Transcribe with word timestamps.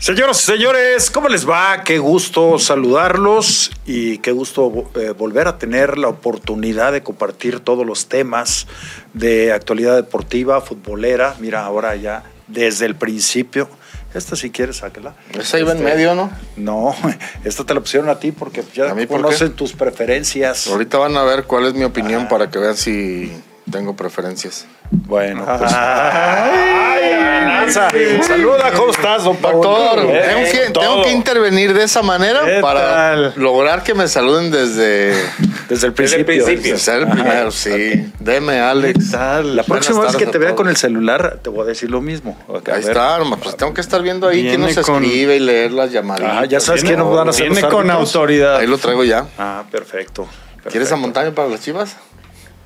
Señoras 0.00 0.40
y 0.40 0.52
señores, 0.52 1.10
¿cómo 1.10 1.28
les 1.28 1.46
va? 1.46 1.84
Qué 1.84 1.98
gusto 1.98 2.58
saludarlos 2.58 3.70
y 3.84 4.16
qué 4.18 4.32
gusto 4.32 4.90
eh, 4.94 5.10
volver 5.10 5.46
a 5.46 5.58
tener 5.58 5.98
la 5.98 6.08
oportunidad 6.08 6.92
de 6.92 7.02
compartir 7.02 7.60
todos 7.60 7.84
los 7.84 8.06
temas 8.06 8.66
de 9.12 9.52
actualidad 9.52 9.96
deportiva, 9.96 10.62
futbolera. 10.62 11.36
Mira, 11.38 11.66
ahora 11.66 11.96
ya 11.96 12.24
desde 12.46 12.86
el 12.86 12.94
principio. 12.96 13.68
Esta 14.14 14.36
si 14.36 14.48
quieres, 14.48 14.78
sáquela. 14.78 15.16
Esa 15.38 15.58
iba 15.58 15.72
en 15.72 15.78
Este, 15.78 15.90
medio, 15.90 16.14
¿no? 16.14 16.30
No, 16.56 16.96
esta 17.44 17.64
te 17.66 17.74
la 17.74 17.80
pusieron 17.80 18.08
a 18.08 18.18
ti 18.18 18.32
porque 18.32 18.64
ya 18.74 18.90
¿A 18.90 18.94
mí 18.94 19.04
por 19.04 19.20
conocen 19.20 19.52
tus 19.52 19.74
preferencias. 19.74 20.66
Ahorita 20.66 20.96
van 20.96 21.14
a 21.18 21.24
ver 21.24 21.44
cuál 21.44 21.66
es 21.66 21.74
mi 21.74 21.84
opinión 21.84 22.26
para 22.26 22.50
que 22.50 22.58
vean 22.58 22.76
si 22.78 23.30
tengo 23.70 23.94
preferencias. 23.94 24.66
Bueno, 24.92 25.44
pues. 25.46 25.72
Ay, 25.72 27.12
Aranza, 27.12 27.88
Saluda, 28.26 28.72
¿cómo 28.72 28.90
estás, 28.90 29.22
don 29.24 29.36
Pablo? 29.36 29.60
Doctor, 29.62 30.00
Eh, 30.10 30.22
tengo 30.28 30.50
que, 30.50 30.80
tengo 30.80 31.02
que 31.04 31.10
intervenir 31.12 31.72
de 31.74 31.84
esa 31.84 32.02
manera 32.02 32.40
¿Qué 32.44 32.58
para 32.60 32.80
tal? 32.80 33.32
lograr 33.36 33.84
que 33.84 33.94
me 33.94 34.08
saluden 34.08 34.50
desde, 34.50 35.10
Desde 35.10 35.26
el 35.54 35.68
Desde 35.68 35.90
principio. 35.92 36.18
el 36.18 36.24
principio. 36.44 36.72
desde 36.74 36.96
el 36.98 37.08
primero, 37.08 37.50
sí. 37.52 38.12
Deme, 38.18 38.58
Alex. 38.60 39.12
La 39.12 39.62
próxima 39.62 40.02
vez 40.02 40.16
que 40.16 40.26
te 40.26 40.38
vea 40.38 40.56
con 40.56 40.68
el 40.68 40.76
celular, 40.76 41.38
te 41.42 41.50
voy 41.50 41.62
a 41.62 41.66
decir 41.66 41.88
lo 41.90 42.00
mismo. 42.00 42.36
Ahí 42.48 42.60
ver. 42.64 42.78
está, 42.80 43.18
pues 43.40 43.56
tengo 43.56 43.72
que 43.72 43.80
estar 43.80 44.02
viendo 44.02 44.26
ahí 44.26 44.42
quién 44.48 44.60
nos 44.60 44.74
con- 44.80 45.04
escribe 45.04 45.36
y 45.36 45.40
leer 45.40 45.70
las 45.70 45.92
llamadas. 45.92 46.22
Ah, 46.24 46.44
ya 46.46 46.58
sabes 46.58 46.82
quién 46.82 46.98
nos 46.98 47.14
van 47.14 47.28
a 47.28 47.30
hacer 47.30 47.48
Viene 47.48 47.68
con 47.68 47.88
autoridad. 47.90 48.56
Ahí 48.56 48.66
lo 48.66 48.78
traigo 48.78 49.04
ya. 49.04 49.26
Ah, 49.38 49.62
perfecto. 49.70 50.26
¿Quieres 50.62 50.72
perfecto. 50.88 50.94
a 50.94 50.98
montaña 50.98 51.30
para 51.32 51.46
las 51.48 51.60
chivas? 51.60 51.96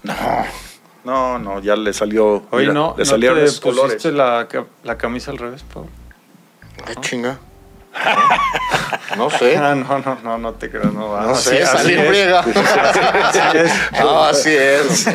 No, 0.03 0.15
no, 1.05 1.61
ya 1.61 1.77
le 1.77 1.93
salió. 1.93 2.45
Hoy 2.51 2.63
mira, 2.63 2.73
no, 2.73 2.95
le 2.97 3.05
no 3.05 3.11
salieron 3.11 3.39
te 3.39 3.45
los 3.45 3.61
colores. 3.61 3.95
pusiste 3.95 4.13
la, 4.13 4.49
la 4.85 4.97
camisa 4.99 5.31
al 5.31 5.39
revés, 5.39 5.63
Pablo. 5.63 5.91
Ay, 6.87 6.95
chinga. 7.01 7.39
No 9.17 9.31
sé. 9.31 9.57
Ah, 9.57 9.75
no, 9.75 9.99
no, 10.01 10.19
no, 10.25 10.39
no 10.39 10.53
te 10.55 10.71
creo, 10.71 10.91
no 10.91 11.11
va. 11.11 11.23
No 11.23 11.31
Así- 11.31 11.51
sé, 11.51 11.63
así 11.63 11.77
salir 11.77 11.99
es. 11.99 12.09
friega. 12.09 12.41
Así 12.41 13.41
es. 13.59 13.73
No, 14.01 14.25
así 14.25 14.51
es. 14.57 15.07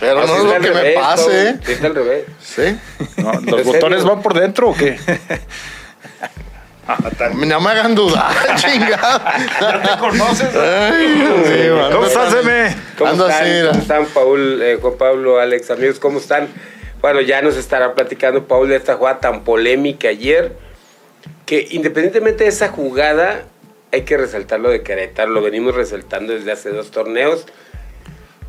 Pero 0.00 0.26
no 0.26 0.36
es 0.36 0.44
lo 0.44 0.60
que 0.60 0.70
me 0.72 0.90
pase, 0.92 1.48
¿eh? 1.48 1.52
Pau. 1.54 1.62
Sí, 1.64 1.72
está 1.72 1.86
al 1.86 1.94
revés. 1.94 2.24
¿Sí? 2.42 2.76
No, 3.18 3.32
¿Los 3.34 3.60
¿En 3.60 3.66
botones 3.66 3.98
serio? 4.00 4.14
van 4.14 4.22
por 4.22 4.34
dentro 4.34 4.70
o 4.70 4.74
qué? 4.74 4.98
No 7.34 7.60
me 7.60 7.70
hagan 7.70 7.94
dudar, 7.94 8.34
chingada. 8.56 9.36
¿Ya 9.60 9.82
te 9.82 9.98
conoces? 10.00 10.48
Sí, 10.50 11.68
ando 11.68 11.90
¿Cómo 11.92 12.06
estás, 12.06 12.34
Eme? 12.34 12.76
¿Cómo 12.98 13.10
Ando 13.10 13.28
están? 13.28 13.44
así. 13.46 13.66
¿Cómo 13.68 13.80
están, 13.82 14.06
Paul, 14.06 14.62
eh, 14.62 14.78
Juan 14.80 14.94
Pablo, 14.98 15.38
Alex, 15.38 15.70
amigos? 15.70 15.98
¿Cómo 16.00 16.18
están? 16.18 16.48
Bueno, 17.00 17.20
ya 17.20 17.40
nos 17.40 17.56
estará 17.56 17.94
platicando 17.94 18.46
Paul 18.46 18.68
de 18.68 18.76
esta 18.76 18.94
jugada 18.94 19.20
tan 19.20 19.44
polémica 19.44 20.08
ayer, 20.08 20.56
que 21.46 21.68
independientemente 21.70 22.44
de 22.44 22.50
esa 22.50 22.68
jugada, 22.68 23.44
hay 23.92 24.02
que 24.02 24.16
resaltar 24.16 24.58
lo 24.60 24.70
de 24.70 24.82
Querétaro, 24.82 25.30
lo 25.30 25.42
venimos 25.42 25.74
resaltando 25.74 26.32
desde 26.32 26.50
hace 26.52 26.70
dos 26.70 26.90
torneos. 26.90 27.46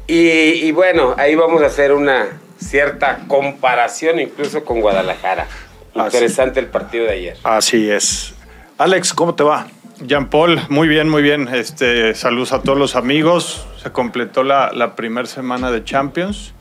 Y, 0.08 0.30
y 0.30 0.72
bueno, 0.72 1.14
ahí 1.18 1.36
vamos 1.36 1.62
a 1.62 1.68
hacer 1.68 1.92
una 1.92 2.28
cierta 2.58 3.20
comparación 3.28 4.20
incluso 4.20 4.64
con 4.64 4.82
Guadalajara. 4.82 5.48
Interesante 5.96 6.60
el 6.60 6.68
partido 6.68 7.06
de 7.06 7.12
ayer. 7.12 7.38
Así 7.44 7.90
es. 7.90 8.34
Alex, 8.78 9.14
¿cómo 9.14 9.36
te 9.36 9.44
va? 9.44 9.68
Jean 10.02 10.30
Paul, 10.30 10.60
muy 10.70 10.88
bien, 10.88 11.08
muy 11.08 11.22
bien. 11.22 11.48
Este, 11.54 12.16
saludos 12.16 12.52
a 12.54 12.62
todos 12.62 12.78
los 12.78 12.96
amigos. 12.96 13.66
Se 13.82 13.92
completó 13.92 14.44
la, 14.44 14.72
la 14.74 14.96
primera 14.96 15.28
semana 15.28 15.72
de 15.72 15.84
Champions. 15.84 16.54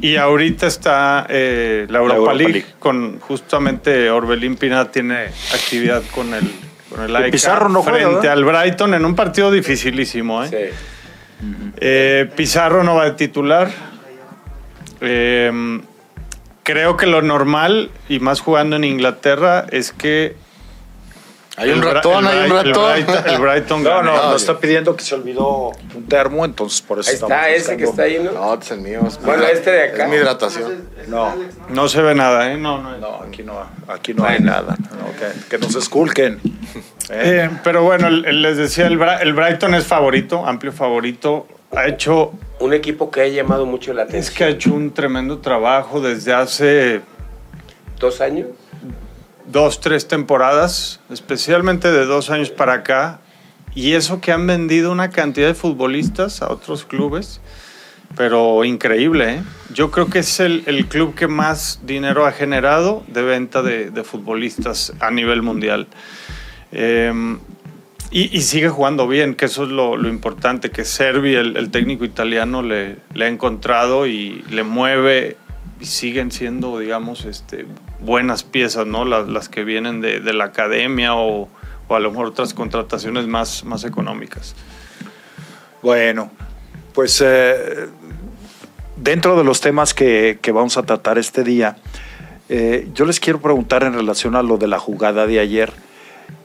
Y 0.00 0.16
ahorita 0.16 0.66
está 0.66 1.26
eh, 1.28 1.86
la 1.88 1.98
Europa, 1.98 2.16
Europa 2.16 2.34
League, 2.34 2.52
League. 2.52 2.66
con 2.78 3.18
justamente 3.20 4.10
Orbelín 4.10 4.56
Pina 4.56 4.90
tiene 4.90 5.24
actividad 5.52 6.02
con 6.14 6.32
el, 6.34 6.48
con 6.88 7.02
el 7.02 7.16
AEK 7.16 7.32
Pizarro 7.32 7.68
no 7.68 7.82
juega, 7.82 7.98
frente 7.98 8.28
¿verdad? 8.28 8.32
al 8.32 8.44
Brighton 8.44 8.94
en 8.94 9.04
un 9.04 9.16
partido 9.16 9.50
dificilísimo. 9.50 10.44
¿eh? 10.44 10.48
Sí. 10.48 11.46
Eh, 11.78 12.30
Pizarro 12.36 12.84
no 12.84 12.94
va 12.94 13.06
de 13.06 13.12
titular. 13.12 13.70
Eh, 15.00 15.80
creo 16.62 16.96
que 16.96 17.06
lo 17.06 17.22
normal, 17.22 17.90
y 18.08 18.18
más 18.20 18.40
jugando 18.40 18.76
en 18.76 18.84
Inglaterra, 18.84 19.66
es 19.70 19.92
que. 19.92 20.36
Hay 21.58 21.68
un 21.68 21.82
ratón, 21.82 22.26
el 22.26 22.30
hay 22.38 22.50
un 22.50 22.56
Bra- 22.56 22.60
el 22.62 22.66
ratón. 22.74 22.92
Brighton- 23.06 23.26
El 23.26 23.38
Brighton 23.42 23.82
No, 23.84 24.02
no, 24.02 24.14
no, 24.30 24.36
está 24.36 24.58
pidiendo 24.58 24.96
que 24.96 25.04
se 25.04 25.14
olvidó 25.14 25.72
un 25.94 26.06
termo, 26.08 26.46
entonces 26.46 26.80
por 26.80 26.98
eso 26.98 27.10
Ahí 27.10 27.16
está, 27.16 27.50
ese 27.50 27.76
que 27.76 27.84
está 27.84 28.04
ahí, 28.04 28.18
¿no? 28.24 28.32
No, 28.32 28.54
es 28.54 28.70
el 28.70 28.80
mío. 28.80 29.00
es 29.06 29.18
mi- 29.20 29.26
Bueno, 29.26 29.42
este 29.44 29.70
de 29.70 29.82
acá. 29.90 30.04
Es 30.04 30.08
mi 30.10 30.16
hidratación. 30.16 30.88
No, 31.08 31.34
No 31.68 31.88
se 31.90 32.00
ve 32.00 32.14
nada, 32.14 32.50
¿eh? 32.50 32.56
No, 32.56 32.78
no. 32.80 32.96
no, 32.96 33.22
aquí 33.22 33.42
no, 33.42 33.62
aquí 33.86 34.14
no 34.14 34.24
hay 34.24 34.38
nada. 34.40 34.76
No, 34.98 35.12
que, 35.18 35.50
que 35.50 35.58
nos 35.58 35.74
esculquen. 35.74 36.40
¿eh? 37.10 37.42
Eh, 37.44 37.50
pero 37.62 37.82
bueno, 37.82 38.08
les 38.08 38.56
decía, 38.56 38.86
el, 38.86 38.98
Bra- 38.98 39.20
el 39.20 39.34
Brighton 39.34 39.74
es 39.74 39.84
favorito, 39.86 40.46
amplio 40.46 40.72
favorito. 40.72 41.46
Ha 41.74 41.86
hecho, 41.88 42.32
Un 42.60 42.74
equipo 42.74 43.10
que 43.10 43.22
ha 43.22 43.28
llamado 43.28 43.64
mucho 43.66 43.92
la 43.94 44.02
es 44.02 44.08
atención. 44.08 44.36
que 44.36 44.44
ha 44.44 44.48
hecho 44.48 44.74
un 44.74 44.92
tremendo 44.92 45.38
trabajo 45.38 46.00
desde 46.00 46.32
hace 46.34 47.00
¿Dos 47.98 48.20
años? 48.20 48.48
dos, 49.46 49.80
tres 49.80 50.06
temporadas, 50.08 51.00
especialmente 51.10 51.90
de 51.90 52.04
dos 52.06 52.30
años 52.30 52.50
para 52.50 52.74
acá, 52.74 53.20
y 53.74 53.92
eso 53.94 54.20
que 54.20 54.32
han 54.32 54.46
vendido 54.46 54.92
una 54.92 55.10
cantidad 55.10 55.48
de 55.48 55.54
futbolistas 55.54 56.42
a 56.42 56.50
otros 56.50 56.84
clubes, 56.84 57.40
pero 58.16 58.64
increíble, 58.64 59.34
¿eh? 59.36 59.42
Yo 59.72 59.90
creo 59.90 60.08
que 60.08 60.20
es 60.20 60.40
el, 60.40 60.62
el 60.66 60.86
club 60.86 61.14
que 61.14 61.26
más 61.26 61.80
dinero 61.84 62.26
ha 62.26 62.32
generado 62.32 63.02
de 63.08 63.22
venta 63.22 63.62
de, 63.62 63.90
de 63.90 64.04
futbolistas 64.04 64.92
a 65.00 65.10
nivel 65.10 65.42
mundial. 65.42 65.86
Eh, 66.70 67.12
y, 68.12 68.42
sigue 68.42 68.68
jugando 68.68 69.08
bien, 69.08 69.34
que 69.34 69.46
eso 69.46 69.64
es 69.64 69.70
lo, 69.70 69.96
importante, 70.08 70.70
que 70.70 70.84
Servi, 70.84 71.34
el, 71.34 71.70
técnico 71.70 72.04
italiano, 72.04 72.62
le, 72.62 72.98
ha 73.18 73.26
encontrado 73.26 74.06
y 74.06 74.44
le 74.50 74.62
mueve 74.62 75.36
y 75.80 75.86
siguen 75.86 76.30
siendo, 76.30 76.78
digamos, 76.78 77.24
este, 77.24 77.66
buenas 78.00 78.42
piezas, 78.42 78.86
¿no? 78.86 79.04
Las, 79.04 79.28
las 79.28 79.48
que 79.48 79.64
vienen 79.64 80.00
de, 80.00 80.20
de 80.20 80.32
la 80.34 80.44
academia 80.44 81.14
o, 81.14 81.48
o 81.88 81.94
a 81.94 82.00
lo 82.00 82.10
mejor 82.10 82.26
otras 82.26 82.54
contrataciones 82.54 83.26
más, 83.26 83.64
más 83.64 83.84
económicas. 83.84 84.54
Bueno, 85.82 86.30
pues 86.92 87.22
eh, 87.24 87.88
dentro 88.96 89.36
de 89.36 89.44
los 89.44 89.60
temas 89.60 89.94
que, 89.94 90.38
que 90.40 90.52
vamos 90.52 90.76
a 90.76 90.82
tratar 90.82 91.18
este 91.18 91.42
día, 91.42 91.76
eh, 92.48 92.88
yo 92.94 93.04
les 93.04 93.18
quiero 93.18 93.40
preguntar 93.40 93.82
en 93.84 93.94
relación 93.94 94.36
a 94.36 94.42
lo 94.42 94.58
de 94.58 94.68
la 94.68 94.78
jugada 94.78 95.26
de 95.26 95.40
ayer 95.40 95.72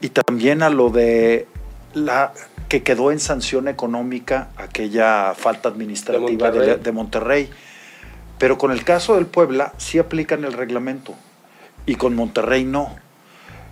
y 0.00 0.08
también 0.08 0.62
a 0.62 0.70
lo 0.70 0.90
de 0.90 1.46
la 1.98 2.32
que 2.68 2.82
quedó 2.82 3.12
en 3.12 3.20
sanción 3.20 3.68
económica 3.68 4.48
aquella 4.56 5.34
falta 5.34 5.68
administrativa 5.68 6.50
de 6.50 6.60
De 6.60 6.76
de 6.76 6.92
Monterrey. 6.92 7.44
Monterrey. 7.44 7.50
Pero 8.38 8.56
con 8.58 8.70
el 8.70 8.84
caso 8.84 9.14
del 9.16 9.26
Puebla 9.26 9.72
sí 9.78 9.98
aplican 9.98 10.44
el 10.44 10.52
reglamento 10.52 11.14
y 11.86 11.96
con 11.96 12.14
Monterrey 12.14 12.64
no. 12.64 12.96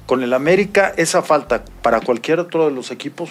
Con 0.07 0.23
el 0.23 0.33
América 0.33 0.93
esa 0.97 1.23
falta 1.23 1.65
para 1.83 2.01
cualquier 2.01 2.41
otro 2.41 2.65
de 2.67 2.71
los 2.73 2.91
equipos, 2.91 3.31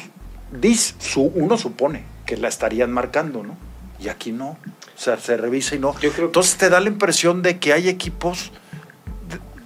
uno 1.15 1.57
supone 1.57 2.03
que 2.25 2.37
la 2.37 2.47
estarían 2.47 2.91
marcando, 2.91 3.43
¿no? 3.43 3.55
Y 3.99 4.09
aquí 4.09 4.31
no. 4.31 4.49
O 4.49 4.57
sea, 4.97 5.17
se 5.17 5.37
revisa 5.37 5.75
y 5.75 5.79
no. 5.79 5.93
Yo 5.95 6.11
creo 6.11 6.13
que- 6.13 6.21
Entonces 6.23 6.57
te 6.57 6.69
da 6.69 6.79
la 6.79 6.89
impresión 6.89 7.41
de 7.41 7.59
que 7.59 7.73
hay 7.73 7.87
equipos, 7.89 8.51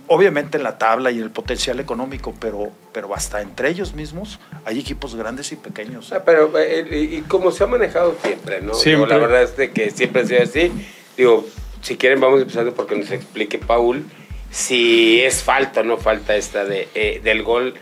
obviamente 0.09 0.57
en 0.57 0.63
la 0.63 0.77
tabla 0.77 1.11
y 1.11 1.17
en 1.17 1.23
el 1.23 1.31
potencial 1.31 1.79
económico, 1.79 2.33
pero, 2.39 2.71
pero 2.91 3.13
hasta 3.15 3.41
entre 3.41 3.69
ellos 3.69 3.93
mismos 3.93 4.39
hay 4.65 4.79
equipos 4.79 5.15
grandes 5.15 5.51
y 5.51 5.55
pequeños. 5.55 6.11
Ah, 6.11 6.23
pero, 6.25 6.51
eh, 6.59 6.85
y, 6.91 7.15
y 7.17 7.21
como 7.21 7.51
se 7.51 7.63
ha 7.63 7.67
manejado 7.67 8.15
siempre, 8.23 8.61
¿no? 8.61 8.73
Siempre. 8.73 9.05
Digo, 9.05 9.05
la 9.07 9.17
verdad 9.17 9.43
es 9.43 9.55
de 9.55 9.71
que 9.71 9.91
siempre 9.91 10.23
ha 10.23 10.25
sido 10.25 10.43
así. 10.43 10.71
Digo, 11.15 11.45
si 11.81 11.95
quieren 11.95 12.19
vamos 12.19 12.41
empezando 12.41 12.73
porque 12.73 12.95
nos 12.95 13.09
explique 13.11 13.57
Paul 13.57 14.03
si 14.51 15.21
es 15.21 15.43
falta 15.43 15.81
o 15.81 15.83
no 15.83 15.97
falta 15.97 16.35
esta 16.35 16.65
de, 16.65 16.87
eh, 16.95 17.21
del 17.23 17.43
gol, 17.43 17.75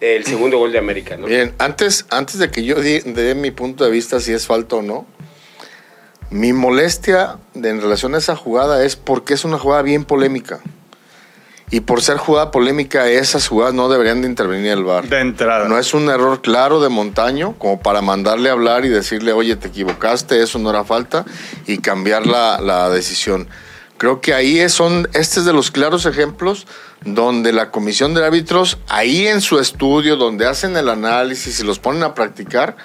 el 0.00 0.24
segundo 0.24 0.58
gol 0.58 0.72
de 0.72 0.78
América, 0.78 1.16
¿no? 1.16 1.26
Bien, 1.26 1.54
antes, 1.58 2.06
antes 2.10 2.38
de 2.38 2.50
que 2.50 2.64
yo 2.64 2.76
dé 2.76 3.34
mi 3.36 3.50
punto 3.52 3.84
de 3.84 3.90
vista 3.90 4.18
si 4.20 4.32
es 4.32 4.46
falta 4.46 4.76
o 4.76 4.82
no, 4.82 5.06
mi 6.30 6.52
molestia 6.52 7.38
de- 7.54 7.70
en 7.70 7.80
relación 7.80 8.14
a 8.14 8.18
esa 8.18 8.36
jugada 8.36 8.84
es 8.84 8.96
porque 8.96 9.34
es 9.34 9.44
una 9.44 9.58
jugada 9.58 9.82
bien 9.82 10.04
polémica. 10.04 10.60
Y 11.70 11.80
por 11.80 12.00
ser 12.00 12.16
jugada 12.16 12.50
polémica, 12.50 13.08
esas 13.08 13.46
jugadas 13.46 13.74
no 13.74 13.88
deberían 13.88 14.22
de 14.22 14.28
intervenir 14.28 14.72
el 14.72 14.84
VAR. 14.84 15.08
De 15.08 15.20
entrada. 15.20 15.68
No 15.68 15.78
es 15.78 15.92
un 15.92 16.08
error 16.08 16.40
claro 16.40 16.80
de 16.80 16.88
Montaño 16.88 17.54
como 17.58 17.80
para 17.80 18.00
mandarle 18.00 18.48
a 18.48 18.52
hablar 18.52 18.84
y 18.84 18.88
decirle, 18.88 19.32
oye, 19.32 19.56
te 19.56 19.68
equivocaste, 19.68 20.42
eso 20.42 20.58
no 20.58 20.70
era 20.70 20.84
falta, 20.84 21.24
y 21.66 21.78
cambiar 21.78 22.26
la, 22.26 22.60
la 22.60 22.88
decisión. 22.88 23.48
Creo 23.98 24.20
que 24.20 24.32
ahí 24.32 24.66
son, 24.68 25.08
este 25.12 25.40
es 25.40 25.44
de 25.44 25.52
los 25.52 25.70
claros 25.70 26.06
ejemplos 26.06 26.66
donde 27.04 27.52
la 27.52 27.70
comisión 27.70 28.14
de 28.14 28.24
árbitros, 28.24 28.78
ahí 28.88 29.26
en 29.26 29.40
su 29.40 29.58
estudio, 29.58 30.16
donde 30.16 30.46
hacen 30.46 30.76
el 30.76 30.88
análisis 30.88 31.60
y 31.60 31.64
los 31.64 31.78
ponen 31.78 32.02
a 32.02 32.14
practicar, 32.14 32.76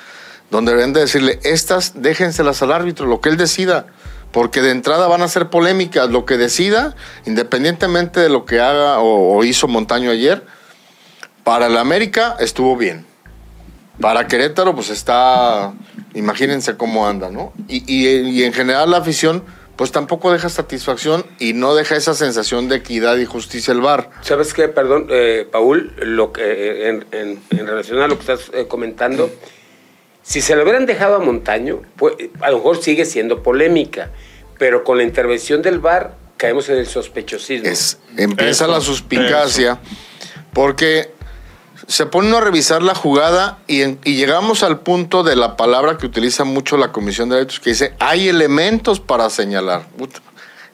donde 0.51 0.71
deberían 0.71 0.93
de 0.93 1.01
decirle, 1.01 1.39
estas 1.43 2.01
déjenselas 2.01 2.61
al 2.61 2.71
árbitro, 2.71 3.05
lo 3.05 3.21
que 3.21 3.29
él 3.29 3.37
decida. 3.37 3.87
Porque 4.33 4.61
de 4.61 4.71
entrada 4.71 5.07
van 5.07 5.21
a 5.21 5.27
ser 5.29 5.49
polémicas. 5.49 6.09
Lo 6.09 6.25
que 6.25 6.37
decida, 6.37 6.95
independientemente 7.25 8.19
de 8.19 8.29
lo 8.29 8.45
que 8.45 8.59
haga 8.59 8.99
o, 8.99 9.41
hizo 9.43 9.67
Montaño 9.67 10.09
ayer, 10.09 10.43
para 11.43 11.67
el 11.67 11.77
América 11.77 12.35
estuvo 12.39 12.75
bien. 12.75 13.05
Para 14.01 14.27
Querétaro, 14.27 14.73
pues 14.73 14.89
está. 14.89 15.73
Imagínense 16.15 16.75
cómo 16.75 17.07
anda, 17.07 17.29
¿no? 17.29 17.53
Y, 17.67 18.43
en 18.43 18.53
general 18.53 18.89
la 18.89 18.97
afición, 18.97 19.43
pues 19.75 19.91
tampoco 19.91 20.31
deja 20.31 20.49
satisfacción 20.49 21.25
y 21.39 21.53
no 21.53 21.75
deja 21.75 21.95
esa 21.95 22.15
sensación 22.15 22.69
de 22.69 22.77
equidad 22.77 23.17
y 23.17 23.25
justicia 23.25 23.71
el 23.71 23.81
VAR. 23.81 24.09
¿Sabes 24.21 24.55
qué? 24.55 24.67
Perdón, 24.67 25.07
eh, 25.11 25.47
Paul, 25.51 25.93
lo 25.97 26.33
que, 26.33 26.41
eh, 26.43 27.05
en 27.11 27.67
relación 27.67 28.01
a 28.01 28.07
lo 28.07 28.15
que 28.15 28.21
estás 28.21 28.51
eh, 28.51 28.67
comentando, 28.67 29.29
si 30.23 30.41
se 30.41 30.55
lo 30.55 30.63
hubieran 30.63 30.85
dejado 30.85 31.15
a 31.15 31.19
Montaño, 31.19 31.81
pues, 31.97 32.15
a 32.41 32.49
lo 32.49 32.57
mejor 32.57 32.81
sigue 32.81 33.05
siendo 33.05 33.43
polémica, 33.43 34.09
pero 34.57 34.83
con 34.83 34.97
la 34.97 35.03
intervención 35.03 35.61
del 35.61 35.79
VAR 35.79 36.15
caemos 36.37 36.67
en 36.69 36.77
el 36.77 36.87
sospechosismo. 36.87 37.67
Es, 37.69 37.99
empieza 38.17 38.65
Eso, 38.65 38.67
la 38.73 38.81
suspicacia 38.81 39.79
porque 40.53 41.11
se 41.87 42.05
pone 42.05 42.29
uno 42.29 42.37
a 42.37 42.41
revisar 42.41 42.81
la 42.81 42.95
jugada 42.95 43.59
y, 43.67 43.81
en- 43.81 43.99
y 44.05 44.15
llegamos 44.15 44.63
al 44.63 44.79
punto 44.79 45.23
de 45.23 45.35
la 45.35 45.57
palabra 45.57 45.97
que 45.97 46.05
utiliza 46.05 46.43
mucho 46.45 46.77
la 46.77 46.91
Comisión 46.93 47.27
de 47.29 47.35
Derechos 47.37 47.59
que 47.59 47.71
dice 47.71 47.93
hay 47.99 48.29
elementos 48.29 48.99
para 49.01 49.29
señalar. 49.29 49.87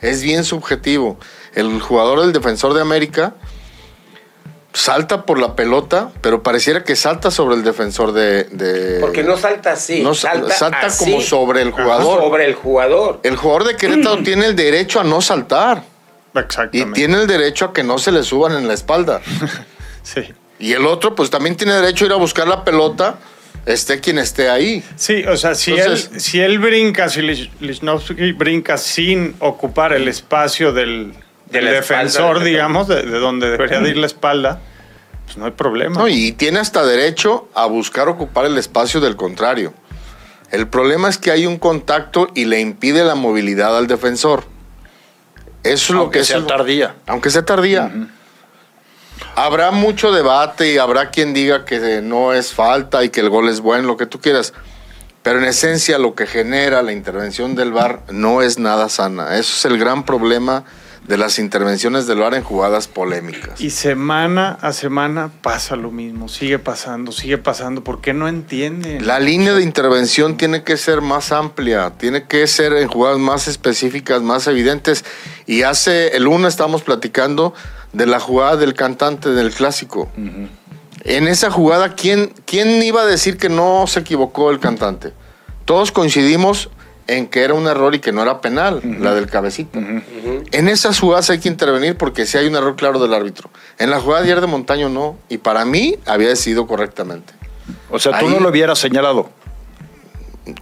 Es 0.01 0.21
bien 0.21 0.43
subjetivo. 0.43 1.17
El 1.55 1.81
jugador 1.81 2.21
del 2.21 2.31
defensor 2.31 2.73
de 2.75 2.81
América 2.81 3.33
salta 4.74 5.25
por 5.25 5.39
la 5.39 5.56
pelota, 5.56 6.12
pero 6.21 6.44
pareciera 6.44 6.83
que 6.83 6.95
salta 6.95 7.31
sobre 7.31 7.56
el 7.56 7.63
defensor 7.63 8.12
de... 8.12 8.44
de- 8.45 9.00
Porque 9.00 9.24
no 9.24 9.36
salta 9.38 9.71
así, 9.74 10.01
no, 10.04 10.13
salta, 10.13 10.54
salta 10.54 10.80
así, 10.88 11.06
como 11.06 11.21
sobre 11.21 11.62
el 11.62 11.71
jugador. 11.71 12.19
Sobre 12.21 12.45
el 12.45 12.54
jugador. 12.56 13.19
El 13.24 13.36
jugador 13.36 13.63
de 13.66 13.75
Querétaro 13.75 14.21
tiene 14.24 14.45
el 14.45 14.56
derecho 14.56 15.00
a 15.00 15.04
no 15.04 15.21
saltar 15.21 15.83
y 16.36 16.39
Exactamente. 16.39 16.94
tiene 17.00 17.18
el 17.21 17.27
derecho 17.27 17.66
a 17.66 17.74
que 17.74 17.83
no 17.83 17.98
se 17.98 18.12
le 18.12 18.24
suban 18.24 18.54
en 18.54 18.68
la 18.68 18.74
espalda. 18.74 19.21
Sí. 20.01 20.21
Y 20.57 20.74
el 20.74 20.86
otro, 20.88 21.13
pues 21.13 21.30
también 21.30 21.56
tiene 21.56 21.74
derecho 21.74 22.06
a 22.06 22.07
ir 22.07 22.13
a 22.13 22.18
buscar 22.18 22.48
la 22.48 22.63
pelota, 22.63 23.16
esté 23.66 24.00
quien 24.00 24.18
esté 24.18 24.50
ahí. 24.50 24.83
Sí, 24.95 25.24
o 25.25 25.38
sea, 25.38 25.54
si, 25.56 25.71
Entonces- 25.71 26.10
él, 26.13 26.19
si 26.21 26.39
él 26.42 26.57
brinca, 26.57 27.10
si 27.10 27.21
Lich- 27.21 27.51
Lichnowsky 27.60 28.31
brinca 28.31 28.77
sin 28.77 29.36
ocupar 29.39 29.94
el 29.94 30.07
espacio 30.07 30.71
del, 30.74 31.13
De 31.51 31.57
del 31.59 31.65
la 31.65 31.71
defensor, 31.71 32.43
digamos, 32.43 32.87
de, 32.87 33.03
de 33.03 33.19
donde 33.19 33.49
debería 33.49 33.79
de 33.79 33.89
ir 33.89 33.97
la 33.97 34.05
espalda, 34.05 34.59
pues 35.25 35.37
no 35.37 35.45
hay 35.45 35.51
problema. 35.51 35.99
¿no? 35.99 36.07
Y 36.07 36.31
tiene 36.33 36.59
hasta 36.59 36.85
derecho 36.85 37.49
a 37.55 37.65
buscar 37.65 38.07
ocupar 38.09 38.45
el 38.45 38.57
espacio 38.57 38.99
del 38.99 39.15
contrario. 39.15 39.73
El 40.51 40.67
problema 40.67 41.09
es 41.09 41.17
que 41.17 41.31
hay 41.31 41.45
un 41.45 41.57
contacto 41.57 42.27
y 42.35 42.45
le 42.45 42.59
impide 42.59 43.03
la 43.03 43.15
movilidad 43.15 43.77
al 43.77 43.87
defensor. 43.87 44.43
Eso 45.63 45.73
es 45.73 45.89
lo 45.91 45.99
Aunque 46.01 46.19
que 46.19 46.25
sea 46.25 46.37
eso- 46.37 46.47
tardía. 46.47 46.95
Aunque 47.05 47.29
sea 47.29 47.43
tardía. 47.45 47.91
Habrá 49.35 49.71
mucho 49.71 50.11
debate 50.11 50.73
y 50.73 50.77
habrá 50.77 51.09
quien 51.11 51.33
diga 51.33 51.65
que 51.65 52.01
no 52.01 52.33
es 52.33 52.53
falta 52.53 53.03
y 53.03 53.09
que 53.09 53.19
el 53.19 53.29
gol 53.29 53.49
es 53.49 53.59
bueno, 53.61 53.87
lo 53.87 53.97
que 53.97 54.05
tú 54.05 54.19
quieras. 54.19 54.53
Pero 55.23 55.39
en 55.39 55.45
esencia 55.45 55.97
lo 55.99 56.15
que 56.15 56.25
genera 56.25 56.81
la 56.81 56.93
intervención 56.93 57.55
del 57.55 57.71
VAR 57.73 58.01
no 58.09 58.41
es 58.41 58.57
nada 58.57 58.87
sana. 58.89 59.35
Eso 59.37 59.53
es 59.55 59.65
el 59.65 59.77
gran 59.77 60.03
problema 60.05 60.63
de 61.09 61.17
las 61.17 61.39
intervenciones 61.39 62.06
del 62.06 62.19
VAR 62.19 62.35
en 62.35 62.44
jugadas 62.44 62.88
polémicas. 62.88 63.59
Y 63.59 63.71
semana 63.71 64.59
a 64.61 64.73
semana 64.73 65.31
pasa 65.41 65.75
lo 65.75 65.89
mismo, 65.89 66.29
sigue 66.29 66.59
pasando, 66.59 67.11
sigue 67.11 67.39
pasando. 67.39 67.83
¿Por 67.83 68.00
qué 68.00 68.13
no 68.13 68.27
entienden? 68.27 69.07
La 69.07 69.19
línea 69.19 69.56
de 69.56 69.63
intervención 69.63 70.38
tiene 70.38 70.63
que 70.63 70.77
ser 70.77 71.01
más 71.01 71.31
amplia, 71.31 71.94
tiene 71.97 72.25
que 72.25 72.45
ser 72.45 72.73
en 72.73 72.88
jugadas 72.88 73.17
más 73.17 73.47
específicas, 73.47 74.21
más 74.21 74.45
evidentes. 74.45 75.03
Y 75.47 75.63
hace 75.63 76.15
el 76.15 76.25
lunes 76.25 76.50
estábamos 76.50 76.83
platicando 76.83 77.56
de 77.91 78.06
la 78.06 78.19
jugada 78.19 78.57
del 78.57 78.75
cantante 78.75 79.29
del 79.29 79.50
clásico. 79.50 80.11
En 81.06 81.27
esa 81.27 81.50
jugada, 81.50 81.95
¿quién, 81.95 82.35
¿quién 82.45 82.83
iba 82.83 83.01
a 83.01 83.07
decir 83.07 83.38
que 83.38 83.50
no 83.50 83.88
se 83.88 84.01
equivocó 84.01 84.51
el 84.51 84.59
cantante? 84.59 85.13
Todos 85.65 85.91
coincidimos 85.91 86.69
en 87.09 87.27
que 87.27 87.44
era 87.44 87.53
un 87.56 87.65
error 87.67 87.95
y 87.95 88.00
que 88.00 88.11
no 88.11 88.21
era 88.21 88.39
penal, 88.39 88.81
la 89.00 89.13
del 89.15 89.27
cabecita. 89.27 89.79
En 89.79 90.67
esas 90.67 91.00
jugadas 91.00 91.29
hay 91.31 91.39
que 91.39 91.50
intervenir 91.50 91.95
porque 91.97 92.25
sí 92.25 92.38
hay 92.38 92.45
un 92.47 92.56
error 92.56 92.75
claro 92.75 93.00
del 93.00 93.13
árbitro. 93.13 93.50
En 93.79 93.89
la 93.89 94.00
jugada 94.00 94.21
de 94.21 94.27
ayer 94.31 94.41
de 94.41 94.47
Montaño 94.47 94.89
no, 94.89 95.17
y 95.27 95.39
para 95.39 95.65
mí 95.65 95.97
había 96.06 96.27
decidido 96.29 96.67
correctamente. 96.67 97.33
O 97.89 97.97
sea, 98.00 98.17
tú 98.19 98.27
Ahí- 98.27 98.33
no 98.33 98.39
lo 98.39 98.50
hubieras 98.50 98.77
señalado. 98.77 99.31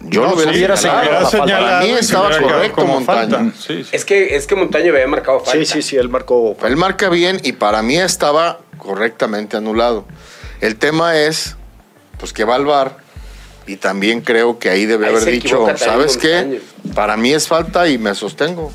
Yo 0.02 0.22
No, 0.24 0.36
lo 0.36 0.50
hubiera 0.52 0.76
si 0.76 0.84
señalado. 0.84 1.30
Para 1.32 1.80
mí 1.82 1.90
estaba 1.92 2.30
correcto 2.40 2.86
Montaño. 2.86 3.52
Sí, 3.58 3.84
sí. 3.84 3.90
Es 3.92 4.06
que, 4.06 4.36
es 4.36 4.48
que 4.48 4.56
Montaño 4.56 4.92
había 4.94 5.08
marcado 5.08 5.40
falta. 5.40 5.60
Sí, 5.60 5.66
sí, 5.66 5.82
sí, 5.82 5.96
él 5.98 6.10
marcó. 6.10 6.56
Él 6.64 6.76
marca 6.78 7.10
bien 7.10 7.40
y 7.44 7.54
para 7.54 7.82
mí 7.82 7.98
estaba 7.98 8.60
correctamente 8.78 9.58
anulado. 9.58 10.06
El 10.62 10.78
tema 10.78 11.18
es, 11.18 11.56
pues 12.20 12.34
que 12.34 12.44
va 12.44 12.56
al 12.56 12.66
VAR 12.66 12.98
y 13.68 13.76
también 13.76 14.22
creo 14.22 14.58
que 14.60 14.70
ahí 14.70 14.86
debe 14.86 15.08
Ahí 15.08 15.16
haber 15.16 15.26
dicho, 15.26 15.68
¿sabes 15.76 16.18
qué? 16.18 16.62
Para 16.96 17.18
mí 17.18 17.34
es 17.34 17.48
falta 17.48 17.88
y 17.90 17.98
me 17.98 18.16
sostengo. 18.16 18.72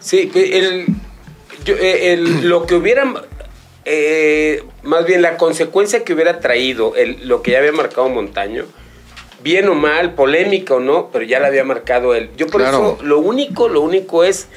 Sí, 0.00 0.30
el, 0.34 0.86
yo, 1.64 1.74
eh, 1.76 2.12
el- 2.12 2.48
lo 2.48 2.66
que 2.66 2.74
hubiera, 2.74 3.10
eh, 3.84 4.62
más 4.82 5.06
bien 5.06 5.22
la 5.22 5.36
consecuencia 5.36 6.04
que 6.04 6.12
hubiera 6.12 6.40
traído 6.40 6.94
el, 6.96 7.26
lo 7.28 7.40
que 7.42 7.52
ya 7.52 7.58
había 7.58 7.72
marcado 7.72 8.08
Montaño, 8.08 8.64
bien 9.42 9.68
o 9.68 9.74
mal, 9.74 10.14
polémica 10.14 10.74
o 10.74 10.80
no, 10.80 11.10
pero 11.12 11.24
ya 11.24 11.38
la 11.38 11.46
había 11.48 11.64
marcado 11.64 12.14
él. 12.14 12.30
Yo 12.36 12.48
por 12.48 12.60
Claro. 12.62 12.96
eso 12.98 13.04
lo 13.04 13.20
único, 13.20 13.68
lo 13.68 13.80
único 13.80 14.24
es 14.24 14.48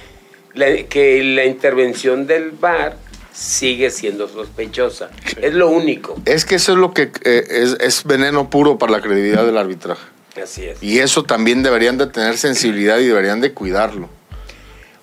la- 0.53 0.83
que 0.83 1.23
la 1.23 1.45
intervención 1.45 2.25
del 2.25 2.51
VAR 2.51 2.97
sigue 3.37 3.91
siendo 3.91 4.27
sospechosa. 4.27 5.11
Es 5.39 5.53
lo 5.53 5.69
único. 5.69 6.19
Es 6.25 6.43
que 6.43 6.55
eso 6.55 6.71
es 6.71 6.77
lo 6.79 6.93
que 6.93 7.11
eh, 7.23 7.45
es, 7.49 7.77
es 7.79 8.03
veneno 8.03 8.49
puro 8.49 8.79
para 8.79 8.93
la 8.93 9.01
credibilidad 9.01 9.45
del 9.45 9.57
arbitraje. 9.57 10.01
Así 10.41 10.65
es. 10.65 10.81
Y 10.81 10.99
eso 10.99 11.23
también 11.23 11.61
deberían 11.61 11.97
de 11.97 12.07
tener 12.07 12.37
sensibilidad 12.37 12.97
y 12.97 13.05
deberían 13.05 13.39
de 13.39 13.53
cuidarlo. 13.53 14.09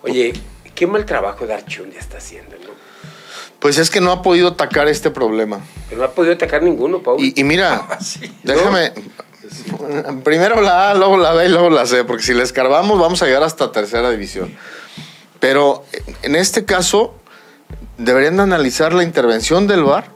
Oye, 0.02 0.32
qué 0.74 0.86
mal 0.86 1.06
trabajo 1.06 1.46
Darchundia 1.46 2.00
está 2.00 2.18
haciendo, 2.18 2.56
¿no? 2.56 2.74
Pues 3.60 3.78
es 3.78 3.88
que 3.88 4.00
no 4.00 4.10
ha 4.12 4.22
podido 4.22 4.48
atacar 4.48 4.88
este 4.88 5.10
problema. 5.10 5.60
Que 5.88 5.96
no 5.96 6.04
ha 6.04 6.10
podido 6.10 6.34
atacar 6.34 6.62
ninguno, 6.62 7.02
Paul. 7.02 7.22
Y, 7.22 7.40
y 7.40 7.44
mira, 7.44 7.86
déjame. 8.42 8.92
Primero 10.24 10.60
la 10.60 10.90
A, 10.90 10.94
luego 10.94 11.16
la 11.16 11.32
B 11.32 11.46
y 11.46 11.48
luego 11.48 11.70
la 11.70 11.86
C, 11.86 12.04
porque 12.04 12.24
si 12.24 12.34
le 12.34 12.42
escarbamos 12.42 12.98
vamos 12.98 13.22
a 13.22 13.26
llegar 13.26 13.42
hasta 13.42 13.70
tercera 13.70 14.10
división. 14.10 14.56
Pero 15.38 15.84
en 16.22 16.36
este 16.36 16.64
caso, 16.64 17.14
deberían 17.98 18.36
de 18.36 18.42
analizar 18.42 18.92
la 18.92 19.02
intervención 19.02 19.66
del 19.66 19.84
VAR 19.84 20.06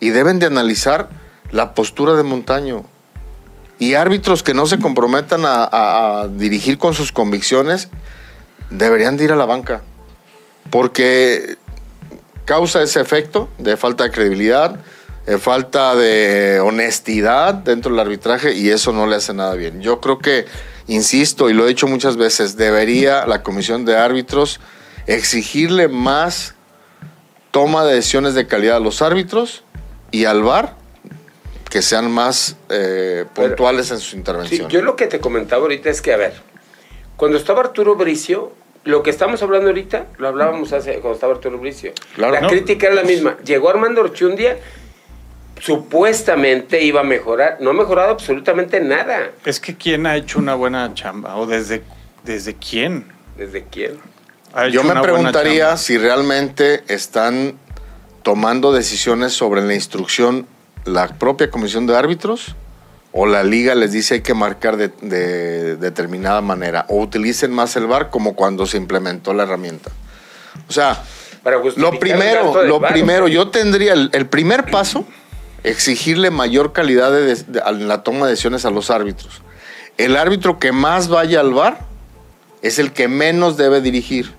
y 0.00 0.10
deben 0.10 0.38
de 0.38 0.46
analizar 0.46 1.08
la 1.50 1.74
postura 1.74 2.14
de 2.14 2.22
Montaño. 2.22 2.84
Y 3.78 3.94
árbitros 3.94 4.42
que 4.42 4.54
no 4.54 4.66
se 4.66 4.78
comprometan 4.78 5.42
a, 5.44 6.28
dirigir 6.30 6.78
con 6.78 6.94
sus 6.94 7.12
convicciones 7.12 7.88
deberían 8.70 9.16
de 9.16 9.24
ir 9.24 9.32
a 9.32 9.36
la 9.36 9.44
banca. 9.44 9.82
Porque 10.70 11.56
causa 12.44 12.82
ese 12.82 13.00
efecto 13.00 13.48
de 13.58 13.76
falta 13.76 14.04
de 14.04 14.10
credibilidad, 14.10 14.80
de 15.26 15.38
falta 15.38 15.94
de 15.94 16.60
honestidad 16.60 17.54
dentro 17.54 17.90
del 17.90 18.00
arbitraje 18.00 18.54
y 18.54 18.70
eso 18.70 18.92
no 18.92 19.06
le 19.06 19.16
hace 19.16 19.34
nada 19.34 19.54
bien. 19.54 19.82
Yo 19.82 20.00
creo 20.00 20.18
que, 20.18 20.46
insisto 20.86 21.50
y 21.50 21.52
lo 21.52 21.64
he 21.64 21.68
dicho 21.68 21.86
muchas 21.86 22.16
veces, 22.16 22.56
debería 22.56 23.26
la 23.26 23.42
comisión 23.42 23.84
de 23.84 23.96
árbitros 23.96 24.60
exigirle 25.06 25.88
más 25.88 26.55
toma 27.56 27.86
de 27.86 27.94
decisiones 27.94 28.34
de 28.34 28.46
calidad 28.46 28.76
a 28.76 28.80
los 28.80 29.00
árbitros 29.00 29.64
y 30.10 30.26
al 30.26 30.42
VAR 30.42 30.74
que 31.70 31.80
sean 31.80 32.10
más 32.10 32.54
eh, 32.68 33.24
Pero- 33.34 33.48
puntuales 33.48 33.90
en 33.90 33.98
su 33.98 34.10
Sí, 34.10 34.16
intervención. 34.18 34.68
yo 34.68 34.82
lo 34.82 34.94
que 34.94 35.06
te 35.06 35.20
comentaba 35.20 35.62
ahorita 35.62 35.88
es 35.88 36.02
que, 36.02 36.12
a 36.12 36.18
ver, 36.18 36.34
cuando 37.16 37.38
estaba 37.38 37.60
Arturo 37.60 37.94
Bricio, 37.96 38.52
lo 38.84 39.02
que 39.02 39.08
estamos 39.08 39.42
hablando 39.42 39.68
ahorita, 39.68 40.04
lo 40.18 40.28
hablábamos 40.28 40.74
hace, 40.74 40.92
cuando 41.00 41.14
estaba 41.14 41.32
Arturo 41.32 41.56
Bricio. 41.56 41.92
Claro. 42.14 42.34
la 42.34 42.40
No. 42.42 42.48
crítica 42.48 42.88
era 42.88 42.94
la 42.96 43.04
misma. 43.04 43.38
Llegó 43.42 43.70
Armando 43.70 44.02
Orchundia, 44.02 44.58
supuestamente 45.58 46.82
iba 46.82 47.00
a 47.00 47.04
mejorar. 47.04 47.56
No 47.60 47.70
ha 47.70 47.72
mejorado 47.72 48.10
absolutamente 48.10 48.80
nada. 48.80 49.30
Es 49.46 49.60
que 49.60 49.74
¿quién 49.74 50.06
ha 50.06 50.14
hecho 50.16 50.38
una 50.38 50.54
buena 50.54 50.92
chamba? 50.92 51.36
¿O 51.36 51.46
desde, 51.46 51.82
desde 52.22 52.54
quién? 52.54 53.06
¿Desde 53.38 53.64
quién? 53.64 53.98
Yo 54.72 54.82
me 54.82 54.94
preguntaría 55.02 55.76
si 55.76 55.98
realmente 55.98 56.82
están 56.88 57.58
tomando 58.22 58.72
decisiones 58.72 59.32
sobre 59.32 59.62
la 59.62 59.74
instrucción 59.74 60.46
la 60.84 61.08
propia 61.08 61.50
comisión 61.50 61.86
de 61.86 61.96
árbitros 61.96 62.54
o 63.12 63.26
la 63.26 63.42
liga 63.42 63.74
les 63.74 63.92
dice 63.92 64.14
hay 64.14 64.20
que 64.20 64.34
marcar 64.34 64.76
de, 64.76 64.88
de 65.00 65.76
determinada 65.76 66.40
manera 66.40 66.86
o 66.88 67.00
utilicen 67.00 67.52
más 67.52 67.74
el 67.76 67.86
VAR 67.86 68.10
como 68.10 68.34
cuando 68.34 68.66
se 68.66 68.76
implementó 68.76 69.32
la 69.34 69.42
herramienta. 69.44 69.90
O 70.68 70.72
sea, 70.72 71.02
lo 71.76 71.90
primero, 72.00 72.52
lo 72.66 72.80
primero, 72.94 73.28
yo 73.28 73.48
tendría 73.48 73.92
el, 73.94 74.10
el 74.12 74.26
primer 74.26 74.70
paso, 74.70 75.04
exigirle 75.64 76.30
mayor 76.30 76.72
calidad 76.72 77.10
de, 77.12 77.34
de- 77.34 77.62
en 77.66 77.88
la 77.88 78.02
toma 78.02 78.26
de 78.26 78.30
decisiones 78.32 78.64
a 78.64 78.70
los 78.70 78.90
árbitros. 78.90 79.42
El 79.98 80.16
árbitro 80.16 80.58
que 80.58 80.72
más 80.72 81.08
vaya 81.08 81.40
al 81.40 81.52
VAR 81.52 81.78
es 82.62 82.78
el 82.78 82.92
que 82.92 83.08
menos 83.08 83.56
debe 83.56 83.80
dirigir. 83.80 84.34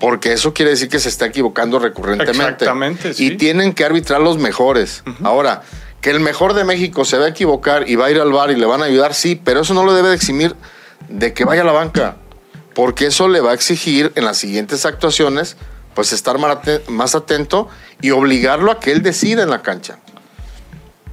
Porque 0.00 0.32
eso 0.32 0.52
quiere 0.54 0.70
decir 0.72 0.88
que 0.88 0.98
se 1.00 1.08
está 1.08 1.26
equivocando 1.26 1.78
recurrentemente. 1.78 2.42
Exactamente, 2.44 3.14
sí. 3.14 3.26
Y 3.26 3.36
tienen 3.36 3.72
que 3.72 3.84
arbitrar 3.84 4.20
los 4.20 4.38
mejores. 4.38 5.02
Ahora, 5.24 5.62
que 6.00 6.10
el 6.10 6.20
mejor 6.20 6.54
de 6.54 6.64
México 6.64 7.04
se 7.04 7.18
va 7.18 7.26
a 7.26 7.28
equivocar 7.28 7.88
y 7.88 7.96
va 7.96 8.06
a 8.06 8.10
ir 8.10 8.20
al 8.20 8.32
bar 8.32 8.50
y 8.50 8.56
le 8.56 8.66
van 8.66 8.82
a 8.82 8.84
ayudar, 8.86 9.14
sí, 9.14 9.40
pero 9.42 9.60
eso 9.62 9.74
no 9.74 9.84
lo 9.84 9.94
debe 9.94 10.08
de 10.10 10.14
eximir 10.14 10.54
de 11.08 11.32
que 11.32 11.44
vaya 11.44 11.62
a 11.62 11.64
la 11.64 11.72
banca. 11.72 12.16
Porque 12.74 13.06
eso 13.06 13.26
le 13.28 13.40
va 13.40 13.50
a 13.50 13.54
exigir 13.54 14.12
en 14.14 14.24
las 14.24 14.36
siguientes 14.38 14.86
actuaciones, 14.86 15.56
pues 15.94 16.12
estar 16.12 16.38
más 16.38 16.56
aten- 16.58 16.86
más 16.88 17.14
atento 17.16 17.68
y 18.00 18.10
obligarlo 18.12 18.70
a 18.70 18.78
que 18.78 18.92
él 18.92 19.02
decida 19.02 19.42
en 19.42 19.50
la 19.50 19.62
cancha. 19.62 19.98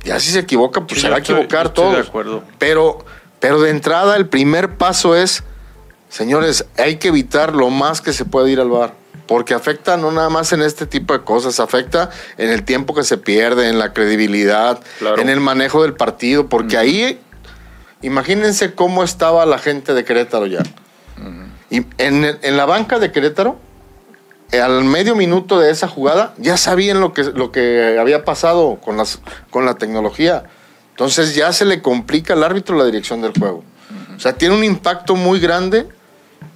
Ya 0.04 0.20
si 0.20 0.30
se 0.32 0.40
equivoca, 0.40 0.82
pues 0.82 1.00
Sí, 1.02 1.08
se 1.08 1.10
va 1.10 1.16
a 1.16 1.20
equivocar 1.20 1.70
todo. 1.70 1.94
de 1.94 2.02
acuerdo. 2.02 2.44
Pero, 2.60 3.04
pero 3.40 3.60
de 3.62 3.72
entrada, 3.72 4.16
el 4.18 4.28
primer 4.28 4.78
paso 4.78 5.16
es, 5.16 5.44
señores, 6.16 6.66
hay 6.78 6.96
que 6.96 7.10
evitar 7.10 7.54
lo 7.54 7.70
más 7.70 8.00
que 8.00 8.14
se 8.14 8.24
puede 8.26 8.52
ir 8.52 8.60
al 8.62 8.70
bar. 8.70 8.94
Porque 9.28 9.54
afecta 9.54 9.98
no 9.98 10.12
nada 10.12 10.30
más 10.30 10.54
en 10.54 10.62
este 10.62 10.86
tipo 10.86 11.14
de 11.14 11.24
cosas, 11.24 11.60
afecta 11.60 12.10
en 12.38 12.52
el 12.52 12.64
tiempo 12.64 12.94
que 12.94 13.04
se 13.04 13.18
pierde, 13.18 13.70
en 13.70 13.80
la 13.80 13.92
credibilidad, 13.92 14.80
Claro. 15.00 15.20
en 15.20 15.30
el 15.30 15.40
manejo 15.40 15.82
del 15.82 15.94
partido. 15.94 16.48
Porque 16.48 16.78
ahí, 16.78 17.20
imagínense 18.02 18.74
cómo 18.76 19.04
estaba 19.04 19.46
la 19.46 19.58
gente 19.58 19.94
de 19.94 20.04
Querétaro 20.06 20.46
ya. 20.46 20.64
Y 21.72 21.78
en, 21.98 22.38
en 22.42 22.58
la 22.58 22.66
banca 22.66 23.00
de 23.00 23.12
Querétaro, 23.12 23.58
eh, 24.52 24.62
al 24.62 24.84
medio 24.84 25.16
minuto 25.16 25.60
de 25.60 25.72
esa 25.72 25.88
jugada, 25.88 26.34
ya 26.38 26.56
sabían 26.56 27.00
lo 27.02 27.12
que, 27.12 27.24
lo 27.24 27.52
que 27.52 27.98
había 28.00 28.24
pasado 28.24 28.78
con, 28.80 28.96
las, 28.96 29.20
con 29.50 29.66
la 29.66 29.74
tecnología. 29.74 30.44
Entonces 30.92 31.34
ya 31.36 31.52
se 31.52 31.66
le 31.66 31.82
complica 31.82 32.34
al 32.34 32.44
árbitro 32.44 32.78
la 32.78 32.86
dirección 32.86 33.22
del 33.22 33.34
juego. 33.38 33.64
O 34.16 34.20
sea, 34.20 34.34
tiene 34.34 34.56
un 34.56 34.64
impacto 34.64 35.16
muy 35.16 35.40
grande 35.40 35.88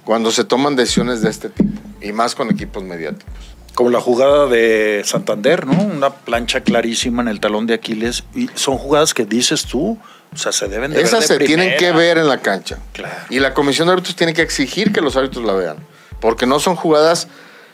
cuando 0.04 0.30
se 0.30 0.44
toman 0.44 0.76
decisiones 0.76 1.22
de 1.22 1.30
este 1.30 1.48
tipo. 1.50 1.70
Y 2.00 2.12
más 2.12 2.34
con 2.34 2.50
equipos 2.50 2.82
mediáticos. 2.82 3.34
Como 3.74 3.90
la 3.90 4.00
jugada 4.00 4.46
de 4.46 5.02
Santander, 5.04 5.66
¿no? 5.66 5.80
Una 5.82 6.10
plancha 6.10 6.62
clarísima 6.62 7.22
en 7.22 7.28
el 7.28 7.40
talón 7.40 7.66
de 7.66 7.74
Aquiles. 7.74 8.24
Y 8.34 8.48
son 8.54 8.76
jugadas 8.78 9.14
que 9.14 9.24
dices 9.24 9.64
tú, 9.64 9.98
o 10.32 10.36
sea, 10.36 10.52
se 10.52 10.68
deben 10.68 10.90
de 10.90 10.96
ver 10.98 11.06
Esas 11.06 11.28
de 11.28 11.38
se 11.38 11.38
tienen 11.44 11.70
que 11.72 11.76
primera. 11.76 11.96
ver 11.96 12.18
en 12.18 12.28
la 12.28 12.38
cancha. 12.38 12.78
Claro. 12.92 13.14
Y 13.30 13.38
la 13.38 13.54
comisión 13.54 13.86
de 13.86 13.92
árbitros 13.92 14.16
tiene 14.16 14.34
que 14.34 14.42
exigir 14.42 14.92
que 14.92 15.00
los 15.00 15.16
árbitros 15.16 15.44
la 15.44 15.52
vean. 15.52 15.76
Porque 16.20 16.46
no 16.46 16.58
son 16.60 16.76
jugadas 16.76 17.28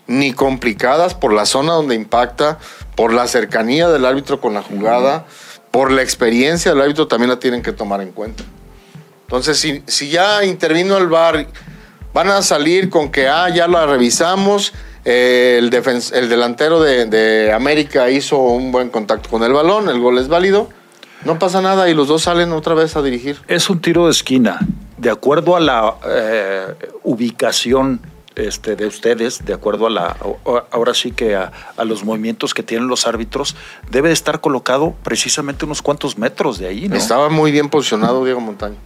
ni 0.07 0.33
complicadas 0.33 1.15
por 1.15 1.33
la 1.33 1.47
zona 1.47 1.73
donde 1.73 1.95
impacta, 1.95 2.59
por 2.95 3.13
la 3.13 3.27
cercanía 3.27 3.89
del 3.89 4.05
árbitro 4.05 4.41
con 4.41 4.55
la 4.55 4.63
jugada, 4.63 5.27
por 5.71 5.91
la 5.91 6.03
experiencia 6.03 6.73
del 6.73 6.81
árbitro 6.81 7.09
también 7.09 7.31
la 7.31 7.39
tienen 7.39 7.63
que 7.63 7.73
tomar 7.73 8.01
en 8.01 8.13
cuenta. 8.13 8.45
Entonces, 9.23 9.59
si, 9.59 9.83
si 9.87 10.09
ya 10.09 10.45
intervino 10.45 10.97
el 10.97 11.09
VAR, 11.09 11.49
van 12.17 12.31
a 12.31 12.41
salir 12.41 12.89
con 12.89 13.11
que, 13.11 13.29
ah, 13.29 13.51
ya 13.51 13.69
la 13.69 13.85
revisamos, 13.85 14.73
eh, 15.05 15.57
el, 15.59 15.71
el 15.75 16.29
delantero 16.31 16.81
de, 16.81 17.05
de 17.05 17.53
América 17.53 18.09
hizo 18.09 18.39
un 18.39 18.73
buen 18.73 18.89
contacto 18.89 19.29
con 19.29 19.43
el 19.43 19.53
balón, 19.53 19.91
el 19.91 20.01
gol 20.01 20.17
es 20.17 20.27
válido, 20.27 20.71
no 21.27 21.39
pasa 21.39 21.61
nada 21.61 21.91
y 21.91 21.95
los 21.95 22.09
dos 22.09 22.23
salen 22.23 22.53
otra 22.53 22.73
vez 22.73 22.97
a 22.97 23.03
dirigir. 23.03 23.37
Es 23.49 23.69
un 23.69 23.83
tiro 23.83 24.07
de 24.07 24.13
esquina. 24.13 24.61
De 24.97 25.11
acuerdo 25.11 25.57
a 25.57 25.61
la 25.61 25.95
eh, 26.07 26.75
ubicación 27.03 28.01
este, 28.35 28.77
de 28.77 28.87
ustedes, 28.87 29.45
de 29.45 29.53
acuerdo 29.53 29.87
a 29.87 29.91
la, 29.91 30.17
ahora 30.71 30.95
sí 30.95 31.11
que 31.13 31.37
a, 31.37 31.53
a 31.77 31.85
los 31.85 32.03
movimientos 32.03 32.55
que 32.55 32.63
tienen 32.63 32.89
los 32.89 33.07
árbitros, 33.07 33.57
debe 33.91 34.09
de 34.09 34.15
estar 34.15 34.41
colocado 34.41 34.95
precisamente 35.03 35.67
unos 35.67 35.83
cuantos 35.83 36.17
metros 36.17 36.57
de 36.59 36.69
ahí, 36.69 36.89
¿no? 36.89 36.97
Estaba 36.97 37.29
muy 37.29 37.53
bien 37.53 37.69
posicionado 37.69 38.25
Diego 38.25 38.41
Montaño. 38.41 38.77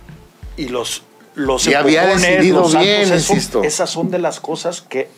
y 0.57 0.67
los 0.67 1.05
los 1.35 1.67
Y 1.67 1.75
había 1.75 2.07
decidido 2.07 2.61
los 2.63 2.77
bien, 2.79 3.03
eso- 3.03 3.15
insisto. 3.15 3.63
Esas 3.63 3.89
son 3.91 4.11
de 4.11 4.19
las 4.19 4.41
cosas 4.41 4.81
que, 4.83 5.09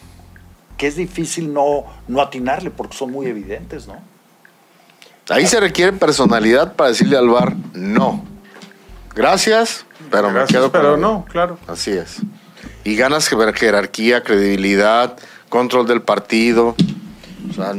que 0.77 0.87
es 0.87 0.97
difícil 0.97 1.53
no, 1.53 1.85
no 2.09 2.21
atinarle 2.21 2.71
porque 2.71 2.97
son 2.97 3.11
muy 3.13 3.27
evidentes, 3.27 3.87
¿no? 3.87 3.97
Ahí 5.29 5.47
se 5.47 5.61
requiere 5.61 5.93
personalidad 5.93 6.75
para 6.75 6.91
decirle 6.91 7.17
al 7.17 7.29
VAR 7.29 7.55
no. 7.75 8.25
Gracias, 9.15 9.85
pero 10.11 10.29
me 10.29 10.35
Gracias, 10.35 10.51
quedo 10.59 10.73
con 10.73 10.81
pero 10.81 10.91
lo- 10.93 10.97
no, 10.97 11.25
claro. 11.31 11.59
Así 11.67 11.91
es. 11.93 12.19
Y 12.85 12.97
ganas 12.97 13.31
jer- 13.31 13.55
jerarquía, 13.55 14.23
credibilidad, 14.23 15.17
control 15.49 15.87
del 15.87 16.03
partido. 16.03 16.75
O 17.51 17.53
sea, 17.55 17.73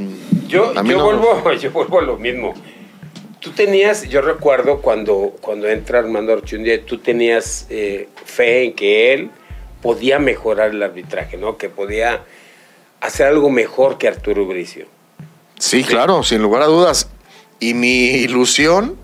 Yo, 0.47 0.73
yo, 0.73 0.81
no- 0.83 1.03
vuelvo, 1.03 1.51
yo 1.59 1.71
vuelvo 1.71 1.99
a 1.99 2.03
lo 2.03 2.17
mismo. 2.17 2.53
Tú 3.43 3.51
tenías, 3.51 4.03
yo 4.07 4.21
recuerdo 4.21 4.79
cuando, 4.79 5.35
cuando 5.41 5.67
entra 5.67 5.99
Armando 5.99 6.31
Archundia, 6.31 6.81
tú 6.85 6.99
tenías 6.99 7.67
eh, 7.69 8.07
fe 8.23 8.63
en 8.63 8.73
que 8.73 9.13
él 9.13 9.31
podía 9.81 10.17
mejorar 10.17 10.69
el 10.69 10.81
arbitraje, 10.81 11.35
¿no? 11.35 11.57
Que 11.57 11.67
podía 11.67 12.23
hacer 13.01 13.27
algo 13.27 13.49
mejor 13.49 13.97
que 13.97 14.07
Arturo 14.07 14.45
Bricio. 14.45 14.85
Sí, 15.59 15.83
claro, 15.83 16.23
sin 16.23 16.41
lugar 16.41 16.61
a 16.61 16.67
dudas. 16.67 17.09
Y 17.59 17.73
mi 17.73 18.11
ilusión 18.11 18.97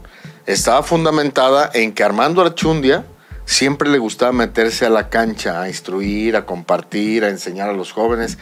estaba 0.45 0.83
fundamentada 0.83 1.69
en 1.73 1.91
que 1.91 2.05
Armando 2.05 2.41
Archundia 2.41 3.03
siempre 3.43 3.89
le 3.89 3.97
gustaba 3.97 4.31
meterse 4.31 4.85
a 4.85 4.89
la 4.89 5.09
cancha, 5.09 5.61
a 5.61 5.67
instruir, 5.67 6.37
a 6.37 6.45
compartir, 6.45 7.25
a 7.25 7.29
enseñar 7.29 7.67
a 7.67 7.73
los 7.73 7.91
jóvenes, 7.91 8.37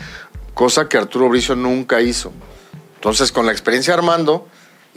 cosa 0.53 0.87
que 0.87 0.99
Arturo 0.99 1.27
Bricio 1.27 1.55
nunca 1.55 2.01
hizo. 2.01 2.31
Entonces, 2.93 3.31
con 3.31 3.47
la 3.47 3.51
experiencia 3.51 3.93
de 3.93 3.97
Armando 3.97 4.47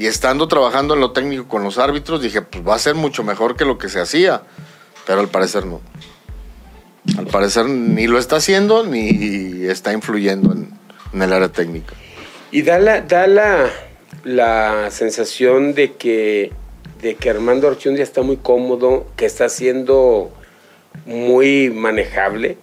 y 0.01 0.07
estando 0.07 0.49
trabajando 0.49 0.95
en 0.95 1.01
lo 1.01 1.13
técnico 1.13 1.47
con 1.47 1.63
los 1.63 1.77
árbitros, 1.77 2.23
dije, 2.23 2.41
pues 2.41 2.67
va 2.67 2.75
a 2.75 2.79
ser 2.79 2.95
mucho 2.95 3.23
mejor 3.23 3.55
que 3.55 3.67
lo 3.67 3.77
que 3.77 3.91
se 3.91 4.01
hacía. 4.01 4.41
Pero 5.07 5.21
al 5.21 5.29
parecer 5.29 5.67
no. 5.67 5.83
Al 7.19 7.27
parecer 7.27 7.67
ni 7.67 8.07
lo 8.07 8.19
está 8.19 8.37
haciendo 8.37 8.83
ni 8.87 9.67
está 9.67 9.93
influyendo 9.93 10.55
en, 10.55 11.23
el 11.23 11.31
área 11.31 11.51
técnica. 11.51 11.93
Y 12.51 12.63
da 12.63 12.79
la, 12.79 13.03
da 13.03 13.27
la, 13.27 13.69
la 14.25 14.91
sensación 14.91 15.75
de 15.75 15.93
que, 15.93 16.51
de 17.03 17.17
que 17.17 17.29
Armando 17.29 17.69
Archundia 17.69 18.03
está 18.03 18.23
muy 18.23 18.39
cómodo, 18.39 19.07
que 19.17 19.27
está 19.27 19.51
siendo 19.51 20.33
muy 21.05 21.69
manejable, 21.69 22.57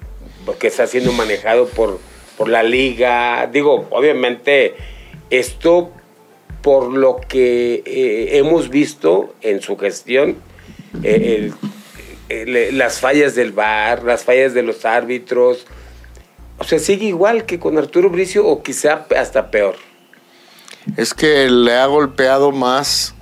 porque 0.44 0.66
está 0.66 0.88
siendo 0.88 1.12
manejado 1.12 1.68
por, 1.68 2.00
por 2.36 2.50
la 2.50 2.64
liga. 2.64 3.48
Digo, 3.54 3.86
obviamente, 3.92 4.74
esto 5.30 5.92
por 6.62 6.92
lo 6.92 7.18
que 7.28 7.84
eh, 7.86 8.38
hemos 8.38 8.70
visto 8.70 9.34
en 9.42 9.62
su 9.62 9.78
gestión, 9.78 10.38
eh, 11.04 11.52
el- 12.30 12.56
el- 12.58 12.78
las 12.78 13.00
fallas 13.00 13.36
del 13.36 13.52
VAR, 13.54 14.04
las 14.04 14.24
fallas 14.24 14.54
de 14.54 14.64
los 14.64 14.84
árbitros. 14.86 15.66
O 16.60 16.64
sea, 16.64 16.80
sigue 16.80 17.06
igual 17.06 17.46
que 17.46 17.60
con 17.60 17.78
Arturo 17.78 18.10
Bricio 18.10 18.46
o 18.46 18.64
quizá 18.64 19.06
hasta 19.18 19.52
peor. 19.52 19.76
Es 20.98 21.14
que 21.14 21.50
le 21.50 21.76
ha 21.76 21.86
golpeado 21.86 22.52
más 22.52 23.14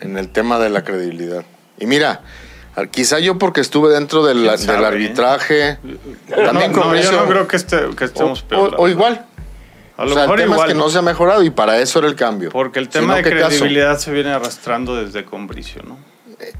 en 0.00 0.16
el 0.18 0.28
tema 0.30 0.58
de 0.58 0.70
la 0.70 0.82
credibilidad. 0.84 1.44
Y 1.78 1.86
mira, 1.86 2.22
quizá 2.90 3.18
yo 3.20 3.38
porque 3.38 3.60
estuve 3.60 3.90
dentro 3.92 4.24
del, 4.24 4.48
arbitraje, 4.48 5.78
No, 5.82 6.36
también 6.44 6.72
no, 6.72 6.82
con 6.82 6.96
yo 6.96 7.12
no 7.12 7.26
creo 7.28 7.46
que, 7.48 7.56
este- 7.56 7.90
que 7.96 8.04
estemos 8.06 8.42
o- 8.42 8.48
peor. 8.48 8.74
o 8.78 8.88
igual. 8.88 9.26
A 9.98 10.04
O 10.04 10.06
lo 10.06 10.14
sea, 10.14 10.24
el 10.24 10.30
tema 10.30 10.54
igual. 10.54 10.68
es 10.70 10.74
que 10.74 10.78
no 10.78 10.88
se 10.88 10.98
ha 10.98 11.02
mejorado 11.02 11.42
y 11.42 11.50
para 11.50 11.78
eso 11.80 11.98
era 11.98 12.08
el 12.08 12.14
cambio. 12.14 12.50
Porque 12.50 12.78
el 12.78 12.86
Si 12.86 12.92
tema 12.92 13.08
no, 13.08 13.14
de 13.16 13.22
credibilidad 13.24 13.98
se 13.98 14.10
viene 14.12 14.30
arrastrando 14.30 14.96
desde 14.96 15.24
Combricio, 15.26 15.82
¿no? 15.86 15.98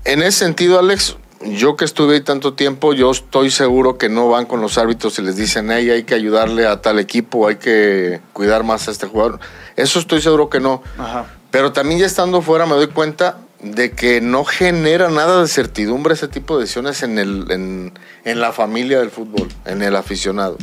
En 0.04 0.22
ese 0.22 0.40
sentido, 0.40 0.78
Alex, 0.78 1.16
yo 1.44 1.76
que 1.76 1.84
estuve 1.84 2.14
ahí 2.14 2.20
tanto 2.20 2.54
tiempo, 2.54 2.94
yo 2.94 3.12
estoy 3.12 3.50
seguro 3.50 3.96
que 3.96 4.08
no 4.08 4.28
van 4.28 4.44
con 4.44 4.60
los 4.60 4.76
árbitros 4.76 5.18
y 5.20 5.22
les 5.22 5.36
dicen, 5.36 5.70
hey, 5.70 5.88
hay 5.88 6.02
que 6.02 6.14
ayudarle 6.14 6.66
a 6.66 6.82
tal 6.82 6.98
equipo, 6.98 7.46
hay 7.46 7.56
que 7.56 8.20
cuidar 8.32 8.64
más 8.64 8.88
a 8.88 8.90
este 8.90 9.06
jugador. 9.06 9.38
Eso 9.76 10.00
estoy 10.00 10.20
seguro 10.20 10.50
que 10.50 10.58
no. 10.58 10.82
Ajá. 10.98 11.26
Pero 11.52 11.70
también 11.72 12.00
ya 12.00 12.06
estando 12.06 12.42
fuera 12.42 12.66
me 12.66 12.74
doy 12.74 12.88
cuenta 12.88 13.38
de 13.60 13.92
que 13.92 14.20
no 14.20 14.44
genera 14.44 15.10
nada 15.10 15.42
de 15.42 15.48
certidumbre 15.48 16.14
ese 16.14 16.26
tipo 16.28 16.56
de 16.56 16.62
decisiones 16.62 17.02
en, 17.04 17.18
el, 17.18 17.50
en, 17.50 17.92
en 18.24 18.40
la 18.40 18.52
familia 18.52 18.98
del 18.98 19.10
fútbol, 19.10 19.48
en 19.64 19.82
el 19.82 19.94
aficionado. 19.94 20.58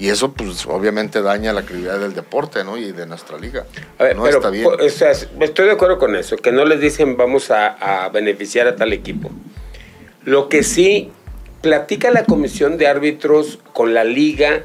Y 0.00 0.10
eso, 0.10 0.32
pues, 0.32 0.64
obviamente 0.66 1.22
daña 1.22 1.52
la 1.52 1.62
credibilidad 1.62 1.98
del 1.98 2.14
deporte, 2.14 2.62
¿no? 2.62 2.76
Y 2.78 2.92
de 2.92 3.04
nuestra 3.06 3.36
liga. 3.36 3.64
A 3.98 4.04
ver, 4.04 4.16
no 4.16 4.22
pero, 4.22 4.36
está 4.38 4.50
bien. 4.50 4.64
po- 4.64 4.76
o 4.80 4.88
sea, 4.88 5.10
estoy 5.10 5.66
de 5.66 5.72
acuerdo 5.72 5.98
con 5.98 6.14
eso, 6.14 6.36
que 6.36 6.52
no 6.52 6.64
les 6.64 6.80
dicen 6.80 7.16
vamos 7.16 7.50
a, 7.50 8.04
a 8.04 8.08
beneficiar 8.10 8.68
a 8.68 8.76
tal 8.76 8.92
equipo. 8.92 9.28
Lo 10.24 10.48
que 10.48 10.62
sí, 10.62 11.10
platica 11.62 12.12
la 12.12 12.24
comisión 12.24 12.78
de 12.78 12.86
árbitros 12.86 13.58
con 13.72 13.92
la 13.92 14.04
liga 14.04 14.62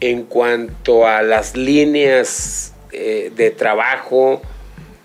en 0.00 0.22
cuanto 0.24 1.08
a 1.08 1.22
las 1.22 1.56
líneas 1.56 2.72
eh, 2.92 3.32
de 3.34 3.50
trabajo, 3.50 4.42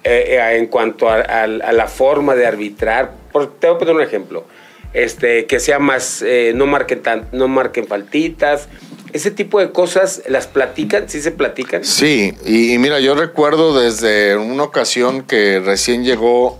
eh, 0.03 0.37
eh, 0.39 0.57
en 0.57 0.67
cuanto 0.67 1.09
a, 1.09 1.15
a- 1.15 1.43
a 1.43 1.71
la 1.73 1.87
forma 1.87 2.35
de 2.35 2.45
arbitrar. 2.45 3.11
Por, 3.31 3.57
te 3.59 3.65
voy 3.67 3.75
a 3.77 3.79
poner 3.79 3.95
un 3.95 4.01
ejemplo. 4.03 4.45
Este, 4.93 5.45
que 5.47 5.59
sea 5.59 5.79
más, 5.79 6.23
no, 6.53 6.65
marquen 6.67 7.01
tan- 7.01 7.27
no 7.31 7.47
marquen 7.47 7.87
faltitas. 7.87 8.69
Ese 9.13 9.31
tipo 9.31 9.59
de 9.59 9.71
cosas, 9.71 10.23
¿las 10.27 10.47
platican? 10.47 11.09
¿Sí 11.09 11.21
se 11.21 11.31
platican? 11.31 11.83
Sí, 11.83 12.33
y, 12.45 12.77
mira, 12.77 12.99
yo 12.99 13.15
recuerdo 13.15 13.79
desde 13.79 14.35
una 14.37 14.63
ocasión 14.63 15.23
que 15.23 15.59
recién 15.59 16.03
llegó 16.03 16.59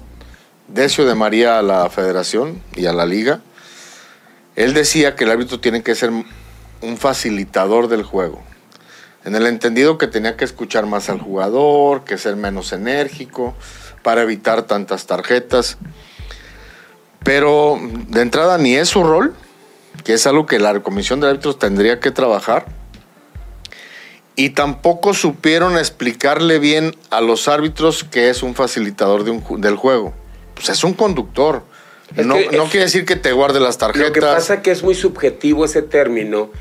Decio 0.68 1.06
de 1.06 1.16
María 1.16 1.60
a 1.60 1.62
la 1.62 1.89
federación 1.89 2.62
y 2.75 2.86
a 2.86 2.94
la 2.94 3.06
liga. 3.06 3.42
él 4.56 4.74
decía 4.74 5.16
que 5.16 5.24
el 5.24 5.32
árbitro 5.32 5.60
tiene 5.60 5.84
que 5.84 5.96
ser 5.96 6.10
un 6.10 6.98
facilitador 6.98 7.88
del 7.88 8.04
juego. 8.04 8.44
En 9.25 9.36
el 9.36 9.46
entendido 9.46 9.98
que 9.98 10.08
tenía 10.08 10.38
que 10.38 10.46
escuchar 10.46 10.86
más 10.86 11.10
al 11.10 11.20
jugador, 11.20 12.06
que 12.06 12.18
ser 12.18 12.36
menos 12.38 12.72
enérgico, 12.72 13.56
para 14.01 14.22
evitar 14.22 14.63
tantas 14.63 15.06
tarjetas. 15.06 15.77
Pero 17.24 17.77
de 18.08 18.22
entrada 18.22 18.58
ni 18.58 18.75
es 18.75 18.88
su 18.88 19.04
rol, 19.04 19.36
que 20.08 20.14
es 20.14 20.26
algo 20.26 20.46
que 20.46 20.58
la 20.58 20.80
comisión 20.80 21.20
de 21.20 21.28
árbitros 21.28 21.60
tendría 21.60 22.00
que 22.00 22.12
trabajar. 22.12 22.66
Y 24.38 24.52
tampoco 24.52 25.14
supieron 25.14 25.78
explicarle 25.78 26.60
bien 26.60 26.96
a 27.10 27.20
los 27.20 27.50
árbitros 27.50 28.06
que 28.06 28.30
es 28.30 28.42
un 28.42 28.56
facilitador 28.56 29.26
de 29.26 29.32
un 29.32 29.60
del 29.60 29.76
juego. 29.76 30.14
Pues 30.56 30.70
es 30.70 30.86
un 30.86 30.94
conductor. 30.94 31.64
no, 32.16 32.36
quiere 32.36 32.86
decir 32.86 33.04
que 33.04 33.18
te 33.18 33.34
guarde 33.34 33.60
las 33.60 33.80
tarjetas. 33.80 34.08
Lo 34.08 34.14
que 34.14 34.22
pasa 34.22 34.54
es 34.54 34.60
que 34.62 34.72
es 34.72 34.82
muy 34.82 34.96
subjetivo 34.96 35.66
ese 35.66 35.82
término 35.82 36.52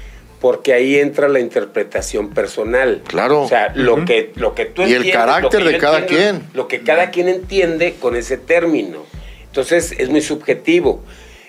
porque 0.40 0.72
ahí 0.72 0.96
entra 0.96 1.28
la 1.28 1.38
interpretación 1.38 2.30
personal. 2.30 3.04
Claro. 3.06 3.42
O 3.42 3.48
sea, 3.48 3.70
lo, 3.76 4.04
que, 4.04 4.32
lo 4.34 4.56
que 4.56 4.64
tú 4.64 4.82
entiendes. 4.82 5.06
Y 5.06 5.10
el 5.10 5.14
carácter 5.14 5.62
de 5.62 5.78
cada 5.78 6.06
quien. 6.06 6.42
Lo 6.52 6.66
que 6.66 6.80
cada 6.80 7.12
quien 7.12 7.28
entiende 7.28 7.94
con 8.00 8.16
ese 8.16 8.38
término. 8.38 9.04
Entonces, 9.44 9.92
es 9.96 10.08
muy 10.08 10.20
subjetivo. 10.20 11.04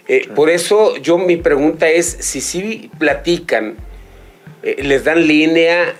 Eh, 0.08 0.30
por 0.36 0.50
eso, 0.50 0.98
yo 0.98 1.18
mi 1.18 1.38
pregunta 1.38 1.90
es: 1.90 2.06
si 2.06 2.42
sí 2.42 2.90
platican, 2.98 3.76
eh, 4.64 4.78
les 4.84 5.04
dan 5.04 5.26
línea, 5.28 5.96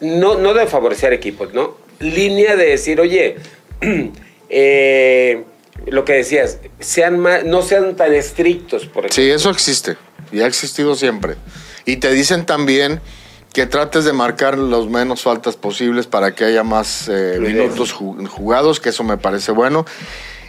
no, 0.00 0.36
no 0.36 0.54
de 0.54 0.66
favorecer 0.66 1.12
equipos, 1.12 1.54
¿no? 1.54 1.76
Línea 2.00 2.56
de 2.56 2.66
decir, 2.66 3.00
oye, 3.00 3.36
eh, 4.48 5.44
lo 5.86 6.04
que 6.04 6.14
decías, 6.14 6.58
sean 6.80 7.18
más, 7.18 7.44
no 7.44 7.62
sean 7.62 7.96
tan 7.96 8.12
estrictos, 8.12 8.86
por 8.86 9.06
ejemplo. 9.06 9.14
Sí, 9.14 9.30
eso 9.30 9.50
existe. 9.50 9.96
Y 10.30 10.40
ha 10.40 10.46
existido 10.46 10.94
siempre. 10.94 11.36
Y 11.84 11.96
te 11.96 12.12
dicen 12.12 12.46
también 12.46 13.00
que 13.52 13.66
trates 13.66 14.04
de 14.04 14.12
marcar 14.12 14.56
los 14.56 14.88
menos 14.88 15.22
faltas 15.22 15.56
posibles 15.56 16.06
para 16.06 16.34
que 16.34 16.44
haya 16.44 16.62
más 16.62 17.08
eh, 17.08 17.38
minutos 17.38 17.92
jugados, 17.92 18.80
que 18.80 18.88
eso 18.88 19.04
me 19.04 19.18
parece 19.18 19.52
bueno. 19.52 19.84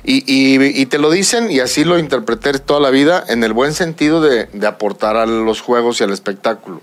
Y, 0.05 0.85
te 0.87 0.97
lo 0.97 1.11
dicen, 1.11 1.49
y 1.49 1.59
así 1.59 1.85
lo 1.85 1.97
interpreté 1.97 2.51
toda 2.59 2.81
la 2.81 2.89
vida, 2.89 3.23
en 3.27 3.43
el 3.43 3.53
buen 3.53 3.73
sentido 3.73 4.21
de, 4.21 4.49
aportar 4.67 5.15
a 5.15 5.25
los 5.25 5.61
juegos 5.61 6.01
y 6.01 6.03
al 6.03 6.11
espectáculo. 6.11 6.81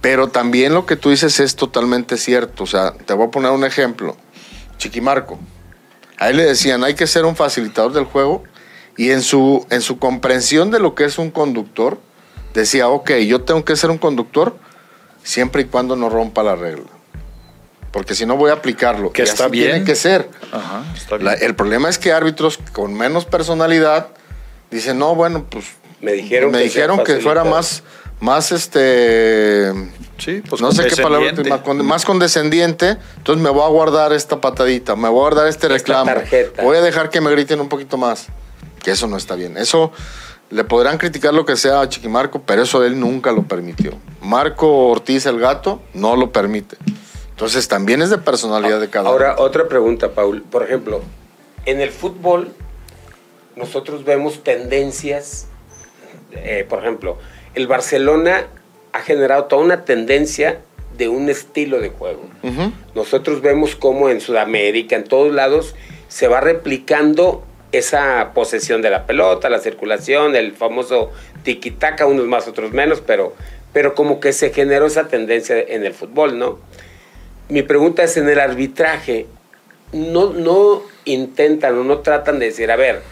Pero 0.00 0.28
también 0.28 0.74
lo 0.74 0.84
que 0.84 0.96
tú 0.96 1.10
dices 1.10 1.38
es 1.38 1.54
totalmente 1.54 2.16
cierto. 2.16 2.64
O 2.64 2.66
sea, 2.66 2.92
te 2.92 3.14
voy 3.14 3.28
a 3.28 3.30
poner 3.30 3.52
un 3.52 3.64
ejemplo. 3.64 4.16
Chiquimarco. 4.78 5.38
A 6.18 6.30
él 6.30 6.38
le 6.38 6.44
decían, 6.44 6.82
hay 6.82 6.94
que 6.94 7.06
ser 7.06 7.24
un 7.24 7.36
facilitador 7.36 7.92
del 7.92 8.04
juego. 8.04 8.42
Y 8.96 9.10
en 9.10 9.22
su, 9.22 9.64
en 9.70 9.80
su 9.80 10.00
comprensión 10.00 10.72
de 10.72 10.80
lo 10.80 10.96
que 10.96 11.04
es 11.04 11.18
un 11.18 11.30
conductor, 11.30 12.00
decía, 12.52 12.88
ok, 12.88 13.12
yo 13.26 13.42
tengo 13.42 13.64
que 13.64 13.76
ser 13.76 13.90
un 13.90 13.98
conductor 13.98 14.56
siempre 15.22 15.62
y 15.62 15.64
cuando 15.66 15.94
no 15.94 16.08
rompa 16.08 16.42
la 16.42 16.56
regla. 16.56 16.90
Porque 17.92 18.14
si 18.14 18.26
no 18.26 18.36
voy 18.36 18.50
a 18.50 18.54
aplicarlo. 18.54 19.12
Que 19.12 19.22
está 19.22 19.48
bien. 19.48 19.70
Tiene 19.70 19.84
que 19.84 19.94
ser. 19.94 20.28
Ajá, 20.50 20.84
está 20.96 21.18
bien. 21.18 21.34
el 21.40 21.54
problema 21.54 21.88
es 21.88 21.98
que 21.98 22.12
árbitros 22.12 22.58
con 22.72 22.94
menos 22.94 23.26
personalidad 23.26 24.08
dicen, 24.70 24.98
no, 24.98 25.14
bueno, 25.14 25.46
pues. 25.48 25.66
Me 26.00 26.12
dijeron, 26.12 26.50
me 26.50 26.58
que, 26.58 26.64
dijeron 26.64 27.04
que 27.04 27.20
fuera 27.20 27.44
más, 27.44 27.84
más 28.18 28.50
este. 28.50 29.72
Sí, 30.18 30.42
pues 30.48 30.60
no 30.60 30.72
sé 30.72 30.86
qué 30.86 31.00
palabra, 31.00 31.32
más 31.84 32.04
condescendiente. 32.04 32.96
Entonces 33.18 33.42
me 33.42 33.50
voy 33.50 33.64
a 33.64 33.68
guardar 33.68 34.12
esta 34.12 34.40
patadita, 34.40 34.96
me 34.96 35.08
voy 35.08 35.18
a 35.18 35.22
guardar 35.22 35.46
este 35.46 35.68
reclamo. 35.68 36.10
Voy 36.62 36.76
a 36.76 36.80
dejar 36.80 37.10
que 37.10 37.20
me 37.20 37.30
griten 37.30 37.60
un 37.60 37.68
poquito 37.68 37.96
más. 37.96 38.26
Que 38.82 38.92
eso 38.92 39.06
no 39.06 39.16
está 39.16 39.36
bien. 39.36 39.56
Eso 39.56 39.92
le 40.50 40.64
podrán 40.64 40.98
criticar 40.98 41.32
lo 41.32 41.44
que 41.44 41.56
sea 41.56 41.80
a 41.80 41.88
Chiquimarco, 41.88 42.42
pero 42.42 42.62
eso 42.62 42.84
él 42.84 42.98
nunca 42.98 43.32
lo 43.32 43.42
permitió. 43.44 43.92
Marco 44.20 44.88
Ortiz, 44.88 45.26
el 45.26 45.38
gato, 45.38 45.80
no 45.94 46.14
lo 46.14 46.30
permite. 46.32 46.76
Entonces 47.42 47.66
también 47.66 48.00
es 48.02 48.10
de 48.10 48.18
personalidad 48.18 48.78
de 48.78 48.88
cada 48.88 49.08
Ahora, 49.08 49.34
otra 49.36 49.66
pregunta, 49.66 50.12
Paul. 50.12 50.42
Por 50.42 50.62
ejemplo, 50.62 51.02
en 51.66 51.80
el 51.80 51.90
fútbol 51.90 52.52
nosotros 53.56 54.04
vemos 54.04 54.44
tendencias. 54.44 55.48
Eh, 56.30 56.64
por 56.68 56.78
ejemplo, 56.78 57.18
el 57.56 57.66
Barcelona 57.66 58.46
ha 58.92 59.00
generado 59.00 59.46
toda 59.46 59.60
una 59.60 59.84
tendencia 59.84 60.60
de 60.96 61.08
un 61.08 61.28
estilo 61.28 61.80
de 61.80 61.88
juego. 61.88 62.22
Nosotros 62.94 63.42
vemos 63.42 63.74
cómo 63.74 64.08
en 64.08 64.20
Sudamérica, 64.20 64.94
en 64.94 65.02
todos 65.02 65.34
lados, 65.34 65.74
se 66.06 66.28
va 66.28 66.40
replicando 66.40 67.42
esa 67.72 68.34
posesión 68.34 68.82
de 68.82 68.90
la 68.90 69.04
pelota, 69.04 69.50
la 69.50 69.58
circulación, 69.58 70.36
el 70.36 70.52
famoso 70.52 71.10
tiki-taka, 71.44 72.06
unos 72.06 72.28
más, 72.28 72.46
otros 72.46 72.70
menos, 72.70 73.02
pero, 73.04 73.34
pero 73.72 73.96
como 73.96 74.20
que 74.20 74.32
se 74.32 74.50
generó 74.50 74.86
esa 74.86 75.08
tendencia 75.08 75.58
en 75.58 75.84
el 75.84 75.92
fútbol, 75.92 76.38
¿no? 76.38 76.60
Mi 77.48 77.62
pregunta 77.62 78.02
es, 78.02 78.16
en 78.16 78.28
el 78.28 78.40
arbitraje, 78.40 79.26
no, 79.92 80.32
no 80.32 80.82
intentan 81.04 81.78
o 81.78 81.84
no 81.84 81.98
tratan 81.98 82.38
de 82.38 82.46
decir, 82.46 82.70
a 82.70 82.76
ver, 82.76 83.02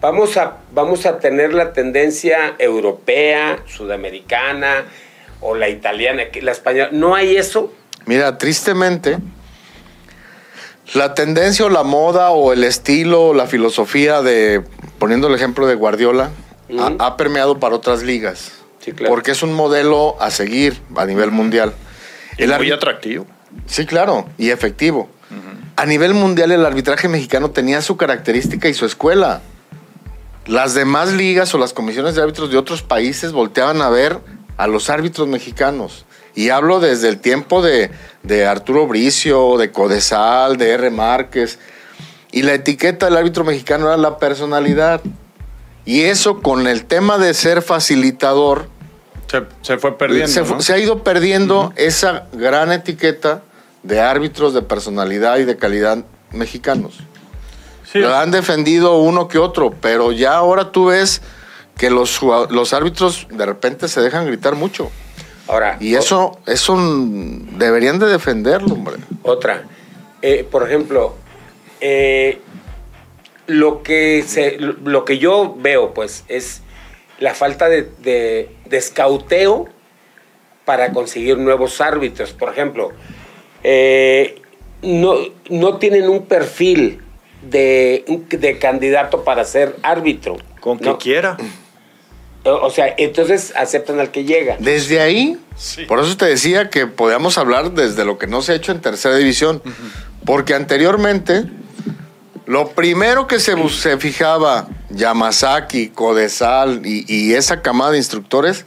vamos 0.00 0.36
a, 0.36 0.58
vamos 0.72 1.06
a 1.06 1.18
tener 1.18 1.54
la 1.54 1.72
tendencia 1.72 2.54
europea, 2.58 3.60
sudamericana, 3.66 4.84
o 5.40 5.54
la 5.54 5.68
italiana, 5.68 6.22
la 6.40 6.52
española, 6.52 6.90
¿no 6.92 7.14
hay 7.14 7.36
eso? 7.36 7.72
Mira, 8.06 8.38
tristemente, 8.38 9.18
la 10.94 11.14
tendencia 11.14 11.64
o 11.66 11.68
la 11.68 11.82
moda 11.82 12.30
o 12.30 12.52
el 12.52 12.64
estilo 12.64 13.28
o 13.28 13.34
la 13.34 13.46
filosofía 13.46 14.22
de, 14.22 14.62
poniendo 14.98 15.28
el 15.28 15.34
ejemplo 15.34 15.66
de 15.66 15.74
Guardiola, 15.74 16.30
ha, 16.98 17.16
permeado 17.16 17.58
para 17.58 17.74
otras 17.74 18.02
ligas. 18.02 18.52
Porque 19.06 19.30
es 19.30 19.42
un 19.42 19.52
modelo 19.52 20.16
a 20.20 20.30
seguir 20.30 20.76
a 20.96 21.04
nivel 21.06 21.30
mundial. 21.30 21.72
Es 22.36 22.48
muy 22.56 22.70
atractivo. 22.72 23.26
Sí, 23.66 23.86
claro, 23.86 24.28
y 24.38 24.50
efectivo. 24.50 25.08
A 25.76 25.86
nivel 25.86 26.14
mundial 26.14 26.52
el 26.52 26.66
arbitraje 26.66 27.08
mexicano 27.08 27.50
tenía 27.50 27.80
su 27.80 27.96
característica 27.96 28.68
y 28.68 28.74
su 28.74 28.84
escuela. 28.84 29.40
Las 30.46 30.74
demás 30.74 31.12
ligas 31.12 31.54
o 31.54 31.58
las 31.58 31.72
comisiones 31.72 32.14
de 32.14 32.22
árbitros 32.22 32.50
de 32.50 32.58
otros 32.58 32.82
países 32.82 33.32
volteaban 33.32 33.80
a 33.80 33.88
ver 33.88 34.18
a 34.56 34.66
los 34.66 34.90
árbitros 34.90 35.28
mexicanos. 35.28 36.04
Y 36.34 36.48
hablo 36.48 36.80
desde 36.80 37.08
el 37.08 37.18
tiempo 37.18 37.62
de, 37.62 37.90
Arturo 38.46 38.86
Bricio, 38.86 39.56
de 39.56 39.70
Codesal, 39.70 40.56
de 40.56 40.70
R. 40.70 40.90
Márquez. 40.90 41.58
Y 42.30 42.42
la 42.42 42.54
etiqueta 42.54 43.06
del 43.06 43.16
árbitro 43.16 43.44
mexicano 43.44 43.86
era 43.86 43.96
la 43.96 44.18
personalidad. 44.18 45.00
Y 45.84 46.02
eso 46.02 46.40
con 46.40 46.66
el 46.66 46.84
tema 46.84 47.18
de 47.18 47.34
ser 47.34 47.62
facilitador. 47.62 48.68
Se, 49.62 49.78
fue 49.78 49.96
perdiendo. 49.96 50.60
Se, 50.60 50.72
ha 50.72 50.78
ido 50.78 51.02
perdiendo 51.02 51.72
esa 51.76 52.26
gran 52.32 52.70
etiqueta 52.72 53.42
de 53.82 54.00
árbitros 54.00 54.54
de 54.54 54.62
personalidad 54.62 55.38
y 55.38 55.44
de 55.44 55.56
calidad 55.56 56.04
mexicanos. 56.32 56.98
Lo 57.94 58.14
han 58.16 58.30
defendido 58.30 58.98
uno 58.98 59.28
que 59.28 59.38
otro, 59.38 59.70
pero 59.80 60.12
ya 60.12 60.34
ahora 60.34 60.72
tú 60.72 60.86
ves 60.86 61.20
que 61.76 61.90
los, 61.90 62.20
los 62.22 62.72
árbitros 62.72 63.26
de 63.30 63.44
repente 63.44 63.88
se 63.88 64.00
dejan 64.00 64.26
gritar 64.26 64.54
mucho. 64.54 64.90
Ahora, 65.48 65.76
y 65.80 65.94
eso, 65.94 66.38
eso 66.46 66.76
deberían 66.78 67.98
de 67.98 68.06
defenderlo, 68.06 68.74
hombre. 68.74 68.96
Otra. 69.22 69.64
Eh, 70.22 70.46
por 70.48 70.66
ejemplo, 70.66 71.16
eh, 71.80 72.40
lo, 73.46 73.82
que 73.82 74.24
se, 74.26 74.56
lo 74.58 75.04
que 75.04 75.18
yo 75.18 75.56
veo, 75.58 75.92
pues, 75.92 76.24
es 76.28 76.62
la 77.18 77.34
falta 77.34 77.68
de, 77.68 77.90
de, 77.98 78.50
escauteo 78.78 79.68
para 80.64 80.92
conseguir 80.92 81.38
nuevos 81.38 81.80
árbitros. 81.80 82.32
Por 82.32 82.50
ejemplo, 82.50 82.92
eh, 83.64 84.40
no, 84.82 85.16
no 85.48 85.78
tienen 85.78 86.08
un 86.08 86.26
perfil 86.26 87.00
de, 87.42 88.04
de 88.28 88.58
candidato 88.58 89.24
para 89.24 89.44
ser 89.44 89.76
árbitro. 89.82 90.36
Con 90.60 90.78
que 90.78 90.96
quiera. 90.96 91.36
O 92.44 92.70
sea, 92.70 92.94
entonces 92.98 93.52
aceptan 93.54 94.00
al 94.00 94.10
que 94.10 94.24
llega. 94.24 94.56
Desde 94.58 95.00
ahí, 95.00 95.38
por 95.86 96.00
eso 96.00 96.16
te 96.16 96.24
decía 96.26 96.70
que 96.70 96.88
podíamos 96.88 97.38
hablar 97.38 97.70
desde 97.72 98.04
lo 98.04 98.18
que 98.18 98.26
no 98.26 98.42
se 98.42 98.52
ha 98.52 98.54
hecho 98.56 98.72
en 98.72 98.80
tercera 98.80 99.16
división. 99.16 99.62
Porque 100.24 100.54
anteriormente, 100.54 101.44
lo 102.46 102.70
primero 102.70 103.26
que 103.26 103.38
se, 103.38 103.56
se 103.68 103.98
fijaba 103.98 104.68
Yamazaki, 104.90 105.88
Codesal 105.88 106.82
y, 106.84 107.34
esa 107.34 107.62
camada 107.62 107.92
de 107.92 107.98
instructores 107.98 108.66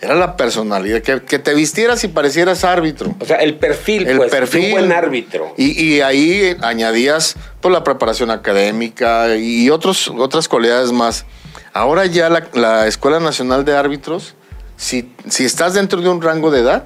era 0.00 0.14
la 0.14 0.36
personalidad, 0.36 1.02
que, 1.02 1.38
te 1.38 1.54
vistieras 1.54 2.04
y 2.04 2.08
parecieras 2.08 2.64
árbitro. 2.64 3.14
O 3.20 3.24
sea, 3.24 3.36
el 3.38 3.56
perfil, 3.56 4.06
el 4.06 4.16
pues, 4.16 4.30
perfil, 4.30 4.64
un 4.66 4.70
buen 4.72 4.92
árbitro. 4.92 5.54
Y, 5.56 6.00
ahí 6.00 6.56
añadías 6.62 7.36
pues, 7.60 7.72
la 7.72 7.84
preparación 7.84 8.30
académica 8.30 9.36
y 9.36 9.70
otros, 9.70 10.08
otras 10.08 10.48
cualidades 10.48 10.92
más. 10.92 11.24
Ahora 11.72 12.06
ya 12.06 12.30
la, 12.52 12.86
Escuela 12.86 13.20
Nacional 13.20 13.64
de 13.64 13.76
Árbitros, 13.76 14.34
si, 14.76 15.12
si, 15.28 15.44
estás 15.44 15.74
dentro 15.74 16.00
de 16.00 16.08
un 16.08 16.22
rango 16.22 16.50
de 16.50 16.60
edad, 16.60 16.84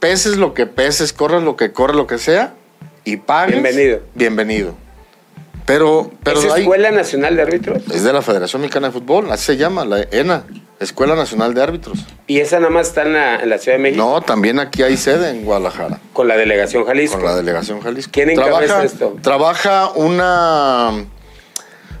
peses 0.00 0.36
lo 0.36 0.54
que 0.54 0.66
peses, 0.66 1.12
corras 1.12 1.42
lo 1.42 1.56
que 1.56 1.72
corras, 1.72 1.96
lo 1.96 2.06
que 2.06 2.18
sea, 2.18 2.54
y 3.04 3.18
pagues. 3.18 3.62
Bienvenido. 3.62 4.00
Bienvenido. 4.14 4.83
Pero, 5.66 6.10
pero 6.22 6.40
¿Es 6.40 6.52
hay- 6.52 6.62
Escuela 6.62 6.90
Nacional 6.90 7.36
de 7.36 7.42
Árbitros? 7.42 7.82
es 7.92 8.04
de 8.04 8.12
la 8.12 8.20
Federación 8.22 8.60
Mexicana 8.62 8.88
de 8.88 8.92
Fútbol, 8.92 9.30
así 9.30 9.46
se 9.46 9.56
llama, 9.56 9.84
la 9.86 10.02
ENA, 10.10 10.44
Escuela 10.78 11.14
Nacional 11.14 11.54
de 11.54 11.62
Árbitros. 11.62 11.98
Y 12.26 12.40
esa 12.40 12.58
nada 12.60 12.70
más 12.70 12.88
está 12.88 13.02
en 13.02 13.14
la, 13.14 13.36
en 13.36 13.48
la 13.48 13.56
Ciudad 13.58 13.78
de 13.78 13.82
México 13.82 14.04
No, 14.04 14.20
también 14.20 14.58
aquí 14.58 14.82
hay 14.82 14.96
sede 14.98 15.30
en 15.30 15.44
Guadalajara, 15.44 16.00
con 16.12 16.28
la 16.28 16.36
delegación 16.36 16.84
Jalisco. 16.84 17.16
con 17.16 17.24
la 17.26 17.34
delegación 17.36 17.80
Jalisco. 17.80 18.10
¿Quién 18.12 18.30
encabeza 18.30 18.66
trabaja, 18.66 18.84
esto? 18.84 19.16
Trabaja 19.22 19.88
una, 19.94 20.90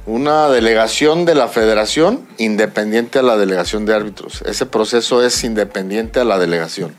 una 0.06 0.48
delegación 0.50 1.24
de 1.24 1.34
la 1.34 1.48
federación 1.48 2.26
independiente 2.36 3.18
a 3.18 3.22
la 3.22 3.38
delegación 3.38 3.86
de 3.86 3.94
árbitros. 3.94 4.42
Ese 4.42 4.66
proceso 4.66 5.24
es 5.24 5.42
independiente 5.44 6.20
a 6.20 6.24
la 6.24 6.38
delegación. 6.38 6.94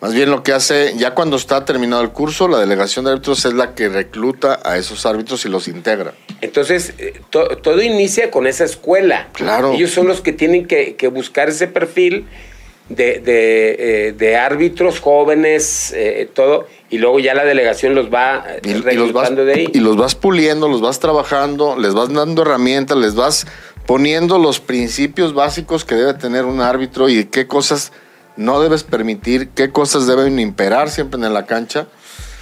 Más 0.00 0.14
bien 0.14 0.30
lo 0.30 0.42
que 0.42 0.52
hace, 0.52 0.94
ya 0.96 1.14
cuando 1.14 1.36
está 1.36 1.64
terminado 1.66 2.00
el 2.02 2.10
curso, 2.10 2.48
la 2.48 2.58
delegación 2.58 3.04
de 3.04 3.10
árbitros 3.12 3.44
es 3.44 3.52
la 3.52 3.74
que 3.74 3.88
recluta 3.90 4.58
a 4.64 4.78
esos 4.78 5.04
árbitros 5.04 5.44
y 5.44 5.50
los 5.50 5.68
integra. 5.68 6.14
Entonces, 6.40 6.94
eh, 6.98 7.20
to- 7.28 7.58
todo 7.58 7.82
inicia 7.82 8.30
con 8.30 8.46
esa 8.46 8.64
escuela. 8.64 9.28
Claro. 9.34 9.72
Ellos 9.74 9.90
son 9.90 10.06
los 10.06 10.22
que 10.22 10.32
tienen 10.32 10.66
que, 10.66 10.96
que 10.96 11.08
buscar 11.08 11.50
ese 11.50 11.66
perfil 11.66 12.26
de, 12.88 13.20
de, 13.20 13.76
eh, 14.08 14.12
de 14.12 14.36
árbitros 14.36 15.00
jóvenes, 15.00 15.92
eh, 15.94 16.28
todo, 16.32 16.66
y 16.88 16.96
luego 16.96 17.20
ya 17.20 17.34
la 17.34 17.44
delegación 17.44 17.94
los 17.94 18.12
va 18.12 18.44
Y, 18.64 18.70
y 18.70 18.72
los 18.72 18.82
vas, 18.82 18.94
reclutando 18.94 19.44
de 19.44 19.52
ahí. 19.52 19.68
y 19.74 19.80
los 19.80 19.96
vas 19.98 20.14
puliendo, 20.14 20.66
los 20.66 20.80
vas 20.80 20.98
trabajando, 20.98 21.78
les 21.78 21.92
vas 21.92 22.10
dando 22.12 22.40
herramientas, 22.42 22.96
les 22.96 23.14
vas 23.14 23.46
poniendo 23.86 24.38
los 24.38 24.60
principios 24.60 25.34
básicos 25.34 25.84
que 25.84 25.94
debe 25.94 26.14
tener 26.14 26.46
un 26.46 26.62
árbitro 26.62 27.08
y 27.10 27.26
qué 27.26 27.46
cosas 27.46 27.92
no 28.36 28.60
debes 28.60 28.82
permitir, 28.84 29.50
qué 29.50 29.70
cosas 29.70 30.06
deben 30.06 30.38
imperar 30.38 30.90
siempre 30.90 31.20
en 31.24 31.32
la 31.34 31.46
cancha. 31.46 31.86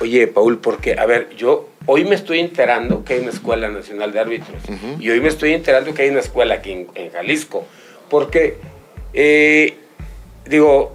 Oye, 0.01 0.27
Paul, 0.29 0.59
porque, 0.59 0.95
a 0.99 1.07
ver, 1.07 1.31
yo 1.37 1.69
hoy 1.87 2.05
me 2.05 2.15
estoy 2.15 2.39
enterando 2.41 3.05
que 3.05 3.15
hay 3.15 3.21
una 3.21 3.31
escuela 3.31 3.69
nacional 3.69 4.13
de 4.13 4.21
árbitros. 4.21 4.63
Y 5.01 5.11
hoy 5.11 5.21
me 5.21 5.29
estoy 5.29 5.53
enterando 5.55 5.93
que 5.95 6.03
hay 6.03 6.11
una 6.11 6.21
escuela 6.21 6.55
aquí 6.55 6.71
en, 6.73 6.87
en 6.95 7.11
Jalisco. 7.11 7.67
Porque, 8.09 8.59
eh, 9.13 9.77
digo, 10.47 10.95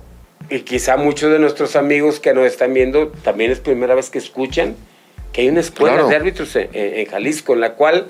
y 0.50 0.60
quizá 0.62 0.96
muchos 0.98 1.32
de 1.32 1.40
nuestros 1.40 1.76
amigos 1.76 2.20
que 2.22 2.34
nos 2.34 2.46
están 2.46 2.74
viendo 2.74 3.10
también 3.10 3.52
es 3.52 3.60
primera 3.60 3.94
vez 3.96 4.10
que 4.10 4.20
escuchan 4.20 4.76
que 5.34 5.42
hay 5.42 5.50
una 5.50 5.60
escuela 5.62 5.96
Claro. 5.96 6.08
de 6.10 6.16
árbitros 6.16 6.56
en, 6.56 6.70
en- 6.74 7.00
en 7.00 7.06
Jalisco, 7.08 7.54
en 7.54 7.60
la 7.62 7.74
cual, 7.74 8.08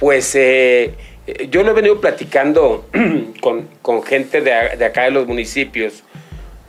pues, 0.00 0.34
eh, 0.34 0.94
yo 1.50 1.62
lo 1.62 1.70
he 1.70 1.74
venido 1.74 2.00
platicando 2.00 2.86
con, 3.40 3.68
con 3.82 4.02
gente 4.02 4.40
de, 4.40 4.76
de 4.76 4.84
acá 4.84 5.04
de 5.04 5.10
los 5.10 5.26
municipios 5.26 6.02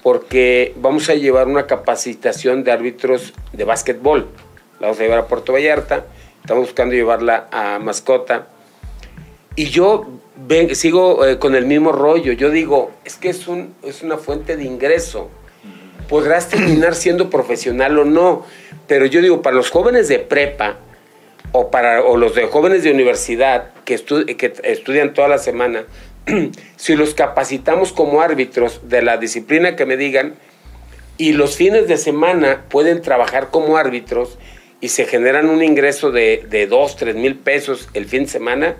porque 0.03 0.73
vamos 0.77 1.09
a 1.09 1.15
llevar 1.15 1.47
una 1.47 1.65
capacitación 1.65 2.63
de 2.63 2.71
árbitros 2.71 3.33
de 3.53 3.63
básquetbol. 3.63 4.27
La 4.79 4.87
vamos 4.87 4.99
a 4.99 5.03
llevar 5.03 5.17
a 5.19 5.27
Puerto 5.27 5.51
Vallarta, 5.53 6.05
estamos 6.41 6.65
buscando 6.65 6.93
llevarla 6.93 7.47
a 7.51 7.79
Mascota. 7.79 8.47
Y 9.55 9.65
yo 9.69 10.05
ven- 10.35 10.75
sigo 10.75 11.25
eh, 11.25 11.39
con 11.39 11.55
el 11.55 11.65
mismo 11.65 11.91
rollo. 11.91 12.33
Yo 12.33 12.51
digo, 12.51 12.91
es 13.03 13.15
que 13.15 13.29
es, 13.29 13.47
un, 13.47 13.73
es 13.81 14.03
una 14.03 14.17
fuente 14.17 14.55
de 14.57 14.63
ingreso. 14.65 15.31
Podrás 16.07 16.49
terminar 16.49 16.93
siendo 16.93 17.31
profesional 17.31 17.97
o 17.97 18.05
no, 18.05 18.45
pero 18.87 19.07
yo 19.07 19.21
digo, 19.23 19.41
para 19.41 19.55
los 19.55 19.71
jóvenes 19.71 20.07
de 20.07 20.19
prepa 20.19 20.75
o, 21.57 21.71
para, 21.71 22.03
o 22.03 22.17
los 22.17 22.35
de 22.35 22.47
jóvenes 22.47 22.83
de 22.83 22.91
universidad 22.91 23.71
que, 23.85 23.95
estu- 23.97 24.35
que 24.35 24.53
estudian 24.63 25.13
toda 25.13 25.27
la 25.29 25.37
semana, 25.37 25.85
si 26.75 26.95
los 26.95 27.13
capacitamos 27.13 27.93
como 27.93 28.21
árbitros 28.21 28.81
de 28.89 29.01
la 29.01 29.17
disciplina 29.17 29.75
que 29.75 29.85
me 29.85 29.95
digan 29.95 30.35
y 31.17 31.31
los 31.31 31.55
fines 31.55 31.87
de 31.87 31.97
semana 31.97 32.65
pueden 32.69 33.01
trabajar 33.01 33.49
como 33.51 33.77
árbitros 33.77 34.37
y 34.81 34.89
se 34.89 35.05
generan 35.05 35.47
un 35.49 35.63
ingreso 35.63 36.11
de, 36.11 36.45
de 36.49 36.67
2, 36.67 36.95
3 36.97 37.15
mil 37.15 37.35
pesos 37.35 37.87
el 37.93 38.05
fin 38.05 38.23
de 38.23 38.29
semana, 38.29 38.75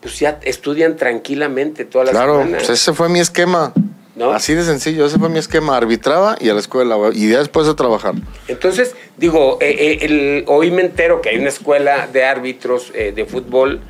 pues 0.00 0.18
ya 0.18 0.38
estudian 0.44 0.96
tranquilamente 0.96 1.84
toda 1.84 2.06
la 2.06 2.10
Claro, 2.12 2.38
semana. 2.38 2.56
pues 2.58 2.70
ese 2.70 2.92
fue 2.94 3.08
mi 3.10 3.20
esquema. 3.20 3.74
¿No? 4.18 4.32
Así 4.32 4.52
de 4.54 4.64
sencillo, 4.64 5.06
ese 5.06 5.16
fue 5.18 5.28
mi 5.28 5.38
esquema. 5.38 5.76
Arbitraba 5.76 6.36
y 6.40 6.48
a 6.48 6.54
la 6.54 6.58
escuela, 6.60 6.96
y 7.14 7.30
ya 7.30 7.38
después 7.38 7.68
de 7.68 7.74
trabajar. 7.74 8.14
Entonces, 8.48 8.96
digo, 9.16 9.58
eh, 9.60 9.70
eh, 9.78 9.98
el- 10.04 10.44
hoy 10.48 10.72
me 10.72 10.82
entero 10.82 11.20
que 11.20 11.28
hay 11.28 11.38
una 11.38 11.50
escuela 11.50 12.08
de 12.12 12.24
árbitros 12.24 12.90
eh, 12.94 13.12
de 13.14 13.24
fútbol, 13.26 13.80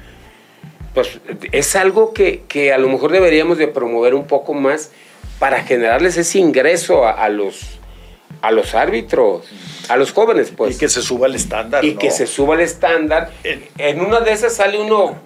pues 0.93 1.19
es 1.53 1.75
algo 1.77 2.13
que, 2.13 2.43
que 2.47 2.73
a 2.75 2.79
lo 2.79 2.89
mejor 2.91 3.11
deberíamos 3.11 3.57
de 3.57 3.69
promover 3.69 4.15
un 4.15 4.27
poco 4.27 4.53
más 4.53 4.91
para 5.39 5.63
generarles 5.65 6.19
ese 6.19 6.39
ingreso 6.41 7.07
a, 7.07 7.13
a 7.13 7.29
los, 7.31 7.79
a 8.43 8.51
los 8.51 8.75
árbitros, 8.75 9.47
a 9.89 9.97
los 9.97 10.13
jóvenes, 10.13 10.53
pues. 10.55 10.77
y 10.77 10.79
que 10.79 10.89
se 10.91 11.01
suba 11.01 11.27
el 11.27 11.37
estándar. 11.37 11.83
Y 11.87 11.93
¿no? 11.95 11.99
que 12.01 12.11
se 12.11 12.27
suba 12.27 12.55
el 12.57 12.61
estándar. 12.61 13.31
En- 13.45 13.65
En 13.79 14.01
una 14.03 14.21
de 14.21 14.33
esas 14.33 14.55
sale 14.57 14.79
uno, 14.79 15.17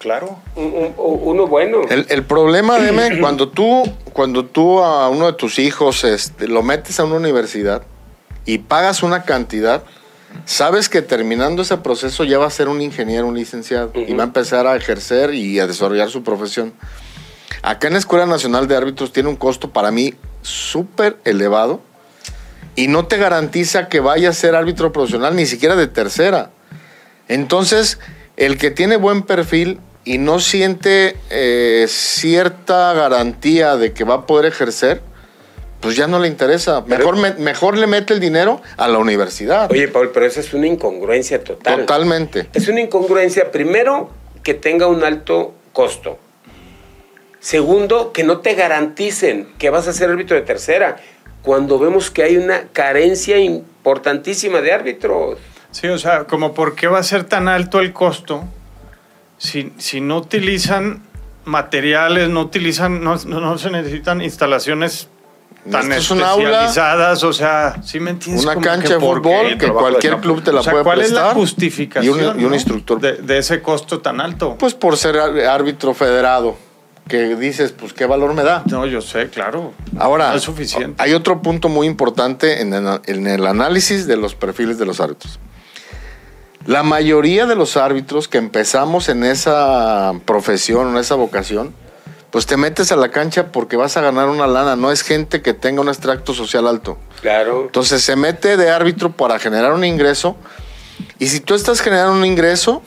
Claro. 0.00 0.38
un- 0.56 0.72
un- 0.74 0.94
uno 0.96 1.46
bueno. 1.46 1.82
El, 1.90 2.06
el 2.08 2.24
problema, 2.24 2.78
Deme, 2.78 3.18
cuando 3.20 3.50
tú, 3.50 3.82
cuando 4.14 4.46
tú 4.46 4.80
a 4.80 5.08
uno 5.10 5.26
de 5.26 5.34
tus 5.34 5.58
hijos 5.58 6.04
este, 6.04 6.48
lo 6.48 6.62
metes 6.62 6.98
a 6.98 7.04
una 7.04 7.16
universidad 7.16 7.82
y 8.46 8.58
pagas 8.58 9.02
una 9.02 9.24
cantidad, 9.24 9.82
sabes 10.46 10.88
que 10.88 11.02
terminando 11.02 11.60
ese 11.60 11.76
proceso 11.76 12.24
ya 12.24 12.38
va 12.38 12.46
a 12.46 12.50
ser 12.50 12.68
un 12.68 12.80
ingeniero, 12.80 13.26
un 13.26 13.36
licenciado, 13.36 13.92
y 13.94 14.14
va 14.14 14.22
a 14.22 14.26
empezar 14.26 14.66
a 14.66 14.74
ejercer 14.74 15.34
y 15.34 15.60
a 15.60 15.66
desarrollar 15.66 16.08
su 16.08 16.22
profesión. 16.22 16.72
Acá 17.62 17.88
en 17.88 17.92
la 17.92 17.98
Escuela 17.98 18.24
Nacional 18.24 18.66
de 18.68 18.76
Árbitros 18.76 19.12
tiene 19.12 19.28
un 19.28 19.36
costo 19.36 19.70
para 19.70 19.90
mí 19.90 20.14
súper 20.40 21.18
elevado 21.26 21.82
y 22.74 22.88
no 22.88 23.06
te 23.06 23.18
garantiza 23.18 23.88
que 23.88 24.00
vaya 24.00 24.30
a 24.30 24.32
ser 24.32 24.54
árbitro 24.54 24.92
profesional, 24.92 25.36
ni 25.36 25.44
siquiera 25.44 25.76
de 25.76 25.88
tercera. 25.88 26.52
Entonces, 27.28 27.98
el 28.38 28.56
que 28.56 28.70
tiene 28.70 28.96
buen 28.96 29.22
perfil 29.22 29.78
y 30.04 30.18
no 30.18 30.40
siente 30.40 31.16
eh, 31.30 31.86
cierta 31.88 32.92
garantía 32.94 33.76
de 33.76 33.92
que 33.92 34.04
va 34.04 34.14
a 34.14 34.26
poder 34.26 34.46
ejercer, 34.46 35.02
pues 35.80 35.96
ya 35.96 36.06
no 36.06 36.18
le 36.18 36.28
interesa. 36.28 36.84
Pero- 36.84 36.98
Mejor, 37.12 37.16
me- 37.16 37.34
mejor 37.42 37.76
le 37.78 37.86
mete 37.86 38.14
el 38.14 38.20
dinero 38.20 38.60
a 38.76 38.88
la 38.88 38.98
universidad. 38.98 39.70
Oye, 39.70 39.88
Paul, 39.88 40.10
pero 40.12 40.26
esa 40.26 40.40
es 40.40 40.52
una 40.54 40.66
incongruencia 40.66 41.42
total. 41.44 41.80
Totalmente. 41.80 42.48
Es 42.52 42.68
una 42.68 42.80
incongruencia, 42.80 43.50
primero, 43.50 44.10
que 44.42 44.54
tenga 44.54 44.86
un 44.86 45.04
alto 45.04 45.54
costo. 45.72 46.18
Segundo, 47.38 48.12
que 48.12 48.22
no 48.24 48.40
te 48.40 48.54
garanticen 48.54 49.48
que 49.58 49.70
vas 49.70 49.88
a 49.88 49.92
ser 49.94 50.10
árbitro 50.10 50.36
de 50.36 50.42
tercera, 50.42 50.96
cuando 51.42 51.78
vemos 51.78 52.10
que 52.10 52.22
hay 52.22 52.36
una 52.36 52.64
carencia 52.72 53.38
importantísima 53.38 54.60
de 54.60 54.72
árbitros. 54.72 55.38
Sí, 55.70 55.86
o 55.88 55.96
sea, 55.98 56.24
como 56.24 56.52
por 56.52 56.74
qué 56.74 56.86
va 56.86 56.98
a 56.98 57.02
ser 57.02 57.24
tan 57.24 57.48
alto 57.48 57.80
el 57.80 57.92
costo 57.94 58.44
si, 59.40 59.72
si 59.78 60.00
no 60.00 60.18
utilizan 60.18 61.02
materiales, 61.44 62.28
no 62.28 62.42
utilizan, 62.42 63.02
no, 63.02 63.16
no- 63.26 63.40
no 63.40 63.58
se 63.58 63.70
necesitan 63.70 64.20
instalaciones 64.20 65.08
tan 65.70 65.90
es 65.92 66.10
aula, 66.10 66.24
especializadas, 66.64 67.22
o 67.24 67.32
sea, 67.32 67.82
¿sí 67.82 68.00
me 68.00 68.10
entiendes? 68.10 68.44
una 68.44 68.54
cancha 68.60 68.94
de 68.94 69.00
fútbol 69.00 69.58
que 69.58 69.66
de 69.66 69.72
cualquier 69.72 70.16
club 70.18 70.42
te 70.42 70.52
la 70.52 70.60
O 70.60 70.62
sea, 70.62 70.72
puede 70.72 70.84
¿cuál 70.84 71.00
es 71.00 71.08
prestar. 71.08 71.26
la 71.28 71.34
justificación 71.34 72.18
Y 72.18 72.22
un, 72.22 72.40
y 72.40 72.44
un 72.44 72.50
no? 72.50 72.54
instructor. 72.54 73.00
de, 73.00 73.12
de 73.14 73.38
ese 73.38 73.60
costo 73.60 74.00
tan 74.00 74.20
alto? 74.20 74.56
Pues 74.58 74.74
por 74.74 74.96
ser 74.96 75.18
árbitro 75.18 75.92
federado, 75.94 76.56
que 77.08 77.34
dices, 77.36 77.72
pues 77.72 77.92
qué 77.92 78.06
valor 78.06 78.32
me 78.34 78.42
da. 78.42 78.62
no, 78.66 78.86
yo 78.86 79.00
sé, 79.02 79.28
claro. 79.28 79.72
Ahora, 79.98 80.30
No 80.30 80.36
es 80.36 80.42
suficiente. 80.42 81.02
hay 81.02 81.12
otro 81.12 81.42
punto 81.42 81.68
muy 81.68 81.86
importante 81.86 82.60
en 82.62 82.72
el, 82.72 83.00
en 83.06 83.26
el 83.26 83.46
análisis 83.46 84.06
de 84.06 84.16
los 84.16 84.34
perfiles 84.34 84.78
de 84.78 84.86
los 84.86 85.00
árbitros. 85.00 85.38
La 86.66 86.82
mayoría 86.82 87.46
de 87.46 87.56
los 87.56 87.76
árbitros 87.76 88.28
que 88.28 88.38
empezamos 88.38 89.08
en 89.08 89.24
esa 89.24 90.12
profesión, 90.26 90.90
en 90.90 90.98
esa 90.98 91.14
vocación, 91.14 91.74
pues 92.30 92.46
te 92.46 92.56
metes 92.56 92.92
a 92.92 92.96
la 92.96 93.10
cancha 93.10 93.50
porque 93.50 93.76
vas 93.76 93.96
a 93.96 94.02
ganar 94.02 94.28
una 94.28 94.46
lana, 94.46 94.76
no 94.76 94.92
es 94.92 95.02
gente 95.02 95.42
que 95.42 95.54
tenga 95.54 95.80
un 95.80 95.88
extracto 95.88 96.34
social 96.34 96.66
alto. 96.66 96.98
Claro. 97.22 97.62
Entonces 97.62 98.02
se 98.02 98.14
mete 98.14 98.56
de 98.56 98.70
árbitro 98.70 99.10
para 99.10 99.38
generar 99.38 99.72
un 99.72 99.84
ingreso 99.84 100.36
y 101.18 101.28
si 101.28 101.40
tú 101.40 101.54
estás 101.54 101.80
generando 101.80 102.12
un 102.12 102.24
ingreso, 102.24 102.82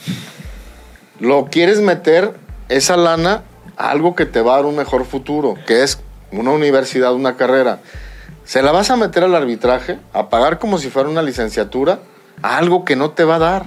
lo 1.19 1.45
quieres 1.45 1.79
meter 1.81 2.33
esa 2.69 2.95
lana 2.95 3.43
a 3.75 3.89
algo 3.89 4.15
que 4.15 4.25
te 4.25 4.41
va 4.41 4.53
a 4.53 4.55
dar 4.57 4.65
un 4.65 4.75
mejor 4.75 5.05
futuro, 5.05 5.55
que 5.65 5.83
es 5.83 5.99
una 6.31 6.51
universidad, 6.51 7.13
una 7.13 7.37
carrera. 7.37 7.79
Se 8.45 8.61
la 8.61 8.71
vas 8.71 8.91
a 8.91 8.97
meter 8.97 9.23
al 9.23 9.35
arbitraje, 9.35 9.99
a 10.13 10.29
pagar 10.29 10.59
como 10.59 10.77
si 10.77 10.89
fuera 10.89 11.09
una 11.09 11.21
licenciatura, 11.21 11.99
a 12.41 12.57
algo 12.57 12.83
que 12.85 12.95
no 12.95 13.11
te 13.11 13.23
va 13.23 13.35
a 13.35 13.39
dar. 13.39 13.63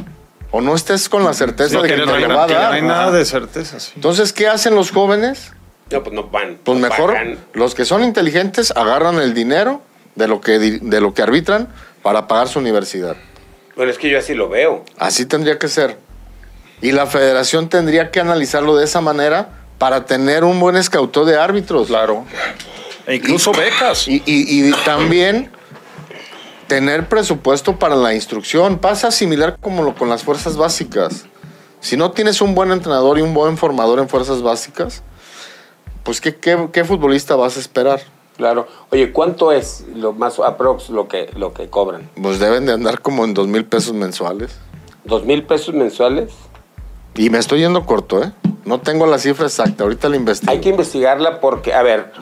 O 0.50 0.61
no 0.61 0.74
estés 0.74 1.09
con 1.09 1.24
la 1.24 1.35
certeza 1.35 1.70
Sí, 1.70 1.76
de 1.76 1.83
que, 1.83 1.94
que 1.96 2.00
te 2.00 2.07
lo 2.07 2.12
va 2.35 2.44
a 2.44 2.46
que 2.46 2.55
no 2.55 2.61
dar. 2.61 2.72
hay 2.72 2.83
nada 2.83 3.11
de 3.11 3.24
certeza. 3.24 3.81
sí. 3.81 3.92
Entonces, 3.96 4.33
¿qué 4.33 4.48
hacen 4.48 4.74
los 4.74 4.90
jóvenes? 4.90 5.52
No, 5.90 6.02
pues 6.02 6.14
no 6.14 6.24
van. 6.29 6.59
Pues 6.64 6.79
no 6.79 6.88
mejor, 6.88 7.12
pagan. 7.12 7.38
los 7.52 7.74
que 7.74 7.85
son 7.85 8.02
inteligentes 8.05 8.72
agarran 8.76 9.16
el 9.20 9.35
dinero 9.35 9.83
de 10.14 10.29
lo 10.29 10.40
que, 10.40 10.59
de 10.59 11.00
lo 11.00 11.14
que 11.14 11.22
arbitran 11.22 11.68
para 12.02 12.26
pagar 12.29 12.48
su 12.48 12.59
universidad. 12.61 13.16
Bueno, 13.76 13.90
es 13.90 13.98
que 13.98 14.09
yo 14.09 14.18
así 14.18 14.35
lo 14.35 14.48
veo. 14.48 14.85
Así 14.98 15.26
tendría 15.26 15.59
que 15.59 15.68
ser. 15.68 15.98
Y 16.81 16.92
la 16.92 17.07
federación 17.07 17.68
tendría 17.68 18.11
que 18.11 18.20
analizarlo 18.20 18.76
de 18.76 18.85
esa 18.85 19.00
manera 19.00 19.50
para 19.79 20.07
tener 20.07 20.44
un 20.44 20.59
buen 20.61 20.76
escautó 20.76 21.24
de 21.24 21.37
árbitros. 21.38 21.88
Claro. 21.88 22.24
E 23.07 23.16
incluso 23.16 23.52
becas. 23.52 24.09
Y, 24.09 24.22
y- 24.26 24.68
y 24.68 24.72
también 24.85 25.50
tener 26.66 27.09
presupuesto 27.09 27.79
para 27.79 27.96
la 27.96 28.14
instrucción. 28.14 28.79
Pasa 28.79 29.11
similar 29.11 29.59
como 29.61 29.83
lo, 29.83 29.94
con 29.94 30.09
las 30.09 30.22
fuerzas 30.22 30.57
básicas. 30.57 31.26
Si 31.81 31.96
no 31.96 32.11
tienes 32.11 32.40
un 32.40 32.55
buen 32.55 32.72
entrenador 32.72 33.18
y 33.18 33.22
un 33.22 33.35
buen 33.35 33.57
formador 33.57 33.98
en 33.98 34.09
fuerzas 34.09 34.42
básicas, 34.42 35.02
pues 36.02 36.20
¿qué, 36.20 36.37
qué, 36.37 36.68
qué 36.72 36.85
futbolista 36.85 37.37
vas 37.37 37.57
a 37.57 37.61
esperar? 37.61 38.00
Claro. 38.37 38.66
Oye, 38.90 39.12
¿cuánto 39.12 39.50
es 39.50 39.85
lo 39.94 40.12
más 40.12 40.38
aprox 40.38 40.90
lo 40.90 41.09
que, 41.09 41.31
lo 41.37 41.55
que 41.55 41.68
cobran? 41.68 42.11
Pues 42.20 42.38
deben 42.38 42.66
de 42.66 42.72
andar 42.72 43.00
como 43.00 43.24
en 43.24 43.35
dos 43.35 43.46
mil 43.46 43.64
pesos 43.64 43.94
mensuales. 43.94 44.57
¿Dos 45.05 45.24
mil 45.24 45.44
pesos 45.44 45.74
mensuales? 45.74 46.33
Y 47.14 47.31
me 47.31 47.38
estoy 47.38 47.61
yendo 47.61 47.87
corto, 47.87 48.22
¿eh? 48.22 48.33
No 48.66 48.81
tengo 48.81 49.07
la 49.07 49.18
cifra 49.18 49.46
exacta, 49.46 49.85
ahorita 49.85 50.09
la 50.09 50.16
investigo. 50.16 50.52
Hay 50.52 50.61
que 50.61 50.68
investigarla 50.68 51.40
porque, 51.40 51.72
a 51.72 51.83
ver, 51.83 52.12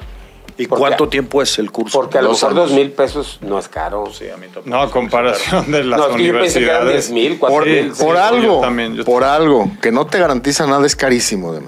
¿Y 0.57 0.67
Porque- 0.69 0.81
cuánto 0.81 1.09
tiempo 1.09 1.43
es 1.43 1.59
el 1.59 1.73
curso? 1.73 1.99
porque 1.99 2.19
a 2.19 2.23
lo 2.23 2.29
Dos 2.29 2.43
mejor 2.43 2.55
dos 2.55 2.71
mil 2.73 2.93
pesos 2.93 3.39
no 3.41 3.59
es 3.59 3.67
caro. 3.69 4.05
Sí, 4.13 4.27
a 4.29 4.37
mí 4.37 4.47
No, 4.65 4.83
a 4.83 4.91
comparación 4.91 5.71
de 5.73 5.83
las 5.83 5.99
No, 5.99 6.11
es 6.11 6.17
que 6.17 6.25
yo 6.25 6.33
pensé 6.39 6.59
que 6.61 6.65
eran 6.67 6.83
universidades. 6.83 7.09
10 7.09 7.11
mil, 7.31 7.39
por, 7.39 7.51
4 7.51 7.67
mil. 7.73 7.95
sí, 7.95 8.03
por 8.05 8.15
yo 8.15 8.23
algo, 8.23 8.61
también, 8.61 8.95
yo 8.95 9.05
por 9.05 9.25
algo 9.25 9.69
que 9.83 9.91
no 9.91 10.07
te 10.07 10.19
garantiza 10.21 10.67
nada 10.67 10.87
es 10.87 10.95
carísimo, 10.95 11.53
de 11.53 11.63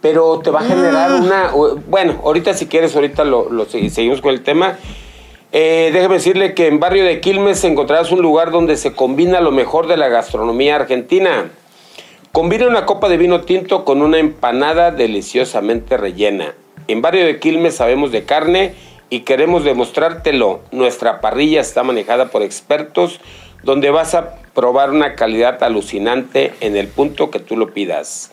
Pero 0.00 0.38
te 0.38 0.50
va 0.50 0.60
a 0.60 0.64
generar 0.64 1.10
Ah. 1.10 1.16
una. 1.16 1.50
Bueno, 1.88 2.20
ahorita 2.22 2.54
si 2.54 2.66
quieres, 2.66 2.94
ahorita 2.94 3.24
lo, 3.24 3.50
lo 3.50 3.66
segui- 3.66 3.90
seguimos 3.90 4.20
con 4.20 4.30
el 4.32 4.42
tema. 4.42 4.78
Eh, 5.50 5.90
déjeme 5.92 6.14
decirle 6.14 6.54
que 6.54 6.68
en 6.68 6.78
Barrio 6.78 7.04
de 7.04 7.20
Quilmes 7.20 7.64
encontrarás 7.64 8.12
un 8.12 8.20
lugar 8.22 8.52
donde 8.52 8.76
se 8.76 8.92
combina 8.92 9.40
lo 9.40 9.50
mejor 9.50 9.88
de 9.88 9.96
la 9.96 10.06
gastronomía 10.08 10.76
argentina. 10.76 11.50
Combina 12.30 12.68
una 12.68 12.86
copa 12.86 13.08
de 13.08 13.16
vino 13.16 13.40
tinto 13.40 13.84
con 13.84 14.02
una 14.02 14.18
empanada 14.18 14.92
deliciosamente 14.92 15.96
rellena. 15.96 16.54
En 16.88 17.02
Barrio 17.02 17.26
de 17.26 17.38
Quilmes 17.38 17.76
sabemos 17.76 18.12
de 18.12 18.24
carne 18.24 18.72
y 19.10 19.20
queremos 19.20 19.62
demostrártelo. 19.62 20.60
Nuestra 20.72 21.20
parrilla 21.20 21.60
está 21.60 21.82
manejada 21.82 22.30
por 22.30 22.42
expertos 22.42 23.20
donde 23.62 23.90
vas 23.90 24.14
a 24.14 24.36
probar 24.54 24.90
una 24.90 25.14
calidad 25.14 25.62
alucinante 25.62 26.54
en 26.60 26.78
el 26.78 26.88
punto 26.88 27.30
que 27.30 27.40
tú 27.40 27.58
lo 27.58 27.74
pidas. 27.74 28.30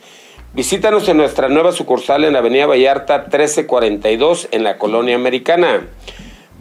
Visítanos 0.54 1.10
en 1.10 1.18
nuestra 1.18 1.50
nueva 1.50 1.74
sucursal 1.74 2.24
en 2.24 2.38
Avenida 2.38 2.66
Vallarta 2.66 3.18
1342 3.18 4.48
en 4.52 4.64
la 4.64 4.78
Colonia 4.78 5.16
Americana. 5.16 5.88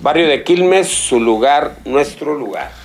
Barrio 0.01 0.27
de 0.27 0.43
Quilmes, 0.43 0.89
su 0.89 1.21
lugar, 1.21 1.77
nuestro 1.85 2.35
lugar. 2.35 2.84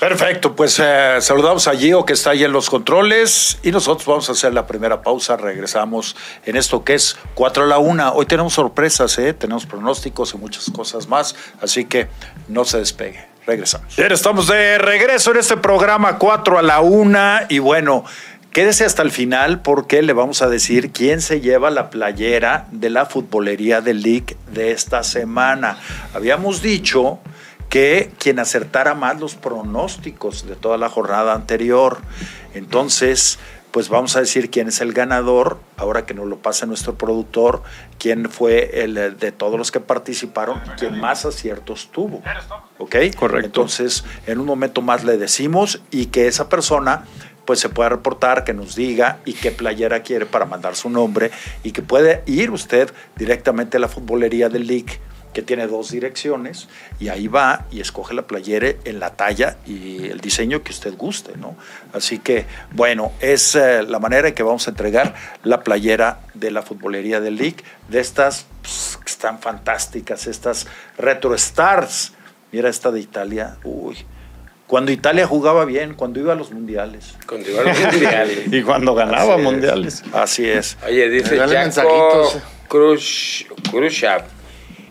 Perfecto, 0.00 0.54
pues 0.54 0.78
eh, 0.78 1.16
saludamos 1.20 1.66
a 1.66 1.74
Gio 1.74 2.04
que 2.04 2.12
está 2.12 2.30
ahí 2.30 2.44
en 2.44 2.52
los 2.52 2.70
controles 2.70 3.58
y 3.64 3.72
nosotros 3.72 4.06
vamos 4.06 4.28
a 4.28 4.32
hacer 4.32 4.54
la 4.54 4.64
primera 4.64 5.02
pausa. 5.02 5.36
Regresamos 5.36 6.14
en 6.46 6.56
esto 6.56 6.84
que 6.84 6.94
es 6.94 7.16
4 7.34 7.64
a 7.64 7.66
la 7.66 7.78
1. 7.78 8.12
Hoy 8.12 8.26
tenemos 8.26 8.52
sorpresas, 8.52 9.18
¿eh? 9.18 9.34
tenemos 9.34 9.66
pronósticos 9.66 10.34
y 10.34 10.38
muchas 10.38 10.70
cosas 10.70 11.08
más, 11.08 11.34
así 11.60 11.84
que 11.84 12.06
no 12.46 12.64
se 12.64 12.78
despegue. 12.78 13.26
Regresamos. 13.44 13.96
Bien, 13.96 14.12
estamos 14.12 14.46
de 14.46 14.78
regreso 14.78 15.32
en 15.32 15.38
este 15.38 15.56
programa 15.56 16.18
4 16.18 16.58
a 16.58 16.62
la 16.62 16.80
1 16.80 17.46
y 17.48 17.58
bueno, 17.58 18.04
quédese 18.52 18.84
hasta 18.84 19.02
el 19.02 19.10
final 19.10 19.62
porque 19.62 20.02
le 20.02 20.12
vamos 20.12 20.42
a 20.42 20.48
decir 20.48 20.92
quién 20.92 21.20
se 21.20 21.40
lleva 21.40 21.70
la 21.70 21.90
playera 21.90 22.68
de 22.70 22.90
la 22.90 23.06
futbolería 23.06 23.80
del 23.80 24.02
League 24.02 24.36
de 24.52 24.70
esta 24.70 25.02
semana. 25.02 25.76
Habíamos 26.14 26.62
dicho 26.62 27.18
que 27.68 28.10
quien 28.18 28.38
acertara 28.38 28.94
más 28.94 29.20
los 29.20 29.34
pronósticos 29.34 30.46
de 30.46 30.56
toda 30.56 30.78
la 30.78 30.88
jornada 30.88 31.34
anterior. 31.34 31.98
Entonces, 32.54 33.38
pues 33.70 33.90
vamos 33.90 34.16
a 34.16 34.20
decir 34.20 34.50
quién 34.50 34.68
es 34.68 34.80
el 34.80 34.92
ganador, 34.92 35.58
ahora 35.76 36.06
que 36.06 36.14
nos 36.14 36.26
lo 36.26 36.38
pasa 36.38 36.66
nuestro 36.66 36.94
productor, 36.94 37.62
quién 37.98 38.30
fue 38.30 38.82
el 38.82 38.96
eh, 38.96 39.10
de 39.10 39.32
todos 39.32 39.58
los 39.58 39.70
que 39.70 39.80
participaron, 39.80 40.60
quien 40.78 40.98
más 40.98 41.26
aciertos 41.26 41.90
tuvo. 41.92 42.22
¿Ok? 42.78 42.96
Correcto. 43.16 43.46
Entonces, 43.46 44.04
en 44.26 44.40
un 44.40 44.46
momento 44.46 44.80
más 44.80 45.04
le 45.04 45.18
decimos 45.18 45.82
y 45.90 46.06
que 46.06 46.26
esa 46.26 46.48
persona 46.48 47.04
pues 47.44 47.60
se 47.60 47.70
pueda 47.70 47.88
reportar, 47.88 48.44
que 48.44 48.52
nos 48.52 48.74
diga 48.74 49.20
y 49.24 49.32
qué 49.32 49.50
playera 49.50 50.02
quiere 50.02 50.26
para 50.26 50.44
mandar 50.44 50.76
su 50.76 50.90
nombre 50.90 51.30
y 51.62 51.72
que 51.72 51.80
puede 51.80 52.22
ir 52.26 52.50
usted 52.50 52.92
directamente 53.16 53.78
a 53.78 53.80
la 53.80 53.88
futbolería 53.88 54.50
del 54.50 54.66
League 54.66 55.00
que 55.38 55.42
tiene 55.42 55.68
dos 55.68 55.92
direcciones 55.92 56.66
y 56.98 57.10
ahí 57.10 57.28
va 57.28 57.66
y 57.70 57.80
escoge 57.80 58.12
la 58.12 58.22
playera 58.22 58.70
en 58.84 58.98
la 58.98 59.10
talla 59.10 59.56
y 59.66 60.08
el 60.08 60.18
diseño 60.20 60.64
que 60.64 60.72
usted 60.72 60.96
guste, 60.96 61.36
¿no? 61.36 61.54
Así 61.92 62.18
que, 62.18 62.44
bueno, 62.72 63.12
es 63.20 63.54
eh, 63.54 63.84
la 63.84 64.00
manera 64.00 64.26
en 64.26 64.34
que 64.34 64.42
vamos 64.42 64.66
a 64.66 64.70
entregar 64.70 65.14
la 65.44 65.62
playera 65.62 66.22
de 66.34 66.50
la 66.50 66.62
futbolería 66.62 67.20
del 67.20 67.36
League, 67.36 67.58
de 67.86 68.00
estas 68.00 68.46
pues, 68.62 68.98
que 69.00 69.08
están 69.12 69.38
fantásticas, 69.38 70.26
estas 70.26 70.66
Retro 70.96 71.36
Stars. 71.36 72.14
Mira 72.50 72.68
esta 72.68 72.90
de 72.90 72.98
Italia, 72.98 73.58
uy. 73.62 73.96
Cuando 74.66 74.90
Italia 74.90 75.24
jugaba 75.24 75.64
bien, 75.66 75.94
cuando 75.94 76.18
iba 76.18 76.32
a 76.32 76.36
los 76.36 76.50
mundiales. 76.50 77.14
Cuando 77.28 77.48
iban 77.48 77.64
los 77.64 77.78
mundiales. 77.78 78.38
Y 78.52 78.62
cuando 78.62 78.96
ganaba 78.96 79.34
Así 79.34 79.40
es. 79.40 79.44
mundiales. 79.44 80.02
Así 80.12 80.48
es. 80.48 80.76
Oye, 80.84 81.08
dice 81.08 81.38
Jaco. 81.38 82.42
Cruz, 82.66 83.46
Khrushchev, 83.70 84.24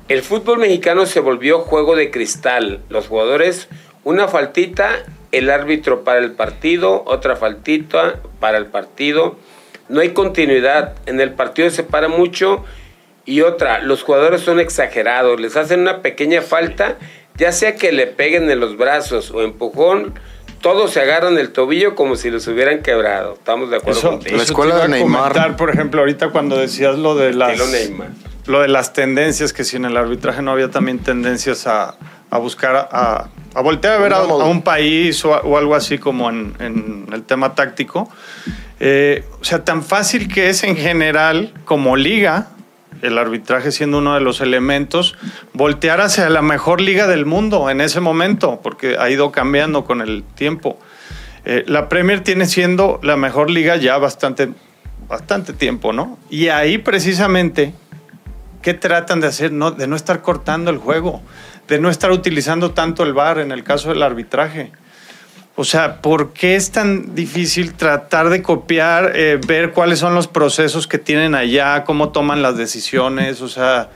El 0.07 0.21
fútbol 0.21 0.59
mexicano 0.59 1.05
se 1.05 1.19
volvió 1.19 1.59
juego 1.59 1.97
de 1.97 2.11
cristal. 2.11 2.79
Los 2.87 3.07
jugadores, 3.07 3.67
una 4.05 4.29
faltita, 4.29 5.03
el 5.33 5.49
árbitro 5.49 6.05
para 6.05 6.19
el 6.19 6.31
partido, 6.31 7.03
otra 7.05 7.35
faltita 7.35 8.19
para 8.39 8.57
el 8.57 8.67
partido. 8.67 9.35
No 9.89 9.99
hay 9.99 10.09
continuidad. 10.09 10.95
En 11.07 11.19
el 11.19 11.33
partido 11.33 11.69
se 11.69 11.83
para 11.83 12.07
mucho. 12.07 12.63
Y 13.25 13.41
otra, 13.41 13.79
los 13.79 14.03
jugadores 14.03 14.41
son 14.41 14.61
exagerados. 14.61 15.41
Les 15.41 15.57
hacen 15.57 15.81
una 15.81 16.01
pequeña 16.01 16.41
falta, 16.41 16.95
ya 17.35 17.51
sea 17.51 17.75
que 17.75 17.91
le 17.91 18.07
peguen 18.07 18.49
en 18.49 18.61
los 18.61 18.77
brazos 18.77 19.31
o 19.31 19.41
empujón. 19.41 20.13
Todos 20.61 20.91
se 20.91 21.01
agarran 21.01 21.37
el 21.37 21.51
tobillo 21.51 21.95
como 21.95 22.15
si 22.15 22.29
los 22.29 22.47
hubieran 22.47 22.81
quebrado. 22.81 23.33
Estamos 23.33 23.69
de 23.69 23.75
acuerdo 23.75 23.99
Eso, 23.99 24.09
contigo. 24.11 24.37
La 24.37 24.43
escuela 24.43 24.77
de 24.79 24.87
Neymar. 24.87 25.33
comentar, 25.33 25.57
por 25.57 25.69
ejemplo, 25.69 25.99
ahorita 25.99 26.29
cuando 26.29 26.57
decías 26.57 26.97
lo 26.97 27.15
de 27.15 27.33
las 27.33 27.59
Neymar. 27.69 28.11
Lo 28.47 28.61
de 28.61 28.67
las 28.67 28.93
tendencias, 28.93 29.53
que 29.53 29.63
si 29.63 29.77
en 29.77 29.85
el 29.85 29.97
arbitraje 29.97 30.41
no 30.41 30.51
había 30.51 30.69
también 30.69 30.99
tendencias 30.99 31.67
a, 31.67 31.95
a 32.29 32.37
buscar, 32.37 32.75
a, 32.91 33.29
a 33.53 33.61
voltear 33.61 33.93
a 33.93 33.97
ver 33.99 34.13
a, 34.13 34.23
un 34.23 34.61
país 34.61 35.23
o, 35.25 35.57
algo 35.57 35.75
así 35.75 35.97
como 35.97 36.29
en, 36.29 36.53
en 36.59 37.07
el 37.11 37.23
tema 37.23 37.55
táctico. 37.55 38.09
Eh, 38.79 39.25
o 39.41 39.43
sea, 39.43 39.63
tan 39.63 39.83
fácil 39.83 40.31
que 40.31 40.49
es 40.49 40.63
en 40.63 40.75
general 40.75 41.53
como 41.65 41.95
liga, 41.95 42.49
el 43.01 43.17
arbitraje 43.17 43.71
siendo 43.71 43.99
uno 43.99 44.13
de 44.13 44.21
los 44.21 44.41
elementos, 44.41 45.15
voltear 45.53 46.01
hacia 46.01 46.29
la 46.29 46.41
mejor 46.41 46.81
liga 46.81 47.07
del 47.07 47.25
mundo 47.25 47.69
en 47.69 47.81
ese 47.81 47.99
momento, 47.99 48.59
porque 48.61 48.97
ha 48.99 49.09
ido 49.09 49.31
cambiando 49.31 49.83
con 49.83 50.01
el 50.01 50.23
tiempo. 50.35 50.79
Eh, 51.45 51.63
la 51.67 51.89
Premier 51.89 52.21
tiene 52.21 52.45
siendo 52.45 52.99
la 53.03 53.15
mejor 53.15 53.49
liga 53.49 53.77
ya 53.77 53.97
bastante, 53.97 54.49
bastante 55.07 55.53
tiempo, 55.53 55.93
¿no? 55.93 56.17
Y 56.29 56.49
ahí 56.49 56.77
precisamente, 56.77 57.73
¿qué 58.61 58.73
tratan 58.73 59.21
de 59.21 59.27
hacer? 59.27 59.51
No, 59.51 59.71
de 59.71 59.87
no 59.87 59.95
estar 59.95 60.21
cortando 60.21 60.71
el 60.71 60.77
juego, 60.77 61.21
de 61.67 61.79
no 61.79 61.89
estar 61.89 62.11
utilizando 62.11 62.71
tanto 62.71 63.03
el 63.03 63.13
VAR 63.13 63.39
en 63.39 63.51
el 63.51 63.63
caso 63.63 63.89
del 63.89 64.03
arbitraje. 64.03 64.71
O 65.55 65.63
sea, 65.63 66.01
¿por 66.01 66.33
qué 66.33 66.55
es 66.55 66.71
tan 66.71 67.15
difícil 67.15 67.73
tratar 67.73 68.29
de 68.29 68.43
copiar, 68.43 69.13
eh, 69.15 69.39
ver 69.47 69.71
cuáles 69.71 69.97
son 69.97 70.13
los 70.13 70.27
procesos 70.27 70.87
que 70.87 70.99
tienen 70.99 71.33
allá, 71.33 71.83
cómo 71.83 72.09
toman 72.09 72.43
las 72.43 72.57
decisiones? 72.57 73.41
O 73.41 73.47
sea, 73.47 73.89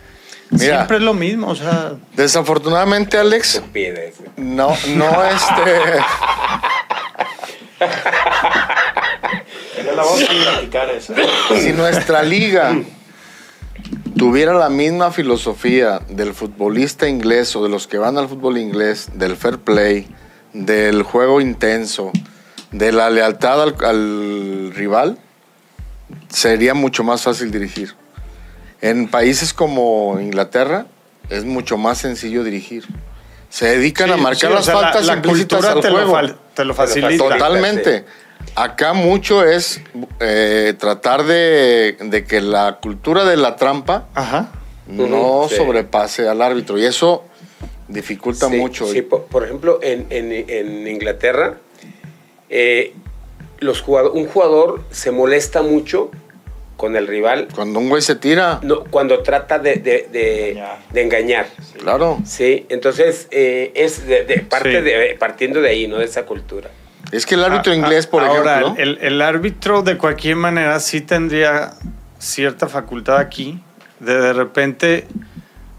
Mira. 0.50 0.78
siempre 0.78 0.98
es 0.98 1.04
lo 1.04 1.14
mismo. 1.14 1.50
O 1.50 1.56
sea, 1.56 1.94
Desafortunadamente, 2.16 3.20
Alex, 3.20 3.62
no, 4.38 4.76
no 4.96 5.24
este. 5.24 6.00
la 9.86 9.96
vamos 10.04 10.30
a 10.30 10.34
identificar 10.34 10.90
esa. 10.90 11.14
si 11.60 11.74
nuestra 11.74 12.24
liga 12.24 12.76
tuviera 14.16 14.54
la 14.54 14.70
misma 14.70 15.12
filosofía 15.12 16.00
del 16.10 16.34
futbolista 16.34 17.08
inglés 17.08 17.56
o 17.56 17.64
de 17.64 17.70
los 17.70 17.88
que 17.88 17.98
van 17.98 18.18
al 18.18 18.28
fútbol 18.28 18.58
inglés, 18.58 19.10
del 19.16 19.36
fair 19.36 19.58
play, 19.60 20.08
del 20.54 21.04
juego 21.04 21.42
intenso, 21.42 22.12
de 22.72 22.92
la 22.92 23.10
lealtad 23.10 23.62
al, 23.62 23.76
al 23.84 24.72
rival, 24.74 25.18
sería 26.30 26.74
mucho 26.74 27.04
más 27.04 27.24
fácil 27.24 27.52
dirigir. 27.52 27.96
En 28.82 29.08
países 29.08 29.54
como 29.54 30.18
Inglaterra 30.20 30.88
es 31.30 31.46
mucho 31.46 31.78
más 31.78 32.00
sencillo 32.00 32.44
dirigir. 32.44 32.86
Se 33.50 33.66
dedican 33.68 34.08
sí, 34.08 34.14
a 34.14 34.18
marcar 34.18 34.40
sí, 34.40 34.46
o 34.48 34.50
las 34.56 34.66
sea, 34.66 34.76
la- 34.76 34.82
faltas 34.82 35.06
la, 35.06 35.14
implícitas 35.16 35.66
al 35.66 35.82
te 35.82 35.90
lo, 35.90 35.96
juego. 35.96 36.14
fal- 36.14 36.38
te 36.56 36.66
lo 36.66 36.74
facilita. 36.74 37.18
Totalmente. 37.30 38.06
Acá 38.56 38.94
mucho 38.94 39.44
es 39.46 39.82
eh, 40.20 40.74
tratar 40.78 41.24
de, 41.24 41.98
de 42.00 42.24
que 42.26 42.42
la 42.42 42.80
cultura 42.82 43.24
de 43.26 43.38
la 43.38 43.56
trampa 43.56 44.08
Ajá. 44.14 44.52
no 44.88 45.48
sí. 45.50 45.56
sobrepase 45.56 46.28
al 46.28 46.42
árbitro. 46.42 46.78
Y 46.78 46.86
eso 46.86 47.24
dificulta 47.88 48.50
Sí, 48.50 48.56
mucho. 48.58 48.86
sí, 48.88 49.02
por, 49.02 49.24
por 49.26 49.44
ejemplo, 49.46 49.80
en, 49.82 50.06
en- 50.10 50.32
en 50.50 50.88
Inglaterra, 50.88 51.58
eh, 52.50 52.94
los 53.60 53.82
jugado- 53.82 54.12
un 54.14 54.28
jugador 54.28 54.84
se 54.92 55.12
molesta 55.12 55.62
mucho 55.62 56.12
con 56.78 56.96
el 56.96 57.06
rival, 57.08 57.48
Cuando 57.54 57.78
un 57.80 57.90
güey 57.90 58.02
se 58.02 58.16
tira, 58.16 58.60
no, 58.64 58.84
cuando 58.86 59.22
trata 59.22 59.60
de, 59.60 59.76
de- 59.76 60.08
de- 60.12 60.50
Engañar. 60.50 60.80
de 60.92 61.02
engañar. 61.04 61.48
claro. 61.80 62.18
Sí, 62.26 62.66
entonces 62.70 63.28
eh, 63.30 63.72
es 63.76 64.08
de, 64.08 64.24
de- 64.26 64.40
parte 64.40 64.80
Sí. 64.80 64.82
de, 64.84 65.16
partiendo 65.20 65.62
de 65.62 65.70
ahí, 65.70 65.88
¿no? 65.88 65.98
De 66.00 66.06
esa 66.06 66.26
cultura. 66.26 66.72
Es 67.12 67.26
que 67.26 67.36
el 67.36 67.44
árbitro 67.44 67.74
Ah, 67.74 67.76
inglés, 67.76 68.08
por 68.08 68.24
Ahora, 68.24 68.62
ejemplo. 68.62 68.82
El, 68.82 68.98
el 69.02 69.22
árbitro 69.22 69.82
de 69.82 69.98
cualquier 69.98 70.36
manera 70.38 70.80
sí 70.80 71.02
tendría 71.02 71.72
cierta 72.20 72.68
facultad 72.68 73.18
aquí 73.18 73.60
de 74.00 74.20
de 74.20 74.34
repente, 74.34 75.08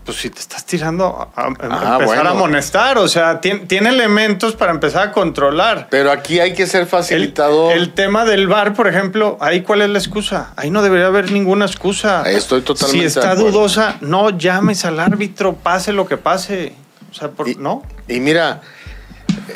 pues 0.05 0.19
si 0.19 0.31
te 0.31 0.41
estás 0.41 0.65
tirando, 0.67 1.07
a, 1.35 1.41
a- 1.41 1.45
a 1.45 1.47
Ah, 1.47 1.49
empezar 1.95 2.05
bueno. 2.05 2.23
a 2.29 2.31
amonestar. 2.33 2.99
O 2.99 3.09
sea, 3.09 3.41
tiene, 3.41 3.61
tiene 3.67 3.89
elementos 3.89 4.55
para 4.55 4.71
empezar 4.73 5.09
a 5.09 5.13
controlar. 5.13 5.89
Pero 5.91 6.11
aquí 6.13 6.39
hay 6.39 6.53
que 6.55 6.67
ser 6.67 6.87
facilitador. 6.87 7.73
el 7.73 7.93
tema 7.95 8.25
del 8.25 8.47
bar, 8.47 8.75
por 8.75 8.87
ejemplo, 8.87 9.39
ahí 9.41 9.63
cuál 9.63 9.83
es 9.83 9.91
la 9.91 9.99
excusa. 9.99 10.53
Ahí 10.57 10.71
no 10.71 10.83
debería 10.83 11.07
haber 11.07 11.33
ninguna 11.33 11.65
excusa. 11.65 12.23
Estoy 12.31 12.61
totalmente 12.63 13.01
Si 13.01 13.07
está 13.19 13.33
acuerdo. 13.33 13.51
dudosa, 13.53 13.97
no 14.03 14.31
llames 14.31 14.85
al 14.85 15.01
árbitro, 15.01 15.55
pase 15.55 15.93
lo 15.93 16.07
que 16.07 16.17
pase. 16.17 16.75
O 17.11 17.15
sea, 17.15 17.29
por, 17.31 17.49
Y- 17.49 17.55
¿no? 17.57 17.83
Y 18.09 18.21
mira, 18.21 18.61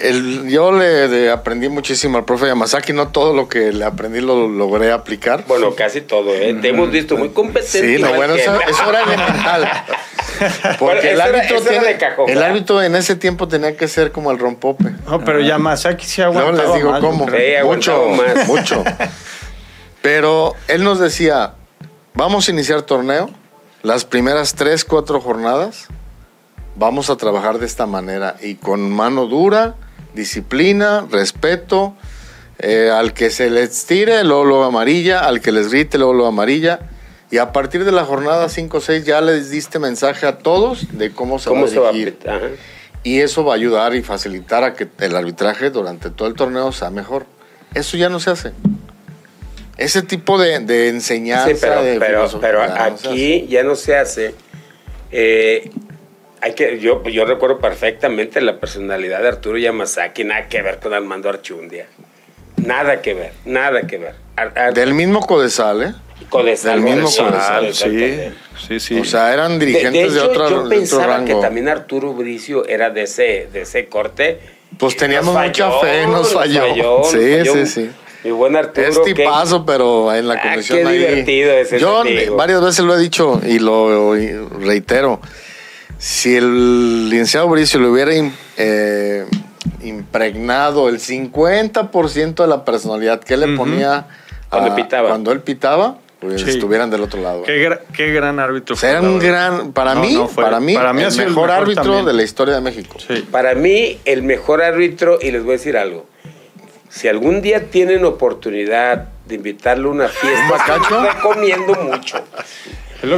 el- 0.01 0.49
yo 0.49 0.73
le 0.73 1.09
de- 1.09 1.31
aprendí 1.31 1.69
muchísimo 1.69 2.19
al 2.19 2.25
profe 2.25 2.47
Yamazaki, 2.47 2.93
no 2.93 3.09
todo 3.09 3.35
lo 3.35 3.49
que 3.49 3.73
le 3.73 3.85
aprendí 3.85 4.21
lo 4.21 4.49
logré 4.49 4.93
aplicar. 4.93 5.45
Bueno, 5.47 5.75
casi 5.75 6.01
todo, 6.03 6.35
¿eh? 6.35 6.55
Te 6.61 6.69
hemos 6.69 6.91
visto 6.91 7.17
muy 7.17 7.31
competente. 7.31 7.97
Sí, 7.97 8.03
no, 8.03 8.09
igual 8.11 8.17
bueno, 8.17 8.35
eso, 8.35 8.59
eso 8.69 8.91
era 8.91 9.03
elemental. 9.03 9.69
Bueno, 10.39 10.77
Porque 10.79 11.13
el 11.13 11.21
árbitro, 11.21 11.57
era 11.59 11.71
tiene- 11.71 11.87
de 11.87 11.97
cajón, 11.97 12.29
el 12.29 12.43
árbitro 12.43 12.83
en 12.83 12.95
ese 12.95 13.17
tiempo 13.17 13.49
tenía 13.49 13.75
que 13.75 13.89
ser 13.89 14.13
como 14.13 14.31
el 14.31 14.39
rompope. 14.39 14.91
No, 15.07 15.25
pero 15.25 15.41
Yamazaki 15.41 16.05
sí 16.05 16.21
Luego 16.21 16.41
aguantaba 16.41 16.69
les 16.69 16.77
digo 16.77 17.01
cómo. 17.01 17.27
Sí, 17.31 17.37
mucho, 17.65 18.05
más. 18.11 18.47
mucho. 18.47 18.85
Pero 20.03 20.55
él 20.69 20.85
nos 20.85 20.99
decía, 21.01 21.55
vamos 22.15 22.49
a 22.49 22.51
iniciar 22.53 22.83
torneo, 22.83 23.31
las 23.83 24.05
primeras 24.05 24.55
tres, 24.55 24.85
cuatro 24.85 25.21
jornadas, 25.21 25.87
vamos 26.77 27.11
a 27.11 27.17
trabajar 27.17 27.59
de 27.59 27.67
esta 27.67 27.87
manera 27.87 28.37
y 28.41 28.55
con 28.55 28.91
mano 28.91 29.27
dura, 29.27 29.75
disciplina, 30.15 31.07
respeto, 31.11 31.97
eh, 32.59 32.91
al 32.93 33.13
que 33.13 33.31
se 33.31 33.51
les 33.51 33.85
tire, 33.87 34.23
luego 34.25 34.45
lo 34.45 34.65
amarilla, 34.65 35.21
al 35.21 35.41
que 35.41 35.53
les 35.53 35.71
grite, 35.71 35.99
luego 35.99 36.15
lo 36.15 36.27
amarilla. 36.27 36.81
Y 37.31 37.39
a 37.39 37.53
partir 37.53 37.85
de 37.85 37.93
la 37.93 38.05
jornada 38.05 38.49
5 38.49 38.77
o 38.77 38.81
6 38.81 39.05
ya 39.05 39.21
les 39.21 39.51
diste 39.51 39.79
mensaje 39.79 40.27
a 40.27 40.39
todos 40.39 40.97
de 40.97 41.11
cómo 41.11 41.39
se 41.39 41.49
¿Cómo 41.49 41.63
va 41.63 41.67
a 41.67 41.71
se 41.71 41.79
va 41.81 41.89
a 41.89 41.93
dirigir. 41.93 42.19
Y 43.03 43.21
eso 43.21 43.45
va 43.45 43.53
a 43.53 43.57
ayudar 43.57 43.95
y 43.95 44.03
facilitar 44.03 44.65
a 44.65 44.75
que 44.75 44.89
el 45.01 45.17
arbitraje 45.17 45.71
durante 45.71 46.11
todo 46.11 46.29
el 46.29 46.35
torneo 46.35 46.73
sea 46.73 46.91
mejor. 46.91 47.27
Eso 47.75 47.97
ya 47.97 48.09
no 48.09 48.21
se 48.21 48.31
hace. 48.31 48.53
Ese 49.77 50.03
tipo 50.03 50.39
de, 50.39 50.61
de 50.61 50.89
enseñanza, 50.89 51.49
Sí, 51.49 51.57
pero, 51.61 51.83
de 51.83 51.99
pero, 51.99 52.19
filosofía, 52.19 52.49
pero 52.49 52.67
ya 52.67 52.91
no 52.91 52.97
se 52.97 53.09
aquí 53.09 53.47
ya 53.49 53.63
no 53.63 53.75
se 53.75 53.97
hace. 53.97 54.35
Eh, 55.11 55.71
hay 56.41 56.55
que, 56.55 56.79
yo, 56.79 57.03
yo 57.05 57.25
recuerdo 57.25 57.59
perfectamente 57.59 58.41
la 58.41 58.59
personalidad 58.59 59.21
de 59.23 59.29
Arturo 59.29 59.59
Yamazaki, 59.59 60.25
nada 60.25 60.49
que 60.49 60.63
ver 60.63 60.79
con 60.79 60.93
Armando 60.95 61.29
Archundia. 61.29 61.87
Nada 62.57 63.01
que 63.03 63.15
ver, 63.15 63.33
nada 63.45 63.83
que 63.83 63.99
ver. 63.99 64.15
Ar- 64.37 64.53
Ar- 64.55 64.69
hace. 64.71 64.81
Del 64.81 64.95
mismo 64.95 65.21
Codesal, 65.21 65.83
¿eh? 65.83 65.95
Codesal, 66.31 66.83
del 66.83 66.95
mismo 66.95 67.09
Codesal, 67.11 67.61
Codesal, 67.61 67.91
sí, 67.91 68.21
sí, 68.67 68.81
sí. 68.81 69.01
O 69.01 69.05
sea, 69.05 69.33
eran 69.33 69.59
De, 69.59 69.67
dirigentes 69.67 70.15
de 70.15 70.21
de, 70.21 70.25
hecho, 70.27 70.31
otra, 70.31 70.45
yo 70.49 70.51
de 70.51 70.57
otro 70.61 70.69
pensaba 70.71 71.25
que 71.25 71.33
rango. 71.33 71.41
también 71.41 71.69
Arturo 71.69 72.13
Bricio 72.15 72.67
era 72.67 72.91
de 72.91 73.03
ese, 73.03 73.49
de 73.53 73.63
ese 73.63 73.87
corte. 73.87 74.41
Pues 74.79 74.97
teníamos 74.97 75.35
mucha 75.35 75.71
fe, 75.81 76.07
nos 76.07 76.33
falló. 76.33 76.67
nos 76.75 77.11
Sí, 77.11 77.19
falló. 77.19 77.53
sí, 77.55 77.67
sí. 77.67 77.91
Mi 78.25 78.31
buen 78.33 78.57
Arturo. 78.57 78.87
Es 78.87 78.99
que- 78.99 79.15
tipazo, 79.15 79.65
pero 79.65 80.13
en 80.15 80.27
la 80.27 80.35
Ah, 80.35 80.43
comisión 80.51 80.81
qué 80.81 80.87
ahí. 80.89 80.99
divertido 80.99 81.53
ese 81.53 81.79
Yo 81.79 82.03
varias 82.37 82.61
veces 82.63 82.85
lo 82.85 82.97
he 82.97 82.99
dicho 82.99 83.41
y 83.47 83.59
lo 83.59 84.15
reitero. 84.61 85.21
Si 85.99 86.37
el 86.37 87.09
licenciado 87.09 87.49
Bricio 87.49 87.81
le 87.81 87.89
hubiera 87.89 88.13
eh, 88.59 89.25
impregnado 89.83 90.89
el 90.89 90.99
50% 90.99 92.35
de 92.35 92.47
la 92.47 92.65
personalidad 92.65 93.21
que 93.21 93.37
le 93.37 93.49
ponía 93.57 94.07
Cuando 94.51 94.73
a- 94.73 94.77
pitaba. 94.77 95.09
cuando 95.09 95.33
él 95.33 95.41
pitaba, 95.41 95.99
pues 96.21 96.43
Sí. 96.43 96.51
estuvieran 96.51 96.91
del 96.91 97.03
otro 97.03 97.21
lado. 97.23 97.43
Qué, 97.45 97.67
gra- 97.69 97.81
qué 97.95 98.13
gran 98.13 98.39
árbitro. 98.39 98.77
La 98.83 99.01
un 99.01 99.19
gran, 99.19 99.73
para 99.73 99.95
No, 99.95 100.01
mí, 100.03 100.15
no, 100.15 100.29
fue- 100.29 100.45
para 100.45 100.61
mí, 100.61 100.75
para 100.75 100.93
mí 100.93 101.03
el 101.03 101.09
mejor, 101.09 101.23
el 101.23 101.29
mejor 101.31 101.51
árbitro 101.51 101.83
también. 101.85 102.05
de 102.07 102.13
la 102.13 102.23
historia 102.23 102.55
de 102.55 102.61
México. 102.61 102.99
Sí. 103.07 103.27
Para 103.31 103.55
mí, 103.55 103.99
el 104.05 104.23
mejor 104.23 104.63
árbitro, 104.63 105.19
y 105.21 105.31
les 105.31 105.43
voy 105.43 105.55
a 105.55 105.57
decir 105.57 105.77
algo. 105.77 106.07
Si 106.91 107.09
algún 107.09 107.43
día 107.43 107.71
tienen 107.71 108.05
oportunidad 108.05 109.09
de 109.27 109.35
invitarlo 109.35 109.89
a 109.91 109.93
una 109.93 110.09
fiesta, 110.09 110.79
les 110.79 111.15
recomiendo 111.15 111.75
mucho. 111.75 112.19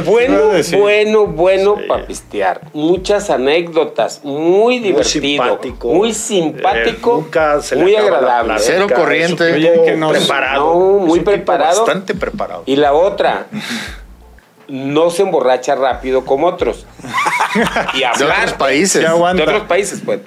Bueno, 0.05 0.37
bueno, 0.79 1.25
bueno 1.27 1.75
Sí. 1.79 1.83
para 1.87 2.05
pistear. 2.05 2.61
Muchas 2.73 3.29
anécdotas, 3.29 4.21
muy 4.23 4.79
divertido, 4.79 5.21
simpático. 5.21 5.87
muy 5.89 6.13
simpático, 6.13 7.11
Eh, 7.11 7.21
nunca 7.23 7.61
se 7.61 7.75
le 7.75 7.81
muy 7.83 7.95
agradable. 7.95 8.55
Cero 8.59 8.87
corriente. 8.93 9.53
que 9.85 9.95
nos- 9.97 10.11
preparado. 10.17 10.73
No, 10.73 11.05
muy 11.05 11.19
preparado. 11.21 11.79
Bastante 11.85 12.15
preparado. 12.15 12.63
Y 12.65 12.75
la 12.75 12.93
otra, 12.93 13.47
no 14.67 15.09
se 15.09 15.23
emborracha 15.23 15.75
rápido 15.75 16.25
como 16.25 16.47
otros. 16.47 16.85
y 17.95 17.99
De 17.99 18.25
otros 18.25 18.53
países. 18.53 19.01
De 19.01 19.07
otros 19.43 19.63
países, 19.63 20.01
pues. 20.05 20.19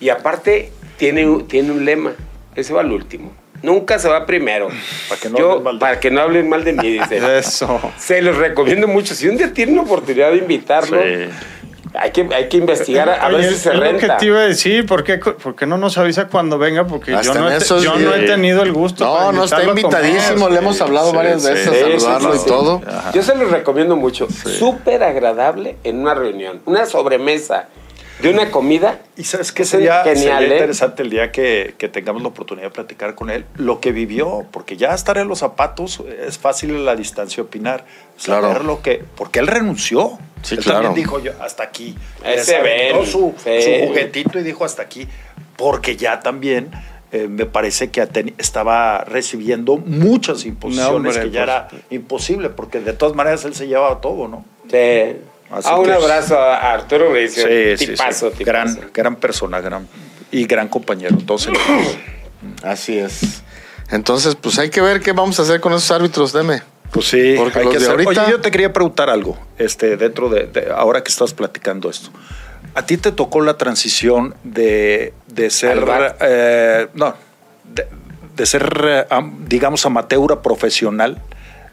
Y 0.00 0.08
aparte, 0.08 0.72
tiene, 0.96 1.44
tiene 1.48 1.70
un 1.72 1.84
lema. 1.84 2.12
Ese 2.54 2.72
va 2.74 2.80
al 2.80 2.92
último. 2.92 3.32
Nunca 3.62 3.98
se 3.98 4.08
va 4.08 4.24
primero. 4.26 4.68
Para 5.08 5.20
que 5.20 5.28
no 5.30 5.38
Yo, 5.38 5.50
hablen 5.50 5.62
mal 5.64 5.74
de- 5.74 5.80
para 5.80 6.00
que 6.00 6.10
no 6.10 6.20
hablen 6.20 6.48
mal 6.48 6.64
de 6.64 6.72
mí, 6.72 6.88
dice. 6.92 7.20
Eso. 7.38 7.80
Se 7.98 8.22
los 8.22 8.36
recomiendo 8.36 8.88
mucho. 8.88 9.14
Si 9.14 9.28
un 9.28 9.36
día 9.36 9.52
tienen 9.52 9.76
la 9.76 9.82
oportunidad 9.82 10.30
de 10.30 10.38
invitarlo, 10.38 10.98
Sí. 11.02 11.28
hay, 11.94 12.10
que, 12.12 12.28
hay 12.34 12.48
que 12.48 12.56
investigar 12.56 13.08
a, 13.08 13.14
a 13.26 13.28
ver 13.30 13.44
si 13.50 13.56
se 13.56 13.68
es 13.70 13.74
lo 13.74 13.80
renta. 13.82 14.14
que 14.14 14.20
te 14.20 14.26
iba 14.26 14.38
a 14.38 14.42
decir, 14.46 14.86
¿por 14.86 15.02
qué, 15.04 15.18
por 15.18 15.54
qué 15.56 15.66
no 15.66 15.76
nos 15.76 15.98
avisa 15.98 16.28
cuando 16.28 16.56
venga? 16.56 16.86
Porque 16.86 17.12
Hasta 17.14 17.34
yo, 17.34 17.40
no 17.40 17.48
he, 17.48 17.58
te- 17.58 17.64
esos 17.64 17.82
yo 17.82 17.96
no 17.96 18.14
he 18.14 18.18
días. 18.20 18.30
tenido 18.30 18.62
el 18.62 18.72
gusto. 18.72 19.04
No, 19.04 19.32
no 19.32 19.44
está 19.44 19.62
invitadísimo, 19.64 20.48
le 20.48 20.58
hemos 20.58 20.80
hablado 20.80 21.10
sí, 21.10 21.16
varias 21.16 21.42
sí. 21.42 21.48
veces 21.50 21.64
Sí, 21.64 21.70
a 21.70 21.86
sí, 21.86 22.00
saludarlo 22.00 22.34
sí, 22.34 22.40
y 22.44 22.48
todo. 22.48 22.82
Ajá. 22.86 23.12
Yo 23.12 23.22
se 23.22 23.34
los 23.34 23.50
recomiendo 23.50 23.96
mucho. 23.96 24.28
Súper 24.30 25.02
agradable 25.02 25.76
en 25.84 25.98
una 26.00 26.14
reunión. 26.14 26.60
Una 26.64 26.86
sobremesa 26.86 27.68
de 28.22 28.30
una 28.30 28.50
comida. 28.50 29.00
Y 29.16 29.24
sabes 29.24 29.52
qué 29.52 29.64
sería, 29.64 30.02
genial, 30.02 30.16
sería 30.16 30.40
¿eh? 30.40 30.52
interesante 30.52 31.02
el 31.02 31.10
día 31.10 31.32
que, 31.32 31.74
que 31.78 31.88
tengamos 31.88 32.22
la 32.22 32.28
oportunidad 32.28 32.68
de 32.68 32.70
platicar 32.70 33.14
con 33.14 33.30
él, 33.30 33.44
lo 33.56 33.80
que 33.80 33.92
vivió, 33.92 34.46
porque 34.50 34.76
ya 34.76 34.94
estar 34.94 35.18
en 35.18 35.28
los 35.28 35.40
zapatos 35.40 36.02
es 36.26 36.38
fácil 36.38 36.74
a 36.76 36.78
la 36.78 36.96
distancia 36.96 37.42
opinar. 37.42 37.84
Claro. 38.22 38.48
Saber 38.48 38.64
lo 38.64 38.82
que, 38.82 39.02
porque 39.16 39.38
él 39.38 39.46
renunció. 39.46 40.18
Sí, 40.42 40.54
él 40.54 40.62
claro. 40.62 40.84
también 40.84 41.04
dijo 41.04 41.20
yo 41.20 41.32
hasta 41.40 41.62
aquí. 41.62 41.96
Ese 42.24 42.60
Ben, 42.60 43.04
su, 43.06 43.34
sí. 43.42 43.62
su 43.62 43.86
juguetito 43.86 44.38
y 44.38 44.42
dijo 44.42 44.64
hasta 44.64 44.82
aquí, 44.82 45.06
porque 45.56 45.96
ya 45.96 46.20
también 46.20 46.70
eh, 47.12 47.26
me 47.28 47.44
parece 47.44 47.90
que 47.90 48.06
estaba 48.38 49.04
recibiendo 49.04 49.76
muchas 49.76 50.44
imposiciones 50.44 50.94
hombre, 50.94 51.12
que 51.12 51.30
ya 51.30 51.44
pues. 51.44 51.74
era 51.74 51.84
imposible, 51.90 52.50
porque 52.50 52.80
de 52.80 52.92
todas 52.92 53.16
maneras 53.16 53.44
él 53.44 53.54
se 53.54 53.66
llevaba 53.66 54.00
todo, 54.00 54.28
¿no? 54.28 54.44
Sí. 54.70 55.16
Así 55.50 55.68
Ah, 55.70 55.78
un 55.78 55.86
que- 55.86 55.92
abrazo 55.92 56.38
a 56.38 56.72
Arturo 56.72 57.10
Bricio. 57.10 57.44
Sí, 57.46 57.76
sí, 57.76 57.86
tipazo, 57.92 58.30
sí. 58.30 58.38
tipazo. 58.38 58.44
Gran, 58.76 58.90
gran 58.94 59.16
persona, 59.16 59.60
gran 59.60 59.88
y 60.30 60.46
gran 60.46 60.68
compañero. 60.68 61.16
Entonces, 61.18 61.52
Así 62.62 62.98
es. 62.98 63.42
Entonces, 63.90 64.36
pues 64.36 64.58
hay 64.58 64.70
que 64.70 64.80
ver 64.80 65.00
qué 65.00 65.12
vamos 65.12 65.38
a 65.40 65.42
hacer 65.42 65.60
con 65.60 65.72
esos 65.72 65.90
árbitros, 65.90 66.32
deme. 66.32 66.62
pues 66.92 67.06
sí, 67.06 67.34
Porque 67.36 67.58
hay 67.58 67.64
los 67.66 67.74
que 67.74 67.78
de 67.80 67.84
hacer- 67.86 68.00
ahorita- 68.06 68.22
Oye, 68.24 68.30
yo 68.32 68.40
te 68.40 68.50
quería 68.50 68.72
preguntar 68.72 69.10
algo, 69.10 69.38
este, 69.58 69.96
dentro 69.96 70.28
de, 70.28 70.46
de- 70.46 70.70
ahora 70.74 71.02
que 71.02 71.10
estás 71.10 71.34
platicando 71.34 71.90
esto. 71.90 72.10
¿A 72.74 72.86
ti 72.86 72.96
te 72.96 73.10
tocó 73.12 73.40
la 73.40 73.56
transición 73.58 74.34
de, 74.44 75.12
de 75.26 75.50
ser, 75.50 75.84
eh, 76.20 76.86
no, 76.94 77.14
de, 77.64 77.86
de 78.36 78.46
ser, 78.46 79.06
am- 79.10 79.44
digamos, 79.48 79.84
amateur 79.86 80.32
a 80.32 80.42
profesional? 80.42 81.20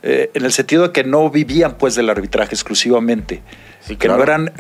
eh, 0.03 0.29
en 0.35 0.45
el 0.45 0.53
sentido 0.53 0.83
de 0.83 0.91
que 0.93 1.03
no 1.03 1.27
vivían 1.31 1.75
pues 1.77 1.95
del 1.95 2.09
arbitraje 2.09 2.53
exclusivamente. 2.53 3.41
Sí, 3.81 3.95
que 3.95 4.07
no 4.09 4.21
eran, 4.21 4.51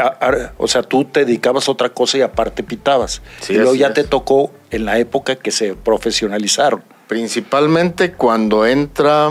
o 0.57 0.67
sea, 0.67 0.83
tú 0.83 1.03
te 1.05 1.25
dedicabas 1.25 1.67
a 1.67 1.71
otra 1.71 1.89
cosa 1.89 2.17
y 2.17 2.21
aparte 2.21 2.63
pitabas. 2.63 3.21
Sí, 3.41 3.53
y 3.53 3.57
luego 3.57 3.75
ya 3.75 3.87
es. 3.87 3.93
te 3.93 4.03
tocó 4.05 4.51
en 4.71 4.85
la 4.85 4.97
época 4.99 5.35
que 5.35 5.51
se 5.51 5.73
profesionalizaron. 5.73 6.83
Principalmente 7.07 8.13
cuando 8.13 8.65
entra 8.65 9.29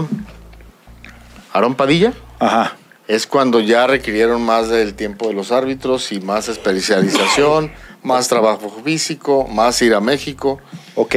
Aarón 1.52 1.74
Padilla, 1.74 2.12
Ajá. 2.38 2.76
es 3.08 3.26
cuando 3.26 3.60
ya 3.60 3.86
requirieron 3.86 4.42
más 4.42 4.68
del 4.68 4.94
tiempo 4.94 5.28
de 5.28 5.34
los 5.34 5.52
árbitros 5.52 6.12
y 6.12 6.20
más 6.20 6.48
especialización, 6.48 7.72
más 8.02 8.28
trabajo 8.28 8.70
físico, 8.84 9.46
más 9.46 9.80
ir 9.82 9.94
a 9.94 10.00
México. 10.00 10.58
Ok, 10.94 11.16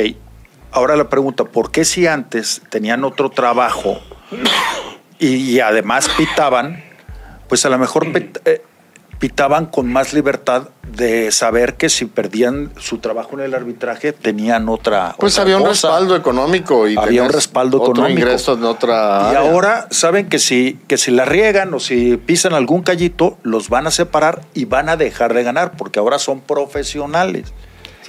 ahora 0.72 0.95
la 0.95 1.09
pregunta, 1.09 1.43
¿por 1.43 1.72
qué 1.72 1.84
si 1.84 2.07
antes 2.07 2.61
tenían 2.70 3.03
otro 3.03 3.30
trabajo 3.30 3.99
y, 5.20 5.36
y 5.36 5.59
además 5.59 6.09
pitaban, 6.17 6.84
pues 7.50 7.66
a 7.66 7.70
lo 7.70 7.78
mejor 7.78 8.12
pit- 8.14 8.38
eh, 8.45 8.62
pitaban 9.20 9.66
con 9.66 9.91
más 9.91 10.14
libertad 10.14 10.70
de 10.93 11.30
saber 11.34 11.76
que 11.76 11.89
si 11.89 12.06
perdían 12.06 12.72
su 12.80 13.00
trabajo 13.00 13.32
en 13.34 13.41
el 13.41 13.54
arbitraje 13.54 14.14
tenían 14.14 14.70
otra. 14.70 15.14
Pues 15.20 15.34
otra 15.34 15.43
había 15.43 15.58
un 15.58 15.64
cosa. 15.64 15.89
respaldo 15.89 16.16
económico 16.16 16.88
y 16.88 16.95
Había 16.97 17.24
un 17.24 17.30
respaldo 17.30 17.82
otro 17.82 17.91
económico. 17.91 18.22
ingreso 18.22 18.54
en 18.54 18.64
otra 18.64 19.24
Y 19.34 19.36
área. 19.36 19.52
ahora 19.52 19.88
saben 19.91 20.30
que 20.30 20.39
si, 20.39 20.80
que 20.88 20.97
si 20.97 21.12
la 21.12 21.26
riegan 21.26 21.74
o 21.74 21.82
si 21.82 22.16
pisan 22.16 22.54
algún 22.54 22.82
callito, 22.82 23.38
los 23.43 23.68
van 23.68 23.88
a 23.88 23.91
separar 23.91 24.41
y 24.54 24.64
van 24.64 24.88
a 24.88 24.95
dejar 24.95 25.34
de 25.34 25.43
ganar, 25.43 25.74
porque 25.78 26.00
ahora 26.00 26.18
son 26.18 26.39
profesionales. 26.39 27.54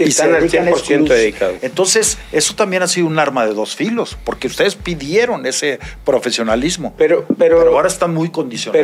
Sí, 0.00 0.06
y 0.06 0.08
están 0.10 0.34
al 0.34 0.40
dedican 0.48 0.66
100% 0.66 0.72
exclus- 0.74 1.08
dedicados. 1.08 1.56
Entonces, 1.62 2.18
eso 2.32 2.54
también 2.54 2.82
ha 2.82 2.88
sido 2.88 3.06
un 3.06 3.18
arma 3.18 3.46
de 3.46 3.52
dos 3.54 3.76
filos, 3.76 4.16
porque 4.24 4.46
ustedes 4.46 4.74
pidieron 4.74 5.44
ese 5.46 5.78
profesionalismo. 6.04 6.94
Pero, 6.96 7.26
pero, 7.38 7.58
Pero 7.58 7.76
ahora 7.76 7.88
están 7.88 8.14
muy 8.14 8.30
condicionados. 8.30 8.80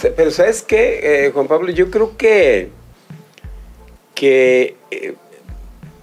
Pero, 0.00 0.12
pero 0.14 0.30
¿sabes 0.30 0.62
qué, 0.62 1.26
eh, 1.26 1.30
Juan 1.32 1.48
Pablo? 1.48 1.70
Yo 1.72 1.90
creo 1.90 2.16
que. 2.16 2.70
que 4.14 4.76
eh, 4.90 5.14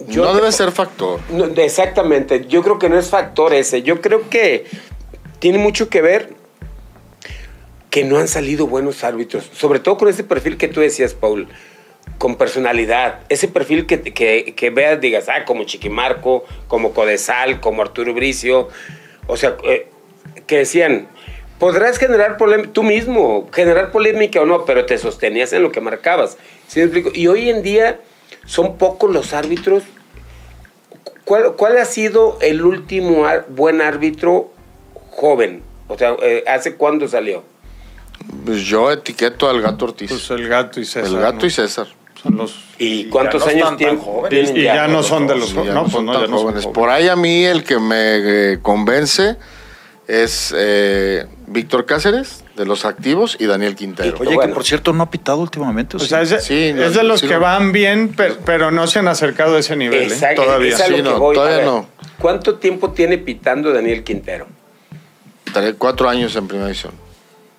yo 0.08 0.26
no 0.26 0.34
debe 0.36 0.52
ser 0.52 0.72
factor. 0.72 1.20
no, 1.30 1.46
exactamente. 1.46 2.46
Yo 2.48 2.62
creo 2.64 2.78
que 2.78 2.90
no 2.90 3.00
es 3.00 3.10
factor 3.10 3.54
ese. 3.54 3.84
Yo 3.84 4.02
creo 4.02 4.30
que 4.30 4.66
tiene 5.40 5.58
mucho 5.58 5.88
que 5.90 6.02
ver 6.02 6.34
que 7.90 8.04
no 8.04 8.18
han 8.18 8.28
salido 8.28 8.68
buenos 8.68 9.04
árbitros. 9.04 9.50
Sobre 9.54 9.80
todo 9.80 9.98
con 9.98 10.10
ese 10.10 10.24
perfil 10.24 10.58
que 10.58 10.68
tú 10.68 10.82
decías, 10.82 11.14
Paul. 11.14 11.48
Con 12.18 12.36
personalidad. 12.36 13.20
Ese 13.30 13.48
perfil 13.48 13.86
que, 13.86 14.02
que, 14.02 14.54
que 14.56 14.70
veas, 14.70 15.02
digas, 15.02 15.28
ah, 15.30 15.46
como 15.46 15.64
Chiquimarco, 15.66 16.46
como 16.68 16.94
Codesal, 16.94 17.60
como 17.60 17.82
Arturo 17.82 18.14
Bricio. 18.14 18.70
O 19.28 19.36
sea, 19.38 19.56
eh, 19.64 19.88
que 20.48 20.58
decían, 20.60 21.08
podrás 21.60 21.98
generar 21.98 22.38
polémica, 22.38 22.70
tú 22.72 22.84
mismo, 22.84 23.50
generar 23.54 23.92
polémica 23.92 24.42
o 24.42 24.46
no, 24.46 24.66
pero 24.66 24.86
te 24.86 24.98
sostenías 24.98 25.52
en 25.54 25.64
lo 25.64 25.72
que 25.72 25.82
marcabas. 25.82 26.38
¿Sí 26.68 26.80
me 26.80 26.86
explico? 26.86 27.12
Y 27.14 27.28
hoy 27.28 27.50
en 27.50 27.62
día 27.64 28.00
son 28.46 28.78
pocos 28.78 29.12
los 29.12 29.34
árbitros. 29.34 29.84
¿Cuál, 31.26 31.54
cuál 31.56 31.78
ha 31.78 31.86
sido 31.86 32.38
el 32.42 32.64
último 32.66 33.26
ar- 33.26 33.46
buen 33.50 33.82
árbitro 33.82 34.52
joven? 35.12 35.64
O 35.88 35.98
sea, 35.98 36.16
eh, 36.22 36.44
¿hace 36.48 36.76
cuándo 36.76 37.08
salió? 37.08 37.44
Pues 38.46 38.62
yo 38.64 38.92
etiqueto 38.92 39.50
al 39.50 39.62
gato 39.62 39.86
Ortiz. 39.86 40.10
Pues 40.10 40.30
el 40.32 40.48
gato 40.48 40.80
y 40.80 40.86
César. 40.86 41.06
el 41.06 41.20
gato 41.20 41.40
¿no? 41.40 41.46
y 41.46 41.50
César. 41.50 41.88
Son 42.24 42.38
los- 42.38 42.56
¿Y 42.80 43.06
cuántos 43.06 43.42
no 43.46 43.52
años 43.52 43.78
tienen? 43.78 43.98
jóvenes. 44.00 44.52
y, 44.56 44.64
ya 44.64 44.88
no 44.88 45.04
son 45.04 45.28
de 45.28 45.36
los 45.36 45.54
jóvenes. 45.54 45.74
No, 45.74 45.82
no 45.82 45.84
pues 45.84 45.94
son 45.94 46.06
no, 46.06 46.26
ya 46.26 46.32
jóvenes. 46.32 46.68
Por 46.68 46.90
ahí 46.90 47.08
a 47.10 47.16
mí 47.16 47.44
el 47.44 47.64
que 47.64 47.80
me 47.80 48.54
eh, 48.54 48.60
convence 48.62 49.36
es 50.08 50.54
eh, 50.58 51.26
Víctor 51.48 51.86
Cáceres, 51.86 52.44
de 52.56 52.66
los 52.66 52.86
activos, 52.86 53.36
y 53.40 53.46
Daniel 53.46 53.76
Quintero. 53.76 54.18
Oye, 54.20 54.36
Bueno. 54.36 54.42
que 54.52 54.54
por 54.56 54.64
cierto 54.64 54.94
no 54.94 55.04
ha 55.04 55.10
pitado 55.10 55.40
últimamente. 55.40 55.98
¿o 55.98 55.98
O 55.98 56.00
sí? 56.02 56.08
sea, 56.08 56.22
es 56.22 56.30
de, 56.30 56.40
Sí, 56.42 56.72
no, 56.74 56.84
es 56.84 56.94
de 56.94 57.04
los 57.04 57.20
sí, 57.22 57.28
que 57.28 57.38
van 57.38 57.72
bien, 57.72 58.14
pero, 58.16 58.38
pero 58.46 58.72
no 58.72 58.88
se 58.88 59.00
han 59.00 59.08
acercado 59.08 59.56
a 59.56 59.60
ese 59.60 59.76
nivel. 59.76 60.12
¿eh? 60.12 60.20
Todavía. 60.36 60.76
es 60.76 60.82
Sí, 60.84 61.02
no, 61.02 61.20
voy. 61.20 61.36
A 61.36 61.40
todavía 61.40 61.58
ver, 61.58 61.66
no. 61.66 61.88
¿Cuánto 62.20 62.56
tiempo 62.56 62.92
tiene 62.92 63.18
pitando 63.18 63.72
Daniel 63.74 64.04
Quintero? 64.04 64.48
Tres- 65.54 65.76
cuatro 65.78 66.08
años 66.10 66.36
en 66.36 66.48
primera 66.48 66.68
división. 66.68 66.94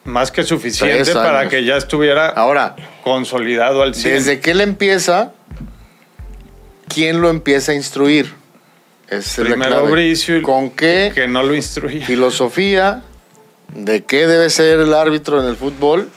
Más 0.04 0.30
que 0.30 0.42
suficiente 0.44 1.12
para 1.14 1.48
que 1.48 1.64
ya 1.64 1.76
estuviera 1.76 2.28
Ahora, 2.28 2.76
consolidado 3.02 3.82
al 3.82 3.94
100. 3.94 4.14
desde 4.14 4.40
que 4.40 4.50
él 4.50 4.60
empieza, 4.60 5.32
¿quién 6.88 7.20
lo 7.20 7.30
empieza 7.30 7.72
a 7.72 7.74
instruir? 7.74 8.32
Esa 9.08 9.18
es 9.18 9.38
la 9.38 9.44
Primero. 9.56 9.86
Bricio 9.86 10.42
¿Con 10.42 10.70
qué 10.70 11.12
que 11.14 11.26
no 11.28 11.42
lo 11.42 11.54
instruía. 11.54 12.04
filosofía 12.06 13.02
de 13.74 14.04
qué 14.04 14.26
debe 14.26 14.50
ser 14.50 14.80
el 14.80 14.92
árbitro 14.94 15.40
en 15.42 15.48
el 15.48 15.56
fútbol 15.56 16.08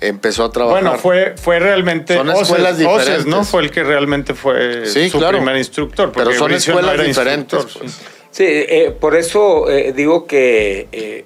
empezó 0.00 0.44
a 0.44 0.52
trabajar? 0.52 0.82
Bueno, 0.82 0.98
fue, 0.98 1.34
fue 1.36 1.58
realmente 1.58 2.14
Son 2.16 2.28
Oces, 2.30 2.42
escuelas 2.42 2.72
Oces, 2.74 2.78
diferentes. 2.88 3.26
¿no? 3.26 3.44
Fue 3.44 3.62
el 3.62 3.70
que 3.70 3.82
realmente 3.84 4.34
fue 4.34 4.86
Sí, 4.86 5.08
su 5.10 5.18
claro. 5.18 5.38
primer 5.38 5.56
instructor. 5.56 6.10
Pero 6.12 6.24
porque 6.26 6.38
son 6.38 6.48
Bricio 6.50 6.72
no 6.74 6.80
escuelas 6.80 6.94
era 7.00 7.08
diferentes, 7.08 7.64
pues. 7.78 7.92
sí. 7.92 7.98
Sí, 8.32 8.44
eh, 8.46 8.96
por 8.98 9.16
eso 9.16 9.68
eh, 9.68 9.92
digo 9.92 10.24
que 10.26 10.86
eh, 10.92 11.24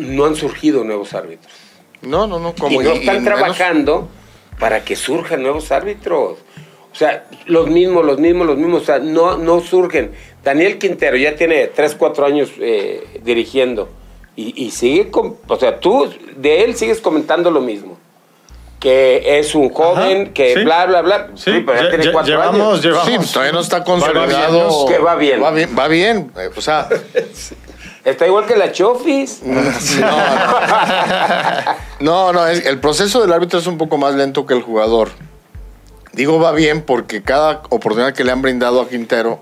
no 0.00 0.24
han 0.26 0.36
surgido 0.36 0.84
nuevos 0.84 1.14
árbitros. 1.14 1.52
No, 2.02 2.26
no, 2.26 2.38
no. 2.38 2.54
Como 2.54 2.80
y 2.80 2.84
no 2.84 2.94
y 2.94 2.98
están 2.98 3.22
menos- 3.22 3.24
trabajando 3.38 4.08
para 4.58 4.84
que 4.84 4.96
surjan 4.96 5.42
nuevos 5.42 5.70
árbitros. 5.72 6.38
O 6.92 6.94
sea, 6.94 7.26
los 7.46 7.68
mismos, 7.68 8.04
los 8.04 8.18
mismos, 8.18 8.46
los 8.46 8.56
mismos. 8.56 8.82
O 8.82 8.84
sea, 8.86 8.98
no, 8.98 9.36
no 9.38 9.60
surgen. 9.60 10.12
Daniel 10.42 10.78
Quintero 10.78 11.16
ya 11.16 11.36
tiene 11.36 11.66
3, 11.68 11.94
4 11.94 12.26
años 12.26 12.50
eh, 12.58 13.20
dirigiendo. 13.22 13.88
Y, 14.36 14.64
y 14.64 14.70
sigue, 14.70 15.10
con, 15.10 15.36
o 15.46 15.56
sea, 15.56 15.78
tú 15.80 16.10
de 16.36 16.62
él 16.64 16.74
sigues 16.74 17.00
comentando 17.00 17.50
lo 17.50 17.60
mismo. 17.60 17.98
Que 18.80 19.38
es 19.38 19.54
un 19.54 19.68
joven, 19.68 20.22
Ajá, 20.22 20.32
que 20.32 20.54
sí. 20.54 20.64
bla, 20.64 20.86
bla, 20.86 21.02
bla. 21.02 21.30
Sí, 21.34 21.62
pero 21.66 21.82
ya 21.82 21.90
tiene 21.90 22.10
4 22.12 22.26
llevamos, 22.32 22.60
años. 22.60 22.82
llevamos. 22.82 23.26
Sí, 23.26 23.32
todavía 23.34 23.52
no 23.52 23.60
está 23.60 23.84
consolidado. 23.84 24.60
años 24.62 24.84
que 24.88 24.98
va 24.98 25.16
bien. 25.16 25.42
Va 25.42 25.50
bien, 25.50 25.76
va 25.78 25.86
bien. 25.88 26.32
eh, 26.38 26.48
O 26.56 26.60
sea, 26.62 26.88
Está 28.10 28.26
igual 28.26 28.46
que 28.46 28.56
la 28.56 28.72
Chofis. 28.72 29.42
no, 32.00 32.32
no, 32.32 32.46
el 32.46 32.80
proceso 32.80 33.20
del 33.20 33.32
árbitro 33.32 33.58
es 33.58 33.66
un 33.66 33.78
poco 33.78 33.98
más 33.98 34.14
lento 34.14 34.46
que 34.46 34.54
el 34.54 34.62
jugador. 34.62 35.10
Digo 36.12 36.40
va 36.40 36.52
bien 36.52 36.82
porque 36.82 37.22
cada 37.22 37.62
oportunidad 37.70 38.14
que 38.14 38.24
le 38.24 38.32
han 38.32 38.42
brindado 38.42 38.80
a 38.80 38.88
Quintero 38.88 39.40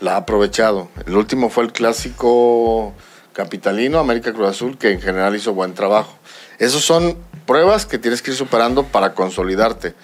la 0.00 0.14
ha 0.14 0.16
aprovechado. 0.18 0.88
El 1.06 1.16
último 1.16 1.50
fue 1.50 1.64
el 1.64 1.72
clásico 1.72 2.92
capitalino, 3.32 3.98
América 3.98 4.32
Cruz 4.32 4.50
Azul, 4.50 4.78
que 4.78 4.92
en 4.92 5.00
general 5.00 5.34
hizo 5.34 5.52
buen 5.52 5.74
trabajo. 5.74 6.16
Esos 6.58 6.84
son 6.84 7.16
pruebas 7.46 7.86
que 7.86 7.98
tienes 7.98 8.22
que 8.22 8.32
ir 8.32 8.36
superando 8.36 8.84
para 8.84 9.14
consolidarte. 9.14 9.94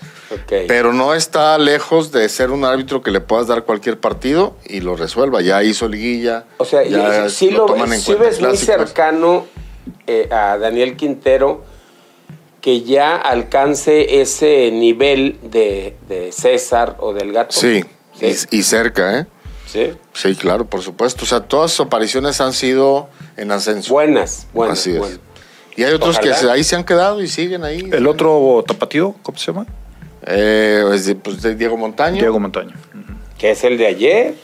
Pero 0.67 0.93
no 0.93 1.15
está 1.15 1.59
lejos 1.59 2.13
de 2.13 2.29
ser 2.29 2.51
un 2.51 2.65
árbitro 2.65 3.03
que 3.03 3.11
le 3.11 3.21
puedas 3.21 3.47
dar 3.47 3.65
cualquier 3.65 3.99
partido 3.99 4.57
y 4.65 4.81
lo 4.81 4.97
resuelva. 4.97 5.43
Ya 5.43 5.63
hizo 5.63 5.89
liguilla. 5.89 6.47
O 6.57 6.65
sea, 6.65 6.83
ya 6.85 7.29
sí 7.29 7.51
lo 7.51 7.59
lo, 7.59 7.67
toman 7.67 7.91
ves, 7.91 7.99
en 7.99 8.01
sí 8.01 8.07
cuenta 8.15 8.25
ves 8.25 8.41
muy 8.41 8.57
cercano 8.57 9.47
eh, 10.07 10.29
a 10.31 10.57
Daniel 10.57 10.97
Quintero 10.97 11.65
que 12.63 12.83
ya 12.83 13.17
alcance 13.17 14.23
ese 14.23 14.71
nivel 14.71 15.39
de, 15.43 15.97
de 16.09 16.31
César 16.33 16.97
o 17.01 17.13
del 17.13 17.33
gato. 17.33 17.53
Sí, 17.53 17.83
Sí. 18.19 18.47
Y, 18.53 18.59
y 18.59 18.63
cerca, 18.63 19.21
¿eh? 19.21 19.27
Sí. 19.67 19.93
Sí, 20.13 20.37
claro, 20.37 20.67
por 20.67 20.83
supuesto. 20.83 21.25
O 21.25 21.27
sea, 21.27 21.41
todas 21.41 21.73
sus 21.73 21.87
apariciones 21.87 22.41
han 22.41 22.53
sido 22.53 23.09
en 23.37 23.51
ascenso. 23.51 23.93
Buenas, 23.93 24.47
buenas. 24.53 24.79
Así 24.79 24.91
es. 24.91 24.99
buenas. 24.99 25.21
Y 25.77 25.85
hay 25.85 25.93
otros 25.95 26.19
Ojalá. 26.19 26.39
que 26.39 26.51
ahí 26.51 26.65
se 26.65 26.77
han 26.77 26.85
quedado 26.85 27.23
y 27.23 27.29
siguen 27.29 27.65
ahí. 27.65 27.89
El 27.93 28.07
otro 28.07 28.63
tapatío, 28.67 29.15
¿cómo 29.23 29.39
se 29.39 29.47
llama? 29.47 29.67
Eh, 30.27 30.85
de, 31.05 31.15
pues, 31.17 31.43
de 31.43 31.55
Diego 31.55 31.77
Montaño. 31.77 32.19
Diego 32.19 32.39
Montaño. 32.39 32.73
Que 33.39 33.53
es 33.53 33.65
el 33.65 33.79
de 33.79 33.87
ayer. 33.87 34.35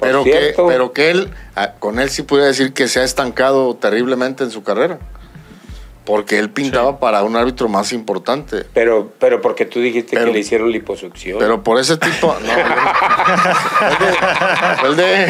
Pero, 0.00 0.24
que, 0.24 0.54
pero 0.56 0.92
que 0.92 1.10
él, 1.10 1.30
ah, 1.56 1.72
con 1.78 1.98
él 1.98 2.10
sí 2.10 2.22
pudiera 2.22 2.48
decir 2.48 2.72
que 2.72 2.88
se 2.88 3.00
ha 3.00 3.04
estancado 3.04 3.74
terriblemente 3.76 4.44
en 4.44 4.50
su 4.50 4.62
carrera. 4.62 4.98
Porque 6.04 6.38
él 6.38 6.50
pintaba 6.50 6.98
para 6.98 7.22
un 7.22 7.34
árbitro 7.34 7.66
más 7.68 7.92
importante. 7.92 8.66
Pero, 8.74 9.10
pero 9.18 9.40
porque 9.40 9.64
tú 9.64 9.80
dijiste 9.80 10.16
Pero- 10.16 10.26
que 10.26 10.32
le 10.32 10.38
hicieron 10.40 10.70
liposucción. 10.70 11.38
Pero 11.38 11.62
por 11.62 11.78
ese 11.80 11.96
tipo. 11.96 12.36
No, 12.40 12.52
fue 14.80 14.88
el 14.90 14.96
de. 14.96 15.26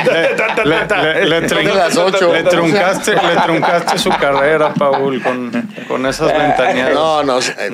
Le, 0.65 1.43
truncaste, 2.43 3.15
le 3.15 3.37
truncaste 3.43 3.99
su 3.99 4.11
carrera, 4.11 4.75
Paul, 4.75 5.23
con, 5.23 5.51
con 5.89 6.07
esas 6.07 6.33
ventaneadas. 6.33 6.95
No, 6.95 7.23
no, 7.23 7.41
sé- 7.41 7.55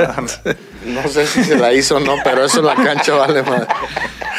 no 0.91 1.09
sé 1.09 1.27
si 1.27 1.43
se 1.45 1.57
la 1.57 1.73
hizo 1.73 1.97
o 1.97 2.01
no, 2.01 2.17
pero 2.25 2.45
eso 2.45 2.61
en 2.61 2.67
la 2.67 2.75
cancha 2.75 3.15
vale 3.15 3.43
más. 3.43 3.67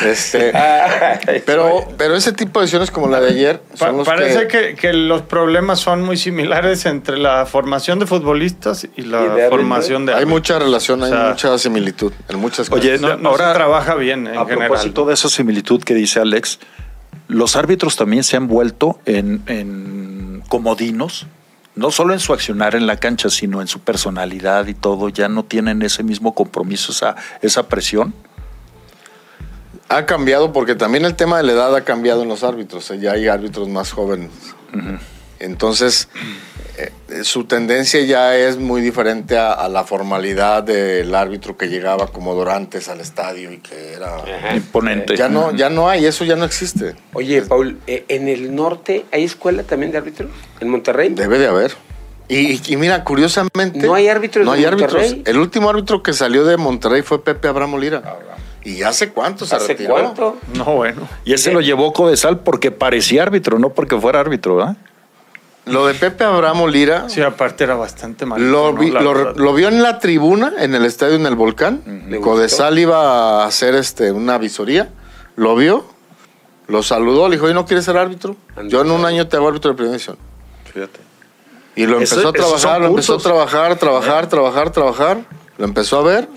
Este, 0.06 0.52
pero, 1.46 1.88
pero 1.98 2.16
ese 2.16 2.32
tipo 2.34 2.60
de 2.60 2.64
decisiones 2.66 2.90
como 2.92 3.08
la 3.08 3.20
de 3.20 3.30
ayer 3.30 3.62
Pa- 3.78 3.88
son 3.88 3.98
los 3.98 4.08
parece 4.08 4.48
que, 4.48 4.70
que... 4.70 4.76
Que, 4.76 4.94
los 4.94 5.22
problemas 5.22 5.80
son 5.80 6.02
muy 6.02 6.18
similares 6.18 6.86
entre 6.86 7.18
la 7.18 7.46
formación 7.46 8.00
de 8.00 8.06
futbolistas 8.08 8.88
y 8.96 9.02
la 9.04 9.20
Y 9.20 9.24
de 9.24 9.28
árbitros. 9.30 9.50
formación 9.50 10.06
de 10.06 10.14
hay 10.16 10.26
mucha 10.26 10.58
relación, 10.60 11.04
hay 11.04 11.12
O 11.12 11.16
sea, 11.16 11.30
mucha 11.30 11.58
similitud 11.58 12.14
en 12.30 12.40
muchas 12.40 12.70
cosas. 12.70 12.84
Oye, 12.86 12.98
No, 12.98 13.18
no 13.18 13.30
ahora 13.30 13.50
se 13.50 13.56
trabaja 13.56 13.96
bien 13.96 14.28
en 14.28 14.38
a 14.38 14.46
general. 14.46 14.68
propósito 14.70 15.06
de 15.06 15.14
esa 15.14 15.30
similitud 15.30 15.84
que 15.84 15.94
dice 15.94 16.20
Alex, 16.20 16.60
los 17.28 17.56
árbitros 17.56 17.96
también 17.96 18.24
se 18.24 18.38
han 18.38 18.48
vuelto 18.48 19.00
en, 19.06 19.42
en 19.48 20.44
comodinos, 20.48 21.28
no 21.76 21.92
solo 21.92 22.14
en 22.14 22.20
su 22.20 22.34
accionar 22.34 22.76
en 22.76 22.86
la 22.88 22.98
cancha, 22.98 23.30
sino 23.30 23.62
en 23.62 23.68
su 23.68 23.80
personalidad 23.80 24.68
y 24.68 24.74
todo. 24.74 25.10
Ya 25.10 25.30
no 25.30 25.44
tienen 25.44 25.82
ese 25.82 26.04
mismo 26.04 26.34
compromiso, 26.36 26.92
esa, 26.92 27.16
esa 27.42 27.68
presión. 27.68 28.14
Ha 29.90 30.06
cambiado 30.06 30.54
porque 30.54 30.76
también 30.76 31.06
el 31.06 31.16
tema 31.16 31.38
de 31.38 31.44
la 31.44 31.52
edad 31.54 31.76
ha 31.76 31.82
cambiado 31.84 32.24
en 32.24 32.30
los 32.30 32.44
árbitros. 32.44 32.90
eh, 32.92 33.00
Ya 33.00 33.12
hay 33.12 33.28
árbitros 33.28 33.68
más 33.68 33.92
jóvenes. 33.92 34.32
Entonces, 35.42 36.08
eh, 36.78 37.24
su 37.24 37.46
tendencia 37.46 38.00
ya 38.02 38.36
es 38.36 38.58
muy 38.58 38.82
diferente 38.82 39.38
a, 39.38 39.52
a 39.54 39.68
la 39.70 39.84
formalidad 39.84 40.64
del 40.64 41.14
árbitro 41.16 41.58
que 41.58 41.68
llegaba 41.68 42.08
como 42.08 42.36
Dorantes 42.36 42.88
al 42.90 43.00
estadio 43.02 43.52
y 43.52 43.58
que 43.58 43.94
era... 43.94 44.18
Ajá. 44.18 44.56
Imponente. 44.56 45.18
Ya 45.18 45.30
no, 45.30 45.52
ya 45.56 45.70
no 45.70 45.90
hay, 45.90 46.06
eso 46.06 46.24
ya 46.26 46.36
no 46.36 46.46
existe. 46.46 46.96
Oye, 47.14 47.42
Paul, 47.42 47.80
eh, 47.88 48.06
¿en 48.08 48.28
el 48.28 48.56
norte 48.56 49.06
hay 49.12 49.24
escuela 49.24 49.64
también 49.64 49.92
de 49.92 49.98
árbitro? 49.98 50.30
¿En 50.60 50.70
Monterrey? 50.70 51.10
Debe 51.10 51.40
de 51.40 51.48
haber. 51.48 51.74
Y, 52.28 52.62
y 52.72 52.78
mira, 52.78 53.04
curiosamente. 53.04 53.80
No 53.86 53.94
hay 53.94 54.08
árbitros 54.08 54.46
No 54.46 54.54
de 54.54 54.60
hay 54.60 54.66
árbitros. 54.66 55.16
El 55.26 55.38
último 55.38 55.70
árbitro 55.70 56.02
que 56.02 56.14
salió 56.14 56.46
de 56.46 56.56
Monterrey 56.56 57.02
fue 57.02 57.22
Pepe 57.24 57.48
Abramo 57.48 57.78
Lira. 57.78 58.20
¿Y 58.64 58.84
hace 58.84 59.10
cuánto 59.10 59.46
se 59.48 59.56
¿Hace 59.56 59.70
retiró? 59.70 59.96
cuánto? 59.96 60.38
No, 60.54 60.76
bueno. 60.76 61.10
Y 61.26 61.34
ese 61.34 61.52
lo 61.52 61.62
llevó 61.62 61.92
Codesal 61.94 62.40
porque 62.40 62.70
parecía 62.72 63.24
árbitro, 63.24 63.58
no 63.58 63.70
porque 63.74 64.00
fuera 64.00 64.20
árbitro, 64.20 64.58
¿verdad? 64.58 64.78
Lo 65.66 65.86
de 65.86 65.94
Pepe 65.94 66.24
Abramo 66.24 66.68
Lira. 66.68 67.08
Sí, 67.10 67.22
aparte 67.22 67.64
era 67.64 67.76
bastante 67.76 68.26
mal. 68.26 68.52
Lo, 68.52 68.74
vi- 68.74 68.90
lo- 68.92 69.34
lo 69.34 69.54
vio 69.54 69.68
en 69.68 69.82
la 69.84 70.00
tribuna, 70.00 70.54
en 70.60 70.74
el 70.74 70.86
estadio 70.86 71.16
en 71.16 71.26
el 71.28 71.36
volcán. 71.36 71.82
¿Le 72.10 72.20
Codesal 72.20 72.80
iba 72.80 73.44
a 73.44 73.46
hacer 73.46 73.76
este, 73.76 74.12
una 74.12 74.38
visoría. 74.40 74.90
Lo 75.36 75.56
vio, 75.56 75.86
lo 76.68 76.82
saludó, 76.84 77.30
le 77.30 77.36
dijo, 77.36 77.50
¿y 77.50 77.54
no 77.54 77.66
quieres 77.66 77.86
ser 77.86 77.98
árbitro? 77.98 78.36
Yo 78.68 78.82
en 78.82 78.92
un 78.92 79.06
año 79.06 79.28
te 79.28 79.38
hago 79.38 79.48
árbitro 79.50 79.72
de 79.72 79.78
primera 79.78 79.94
división. 79.94 80.18
Fíjate. 80.74 81.00
Y 81.76 81.86
lo 81.86 82.00
Eso- 82.00 82.16
empezó 82.16 82.30
a 82.30 82.34
trabajar, 82.34 82.82
lo 82.82 82.88
empezó 82.88 83.16
a 83.16 83.18
trabajar, 83.20 83.76
trabajar, 83.78 84.28
trabajar, 84.28 84.72
trabajar. 84.72 85.18
Lo 85.58 85.66
empezó 85.66 86.00
a 86.00 86.02
ver 86.04 86.28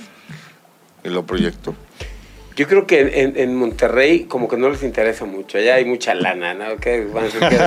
y 1.02 1.08
lo 1.08 1.24
proyectó. 1.24 1.74
Yo 2.56 2.68
creo 2.68 2.86
que 2.86 3.00
en, 3.22 3.36
en- 3.36 3.56
Monterrey 3.56 4.24
como 4.24 4.48
que 4.48 4.56
no 4.56 4.68
les 4.68 4.82
interesa 4.82 5.24
mucho. 5.24 5.58
Allá 5.58 5.74
hay 5.74 5.84
mucha 5.84 6.14
lana, 6.14 6.54
¿no? 6.54 6.64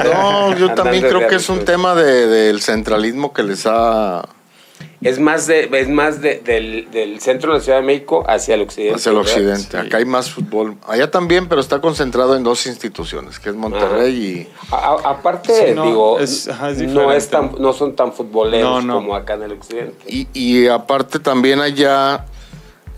No, 0.03 0.57
yo 0.57 0.73
también 0.73 1.03
creo 1.03 1.19
de 1.21 1.27
que 1.27 1.35
es 1.35 1.49
un 1.49 1.65
tema 1.65 1.93
de- 1.95 2.27
del 2.27 2.61
centralismo 2.61 3.33
que 3.33 3.43
les 3.43 3.65
ha 3.65 4.23
Es 5.01 5.19
más, 5.19 5.45
de, 5.47 5.69
es 5.73 5.89
más 5.89 6.21
de- 6.21 6.39
del, 6.39 6.89
del 6.91 7.19
centro 7.19 7.51
de 7.51 7.57
la 7.59 7.63
Ciudad 7.63 7.79
de 7.79 7.85
México 7.85 8.23
hacia 8.27 8.55
el 8.55 8.61
occidente. 8.61 8.95
hacia 8.95 9.09
el 9.11 9.17
¿verdad? 9.17 9.31
occidente. 9.33 9.77
Acá 9.77 9.97
hay 9.97 10.05
más 10.05 10.31
fútbol. 10.31 10.75
Allá 10.87 11.11
también, 11.11 11.47
pero 11.49 11.61
está 11.61 11.79
concentrado 11.81 12.35
en 12.35 12.43
dos 12.43 12.65
instituciones, 12.65 13.39
que 13.39 13.49
es 13.49 13.55
Monterrey 13.55 14.13
y... 14.15 14.47
A- 14.71 14.97
aparte, 15.03 15.53
Sí, 15.67 15.73
no, 15.75 15.85
digo, 15.85 16.19
es- 16.19 16.47
ajá, 16.47 16.71
es 16.71 16.81
no, 16.83 17.11
es 17.11 17.27
tan, 17.29 17.51
no 17.59 17.73
son 17.73 17.95
tan 17.95 18.13
futboleros 18.13 18.83
No, 18.83 18.87
no. 18.87 18.93
como 18.95 19.15
acá 19.15 19.33
en 19.35 19.43
el 19.43 19.51
occidente. 19.51 19.97
Y, 20.07 20.27
y 20.33 20.67
aparte 20.67 21.19
también 21.19 21.59
allá 21.59 22.25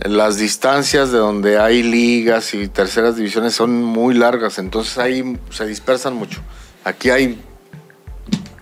las 0.05 0.37
distancias 0.37 1.11
de 1.11 1.17
donde 1.17 1.59
hay 1.59 1.83
ligas 1.83 2.53
y 2.53 2.67
terceras 2.67 3.17
divisiones 3.17 3.53
son 3.53 3.83
muy 3.83 4.13
largas, 4.13 4.57
entonces 4.57 4.97
ahí 4.97 5.37
se 5.49 5.65
dispersan 5.65 6.13
mucho. 6.13 6.39
Aquí 6.83 7.09
hay 7.09 7.37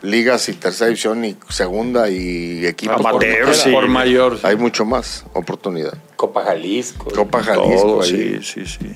ligas 0.01 0.49
y 0.49 0.53
tercera 0.53 0.87
división 0.87 1.23
y 1.25 1.37
segunda 1.49 2.09
y 2.09 2.65
equipos 2.65 2.97
por 2.97 3.07
Amateur, 3.07 3.53
sí. 3.53 3.71
Por 3.71 3.87
mayor. 3.87 4.37
sí. 4.37 4.47
Hay 4.47 4.55
mucho 4.55 4.85
más 4.85 5.25
oportunidad. 5.33 5.97
Copa 6.15 6.43
Jalisco. 6.43 7.11
Copa 7.11 7.43
Jalisco 7.43 7.81
Todo, 7.81 8.03
sí, 8.03 8.39
sí, 8.41 8.65
sí. 8.65 8.95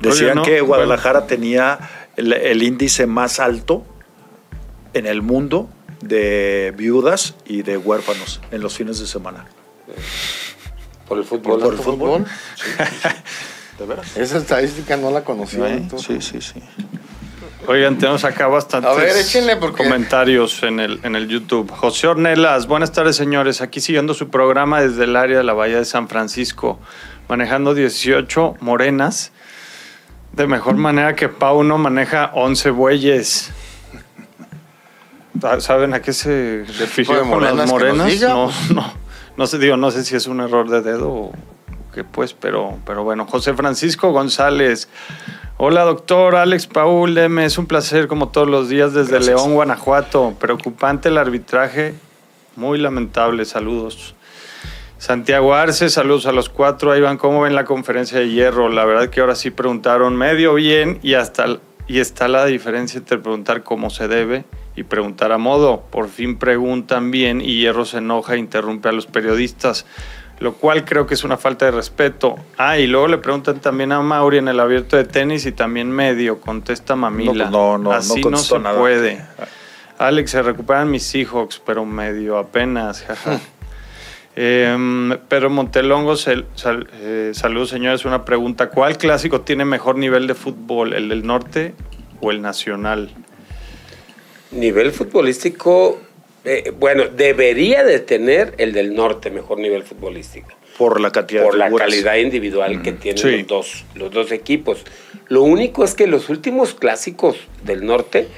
Decían 0.00 0.36
no, 0.36 0.42
que 0.42 0.60
bueno. 0.60 0.66
Guadalajara 0.66 1.26
tenía 1.26 1.78
el, 2.16 2.32
el 2.32 2.62
índice 2.62 3.06
más 3.06 3.40
alto 3.40 3.84
en 4.94 5.06
el 5.06 5.22
mundo 5.22 5.68
de 6.00 6.72
viudas 6.76 7.34
y 7.46 7.62
de 7.62 7.76
huérfanos 7.76 8.40
en 8.50 8.60
los 8.62 8.76
fines 8.76 8.98
de 9.00 9.06
semana. 9.06 9.46
Por 11.08 11.18
el 11.18 11.24
fútbol. 11.24 11.60
Por 11.60 11.72
el 11.74 11.78
fútbol. 11.80 12.26
¿De 13.78 13.86
veras? 13.86 14.16
Esa 14.16 14.38
estadística 14.38 14.96
no 14.96 15.10
la 15.10 15.24
conocía. 15.24 15.68
¿Eh? 15.68 15.88
Sí, 15.96 16.20
sí, 16.20 16.40
sí. 16.40 16.62
Oigan, 17.66 17.98
tenemos 17.98 18.24
acá 18.24 18.46
bastantes 18.46 18.90
A 18.90 18.94
ver, 18.94 19.16
échenle, 19.16 19.56
porque- 19.56 19.84
comentarios 19.84 20.62
en 20.62 20.80
el, 20.80 21.00
en 21.02 21.16
el 21.16 21.28
YouTube. 21.28 21.70
José 21.70 22.06
Ornelas, 22.08 22.66
buenas 22.66 22.92
tardes 22.92 23.16
señores. 23.16 23.60
Aquí 23.60 23.80
siguiendo 23.80 24.14
su 24.14 24.28
programa 24.30 24.80
desde 24.80 25.04
el 25.04 25.16
área 25.16 25.38
de 25.38 25.44
la 25.44 25.52
Bahía 25.52 25.76
de 25.78 25.84
San 25.84 26.08
Francisco, 26.08 26.78
manejando 27.28 27.74
18 27.74 28.56
morenas. 28.60 29.32
De 30.32 30.46
mejor 30.46 30.76
manera 30.76 31.14
que 31.14 31.28
Pauno 31.28 31.78
maneja 31.78 32.30
11 32.34 32.70
bueyes. 32.70 33.50
¿Saben 35.60 35.94
a 35.94 36.00
qué 36.02 36.12
se 36.12 36.64
refirió 36.78 37.22
de 37.24 37.30
con 37.30 37.42
las 37.42 37.68
morenas? 37.68 38.20
No, 38.22 38.50
no, 38.74 38.92
no 39.38 39.46
sé, 39.46 39.58
digo, 39.58 39.76
no 39.76 39.92
sé 39.92 40.04
si 40.04 40.16
es 40.16 40.26
un 40.26 40.40
error 40.40 40.68
de 40.68 40.82
dedo 40.82 41.10
o 41.10 41.32
qué 41.94 42.02
pues, 42.02 42.34
pero, 42.34 42.76
pero 42.84 43.04
bueno. 43.04 43.24
José 43.24 43.54
Francisco 43.54 44.10
González. 44.10 44.88
Hola, 45.58 45.84
doctor 45.84 46.34
Alex 46.34 46.66
Paul 46.66 47.14
Deme. 47.14 47.44
Es 47.44 47.56
un 47.56 47.66
placer, 47.66 48.08
como 48.08 48.30
todos 48.30 48.48
los 48.48 48.68
días, 48.68 48.94
desde 48.94 49.12
Gracias. 49.12 49.36
León, 49.36 49.54
Guanajuato. 49.54 50.34
Preocupante 50.40 51.08
el 51.08 51.18
arbitraje. 51.18 51.94
Muy 52.56 52.78
lamentable. 52.78 53.44
Saludos. 53.44 54.16
Santiago 54.98 55.54
Arce, 55.54 55.88
saludos 55.88 56.26
a 56.26 56.32
los 56.32 56.48
cuatro. 56.48 56.90
Ahí 56.90 57.00
van, 57.00 57.16
¿cómo 57.16 57.42
ven 57.42 57.54
la 57.54 57.64
conferencia 57.64 58.18
de 58.18 58.30
hierro? 58.30 58.68
La 58.68 58.84
verdad 58.84 59.08
que 59.08 59.20
ahora 59.20 59.36
sí 59.36 59.52
preguntaron 59.52 60.16
medio 60.16 60.54
bien 60.54 60.98
y 61.04 61.14
hasta 61.14 61.60
y 61.86 62.00
está 62.00 62.26
la 62.26 62.44
diferencia 62.44 62.98
entre 62.98 63.18
preguntar 63.18 63.62
cómo 63.62 63.88
se 63.88 64.08
debe 64.08 64.44
y 64.78 64.84
preguntar 64.84 65.32
a 65.32 65.38
modo. 65.38 65.82
Por 65.90 66.08
fin 66.08 66.38
preguntan 66.38 67.10
bien 67.10 67.40
y 67.40 67.56
Hierro 67.58 67.84
se 67.84 67.98
enoja 67.98 68.34
e 68.34 68.38
interrumpe 68.38 68.88
a 68.88 68.92
los 68.92 69.06
periodistas, 69.06 69.86
lo 70.38 70.54
cual 70.54 70.84
creo 70.84 71.06
que 71.06 71.14
es 71.14 71.24
una 71.24 71.36
falta 71.36 71.64
de 71.64 71.72
respeto. 71.72 72.36
Ah, 72.56 72.78
y 72.78 72.86
luego 72.86 73.08
le 73.08 73.18
preguntan 73.18 73.58
también 73.60 73.90
a 73.92 74.00
Mauri 74.00 74.38
en 74.38 74.48
el 74.48 74.60
abierto 74.60 74.96
de 74.96 75.04
tenis 75.04 75.46
y 75.46 75.52
también 75.52 75.90
medio, 75.90 76.40
contesta 76.40 76.94
Mamila. 76.94 77.50
No, 77.50 77.76
no, 77.76 77.78
no, 77.78 77.92
Así 77.92 78.20
no 78.22 78.36
se 78.36 78.58
nada. 78.58 78.78
puede. 78.78 79.20
Alex, 79.98 80.30
se 80.30 80.42
recuperan 80.42 80.88
mis 80.90 81.02
Seahawks, 81.02 81.58
pero 81.64 81.84
medio 81.84 82.38
apenas. 82.38 83.04
Em, 84.40 85.16
pero 85.28 85.50
Montelongo, 85.50 86.14
sal- 86.16 86.46
sal- 86.54 86.86
eh, 86.92 87.32
saludos 87.34 87.70
señores, 87.70 88.04
una 88.04 88.24
pregunta. 88.24 88.68
¿Cuál 88.70 88.96
clásico 88.96 89.40
tiene 89.40 89.64
mejor 89.64 89.96
nivel 89.96 90.28
de 90.28 90.34
fútbol, 90.34 90.92
el 90.92 91.08
del 91.08 91.26
norte 91.26 91.74
o 92.20 92.30
el 92.30 92.40
nacional? 92.40 93.10
Nivel 94.50 94.92
futbolístico, 94.92 96.00
eh, 96.44 96.72
bueno, 96.78 97.04
debería 97.08 97.84
de 97.84 97.98
tener 98.00 98.54
el 98.58 98.72
del 98.72 98.94
norte 98.94 99.30
mejor 99.30 99.58
nivel 99.58 99.82
futbolístico. 99.82 100.48
Por 100.78 101.00
la 101.00 101.10
cantidad 101.10 101.42
por 101.42 101.54
de 101.54 101.58
la 101.58 101.64
figuras. 101.66 101.88
calidad 101.88 102.14
individual 102.16 102.82
que 102.82 102.92
tienen 102.92 103.18
Sí. 103.22 103.38
los, 103.38 103.46
dos, 103.46 103.84
los 103.94 104.10
dos 104.12 104.30
equipos. 104.32 104.84
Lo 105.28 105.42
único 105.42 105.84
es 105.84 105.94
que 105.94 106.06
los 106.06 106.28
últimos 106.28 106.72
clásicos 106.74 107.36
del 107.64 107.84
norte, 107.84 108.28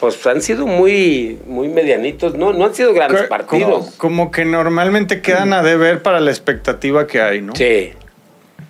pues 0.00 0.26
han 0.26 0.40
sido 0.40 0.66
muy, 0.66 1.38
muy 1.46 1.68
medianitos, 1.68 2.34
no, 2.34 2.54
no 2.54 2.64
han 2.64 2.74
sido 2.74 2.94
grandes 2.94 3.24
partidos. 3.24 3.90
Como, 3.96 4.24
como 4.24 4.30
que 4.30 4.46
normalmente 4.46 5.20
quedan 5.20 5.52
a 5.52 5.62
deber 5.62 6.00
para 6.02 6.20
la 6.20 6.30
expectativa 6.30 7.06
que 7.06 7.20
hay, 7.20 7.42
¿no? 7.42 7.54
Sí, 7.54 7.92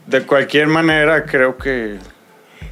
De 0.06 0.22
cualquier 0.22 0.66
manera, 0.66 1.24
creo 1.24 1.56
que 1.56 1.98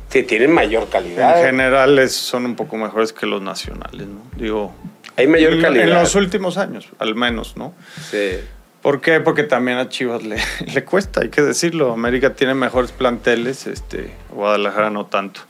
sí, 0.08 0.22
tienen 0.22 0.52
mayor 0.52 0.84
en 0.84 0.88
calidad. 0.90 1.42
general 1.42 1.98
es- 1.98 2.14
son 2.16 2.44
un 2.46 2.56
poco 2.56 2.76
mejores 2.76 3.12
que 3.12 3.26
los 3.26 3.40
nacionales, 3.42 4.06
¿no? 4.06 4.22
Digo, 4.36 4.74
Hay 5.16 5.26
mayor 5.26 5.54
en, 5.54 5.62
calidad. 5.62 5.84
en 5.88 5.94
los 5.94 6.14
últimos 6.14 6.58
años, 6.58 6.88
al 6.98 7.14
menos, 7.14 7.56
¿no? 7.56 7.74
Sí. 8.10 8.38
¿Por 8.82 9.00
qué? 9.00 9.20
Porque 9.20 9.42
también 9.42 9.78
a 9.78 9.88
Chivas 9.88 10.22
le, 10.22 10.36
le 10.72 10.84
cuesta, 10.84 11.22
hay 11.22 11.28
que 11.30 11.42
decirlo. 11.42 11.92
América 11.92 12.34
tiene 12.34 12.54
mejores 12.54 12.92
planteles, 12.92 13.66
este, 13.66 14.12
Guadalajara 14.30 14.90
no 14.90 15.06
tanto. 15.06 15.40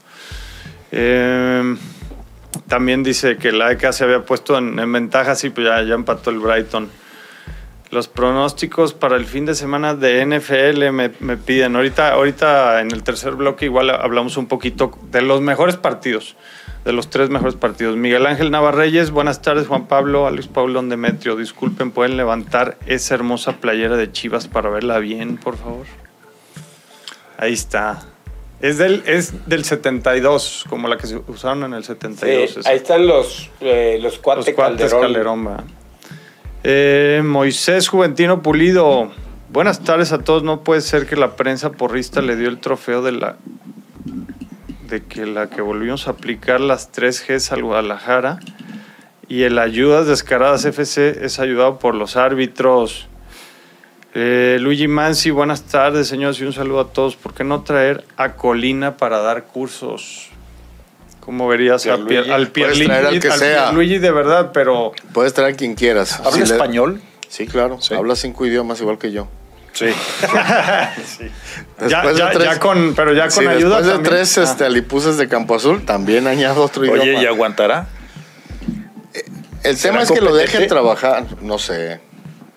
Eh, 0.92 1.76
también 2.66 3.02
dice 3.02 3.36
que 3.36 3.52
la 3.52 3.70
ECA 3.72 3.92
se 3.92 4.04
había 4.04 4.22
puesto 4.24 4.56
en, 4.56 4.78
en 4.78 4.90
ventaja, 4.92 5.34
sí, 5.34 5.50
pues 5.50 5.66
ya, 5.66 5.82
ya 5.82 5.94
empató 5.94 6.30
el 6.30 6.38
Brighton. 6.38 6.88
Los 7.91 8.07
pronósticos 8.07 8.93
para 8.93 9.16
el 9.16 9.24
fin 9.24 9.47
de 9.47 9.55
semana 9.55 9.95
de 9.95 10.24
NFL 10.26 10.91
me, 10.93 11.11
me 11.20 11.39
piden. 11.39 11.74
Ahorita, 11.74 12.12
ahorita 12.12 12.82
en 12.82 12.91
el 12.91 13.03
tercer 13.03 13.32
bloque 13.32 13.64
igual 13.64 13.89
hablamos 13.89 14.36
un 14.36 14.47
poquito 14.47 14.93
de 15.11 15.22
los 15.22 15.41
mejores 15.41 15.76
partidos, 15.76 16.36
de 16.84 16.93
los 16.93 17.09
tres 17.09 17.30
mejores 17.30 17.55
partidos. 17.55 17.97
Miguel 17.97 18.26
Ángel 18.26 18.51
Navarreyes, 18.51 19.11
buenas 19.11 19.41
tardes 19.41 19.68
Juan 19.68 19.86
Pablo, 19.86 20.26
Alex 20.26 20.49
Pablo 20.49 20.82
Demetrio. 20.82 21.34
Disculpen, 21.36 21.91
¿pueden 21.91 22.18
levantar 22.18 22.76
esa 22.86 23.14
hermosa 23.14 23.57
playera 23.57 23.97
de 23.97 24.12
Chivas 24.12 24.49
para 24.49 24.68
verla 24.68 24.99
bien, 24.99 25.39
por 25.39 25.57
favor? 25.57 25.86
Ahí 27.39 27.55
está. 27.55 28.03
Es 28.61 28.76
del, 28.76 29.03
es 29.07 29.47
del 29.47 29.64
72, 29.64 30.66
como 30.68 30.89
la 30.89 30.99
que 30.99 31.07
se 31.07 31.16
usaron 31.28 31.62
en 31.64 31.74
el 31.74 31.84
72. 31.84 32.51
Sí, 32.51 32.61
ahí 32.68 32.76
están 32.76 33.07
los, 33.07 33.51
eh, 33.61 33.99
los 34.03 34.18
cuates, 34.18 34.47
Los 34.47 34.55
cuates 34.55 34.93
Calderón. 34.93 35.01
Calderón, 35.01 35.47
va. 35.47 35.64
Eh, 36.64 37.22
Moisés 37.24 37.88
Juventino 37.88 38.42
Pulido. 38.42 39.11
Buenas 39.50 39.84
tardes 39.84 40.12
a 40.12 40.18
todos. 40.18 40.42
No 40.42 40.64
puede 40.64 40.80
ser 40.80 41.06
que 41.06 41.14
la 41.14 41.36
prensa 41.36 41.70
porrista 41.70 42.20
le 42.20 42.36
dio 42.36 42.48
el 42.48 42.59
trofeo 42.59 43.02
de 43.02 43.12
la 43.12 43.36
de 44.88 45.04
que 45.04 45.26
la 45.26 45.50
que 45.50 45.61
volvimos 45.61 46.09
a 46.09 46.12
aplicar 46.12 46.61
las 46.61 46.90
3 46.90 47.26
Gs 47.28 47.52
al 47.52 47.62
Guadalajara 47.62 48.40
y 49.28 49.42
el 49.42 49.59
ayudas 49.59 50.06
descaradas 50.06 50.64
FC 50.64 51.24
es 51.24 51.38
ayudado 51.38 51.78
por 51.78 51.94
los 51.94 52.16
árbitros. 52.16 53.06
Eh, 54.14 54.56
Luigi 54.61 54.88
Mansi, 54.88 55.30
buenas 55.30 55.64
tardes, 55.64 56.09
señores, 56.09 56.40
y 56.40 56.44
un 56.44 56.54
saludo 56.54 56.80
a 56.80 56.88
todos. 56.88 57.14
¿Por 57.16 57.34
qué 57.34 57.44
no 57.44 57.62
traer 57.62 58.04
a 58.16 58.34
Colina 58.34 58.96
para 58.96 59.18
dar 59.18 59.44
cursos? 59.44 60.30
¿Cómo 61.29 61.47
verías 61.47 61.85
a 61.87 61.99
Pierluigi. 61.99 62.09
Pier- 62.22 62.33
al 62.33 62.49
Puedes 62.49 62.79
traer 62.87 63.05
al 63.07 63.20
que 63.20 63.31
sea. 63.33 63.70
Luigi 63.72 63.99
de 63.99 64.11
verdad, 64.11 64.51
pero 64.55 64.93
Puedes 65.12 65.35
traer 65.35 65.53
a 65.53 65.57
quien 65.59 65.74
quieras. 65.74 66.18
¿Habla 66.20 66.31
Si 66.33 66.39
le- 66.39 66.45
español? 66.47 67.03
Sí, 67.29 67.47
claro. 67.47 67.79
Sí. 67.83 67.93
Habla 67.93 68.16
cinco 68.16 68.47
idiomas 68.47 68.81
igual 68.81 68.97
que 68.97 69.12
yo. 69.12 69.29
Sí. 69.74 69.89
ya, 70.22 70.95
Después 71.79 72.14
de 72.14 72.18
ya- 72.18 72.31
tres- 72.31 72.45
ya 72.45 72.59
con, 72.59 72.95
pero 72.95 73.12
ya 73.12 73.24
con 73.24 73.31
Sí, 73.33 73.41
ayuda 73.47 73.76
después 73.76 73.85
de 73.85 73.93
también. 73.93 74.11
tres 74.14 74.39
Ah. 74.39 74.43
este, 74.45 74.64
alipuses 74.64 75.18
de 75.18 75.29
Campo 75.29 75.55
Azul, 75.55 75.85
también 75.85 76.26
añado 76.26 76.62
otro 76.62 76.85
idioma. 76.87 77.03
Oye, 77.03 77.20
¿y 77.22 77.26
aguantará? 77.26 77.89
el 79.64 79.76
¿Será 79.76 79.93
tema 79.99 80.03
es 80.05 80.11
que 80.11 80.22
lo 80.22 80.35
dejen 80.35 80.66
trabajar, 80.66 81.26
no 81.43 81.59
sé. 81.59 82.01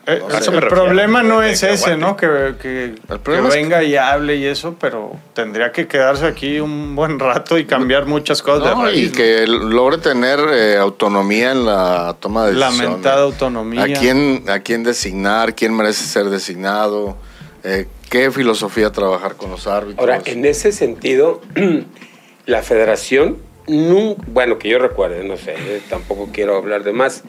Eh, 0.07 0.19
el 0.51 0.67
problema 0.67 1.21
no 1.21 1.43
es 1.43 1.61
que 1.61 1.73
ese. 1.73 1.95
¿no? 1.95 2.17
Que, 2.17 2.55
que- 2.59 2.83
El 2.85 2.95
que 3.07 3.17
problema 3.19 3.49
es 3.49 3.53
que- 3.53 3.61
venga 3.61 3.83
y 3.83 3.95
hable 3.95 4.35
y 4.37 4.45
eso, 4.45 4.75
pero 4.79 5.11
tendría 5.33 5.71
que 5.71 5.87
quedarse 5.87 6.25
aquí 6.25 6.59
un 6.59 6.95
buen 6.95 7.19
rato 7.19 7.57
y 7.59 7.65
cambiar 7.65 8.05
muchas 8.07 8.41
cosas 8.41 8.75
No, 8.75 8.85
de 8.85 8.91
y 8.93 8.95
raíz, 9.07 9.11
¿no? 9.11 9.17
que 9.17 9.45
logre 9.47 9.97
tener 9.99 10.39
eh, 10.51 10.77
autonomía 10.77 11.51
en 11.51 11.65
la 11.65 12.15
toma 12.19 12.45
de 12.47 12.53
decisiones. 12.53 12.79
Lamentada 12.83 13.21
autonomía. 13.23 13.83
¿A 13.83 13.87
quién, 13.87 14.43
¿A 14.49 14.59
quién 14.59 14.83
designar? 14.83 15.53
¿Quién 15.55 15.75
merece 15.77 16.03
ser 16.05 16.25
designado? 16.25 17.15
Eh, 17.63 17.85
¿Qué 18.09 18.31
filosofía 18.31 18.91
trabajar 18.91 19.35
con 19.35 19.51
los 19.51 19.67
árbitros? 19.67 19.99
Ahora, 19.99 20.19
en 20.25 20.45
ese 20.45 20.71
sentido, 20.71 21.41
la 22.47 22.63
federación, 22.63 23.37
nun- 23.67 24.15
bueno, 24.27 24.57
que 24.57 24.67
yo 24.69 24.79
recuerde, 24.79 25.23
no 25.23 25.37
sé, 25.37 25.53
eh, 25.57 25.81
tampoco 25.89 26.29
quiero 26.33 26.57
hablar 26.57 26.83
de 26.83 26.91
más, 26.91 27.23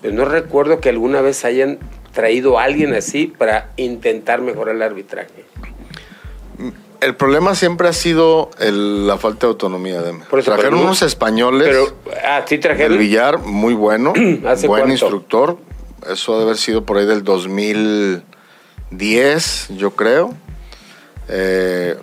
pero 0.00 0.14
no 0.14 0.24
recuerdo 0.24 0.80
que 0.80 0.88
alguna 0.90 1.20
vez 1.22 1.44
hayan 1.44 1.78
traído 2.14 2.58
a 2.58 2.62
alguien 2.64 2.94
así 2.94 3.26
para 3.26 3.72
intentar 3.76 4.40
mejorar 4.40 4.76
el 4.76 4.82
arbitraje. 4.82 5.44
El 7.00 7.16
problema 7.16 7.54
siempre 7.54 7.86
ha 7.88 7.92
sido 7.92 8.48
el- 8.60 9.06
la 9.06 9.18
falta 9.18 9.46
de 9.46 9.50
autonomía. 9.50 10.00
De 10.00 10.14
Por 10.30 10.38
eso, 10.38 10.52
Trajeron 10.54 10.78
unos 10.80 11.02
españoles 11.02 11.68
Pero, 11.68 11.92
ah, 12.26 12.42
sí 12.46 12.56
trajeron. 12.58 12.96
Villar, 12.98 13.38
muy 13.40 13.74
bueno, 13.74 14.14
¿Hace 14.46 14.66
buen 14.68 14.82
cuánto? 14.84 14.92
instructor. 14.92 15.58
Eso 16.10 16.32
debe 16.32 16.44
haber 16.44 16.56
sido 16.56 16.84
por 16.86 16.96
ahí 16.98 17.04
del 17.06 17.22
2010, 17.24 19.68
yo 19.76 19.90
creo. 19.90 20.32
Eh, 21.28 21.96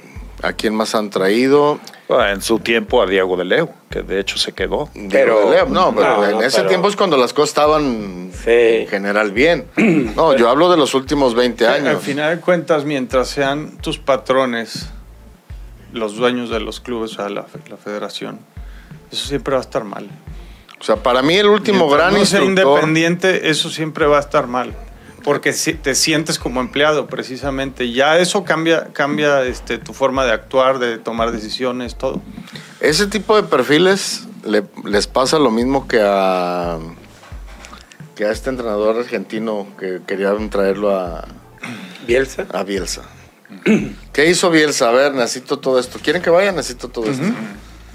¿A 0.43 0.53
quién 0.53 0.73
más 0.75 0.93
han 0.95 1.09
traído? 1.11 1.79
En 2.19 2.41
su 2.41 2.59
tiempo 2.59 3.01
a 3.01 3.05
Diego 3.05 3.37
de 3.37 3.45
Leo, 3.45 3.69
que 3.89 4.01
de 4.01 4.19
hecho 4.19 4.37
se 4.37 4.51
quedó. 4.53 4.89
Pero- 4.93 5.09
Diego 5.09 5.49
de 5.51 5.55
Leo. 5.57 5.65
no, 5.67 5.93
pero 5.95 6.17
no, 6.17 6.25
en 6.25 6.31
no, 6.31 6.41
ese 6.41 6.57
pero- 6.57 6.69
tiempo 6.69 6.87
es 6.89 6.95
cuando 6.95 7.15
las 7.17 7.31
cosas 7.33 7.49
estaban 7.49 8.31
Sí. 8.33 8.49
en 8.51 8.87
general 8.87 9.31
bien. 9.31 9.67
No, 10.15 10.35
yo 10.35 10.49
hablo 10.49 10.69
de 10.69 10.77
los 10.77 10.93
últimos 10.93 11.35
20 11.35 11.65
Al 11.67 11.87
años. 11.87 12.03
final 12.03 12.35
de 12.35 12.41
cuentas, 12.41 12.83
mientras 12.85 13.29
sean 13.29 13.77
tus 13.77 13.97
patrones 13.97 14.89
los 15.93 16.15
dueños 16.15 16.49
de 16.49 16.59
los 16.59 16.79
clubes, 16.79 17.11
o 17.11 17.15
sea, 17.15 17.29
la, 17.29 17.45
la 17.69 17.77
federación, 17.77 18.39
eso 19.11 19.27
siempre 19.27 19.53
va 19.53 19.59
a 19.59 19.63
estar 19.63 19.83
mal. 19.83 20.09
O 20.79 20.83
sea, 20.83 20.95
para 20.95 21.21
mí 21.21 21.35
el 21.35 21.47
último 21.47 21.85
Mientras 21.85 21.99
gran 22.11 22.19
no 22.19 22.25
sea 22.25 22.41
instructor... 22.41 22.73
independiente, 22.79 23.49
eso 23.49 23.69
siempre 23.69 24.05
va 24.07 24.17
a 24.17 24.21
estar 24.21 24.47
mal. 24.47 24.73
Porque 25.23 25.53
si 25.53 25.73
te 25.73 25.93
sientes 25.95 26.39
como 26.39 26.61
empleado, 26.61 27.07
precisamente. 27.07 27.91
Ya 27.91 28.17
eso 28.17 28.43
cambia, 28.43 28.87
cambia 28.93 29.43
este, 29.43 29.77
tu 29.77 29.93
forma 29.93 30.25
de 30.25 30.31
actuar, 30.31 30.79
de 30.79 30.97
tomar 30.97 31.31
decisiones, 31.31 31.95
todo. 31.95 32.21
Ese 32.79 33.07
tipo 33.07 33.35
de 33.35 33.43
perfiles 33.43 34.27
le- 34.45 34.63
les 34.85 35.07
pasa 35.07 35.37
lo 35.39 35.51
mismo 35.51 35.87
que 35.87 35.99
a 36.03 36.77
que 38.15 38.25
a 38.25 38.31
este 38.31 38.49
entrenador 38.49 38.97
argentino 38.97 39.67
que 39.79 40.01
querían 40.05 40.49
traerlo 40.49 40.95
a, 40.95 41.25
Bielsa. 42.05 42.45
a 42.53 42.63
Bielsa. 42.63 43.03
¿Qué 44.13 44.29
hizo 44.29 44.49
Bielsa? 44.49 44.89
A 44.89 44.91
ver, 44.91 45.13
necesito 45.13 45.59
todo 45.59 45.79
esto. 45.79 45.99
¿Quieren 46.01 46.21
que 46.21 46.29
vaya? 46.29 46.51
Necesito 46.51 46.87
todo 46.89 47.09
esto. 47.09 47.23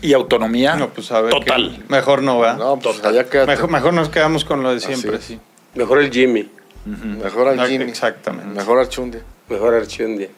Y 0.03 0.12
autonomía 0.12 0.77
No, 0.77 0.91
pues 0.91 1.11
a 1.12 1.20
ver. 1.20 1.31
total. 1.33 1.85
mejor 1.89 2.22
no 2.22 2.39
va. 2.39 2.55
No, 2.55 2.79
pues 2.79 3.03
allá 3.05 3.27
mejor, 3.47 3.70
mejor 3.70 3.93
nos 3.95 4.09
quedamos 4.09 4.45
con 4.45 4.62
lo 4.62 4.72
de 4.72 4.81
siempre, 4.81 5.16
Así 5.16 5.35
sí. 5.35 5.41
Mejor 5.74 5.99
el 6.01 6.11
Jimmy. 6.11 6.51
Mejor 6.87 7.49
al 7.49 7.59
Ah, 7.61 7.66
Jimmy. 7.66 7.84
exactamente. 7.84 8.47
Mejor 8.55 8.78
al 8.78 8.89
Chundia. 8.89 9.20
Mejor 9.49 9.74
Archundia. 9.74 10.28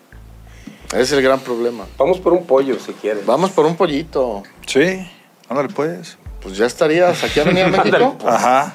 Ese 0.89 1.01
es 1.03 1.13
el 1.13 1.23
gran 1.23 1.41
problema. 1.41 1.85
Vamos 1.99 2.19
por 2.19 2.33
un 2.33 2.47
pollo, 2.47 2.79
si 2.79 2.93
quieres. 2.95 3.25
Vamos 3.27 3.51
por 3.51 3.67
un 3.67 3.77
pollito. 3.77 4.43
Sí, 4.67 5.07
ándale 5.49 5.69
pues. 5.69 6.17
Pues 6.41 6.57
ya 6.57 6.67
estarías 6.67 7.23
aquí 7.25 7.41
a 7.41 7.45
venir 7.45 7.65
a 7.65 7.69
México. 7.85 8.17
Ajá. 8.27 8.75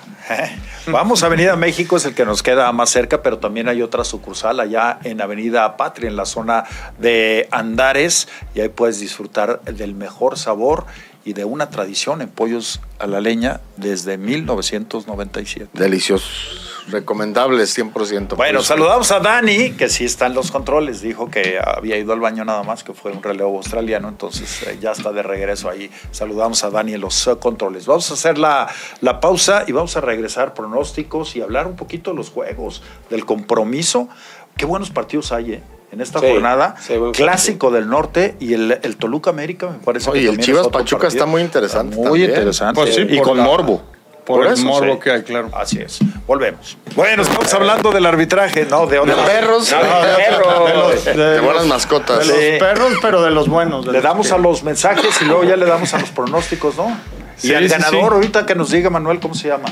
Vamos 0.87 1.23
a 1.23 1.25
Avenida 1.25 1.55
México, 1.55 1.97
es 1.97 2.05
el 2.05 2.13
que 2.13 2.25
nos 2.25 2.43
queda 2.43 2.71
más 2.71 2.89
cerca, 2.91 3.21
pero 3.23 3.39
también 3.39 3.67
hay 3.69 3.81
otra 3.81 4.03
sucursal 4.03 4.59
allá 4.59 4.99
en 5.03 5.21
Avenida 5.21 5.75
Patria, 5.75 6.09
en 6.09 6.15
la 6.15 6.25
zona 6.25 6.63
de 6.99 7.47
Andares, 7.51 8.27
y 8.55 8.61
ahí 8.61 8.69
puedes 8.69 8.99
disfrutar 8.99 9.61
del 9.63 9.95
mejor 9.95 10.37
sabor 10.37 10.85
y 11.25 11.33
de 11.33 11.45
una 11.45 11.69
tradición 11.69 12.21
en 12.21 12.29
pollos 12.29 12.79
a 12.99 13.07
la 13.07 13.21
leña 13.21 13.61
desde 13.77 14.17
1997. 14.17 15.69
Deliciosos. 15.73 16.72
Recomendables 16.89 17.77
100%. 17.77 18.35
Bueno, 18.35 18.57
Pues, 18.59 18.67
saludamos 18.67 19.11
a 19.11 19.19
Dani, 19.19 19.71
que 19.71 19.89
sí 19.89 20.05
está 20.05 20.27
en 20.27 20.33
los 20.33 20.51
controles. 20.51 21.01
Dijo 21.01 21.29
que 21.29 21.57
había 21.63 21.97
ido 21.97 22.13
al 22.13 22.19
baño 22.19 22.43
nada 22.45 22.63
más, 22.63 22.83
que 22.83 22.93
fue 22.93 23.11
un 23.11 23.23
relevo 23.23 23.57
australiano, 23.57 24.09
entonces 24.09 24.63
eh, 24.63 24.77
ya 24.81 24.91
está 24.91 25.11
de 25.11 25.23
regreso 25.23 25.69
ahí. 25.69 25.89
Saludamos 26.11 26.63
a 26.63 26.69
Dani 26.69 26.93
en 26.93 27.01
los 27.01 27.25
eh, 27.27 27.35
controles. 27.39 27.85
Vamos 27.85 28.09
a 28.11 28.13
hacer 28.15 28.37
la, 28.37 28.67
la 29.01 29.19
pausa 29.19 29.63
y 29.67 29.71
vamos 29.71 29.95
a 29.97 30.01
regresar 30.01 30.53
pronósticos 30.53 31.35
y 31.35 31.41
hablar 31.41 31.67
un 31.67 31.75
poquito 31.75 32.11
de 32.11 32.17
los 32.17 32.29
juegos, 32.29 32.81
del 33.09 33.25
compromiso. 33.25 34.09
Qué 34.57 34.65
buenos 34.65 34.89
partidos 34.91 35.31
hay, 35.31 35.53
¿eh? 35.53 35.63
En 35.91 36.01
esta 36.01 36.19
Sí, 36.19 36.25
jornada, 36.27 36.75
sí, 36.81 36.95
clásico 37.13 37.69
del 37.69 37.87
norte 37.87 38.35
y 38.39 38.53
el, 38.55 38.79
el 38.81 38.97
Toluca 38.97 39.29
América, 39.29 39.69
me 39.69 39.77
parece 39.77 40.09
Oye, 40.09 40.21
que 40.21 40.25
el 40.25 40.31
también 40.37 40.45
Chivas 40.45 40.67
Pachuca 40.69 41.03
partido. 41.03 41.07
está 41.19 41.25
muy 41.27 41.41
interesante 41.43 41.95
Muy 41.95 42.05
también. 42.05 42.29
interesante. 42.31 42.81
Pues 42.81 42.95
sí, 42.95 43.05
y 43.07 43.19
con 43.21 43.37
la- 43.37 43.43
morbo. 43.43 43.83
Por, 44.25 44.37
Por 44.37 44.47
el 44.47 44.53
eso, 44.53 44.63
morbo 44.65 44.93
sí. 44.93 44.99
que 45.01 45.11
hay, 45.11 45.21
claro. 45.23 45.49
Así 45.53 45.79
es. 45.79 45.99
Volvemos. 46.25 46.77
Bueno, 46.95 47.23
estamos 47.23 47.53
hablando 47.53 47.91
del 47.91 48.05
arbitraje, 48.05 48.65
no 48.69 48.85
de 48.85 48.93
De 48.93 48.99
otra. 48.99 49.25
perros. 49.25 49.69
No, 49.71 49.77
de 50.01 50.15
perros. 50.15 50.67
De 50.67 50.73
los- 50.73 51.05
de 51.05 51.13
De 51.33 51.39
buenas 51.41 51.63
los- 51.63 51.67
mascotas. 51.67 52.19
De 52.19 52.25
los 52.27 52.37
Sí. 52.37 52.49
perros, 52.59 52.93
pero 53.01 53.21
de 53.21 53.31
los 53.31 53.49
buenos. 53.49 53.85
de 53.85 53.91
Le 53.91 53.97
los 53.97 54.03
damos 54.03 54.27
que- 54.27 54.33
a 54.33 54.37
los 54.37 54.63
mensajes 54.63 55.21
y 55.21 55.25
luego 55.25 55.43
ya 55.43 55.57
le 55.57 55.65
damos 55.65 55.93
a 55.93 55.99
los 55.99 56.09
pronósticos, 56.11 56.77
¿no? 56.77 56.97
Y 57.41 57.47
Sí, 57.47 57.53
al 57.53 57.63
sí, 57.65 57.69
ganador, 57.69 57.99
sí. 58.11 58.13
ahorita 58.15 58.45
que 58.45 58.55
nos 58.55 58.71
diga 58.71 58.89
Manuel, 58.89 59.19
¿cómo 59.19 59.33
se 59.33 59.49
llama? 59.49 59.65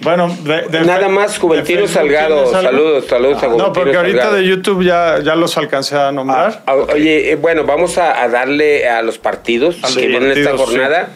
Bueno, 0.00 0.28
de- 0.44 0.62
de 0.68 0.80
Nada 0.82 1.08
más, 1.08 1.38
Juventino 1.38 1.86
Salgado. 1.88 2.50
Saludos, 2.52 3.06
saludos 3.08 3.36
a 3.38 3.40
Juventino 3.40 3.66
No, 3.66 3.72
porque 3.72 3.96
ahorita 3.96 4.18
Salgado. 4.22 4.36
de 4.36 4.46
YouTube 4.46 4.84
ya, 4.84 5.18
ya 5.22 5.34
los 5.34 5.56
alcancé 5.58 5.96
a 5.96 6.12
nombrar. 6.12 6.62
Ah, 6.66 6.74
Oye, 6.94 7.32
eh, 7.32 7.36
bueno, 7.36 7.64
vamos 7.64 7.98
a, 7.98 8.22
a 8.22 8.28
darle 8.28 8.88
a 8.88 9.02
los 9.02 9.18
partidos 9.18 9.76
A 9.82 9.88
los 9.88 9.96
que 9.96 10.06
vienen 10.06 10.30
esta 10.32 10.56
jornada. 10.56 11.08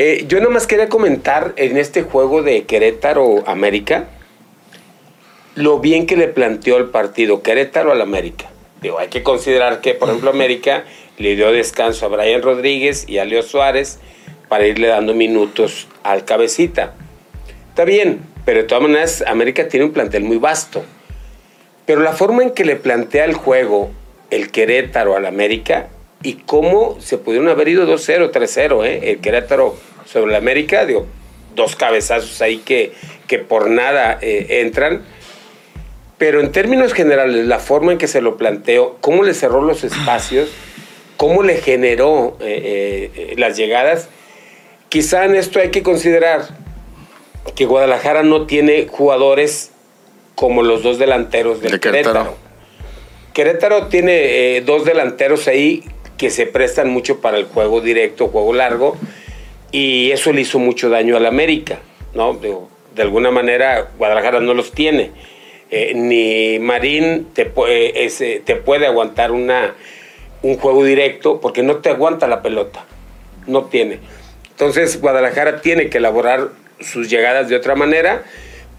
Eh, 0.00 0.26
yo 0.28 0.40
nomás 0.40 0.68
quería 0.68 0.88
comentar 0.88 1.54
en 1.56 1.76
este 1.76 2.02
juego 2.02 2.44
de 2.44 2.62
Querétaro 2.66 3.42
América 3.48 4.04
lo 5.56 5.80
bien 5.80 6.06
que 6.06 6.16
le 6.16 6.28
planteó 6.28 6.76
el 6.76 6.90
partido 6.90 7.42
Querétaro 7.42 7.90
al 7.90 8.00
América. 8.00 8.48
Digo, 8.80 9.00
hay 9.00 9.08
que 9.08 9.24
considerar 9.24 9.80
que, 9.80 9.94
por 9.94 10.08
ejemplo, 10.08 10.30
América 10.30 10.84
le 11.16 11.34
dio 11.34 11.50
descanso 11.50 12.06
a 12.06 12.10
Brian 12.10 12.42
Rodríguez 12.42 13.08
y 13.08 13.18
a 13.18 13.24
Leo 13.24 13.42
Suárez 13.42 13.98
para 14.46 14.68
irle 14.68 14.86
dando 14.86 15.14
minutos 15.14 15.88
al 16.04 16.24
cabecita. 16.24 16.94
Está 17.70 17.84
bien, 17.84 18.20
pero 18.44 18.60
de 18.60 18.68
todas 18.68 18.82
maneras 18.82 19.24
América 19.26 19.66
tiene 19.66 19.86
un 19.86 19.92
plantel 19.92 20.22
muy 20.22 20.36
vasto. 20.36 20.84
Pero 21.86 22.02
la 22.02 22.12
forma 22.12 22.44
en 22.44 22.52
que 22.52 22.64
le 22.64 22.76
plantea 22.76 23.24
el 23.24 23.34
juego 23.34 23.90
el 24.30 24.52
Querétaro 24.52 25.16
al 25.16 25.26
América 25.26 25.88
y 26.22 26.34
cómo 26.34 27.00
se 27.00 27.18
pudieron 27.18 27.48
haber 27.48 27.66
ido 27.66 27.84
2-0, 27.84 28.30
3-0, 28.30 28.86
¿eh? 28.86 29.10
el 29.10 29.18
Querétaro 29.18 29.87
sobre 30.10 30.30
el 30.30 30.36
América, 30.36 30.86
digo, 30.86 31.06
dos 31.54 31.76
cabezazos 31.76 32.40
ahí 32.40 32.58
que, 32.58 32.92
que 33.26 33.38
por 33.38 33.68
nada 33.68 34.18
eh, 34.22 34.60
entran. 34.62 35.02
Pero 36.16 36.40
en 36.40 36.50
términos 36.50 36.94
generales, 36.94 37.46
la 37.46 37.58
forma 37.58 37.92
en 37.92 37.98
que 37.98 38.08
se 38.08 38.20
lo 38.20 38.36
planteó, 38.36 38.96
cómo 39.00 39.22
le 39.22 39.34
cerró 39.34 39.62
los 39.62 39.84
espacios, 39.84 40.48
cómo 41.16 41.42
le 41.42 41.56
generó 41.56 42.36
eh, 42.40 43.10
eh, 43.14 43.34
las 43.36 43.56
llegadas, 43.56 44.08
quizá 44.88 45.24
en 45.26 45.36
esto 45.36 45.60
hay 45.60 45.70
que 45.70 45.82
considerar 45.82 46.48
que 47.54 47.66
Guadalajara 47.66 48.22
no 48.22 48.46
tiene 48.46 48.88
jugadores 48.88 49.70
como 50.34 50.62
los 50.62 50.82
dos 50.82 50.98
delanteros 50.98 51.60
del 51.60 51.72
De 51.72 51.80
Querétaro. 51.80 52.12
Querétaro. 52.12 52.36
Querétaro 53.32 53.86
tiene 53.86 54.60
dos 54.62 54.84
delanteros 54.84 55.46
ahí 55.46 55.84
que 56.16 56.30
se 56.30 56.46
prestan 56.46 56.90
mucho 56.90 57.20
para 57.20 57.38
el 57.38 57.44
juego 57.44 57.80
directo, 57.80 58.26
juego 58.28 58.52
largo, 58.52 58.96
y 59.72 60.10
eso 60.10 60.32
le 60.32 60.40
hizo 60.42 60.58
mucho 60.58 60.88
daño 60.88 61.16
al 61.16 61.26
América, 61.26 61.78
¿no? 62.14 62.34
Digo, 62.34 62.70
de 62.94 63.02
alguna 63.02 63.30
manera 63.30 63.88
Guadalajara 63.98 64.40
no 64.40 64.54
los 64.54 64.72
tiene. 64.72 65.10
Eh, 65.70 65.92
ni 65.94 66.58
Marín 66.58 67.28
te, 67.34 67.52
eh, 67.68 67.92
ese- 67.96 68.40
te 68.44 68.56
puede 68.56 68.86
aguantar 68.86 69.30
una, 69.32 69.74
un 70.42 70.56
juego 70.56 70.84
directo 70.84 71.40
porque 71.40 71.62
no 71.62 71.76
te 71.76 71.90
aguanta 71.90 72.26
la 72.26 72.40
pelota, 72.42 72.84
no 73.46 73.64
tiene. 73.66 73.98
Entonces 74.50 75.00
Guadalajara 75.00 75.60
tiene 75.60 75.88
que 75.90 75.98
elaborar 75.98 76.48
sus 76.80 77.10
llegadas 77.10 77.48
de 77.48 77.56
otra 77.56 77.74
manera, 77.74 78.22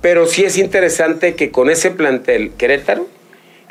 pero 0.02 0.26
sí 0.26 0.44
es 0.46 0.58
interesante 0.58 1.36
que 1.36 1.52
con 1.52 1.70
ese 1.70 1.92
plantel 1.92 2.52
Querétaro 2.58 3.08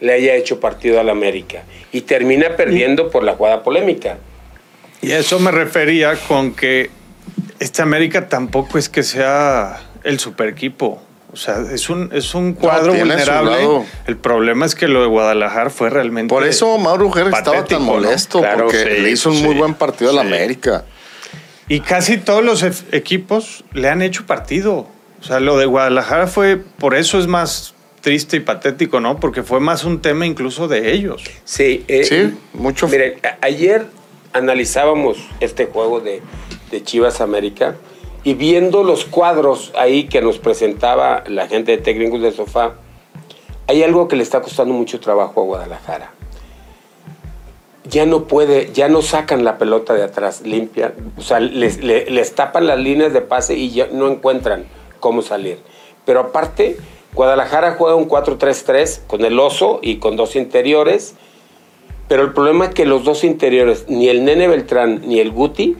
le 0.01 0.13
haya 0.13 0.35
hecho 0.37 0.61
partido 0.61 1.01
al 1.01 1.09
América 1.11 1.65
y 1.91 2.03
termina 2.03 2.55
perdiendo 2.57 3.11
por 3.11 3.25
la 3.25 3.33
jugada 3.35 3.65
polémica. 3.65 4.19
Y 5.03 5.11
a 5.13 5.19
eso 5.19 5.41
me 5.41 5.51
refería 5.51 6.15
con 6.29 6.55
que 6.55 6.91
este 7.59 7.83
América 7.83 8.29
tampoco 8.29 8.79
es 8.79 8.89
que 8.89 9.03
sea 9.03 9.81
el 10.05 10.19
super 10.19 10.49
equipo. 10.49 11.03
O 11.31 11.37
sea, 11.37 11.59
es 11.73 11.91
un, 11.91 12.09
es 12.13 12.35
un 12.35 12.55
cuadro 12.55 12.95
vulnerable. 12.95 13.83
El 14.07 14.17
problema 14.17 14.65
es 14.65 14.75
que 14.75 14.89
lo 14.89 15.03
de 15.03 15.09
Guadalajara 15.09 15.69
fue 15.69 15.91
realmente. 15.91 16.33
Por 16.35 16.45
eso 16.47 16.79
Mauro 16.79 17.07
Ujer 17.09 17.27
estaba 17.29 17.65
tan 17.67 17.81
¿no? 17.81 17.93
molesto, 17.93 18.41
Claro, 18.41 18.65
porque 18.65 18.79
sí, 18.97 19.03
le 19.03 19.11
hizo 19.11 19.29
un 19.31 19.37
sí, 19.37 19.43
muy 19.43 19.55
buen 19.55 19.75
partido 19.75 20.11
al 20.11 20.17
sí. 20.17 20.21
América. 20.27 20.85
Y 21.69 21.81
casi 21.81 22.17
todos 22.17 22.43
los 22.43 22.63
equipos 22.93 23.63
le 23.75 23.91
han 23.91 24.01
hecho 24.01 24.25
partido. 24.25 24.87
O 25.21 25.25
sea, 25.25 25.39
lo 25.41 25.59
de 25.59 25.67
Guadalajara 25.67 26.29
fue, 26.29 26.57
por 26.57 26.95
eso 26.95 27.19
es 27.19 27.27
más 27.27 27.75
triste 28.01 28.39
y 28.39 28.41
patético, 28.41 29.01
¿no? 29.01 29.21
Porque 29.21 29.43
fue 29.43 29.61
más 29.61 29.85
un 29.85 30.01
tema 30.01 30.25
incluso 30.25 30.67
de 30.67 30.93
ellos. 30.95 31.23
Sí, 31.45 31.85
eh, 31.89 32.05
Sí, 32.05 32.39
mucho. 32.55 32.89
Miren, 32.89 33.15
a- 33.23 33.37
ayer 33.45 33.85
analizábamos 34.33 35.19
este 35.41 35.67
juego 35.67 36.01
de, 36.01 36.23
de 36.71 36.83
Chivas 36.83 37.21
América 37.21 37.77
y 38.25 38.35
viendo 38.35 38.83
los 38.85 39.05
cuadros 39.05 39.73
ahí 39.79 40.05
que 40.09 40.21
nos 40.21 40.39
presentaba 40.39 41.25
la 41.27 41.47
gente 41.49 41.73
de 41.73 41.79
técnicos 41.79 42.21
de 42.21 42.33
sofá, 42.33 42.75
hay 43.67 43.83
algo 43.83 44.09
que 44.09 44.17
le 44.17 44.23
está 44.23 44.41
costando 44.41 44.75
mucho 44.75 44.99
trabajo 45.01 45.41
a 45.41 45.45
Guadalajara. 45.45 46.11
Ya 47.91 48.05
no 48.05 48.25
puede, 48.25 48.71
ya 48.75 48.89
no 48.89 49.01
sacan 49.01 49.45
la 49.45 49.57
pelota 49.57 49.95
de 49.95 50.03
atrás 50.03 50.43
limpia, 50.43 50.93
o 51.17 51.23
sea, 51.23 51.41
les, 51.41 51.83
le- 51.83 52.11
les 52.11 52.35
tapan 52.35 52.67
las 52.67 52.79
líneas 52.79 53.15
de 53.15 53.23
pase 53.23 53.55
y 53.57 53.71
ya 53.71 53.87
no 53.91 54.09
encuentran 54.11 54.67
cómo 55.01 55.23
salir. 55.23 55.59
Pero 56.05 56.21
aparte, 56.21 56.77
Guadalajara 57.15 57.77
juega 57.79 57.95
un 57.95 58.07
4-3-3 58.09 59.01
con 59.07 59.25
el 59.25 59.39
oso 59.39 59.79
y 59.83 59.97
con 59.97 60.17
dos 60.17 60.37
interiores. 60.37 61.15
Pero 62.09 62.23
el 62.23 62.33
problema 62.33 62.67
es 62.67 62.75
que 62.75 62.85
los 62.87 63.05
dos 63.05 63.25
interiores, 63.25 63.87
ni 63.89 64.09
el 64.09 64.25
Nene 64.25 64.49
Beltrán 64.49 65.03
ni 65.07 65.21
el 65.21 65.31
Guti, 65.31 65.77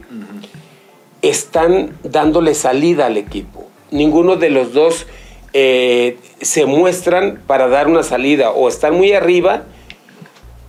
están 1.21 1.97
dándole 2.03 2.53
salida 2.55 3.07
al 3.07 3.17
equipo. 3.17 3.67
Ninguno 3.91 4.35
de 4.35 4.49
los 4.49 4.73
dos 4.73 5.07
eh, 5.53 6.17
se 6.41 6.65
muestran 6.65 7.41
para 7.47 7.67
dar 7.67 7.87
una 7.87 8.03
salida. 8.03 8.51
O 8.51 8.67
están 8.67 8.95
muy 8.95 9.13
arriba 9.13 9.63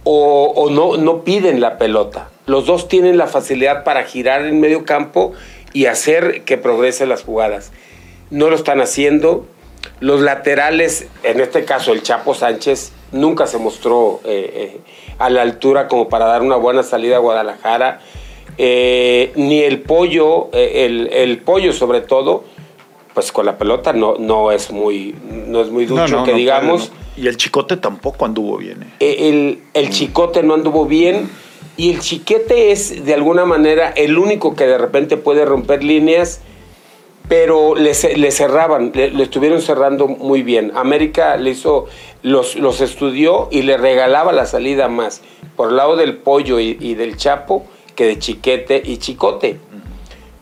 o, 0.04 0.68
no, 0.70 0.96
no 0.96 1.22
piden 1.22 1.60
la 1.60 1.78
pelota. 1.78 2.30
Los 2.46 2.66
dos 2.66 2.88
tienen 2.88 3.18
la 3.18 3.26
facilidad 3.26 3.84
para 3.84 4.04
girar 4.04 4.44
en 4.44 4.60
medio 4.60 4.84
campo 4.84 5.32
y 5.72 5.86
hacer 5.86 6.42
que 6.44 6.56
progresen 6.56 7.08
las 7.08 7.22
jugadas. 7.22 7.70
No 8.30 8.50
lo 8.50 8.56
están 8.56 8.80
haciendo. 8.80 9.46
Los 10.00 10.20
laterales, 10.20 11.06
en 11.22 11.40
este 11.40 11.64
caso 11.64 11.92
el 11.92 12.02
Chapo 12.02 12.34
Sánchez, 12.34 12.92
nunca 13.12 13.46
se 13.46 13.58
mostró 13.58 14.20
eh, 14.24 14.50
eh, 14.54 14.80
a 15.18 15.30
la 15.30 15.42
altura 15.42 15.88
como 15.88 16.08
para 16.08 16.26
dar 16.26 16.42
una 16.42 16.56
buena 16.56 16.82
salida 16.82 17.16
a 17.16 17.20
Guadalajara. 17.20 18.00
Eh, 18.62 19.32
ni 19.36 19.60
el 19.60 19.80
pollo, 19.80 20.50
eh, 20.52 20.84
el, 20.84 21.08
el 21.10 21.38
pollo 21.38 21.72
sobre 21.72 22.02
todo, 22.02 22.44
pues 23.14 23.32
con 23.32 23.46
la 23.46 23.56
pelota 23.56 23.94
no, 23.94 24.16
no 24.18 24.52
es 24.52 24.70
muy, 24.70 25.14
no 25.46 25.62
es 25.62 25.70
muy 25.70 25.86
ducho 25.86 26.18
no, 26.18 26.24
que 26.24 26.32
no 26.32 26.36
digamos. 26.36 26.92
Y 27.16 27.26
el 27.26 27.38
chicote 27.38 27.78
tampoco 27.78 28.26
anduvo 28.26 28.58
bien. 28.58 28.82
¿eh? 29.00 29.16
El, 29.30 29.62
el 29.72 29.88
chicote 29.88 30.42
no 30.42 30.52
anduvo 30.52 30.84
bien 30.84 31.30
y 31.78 31.88
el 31.90 32.00
chiquete 32.00 32.70
es 32.70 33.06
de 33.06 33.14
alguna 33.14 33.46
manera 33.46 33.94
el 33.96 34.18
único 34.18 34.54
que 34.54 34.66
de 34.66 34.76
repente 34.76 35.16
puede 35.16 35.46
romper 35.46 35.82
líneas, 35.82 36.42
pero 37.30 37.74
le, 37.74 37.92
le 38.16 38.30
cerraban, 38.30 38.92
le, 38.94 39.10
le 39.10 39.22
estuvieron 39.22 39.62
cerrando 39.62 40.06
muy 40.06 40.42
bien. 40.42 40.72
América 40.74 41.38
le 41.38 41.52
hizo, 41.52 41.86
los, 42.22 42.56
los 42.56 42.82
estudió 42.82 43.48
y 43.50 43.62
le 43.62 43.78
regalaba 43.78 44.32
la 44.32 44.44
salida 44.44 44.88
más 44.88 45.22
por 45.56 45.70
el 45.70 45.76
lado 45.76 45.96
del 45.96 46.18
pollo 46.18 46.60
y, 46.60 46.76
y 46.78 46.94
del 46.94 47.16
chapo 47.16 47.64
que 48.00 48.06
de 48.06 48.18
chiquete 48.18 48.80
y 48.82 48.96
chicote. 48.96 49.58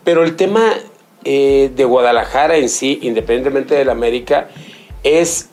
Pero 0.05 0.23
el 0.23 0.37
tema 0.37 0.71
eh, 1.25 1.69
de 1.75 1.83
Guadalajara 1.83 2.55
en 2.55 2.69
sí, 2.69 2.99
independientemente 3.01 3.75
del 3.75 3.89
América, 3.89 4.47
es, 5.03 5.49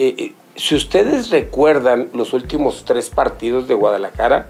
eh, 0.00 0.16
eh, 0.18 0.32
si 0.56 0.74
ustedes 0.74 1.30
recuerdan 1.30 2.08
los 2.12 2.32
últimos 2.32 2.84
tres 2.84 3.08
partidos 3.08 3.68
de 3.68 3.74
Guadalajara, 3.74 4.48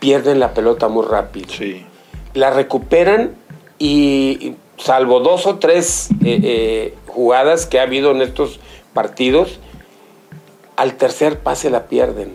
pierden 0.00 0.40
la 0.40 0.52
pelota 0.52 0.88
muy 0.88 1.06
rápido. 1.06 1.46
Sí. 1.48 1.86
La 2.34 2.50
recuperan 2.50 3.36
y 3.78 4.54
salvo 4.78 5.20
dos 5.20 5.46
o 5.46 5.60
tres 5.60 6.08
eh, 6.24 6.92
jugadas 7.06 7.66
que 7.66 7.78
ha 7.78 7.84
habido 7.84 8.10
en 8.10 8.20
estos 8.20 8.58
partidos, 8.92 9.60
al 10.74 10.94
tercer 10.94 11.38
pase 11.38 11.70
la 11.70 11.86
pierden. 11.86 12.34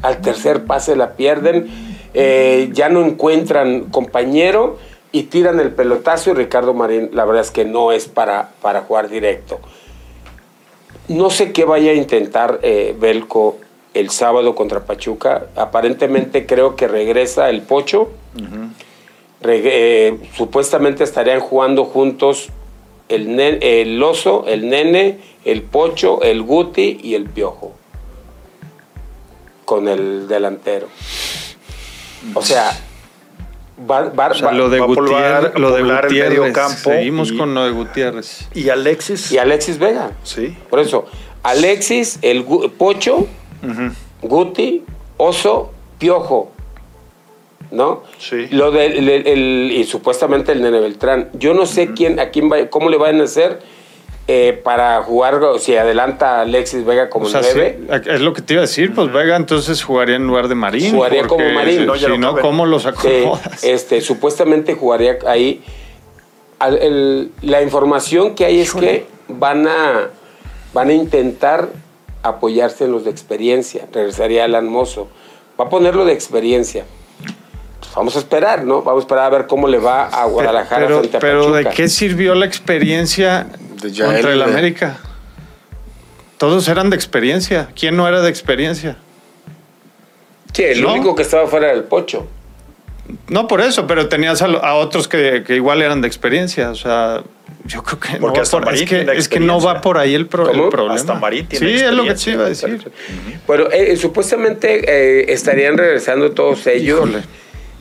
Al 0.00 0.22
tercer 0.22 0.64
pase 0.64 0.96
la 0.96 1.16
pierden, 1.16 1.85
eh, 2.16 2.70
ya 2.72 2.88
no 2.88 3.04
encuentran 3.04 3.84
compañero 3.90 4.78
y 5.12 5.24
tiran 5.24 5.60
el 5.60 5.70
pelotazo 5.72 6.30
y 6.30 6.34
Ricardo 6.34 6.74
Marín, 6.74 7.10
la 7.12 7.24
verdad 7.24 7.42
es 7.42 7.50
que 7.50 7.64
no 7.64 7.92
es 7.92 8.06
para, 8.06 8.50
para 8.60 8.80
jugar 8.82 9.08
directo. 9.08 9.60
No 11.08 11.30
sé 11.30 11.52
qué 11.52 11.64
vaya 11.64 11.92
a 11.92 11.94
intentar 11.94 12.58
eh, 12.62 12.94
Belco 12.98 13.58
el 13.94 14.10
sábado 14.10 14.54
contra 14.54 14.84
Pachuca. 14.84 15.46
Aparentemente 15.54 16.44
creo 16.46 16.74
que 16.76 16.88
regresa 16.88 17.48
el 17.48 17.62
Pocho. 17.62 18.08
Eh, 19.48 20.18
supuestamente 20.36 21.04
estarían 21.04 21.40
jugando 21.40 21.84
juntos 21.84 22.48
el, 23.08 23.28
nen- 23.36 23.58
el 23.60 24.02
oso, 24.02 24.44
el 24.48 24.68
nene, 24.68 25.18
el 25.44 25.62
pocho, 25.62 26.22
el 26.22 26.42
guti 26.42 26.98
y 27.02 27.14
el 27.14 27.26
piojo. 27.30 27.72
Con 29.64 29.86
el 29.86 30.26
delantero. 30.26 30.88
O 32.34 32.42
sea, 32.42 32.72
va, 33.88 34.08
va- 34.10 34.28
O 34.28 34.34
sea, 34.34 34.46
va- 34.48 34.52
lo 34.52 34.68
de 34.68 34.78
va 34.80 34.84
a 34.86 34.88
poblar- 34.88 35.42
Gutiérrez. 35.42 35.60
Lo 35.60 35.70
de 35.72 35.80
poblar 35.80 36.04
el 36.04 36.08
Gutiérrez. 36.10 36.38
mediocampo 36.38 36.90
Seguimos 36.90 37.30
y- 37.32 37.36
con 37.36 37.54
lo 37.54 37.64
de 37.64 37.70
Gutiérrez. 37.72 38.48
Y 38.54 38.68
Alexis. 38.68 39.32
y 39.32 39.38
Alexis 39.38 39.78
Vega. 39.78 40.12
Sí. 40.24 40.56
Por 40.70 40.80
eso, 40.80 41.06
Alexis, 41.42 42.18
el 42.22 42.44
pocho, 42.78 43.26
Guti, 44.22 44.84
oso, 45.16 45.72
piojo. 45.98 46.52
¿No? 47.70 48.04
Sí. 48.18 48.46
Lo 48.52 48.68
el- 48.80 49.08
el- 49.08 49.72
y 49.72 49.84
supuestamente 49.84 50.52
el 50.52 50.62
Nene 50.62 50.78
Beltrán. 50.80 51.30
Yo 51.34 51.52
no 51.52 51.66
sé 51.66 51.92
quién, 51.94 52.20
a 52.20 52.30
quién 52.30 52.50
va, 52.50 52.66
cómo 52.70 52.88
le 52.90 52.96
van 52.96 53.20
a 53.20 53.24
hacer 53.24 53.60
eh, 54.28 54.60
para 54.64 55.00
jugar, 55.02 55.40
si 55.60 55.76
adelanta 55.76 56.38
a 56.38 56.40
Alexis 56.42 56.84
Vega 56.84 57.08
como 57.08 57.26
O 57.26 57.28
sea, 57.28 57.42
sí, 57.44 57.58
es 58.06 58.20
lo 58.20 58.32
que 58.32 58.42
te 58.42 58.54
iba 58.54 58.60
a 58.60 58.66
decir. 58.66 58.92
Pues 58.94 59.12
Vega 59.12 59.36
entonces 59.36 59.82
jugaría 59.84 60.16
en 60.16 60.26
lugar 60.26 60.48
de 60.48 60.54
Marín. 60.56 60.94
Jugaría 60.94 61.26
como 61.26 61.48
Marín. 61.50 61.78
Si 61.80 61.86
no, 61.86 61.94
ya 61.96 62.08
no. 62.08 62.36
¿cómo 62.38 62.66
los 62.66 62.82
Sí, 62.82 62.88
acomodas? 62.88 63.62
este, 63.62 64.00
supuestamente 64.00 64.74
jugaría 64.74 65.18
ahí. 65.26 65.62
Al- 66.58 66.78
el- 66.78 67.30
la 67.42 67.62
información 67.62 68.34
que 68.34 68.44
hay 68.46 68.60
es 68.60 68.72
que 68.74 69.06
van 69.28 69.68
a, 69.68 70.08
van 70.72 70.88
a 70.88 70.92
intentar 70.92 71.68
apoyarse 72.22 72.84
en 72.84 72.92
los 72.92 73.04
de 73.04 73.10
experiencia. 73.10 73.86
Regresaría 73.92 74.44
Alan 74.44 74.66
Mozo. 74.68 75.08
Va 75.60 75.66
a 75.66 75.68
ponerlo 75.68 76.04
de 76.04 76.12
experiencia. 76.12 76.84
Pues 77.80 77.94
vamos 77.94 78.16
a 78.16 78.18
esperar, 78.20 78.64
¿no? 78.64 78.82
Vamos 78.82 79.02
a 79.02 79.04
esperar 79.04 79.24
a 79.24 79.30
ver 79.36 79.46
cómo 79.46 79.68
le 79.68 79.78
va 79.78 80.06
a 80.06 80.24
Guadalajara 80.26 80.86
pero, 80.86 80.98
frente 81.00 81.16
a 81.16 81.20
pero 81.20 81.52
¿de 81.52 81.64
qué 81.66 81.88
sirvió 81.88 82.34
la 82.34 82.46
experiencia 82.46 83.46
De 83.82 83.90
Yael, 83.92 84.12
contra 84.12 84.32
el 84.32 84.38
de- 84.38 84.44
América? 84.44 84.98
Todos 86.38 86.68
eran 86.68 86.90
de 86.90 86.96
experiencia. 86.96 87.68
¿Quién 87.78 87.96
no 87.96 88.06
era 88.08 88.20
de 88.20 88.28
experiencia? 88.28 88.96
Sí, 90.52 90.62
el 90.64 90.82
¿No? 90.82 90.92
único 90.94 91.14
que 91.14 91.22
estaba 91.22 91.46
fuera 91.46 91.68
era 91.68 91.76
el 91.76 91.84
Pocho. 91.84 92.26
No 93.28 93.46
por 93.46 93.60
eso, 93.60 93.86
pero 93.86 94.08
tenías 94.08 94.42
a, 94.42 94.74
otros 94.74 95.06
que, 95.06 95.44
que 95.46 95.54
igual 95.54 95.80
eran 95.80 96.00
de 96.00 96.08
experiencia. 96.08 96.70
O 96.70 96.74
sea, 96.74 97.22
yo 97.64 97.82
creo 97.82 98.00
que, 98.00 98.12
no 98.14 98.18
Porque 98.20 98.40
hasta 98.40 98.60
por, 98.60 98.74
es, 98.74 98.80
que, 98.80 98.86
tiene 98.96 99.12
es 99.16 99.28
que 99.28 99.38
no 99.38 99.60
va 99.60 99.80
por 99.80 99.96
ahí 99.98 100.14
el, 100.14 100.26
pro- 100.26 100.50
el 100.50 100.68
problema. 100.70 100.94
Hasta 100.94 101.14
Marín 101.14 101.46
tiene 101.46 101.66
Sí, 101.78 101.84
es 101.84 101.92
lo 101.92 102.04
que 102.04 102.14
te 102.14 102.30
iba 102.32 102.44
a 102.46 102.48
decir. 102.48 102.90
Bueno, 103.46 103.66
eh, 103.70 103.96
supuestamente 103.96 105.20
eh, 105.20 105.32
estarían 105.32 105.78
regresando 105.78 106.32
todos 106.32 106.66
ellos. 106.66 106.98
Híjole. 107.08 107.22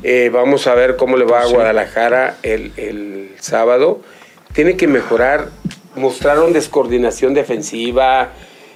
Eh, 0.07 0.29
vamos 0.31 0.67
a 0.67 0.75
ver 0.75 0.97
cómo 0.97 1.17
le 1.17 1.25
va 1.25 1.41
a. 1.41 1.45
Guadalajara 1.47 2.37
el, 2.43 2.73
el 2.77 3.31
sábado. 3.39 4.01
Tiene 4.53 4.77
que 4.77 4.87
mejorar. 4.87 5.49
Mostraron 5.95 6.53
descoordinación 6.53 7.33
defensiva. 7.33 8.29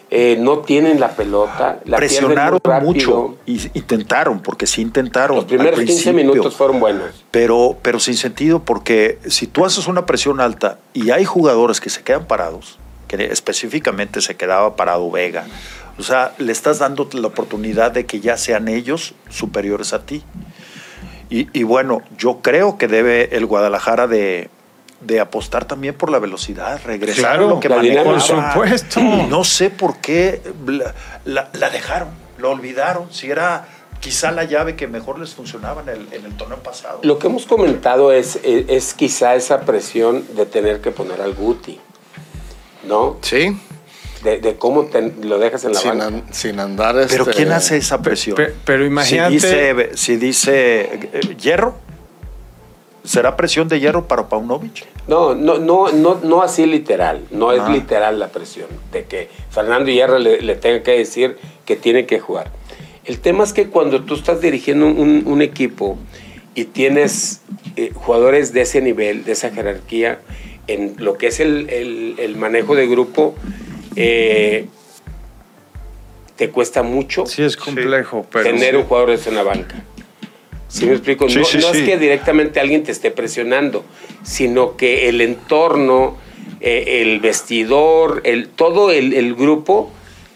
eh, 0.10 0.38
no 0.40 0.60
tienen 0.60 1.00
la 1.00 1.10
pelota. 1.10 1.82
La 1.86 1.98
Presionaron 1.98 2.60
mucho. 2.82 3.38
Y 3.46 3.60
intentaron, 3.76 4.42
porque 4.42 4.66
sí 4.66 4.82
intentaron. 4.82 5.36
Los 5.38 5.46
primeros 5.46 5.80
al 5.80 5.86
15 5.86 6.04
principio. 6.12 6.32
minutos 6.32 6.56
fueron 6.56 6.80
buenos. 6.80 7.24
Pero, 7.30 7.78
pero 7.84 8.00
sin 8.00 8.16
sentido, 8.16 8.64
porque 8.64 9.20
si 9.28 9.46
tú 9.46 9.66
haces 9.66 9.86
una 9.88 10.08
presión 10.08 10.42
alta 10.42 10.80
y 10.94 11.12
hay 11.12 11.26
jugadores 11.26 11.80
que 11.80 11.92
se 11.92 12.02
quedan 12.02 12.26
parados, 12.26 12.80
que 13.08 13.26
específicamente 13.26 14.22
se 14.22 14.36
quedaba 14.36 14.76
parado 14.76 15.12
Vega, 15.12 15.46
o 16.00 16.02
sea, 16.02 16.34
le 16.40 16.52
estás 16.54 16.80
dando 16.80 17.08
la 17.14 17.28
oportunidad 17.28 17.92
de 17.92 18.08
que 18.08 18.20
ya 18.20 18.36
sean 18.38 18.68
ellos 18.68 19.14
superiores 19.30 19.94
a 19.94 20.06
ti. 20.08 20.24
Y, 21.30 21.48
y 21.58 21.64
bueno, 21.64 22.02
yo 22.18 22.40
creo 22.42 22.78
que 22.78 22.88
debe 22.88 23.36
el 23.36 23.46
Guadalajara 23.46 24.08
de, 24.08 24.50
de 25.02 25.20
apostar 25.20 25.66
también 25.66 25.94
por 25.96 26.10
la 26.12 26.20
velocidad, 26.20 26.82
regresar 26.86 27.24
Claro, 27.24 27.46
a 27.46 27.50
lo 27.50 27.60
que 27.60 27.70
manejaba. 27.70 28.04
Por 28.06 28.22
supuesto. 28.22 29.00
No 29.02 29.44
sé 29.44 29.70
por 29.70 29.98
qué 29.98 30.42
la, 30.66 30.94
la- 31.26 31.50
la 31.54 31.70
dejaron, 31.70 32.10
la 32.40 32.48
olvidaron. 32.50 33.12
Si 33.14 33.30
era 33.30 33.68
quizá 34.00 34.32
la 34.32 34.46
llave 34.46 34.76
que 34.76 34.88
mejor 34.88 35.20
les 35.20 35.36
funcionaba 35.36 35.82
en 35.84 35.90
el, 35.90 36.14
en 36.14 36.26
el 36.26 36.36
torneo 36.38 36.58
pasado. 36.60 37.00
Lo 37.04 37.20
que 37.20 37.28
hemos 37.28 37.46
comentado 37.46 38.12
es, 38.14 38.38
es, 38.44 38.66
es 38.70 38.94
quizá 38.94 39.36
esa 39.36 39.62
presión 39.62 40.24
de 40.36 40.46
tener 40.46 40.80
que 40.82 40.90
poner 40.92 41.22
al 41.22 41.34
Guti. 41.36 41.80
¿No? 42.88 43.18
Sí, 43.22 43.56
De, 44.24 44.40
de 44.40 44.56
cómo 44.58 44.86
te- 44.86 45.14
lo 45.24 45.40
dejas 45.40 45.64
en 45.64 45.74
la 45.74 45.80
sin, 45.80 45.90
banca. 45.92 46.06
an- 46.08 46.24
sin 46.32 46.60
andar. 46.60 46.96
Pero 47.10 47.24
este, 47.24 47.36
¿quién 47.36 47.52
hace 47.54 47.78
esa 47.78 48.02
presión? 48.02 48.36
Pe- 48.36 48.54
pero 48.66 48.86
imagínate- 48.86 49.40
Si 49.40 49.48
dice, 49.48 49.90
si 49.96 50.16
dice 50.18 50.82
eh, 51.14 51.36
hierro, 51.42 51.76
¿Será 53.04 53.38
presión 53.38 53.68
de 53.70 53.80
hierro 53.80 54.08
para 54.08 54.28
Paunovic? 54.28 54.86
No, 55.08 55.34
no, 55.34 55.58
no, 55.58 55.90
no, 55.92 56.20
no 56.22 56.44
así 56.44 56.66
literal. 56.66 57.22
No 57.32 57.54
es 57.54 57.62
Ah. 57.62 57.70
literal 57.70 58.20
la 58.20 58.28
presión 58.28 58.68
de 58.92 59.06
que 59.06 59.30
Fernando 59.50 59.90
Hierro 59.90 60.20
le, 60.20 60.42
le 60.42 60.56
tenga 60.56 60.84
que 60.84 60.92
decir 60.92 61.38
que 61.66 61.76
tiene 61.78 62.06
que 62.06 62.20
jugar. 62.20 62.52
El 63.06 63.20
tema 63.20 63.46
es 63.46 63.54
que 63.54 63.68
cuando 63.70 64.04
tú 64.04 64.16
estás 64.16 64.42
dirigiendo 64.42 64.86
un, 64.86 65.24
un 65.26 65.42
equipo 65.42 65.98
y 66.54 66.66
tienes 66.66 67.40
eh, 67.78 67.92
jugadores 67.96 68.52
de 68.54 68.62
ese 68.62 68.82
nivel, 68.82 69.24
de 69.24 69.32
esa 69.32 69.50
jerarquía, 69.50 70.20
en 70.68 70.96
lo 70.98 71.18
que 71.18 71.28
es 71.28 71.40
el, 71.40 71.70
el- 71.70 72.16
el 72.20 72.36
manejo 72.36 72.76
de 72.76 72.86
grupo, 72.86 73.34
eh, 73.96 74.68
te 76.36 76.50
cuesta 76.50 76.84
mucho 76.84 77.26
Sí, 77.26 77.44
es 77.44 77.58
complejo, 77.58 78.26
pero. 78.32 78.44
tener 78.46 78.78
un 78.78 78.84
jugador 78.84 79.12
en 79.26 79.36
la 79.36 79.44
banca. 79.44 79.76
¿Sí 80.68 80.86
me 80.86 80.94
explico? 80.94 81.28
Sí, 81.28 81.40
no 81.40 81.46
sí, 81.46 81.58
no 81.58 81.72
sí. 81.74 81.80
es 81.80 81.84
que 81.90 81.98
directamente 81.98 82.60
alguien 82.60 82.84
te 82.84 82.92
esté 82.92 83.10
presionando, 83.12 83.84
sino 84.24 84.78
que 84.78 85.10
el 85.10 85.20
entorno, 85.22 86.18
eh, 86.62 87.02
el 87.02 87.20
vestidor, 87.20 88.22
el, 88.24 88.48
todo 88.50 88.92
el, 88.92 89.14
el 89.14 89.34
grupo, 89.34 89.92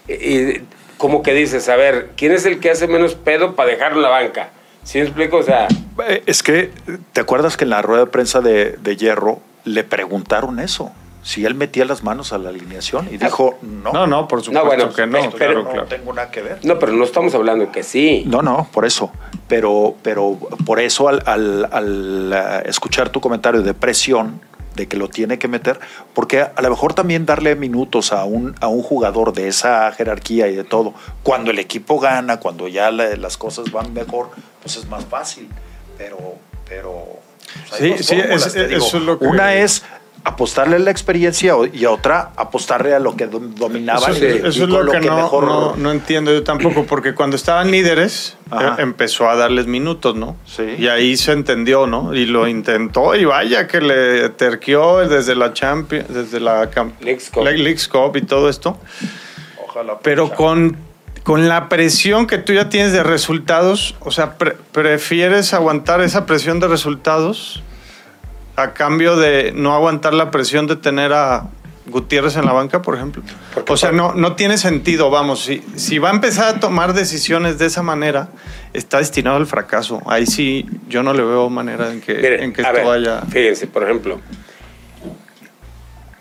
eh, 0.07 0.17
eh, 0.57 0.61
como 0.97 1.21
que 1.21 1.33
dices, 1.33 1.69
a 1.69 1.75
ver, 1.75 2.09
¿quién 2.17 2.31
es 2.31 2.45
el 2.45 2.59
que 2.59 2.71
hace 2.71 2.87
menos 2.87 3.13
pedo 3.15 3.55
para 3.55 3.69
dejarlo 3.69 3.97
en 3.97 4.03
la 4.03 4.09
banca? 4.09 4.49
¿Sí 4.83 4.97
me 4.97 5.03
explico? 5.05 5.37
O 5.37 5.43
sea, 5.43 5.67
Eh, 6.07 6.23
Es 6.25 6.41
que, 6.43 6.71
¿te 7.13 7.21
acuerdas 7.21 7.55
que 7.55 7.63
en 7.65 7.69
la 7.69 7.81
rueda 7.83 8.05
de 8.05 8.11
prensa 8.11 8.41
de, 8.41 8.71
de 8.81 8.97
Hierro 8.97 9.39
le 9.65 9.83
preguntaron 9.83 10.59
eso? 10.59 10.91
Si 11.23 11.45
él 11.45 11.55
metía 11.55 11.85
las 11.85 12.03
manos 12.03 12.33
a 12.33 12.37
la 12.37 12.49
alineación 12.49 13.07
y 13.11 13.17
dijo, 13.17 13.57
no. 13.61 13.91
No, 13.93 14.05
no, 14.07 14.27
por 14.27 14.43
supuesto 14.43 14.67
bueno, 14.67 14.93
que 14.93 15.07
no. 15.07 15.19
pero- 15.19 15.31
claro, 15.31 15.63
no 15.63 15.69
claro. 15.71 15.87
tengo 15.87 16.11
nada 16.13 16.29
que 16.29 16.41
ver. 16.41 16.59
no, 16.63 16.77
pero 16.77 16.91
no 16.91 17.03
estamos 17.05 17.33
hablando 17.33 17.71
que 17.71 17.81
sí. 17.83 18.23
No, 18.27 18.41
no, 18.41 18.67
por 18.73 18.85
eso. 18.85 19.09
Pero, 19.47 19.95
pero 20.03 20.37
por 20.65 20.79
eso 20.79 21.07
al, 21.07 21.23
al- 21.25 21.69
al, 21.71 22.33
eh, 22.35 22.63
escuchar 22.69 23.09
tu 23.09 23.21
comentario 23.21 23.61
de 23.61 23.73
presión, 23.73 24.41
de 24.75 24.87
que 24.87 24.97
lo 24.97 25.07
tiene 25.07 25.37
que 25.39 25.47
meter, 25.47 25.79
porque 26.13 26.41
a, 26.41 26.61
lo 26.61 26.69
mejor 26.71 26.93
también 26.93 27.25
darle 27.27 27.55
minutos 27.55 28.11
a 28.11 28.25
un, 28.25 28.55
a 28.59 28.67
un 28.67 28.81
jugador 28.81 29.31
de 29.31 29.47
esa 29.47 29.91
jerarquía 29.91 30.47
y 30.47 30.55
de 30.55 30.63
todo, 30.63 30.93
cuando 31.21 31.51
el 31.51 31.59
equipo 31.59 31.99
gana, 31.99 32.39
cuando 32.39 32.67
ya 32.67 32.89
la- 32.91 33.15
las 33.15 33.37
cosas 33.37 33.71
van 33.71 33.93
mejor, 33.93 34.29
pues 34.61 34.75
es 34.77 34.87
más 34.87 35.05
fácil. 35.05 35.47
Pero, 35.97 36.17
pero 36.67 37.05
pues 37.69 37.97
Sí, 37.97 38.03
sí, 38.03 38.15
es- 38.19 38.53
digo. 38.55 38.77
eso 38.85 38.97
es 38.97 39.03
lo 39.03 39.19
que- 39.19 39.25
Una 39.27 39.53
es 39.55 39.83
apostarle 40.25 40.77
a 40.77 40.79
la 40.79 40.89
experiencia 40.89 41.53
y 41.73 41.85
otra 41.85 42.31
apostarle 42.37 42.93
a 42.95 42.99
lo 42.99 43.15
que 43.15 43.29
dom- 43.29 43.55
dominaban 43.55 44.11
Eso, 44.11 44.23
y- 44.23 44.27
es- 44.27 44.35
y 44.35 44.47
eso 44.47 44.63
es 44.63 44.69
lo 44.69 44.85
que, 44.91 45.01
no, 45.01 45.15
mejor 45.17 45.43
no, 45.45 45.75
no 45.75 45.91
entiendo 45.91 46.31
yo 46.31 46.43
tampoco, 46.43 46.85
porque 46.87 47.13
cuando 47.13 47.35
estaban 47.35 47.71
líderes 47.71 48.37
Ajá. 48.49 48.75
eh, 48.79 48.83
empezó 48.83 49.29
a 49.29 49.35
darles 49.35 49.67
minutos, 49.67 50.15
¿no? 50.15 50.37
Sí. 50.45 50.63
Y 50.79 50.87
ahí 50.87 51.17
se 51.17 51.33
entendió, 51.33 51.87
¿no? 51.87 52.13
Y 52.13 52.25
lo 52.25 52.47
intentó 52.47 53.15
y 53.15 53.25
vaya 53.25 53.67
que 53.67 53.81
le 53.81 54.29
terqueó 54.29 54.99
desde 55.07 55.35
la 55.35 55.51
Champions, 55.53 56.07
desde 56.13 56.39
la 56.39 56.69
Leagues 57.01 57.29
Cup. 57.29 57.43
la 57.43 57.51
Leagues 57.51 57.87
Cup 57.89 58.15
y 58.15 58.21
todo 58.21 58.47
esto. 58.49 58.77
Ojalá 59.67 59.99
Pero 60.01 60.29
con, 60.33 60.77
con 61.23 61.49
la 61.49 61.67
presión 61.67 62.27
que 62.27 62.37
tú 62.37 62.53
ya 62.53 62.69
tienes 62.69 62.93
de 62.93 63.03
resultados, 63.03 63.95
o 63.99 64.11
sea, 64.11 64.37
pre- 64.37 64.55
prefieres 64.71 65.53
aguantar 65.53 65.99
esa 66.01 66.25
presión 66.25 66.59
de 66.61 66.67
resultados 66.69 67.61
a 68.55 68.73
cambio 68.73 69.15
de 69.17 69.51
no 69.55 69.73
aguantar 69.73 70.13
la 70.13 70.29
presión 70.31 70.67
de 70.67 70.75
tener 70.75 71.13
a 71.13 71.47
Gutiérrez 71.85 72.37
en 72.37 72.45
la 72.45 72.53
banca, 72.53 72.81
por 72.81 72.95
ejemplo. 72.95 73.21
Porque 73.53 73.73
O 73.73 73.77
sea, 73.77 73.91
no, 73.91 74.13
no 74.13 74.35
tiene 74.35 74.57
sentido, 74.57 75.09
vamos, 75.09 75.43
si, 75.43 75.61
si 75.75 75.97
va 75.99 76.09
a 76.11 76.13
empezar 76.13 76.55
a 76.55 76.59
tomar 76.59 76.93
decisiones 76.93 77.57
de 77.59 77.65
esa 77.65 77.83
manera, 77.83 78.29
está 78.71 78.99
destinado 78.99 79.35
al 79.35 79.47
fracaso. 79.47 80.01
Ahí 80.05 80.25
sí, 80.25 80.65
yo 80.87 81.03
no 81.03 81.13
le 81.13 81.23
veo 81.23 81.49
manera 81.49 81.91
en 81.91 81.99
que, 81.99 82.13
Miren, 82.15 82.43
en 82.43 82.53
que 82.53 82.61
esto 82.61 82.73
ver, 82.73 82.85
vaya... 82.85 83.21
Fíjense, 83.29 83.67
por 83.67 83.83
ejemplo, 83.83 84.19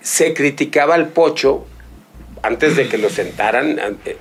se 0.00 0.34
criticaba 0.34 0.94
al 0.94 1.08
Pocho 1.08 1.64
antes 2.42 2.74
de 2.76 2.88
que 2.88 2.98
lo 2.98 3.08
sentaran, 3.08 3.78
ante- 3.78 4.18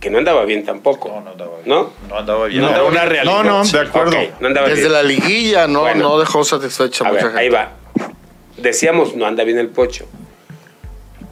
que 0.00 0.10
no 0.10 0.18
andaba 0.18 0.44
bien 0.44 0.64
tampoco. 0.64 1.08
No, 1.08 1.20
no 1.22 1.30
andaba 1.32 1.50
bien. 1.56 1.68
¿No? 1.68 1.90
No 2.08 2.18
andaba 2.18 2.46
bien. 2.46 2.62
No, 2.62 2.68
una 2.86 3.02
no, 3.04 3.08
realidad. 3.08 3.44
no, 3.44 3.64
de 3.64 3.80
acuerdo. 3.80 4.16
No 4.40 4.46
andaba 4.46 4.68
Desde 4.68 4.82
bien. 4.82 4.92
la 4.92 5.02
liguilla 5.02 5.66
no, 5.66 5.80
Bueno. 5.80 6.08
no 6.10 6.18
dejó 6.18 6.44
satisfecha 6.44 7.04
a 7.04 7.08
mucha 7.12 7.24
ver, 7.24 7.32
gente. 7.32 7.40
ahí 7.40 7.48
va. 7.48 7.72
Decíamos, 8.56 9.14
no 9.16 9.26
anda 9.26 9.44
bien 9.44 9.58
el 9.58 9.68
Pocho. 9.68 10.06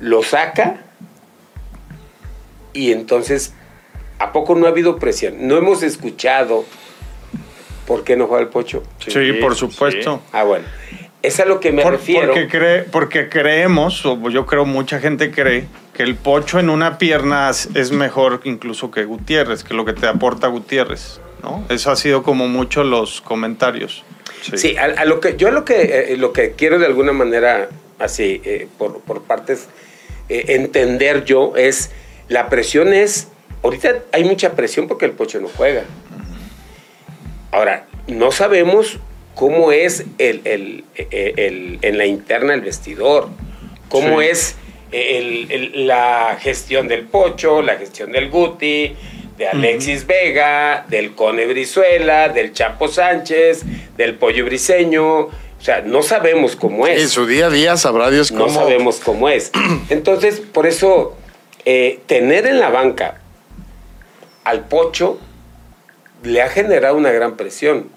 Lo 0.01 0.23
saca 0.23 0.81
y 2.73 2.93
entonces, 2.93 3.55
¿a 4.19 4.33
poco 4.33 4.55
no 4.55 4.67
ha 4.67 4.71
habido 4.71 4.97
presión? 4.99 5.47
No 5.49 5.57
hemos 5.57 5.83
escuchado 5.83 6.65
por 7.87 8.05
qué 8.05 8.17
no 8.17 8.27
juega 8.27 8.43
el 8.43 8.49
Pocho. 8.49 8.83
Sí, 9.07 9.33
por 9.41 9.55
supuesto. 9.55 10.21
Ah, 10.33 10.43
bueno. 10.45 10.67
Es 11.27 11.41
a 11.41 11.45
lo 11.45 11.59
que 11.59 11.73
me 11.73 11.83
Por- 11.83 11.93
refiero. 11.93 12.29
Porque, 12.29 12.47
cree, 12.47 12.83
porque 12.83 13.29
creemos, 13.29 14.07
o 14.07 14.31
yo 14.31 14.47
creo 14.47 14.65
mucha 14.65 15.01
gente 15.01 15.31
cree, 15.33 15.67
que 15.93 16.03
el 16.05 16.15
pocho 16.15 16.61
en 16.61 16.71
una 16.71 16.99
pierna 16.99 17.51
es- 17.51 17.91
mejor 17.91 18.41
incluso 18.45 18.91
que 18.91 19.05
Gutiérrez, 19.05 19.65
que 19.65 19.75
lo 19.75 19.85
que 19.85 19.93
te 19.93 20.07
aporta 20.07 20.47
Gutiérrez. 20.47 21.21
¿no? 21.43 21.65
Eso 21.69 21.91
ha 21.91 21.97
sido 21.97 22.23
como 22.23 22.47
mucho 22.49 22.85
los 22.85 23.21
comentarios. 23.21 24.05
Sí, 24.55 24.77
a, 24.77 24.85
a 24.85 25.05
lo 25.05 25.19
que 25.21 25.37
yo 25.37 25.51
lo 25.51 25.65
que 25.65 26.13
eh, 26.13 26.17
lo 26.17 26.33
que 26.33 26.53
quiero 26.53 26.79
de 26.79 26.87
alguna 26.87 27.13
manera 27.13 27.69
así 27.99 28.41
eh, 28.45 28.69
por, 28.79 29.01
por 29.01 29.23
partes 29.23 29.69
eh, 30.29 30.45
entender 30.49 31.25
yo 31.25 31.55
es 31.57 31.91
la 32.29 32.49
presión 32.49 32.93
es 32.93 33.29
ahorita 33.63 33.95
hay 34.13 34.25
mucha 34.25 34.53
presión 34.53 34.87
porque 34.89 35.05
el 35.07 35.13
Pocho 35.13 35.41
no 35.41 35.49
juega. 35.49 35.83
Ahora 37.53 37.87
no 38.07 38.31
sabemos 38.31 38.99
cómo 39.37 39.71
es 39.71 40.05
el, 40.19 40.41
el- 40.45 40.85
el- 41.13 41.79
en 41.83 41.99
la 41.99 42.07
interna 42.07 42.55
el 42.55 42.63
vestidor, 42.63 43.29
cómo 43.89 44.21
Sí. 44.21 44.27
es 44.27 44.57
la 45.75 46.37
gestión 46.41 46.89
del 46.89 47.03
Pocho, 47.05 47.63
la 47.63 47.77
gestión 47.77 48.11
del 48.13 48.31
Guti, 48.31 48.95
de 49.37 49.47
Alexis 49.49 50.07
Vega, 50.07 50.87
del 50.89 51.15
Cone 51.15 51.47
Brizuela, 51.47 52.31
del 52.31 52.53
Chapo 52.53 52.89
Sánchez, 52.89 53.63
del 53.97 54.15
Pollo 54.15 54.45
Briseño. 54.47 55.19
O 55.27 55.31
sea, 55.61 55.83
no 55.83 56.03
sabemos 56.03 56.57
cómo 56.57 56.87
es. 56.87 57.01
En 57.03 57.09
su 57.09 57.27
día 57.27 57.47
a 57.47 57.51
día 57.51 57.77
sabrá 57.77 58.11
Dios 58.11 58.33
no 58.33 58.47
cómo. 58.47 58.55
sabemos 58.55 59.01
cómo 59.05 59.29
es. 59.29 59.51
Entonces, 59.91 60.41
por 60.41 60.67
eso, 60.67 61.17
eh, 61.65 62.01
tener 62.07 62.47
en 62.47 62.61
la 62.61 62.71
banca 62.71 63.21
al 64.45 64.67
Pocho 64.69 65.19
le 66.23 66.41
ha 66.43 66.49
generado 66.49 66.97
una 66.97 67.11
gran 67.13 67.37
presión. 67.37 67.89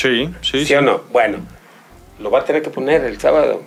Sí, 0.00 0.30
sí, 0.40 0.64
¿Sí, 0.64 0.74
o 0.74 0.80
no? 0.80 1.02
Bueno, 1.12 1.38
lo 2.20 2.30
va 2.30 2.40
a 2.40 2.44
tener 2.44 2.62
que 2.62 2.70
poner 2.70 3.04
el 3.04 3.20
sábado. 3.20 3.62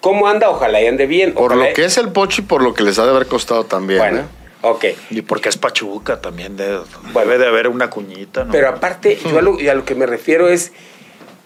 ¿Cómo 0.00 0.28
anda? 0.28 0.50
Ojalá 0.50 0.80
y 0.80 0.86
ande 0.86 1.06
bien. 1.06 1.34
Por 1.34 1.52
Ojalá- 1.52 1.68
lo 1.70 1.74
que 1.74 1.84
es 1.84 1.96
el 1.98 2.10
Pocho 2.12 2.42
y 2.42 2.44
por 2.44 2.62
lo 2.62 2.74
que 2.74 2.84
les 2.84 2.98
ha 2.98 3.04
de 3.04 3.10
haber 3.10 3.26
costado 3.26 3.64
también. 3.64 3.98
Bueno, 3.98 4.20
¿eh? 4.20 4.24
ok. 4.62 4.84
Y 5.10 5.22
porque 5.22 5.48
es 5.48 5.56
Pachuca 5.56 6.20
también 6.20 6.56
de- 6.56 6.78
Bueno. 7.12 7.30
debe 7.32 7.38
de 7.38 7.48
haber 7.48 7.66
una 7.68 7.90
cuñita, 7.90 8.44
¿no? 8.44 8.52
Pero 8.52 8.68
aparte, 8.68 9.18
yo 9.28 9.38
a 9.38 9.42
lo, 9.42 9.58
y 9.58 9.68
a 9.68 9.74
lo 9.74 9.84
que 9.84 9.96
me 9.96 10.06
refiero 10.06 10.48
es 10.48 10.70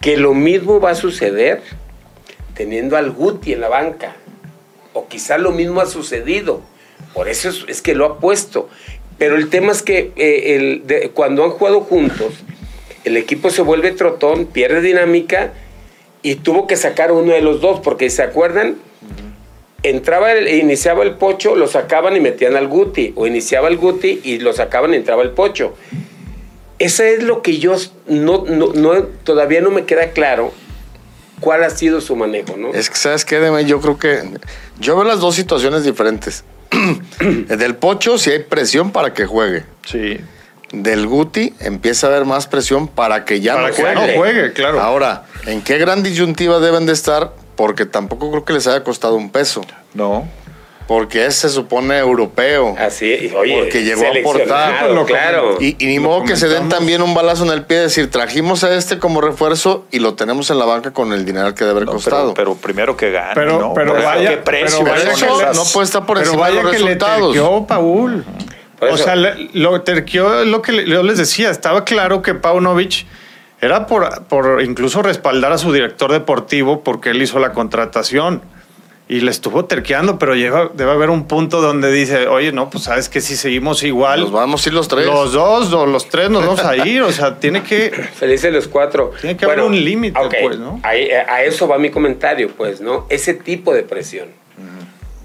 que 0.01 0.17
lo 0.17 0.33
mismo 0.35 0.79
va 0.79 0.91
a 0.91 0.95
suceder 0.95 1.63
teniendo 2.53 2.97
al 2.97 3.09
Guti 3.11 3.53
en 3.53 3.61
la 3.61 3.69
banca. 3.69 4.15
O 4.93 5.07
quizá 5.07 5.39
lo 5.39 5.51
mismo 5.51 5.81
ha 5.81 5.87
sucedido. 5.87 6.61
Por 7.15 7.27
eso 7.29 7.49
es, 7.49 7.65
es 7.67 7.81
que 7.81 7.95
lo 7.95 8.05
ha 8.05 8.19
puesto. 8.19 8.69
Pero 9.17 9.35
el 9.35 9.49
tema 9.49 9.71
es 9.71 9.81
que 9.81 10.11
eh, 10.15 10.55
el- 10.55 10.85
de- 10.85 11.09
cuando 11.09 11.43
han 11.43 11.49
jugado 11.51 11.81
juntos, 11.81 12.33
el 13.03 13.17
equipo 13.17 13.49
se 13.49 13.61
vuelve 13.61 13.91
trotón, 13.91 14.45
pierde 14.45 14.81
dinámica 14.81 15.53
y 16.21 16.35
tuvo 16.35 16.67
que 16.67 16.75
sacar 16.77 17.11
uno 17.11 17.33
de 17.33 17.41
los 17.41 17.59
dos, 17.61 17.79
porque 17.81 18.09
¿se 18.09 18.23
acuerdan? 18.23 18.75
Entraba, 19.83 20.31
el- 20.31 20.47
iniciaba 20.47 21.03
el 21.03 21.15
pocho, 21.15 21.55
lo 21.55 21.67
sacaban 21.67 22.15
y 22.15 22.21
metían 22.21 22.55
al 22.55 22.67
Guti, 22.69 23.11
o 23.15 23.27
iniciaba 23.27 23.67
el 23.67 23.75
Guti 23.77 24.21
y 24.23 24.39
lo 24.39 24.53
sacaban 24.53 24.93
y 24.93 24.97
entraba 24.97 25.23
el 25.23 25.31
pocho. 25.31 25.75
Eso 26.79 27.03
es 27.03 27.21
lo 27.23 27.41
que 27.41 27.57
yo 27.59 27.75
no, 28.07 28.45
no, 28.47 28.71
no- 28.73 29.03
todavía 29.23 29.59
no 29.61 29.71
me 29.71 29.83
queda 29.85 30.11
claro 30.11 30.53
cuál 31.41 31.63
ha 31.63 31.69
sido 31.69 31.99
su 31.99 32.15
manejo, 32.15 32.55
¿no? 32.55 32.73
Es 32.73 32.89
que, 32.89 32.95
¿sabes 32.95 33.25
qué? 33.25 33.39
Deme? 33.39 33.65
Yo 33.65 33.81
creo 33.81 33.99
que. 33.99 34.21
Yo 34.79 34.95
veo 34.95 35.03
las 35.03 35.19
dos 35.19 35.35
situaciones 35.35 35.83
diferentes. 35.83 36.45
Del 37.19 37.75
Pocho, 37.75 38.17
si 38.17 38.31
hay 38.31 38.39
presión 38.39 38.91
para 38.91 39.13
que 39.13 39.25
juegue. 39.25 39.63
Sí. 39.85 40.17
Del 40.73 41.05
Guti, 41.07 41.53
empieza 41.59 42.07
a 42.07 42.09
haber 42.09 42.25
más 42.25 42.47
presión 42.47 42.87
para 42.87 43.25
que 43.25 43.39
ya 43.41 43.53
Para 43.53 43.69
no 43.69 43.73
que 43.75 43.81
juegue. 43.83 43.95
no 44.13 44.17
juegue, 44.17 44.53
claro. 44.53 44.81
Ahora, 44.81 45.23
¿en 45.45 45.61
qué 45.61 45.77
gran 45.77 46.01
disyuntiva 46.01 46.59
deben 46.59 46.85
de 46.87 46.93
estar? 46.93 47.31
Porque 47.55 47.85
tampoco 47.85 48.31
creo 48.31 48.43
que 48.43 48.53
les 48.53 48.65
haya 48.65 48.83
costado 48.83 49.13
un 49.15 49.29
peso. 49.29 49.61
No. 49.93 50.27
Porque 50.87 51.25
ese 51.27 51.41
se 51.47 51.49
supone 51.49 51.97
europeo. 51.99 52.75
Así, 52.77 53.31
oye, 53.37 53.57
Porque 53.57 53.83
llegó 53.83 54.03
a 54.03 54.19
aportar. 54.19 54.89
Lo 54.89 55.05
claro. 55.05 55.57
Y, 55.61 55.75
y 55.81 55.87
ni 55.87 55.95
Lo 55.97 56.09
modo 56.09 56.23
que 56.25 56.35
se 56.35 56.47
den 56.49 56.67
también 56.69 57.01
un 57.03 57.13
balazo 57.13 57.45
en 57.45 57.51
el 57.51 57.63
pie, 57.65 57.77
decir, 57.77 58.09
trajimos 58.11 58.63
a 58.65 58.75
este 58.75 58.97
como 58.99 59.21
refuerzo 59.21 59.85
y 59.91 59.99
lo 59.99 60.15
tenemos 60.15 60.49
en 60.49 60.57
la 60.59 60.65
banca 60.65 60.91
con 60.91 61.13
el 61.13 61.23
dinero 61.23 61.53
que 61.55 61.63
debe 61.65 61.77
haber 61.77 61.85
No, 61.85 61.93
costado. 61.93 62.33
pero, 62.33 62.53
pero 62.53 62.55
primero 62.55 62.97
que 62.97 63.11
gane, 63.11 63.31
Pero- 63.35 63.59
¿no? 63.59 63.73
pero 63.75 63.93
vaya- 63.93 64.29
¿qué 64.31 64.37
precio 64.37 64.83
pero 64.83 64.95
que 64.95 65.11
esas? 65.11 65.55
no 65.55 65.63
puede 65.71 65.85
estar 65.85 66.05
por 66.05 66.17
Pero 66.17 66.31
encima 66.31 66.47
de 66.47 66.51
vaya 66.53 66.63
los 66.63 66.71
que 66.73 66.79
le 66.79 66.85
resultados. 66.95 67.65
Paul. 67.67 68.25
Por 68.83 68.91
O 68.93 68.95
eso. 68.95 69.03
sea, 69.03 69.15
lo 69.15 69.81
terqueó 69.81 70.45
lo 70.45 70.61
que 70.61 70.85
yo 70.87 71.03
les 71.03 71.17
decía. 71.17 71.49
Estaba 71.49 71.83
claro 71.85 72.21
que 72.21 72.33
Paunovic 72.33 73.05
era 73.61 73.87
por, 73.87 74.23
por 74.25 74.61
incluso 74.61 75.01
respaldar 75.01 75.51
a 75.51 75.57
su 75.57 75.71
director 75.71 76.11
deportivo 76.11 76.83
porque 76.83 77.09
él 77.11 77.21
hizo 77.21 77.39
la 77.39 77.51
contratación. 77.53 78.41
Y 79.09 79.19
le 79.19 79.31
estuvo 79.31 79.65
terqueando, 79.65 80.17
pero 80.17 80.33
lleva, 80.33 80.71
debe 80.73 80.91
haber 80.91 81.09
un 81.09 81.27
punto 81.27 81.61
donde 81.61 81.91
dice, 81.91 82.27
oye, 82.29 82.53
no, 82.53 82.69
pues 82.69 82.85
sabes 82.85 83.09
que 83.09 83.19
si 83.19 83.35
seguimos 83.35 83.83
igual, 83.83 84.21
Nos 84.21 84.31
vamos 84.31 84.65
a 84.65 84.69
ir 84.69 84.73
los 84.73 84.87
tres. 84.87 85.05
los 85.05 85.33
dos 85.33 85.73
o 85.73 85.85
los 85.85 86.07
tres 86.07 86.29
nos 86.29 86.41
vamos 86.45 86.61
a 86.63 86.77
ir. 86.87 87.01
O 87.03 87.11
sea, 87.11 87.37
tiene 87.37 87.63
que... 87.63 87.91
Felices 88.15 88.51
los 88.53 88.69
cuatro. 88.69 89.11
Tiene 89.19 89.35
que 89.35 89.43
haber 89.43 89.59
un 89.59 89.75
límite, 89.75 90.17
ok, 90.17 90.33
pues, 90.41 90.57
¿no? 90.57 90.79
ahí- 90.83 91.09
a, 91.11 91.43
eso 91.43 91.67
va 91.67 91.77
mi 91.77 91.91
comentario, 91.91 92.49
pues, 92.55 92.79
¿no? 92.79 93.05
Ese 93.09 93.33
tipo 93.33 93.73
de 93.73 93.83
presión. 93.83 94.29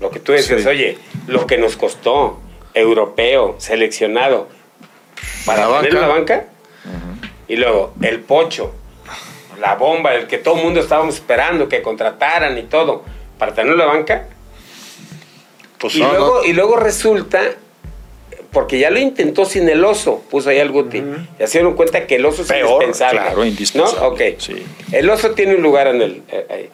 Lo 0.00 0.10
que 0.10 0.18
tú 0.18 0.32
dices, 0.32 0.62
Sí. 0.62 0.68
oye, 0.68 0.98
lo 1.28 1.46
que 1.46 1.56
nos 1.56 1.76
costó, 1.76 2.40
europeo, 2.78 3.56
seleccionado, 3.58 4.48
para 5.44 5.68
La 5.68 5.80
tener 5.80 5.94
banca. 5.94 6.06
la 6.06 6.14
banca. 6.14 6.44
Y 7.48 7.56
luego, 7.56 7.94
el 8.02 8.20
pocho, 8.20 8.74
la 9.60 9.74
bomba, 9.76 10.14
el 10.14 10.26
que 10.26 10.38
todo 10.38 10.56
el 10.58 10.64
mundo 10.64 10.80
estábamos 10.80 11.14
esperando 11.16 11.68
que 11.68 11.80
contrataran 11.82 12.56
y 12.58 12.62
todo, 12.64 13.02
para 13.38 13.54
tener 13.54 13.74
la 13.76 13.86
banca. 13.86 14.26
Pues 15.78 15.94
y, 15.96 16.00
no, 16.00 16.08
luego, 16.10 16.40
no. 16.40 16.44
y 16.44 16.52
luego 16.52 16.76
resulta, 16.76 17.40
porque 18.52 18.78
ya 18.78 18.90
lo 18.90 18.98
intentó 18.98 19.44
sin 19.44 19.68
el 19.68 19.84
oso, 19.84 20.22
puso 20.30 20.50
ahí 20.50 20.58
al 20.58 20.70
Guti. 20.70 21.02
Ya 21.38 21.46
se 21.46 21.58
dieron 21.58 21.74
cuenta 21.74 22.06
que 22.06 22.16
el 22.16 22.26
oso 22.26 22.42
es 22.42 22.48
Peor, 22.48 22.82
indispensable. 22.82 23.20
claro, 23.20 23.44
indispensable, 23.44 24.00
¿No? 24.00 24.08
Ok. 24.08 24.20
sí. 24.38 24.66
El 24.92 25.08
oso 25.08 25.30
tiene 25.32 25.54
un 25.54 25.62
lugar 25.62 25.86
en 25.88 26.02
el. 26.02 26.22
eh, 26.30 26.46
ahí. 26.50 26.70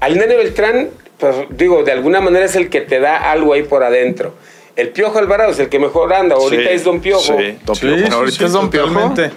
Al 0.00 0.16
nene 0.18 0.36
Beltrán, 0.36 0.90
pues 1.18 1.34
digo, 1.50 1.82
de 1.82 1.92
alguna 1.92 2.20
manera 2.20 2.44
es 2.46 2.56
el 2.56 2.68
que 2.70 2.80
te 2.80 3.00
da 3.00 3.30
algo 3.30 3.52
ahí 3.54 3.62
por 3.62 3.82
adentro. 3.82 4.34
El 4.76 4.88
Piojo 4.90 5.18
Alvarado 5.18 5.52
es 5.52 5.58
el 5.58 5.68
que 5.68 5.78
mejor 5.78 6.12
anda. 6.12 6.34
Ahorita 6.34 6.62
Sí, 6.64 6.68
es 6.70 6.84
Don 6.84 7.00
Piojo. 7.00 7.20
sí, 7.22 7.58
Don 7.64 7.76
Sí, 7.76 7.86
Piojo. 7.86 8.06
sí, 8.06 8.12
Ahorita 8.12 8.38
sí, 8.38 8.44
es 8.44 8.52
Don 8.52 8.70
Piojo. 8.70 8.88
totalmente. 8.88 9.30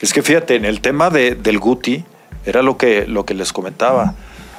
Es 0.00 0.12
que 0.12 0.22
fíjate, 0.22 0.56
en 0.56 0.64
el 0.64 0.80
tema 0.80 1.10
de, 1.10 1.34
del 1.34 1.58
Guti, 1.58 2.04
era 2.46 2.62
lo 2.62 2.76
que, 2.76 3.06
lo 3.06 3.24
que 3.24 3.34
les 3.34 3.52
comentaba. 3.52 4.14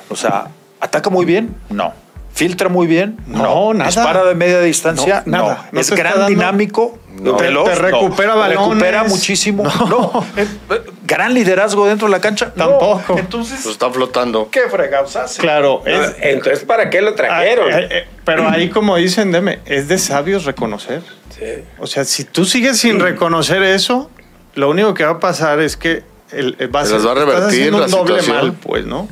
O 0.10 0.16
sea, 0.16 0.48
¿ataca 0.80 1.10
muy 1.10 1.26
bien? 1.26 1.56
No. 1.70 1.94
¿Filtra 2.36 2.68
muy 2.70 2.86
bien? 2.86 3.18
No, 3.28 3.74
nada. 3.74 3.90
¿Dispara 3.90 4.26
de 4.26 4.36
media 4.36 4.60
distancia? 4.60 5.24
No, 5.26 5.38
No. 5.38 5.44
nada. 5.48 5.70
No 5.72 5.80
¿Es 5.80 5.90
gran 5.92 6.28
dinámico? 6.28 7.00
No. 7.22 7.38
Te- 7.38 7.44
¿Veloz? 7.46 7.70
te 7.70 7.76
recupera 7.76 8.34
No. 8.34 8.40
balones. 8.40 8.68
¿Recupera 8.68 9.04
muchísimo? 9.06 9.64
No. 9.64 10.26
Eh, 10.36 10.46
eh, 10.70 10.82
¿Gran 11.08 11.34
liderazgo 11.34 11.88
dentro 11.88 12.08
de 12.08 12.12
la 12.12 12.20
cancha? 12.20 12.52
No. 12.58 12.68
Tampoco. 12.68 13.18
Entonces, 13.18 13.62
Pues 13.64 13.72
está 13.74 13.90
flotando. 13.90 14.50
¿qué 14.52 14.64
fregados 14.70 15.16
hace? 15.16 15.40
Claro, 15.42 15.82
No, 15.86 15.90
es, 15.92 16.14
Entonces, 16.20 16.66
¿para 16.66 16.90
qué 16.90 17.02
lo 17.02 17.16
trajeron? 17.16 17.72
Ah, 17.74 17.80
eh, 17.80 17.88
eh, 17.90 18.08
pero 18.26 18.50
ahí, 18.50 18.70
como 18.70 18.98
dicen, 18.98 19.32
Deme, 19.32 19.60
es 19.66 19.88
de 19.88 19.98
sabios 19.98 20.44
reconocer. 20.44 21.02
Sí. 21.30 21.46
O 21.80 21.88
sea, 21.88 22.04
si 22.04 22.26
tú 22.26 22.44
sigues 22.44 22.78
sin 22.78 23.00
reconocer 23.00 23.64
eso, 23.64 24.12
lo 24.56 24.70
único 24.70 24.94
que 24.94 25.06
va 25.06 25.12
a 25.12 25.20
pasar 25.22 25.62
es 25.62 25.78
que 25.78 26.04
el, 26.34 26.58
el- 26.60 26.76
va 26.76 26.82
a 26.82 26.84
Se 26.84 26.90
ser- 26.92 26.98
les 27.00 27.08
va 27.08 27.12
a 27.12 27.14
estás 27.14 27.26
revertir 27.36 27.60
haciendo 27.62 27.80
la 27.80 27.86
un 27.86 27.92
doble 27.92 28.20
situación. 28.20 28.36
mal, 28.36 28.54
pues, 28.62 28.86
¿no? 28.86 29.08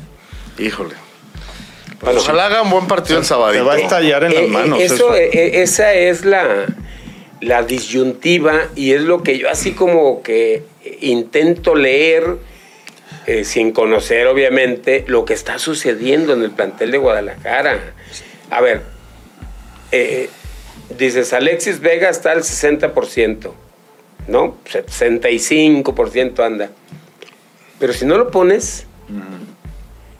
Híjole. 0.58 0.94
Bueno, 2.04 2.20
Ojalá 2.20 2.46
haga 2.46 2.62
un 2.62 2.70
buen 2.70 2.86
partido 2.86 3.16
el 3.18 3.22
Te 3.24 3.28
sabadito. 3.28 3.64
va 3.64 3.74
a 3.74 3.78
estallar 3.78 4.24
en 4.24 4.32
Eh, 4.32 4.34
las 4.34 4.44
eh, 4.44 4.48
manos. 4.48 4.80
eso, 4.80 4.94
eso. 4.94 5.14
eh, 5.14 5.62
esa 5.62 5.94
es 5.94 6.24
la, 6.24 6.66
la 7.40 7.62
disyuntiva 7.62 8.68
y 8.76 8.92
es 8.92 9.02
lo 9.02 9.22
que 9.22 9.38
yo 9.38 9.48
así 9.50 9.72
como 9.72 10.22
que 10.22 10.62
intento 11.00 11.74
leer, 11.74 12.36
eh, 13.26 13.44
sin 13.44 13.72
conocer 13.72 14.26
obviamente, 14.26 15.04
lo 15.06 15.24
que 15.24 15.32
está 15.34 15.58
sucediendo 15.58 16.32
en 16.34 16.42
el 16.42 16.50
plantel 16.50 16.90
de 16.90 16.98
Guadalajara. 16.98 17.94
A 18.50 18.60
ver, 18.60 18.82
eh, 19.92 20.28
dices, 20.98 21.32
Alexis 21.32 21.80
Vega 21.80 22.10
está 22.10 22.32
al 22.32 22.42
60%, 22.42 23.52
¿no? 24.28 24.56
65% 24.66 26.44
anda. 26.44 26.70
Pero 27.78 27.92
si 27.92 28.04
no 28.04 28.18
lo 28.18 28.30
pones, 28.30 28.86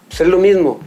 pues 0.08 0.20
es 0.22 0.26
lo 0.28 0.38
mismo. 0.38 0.80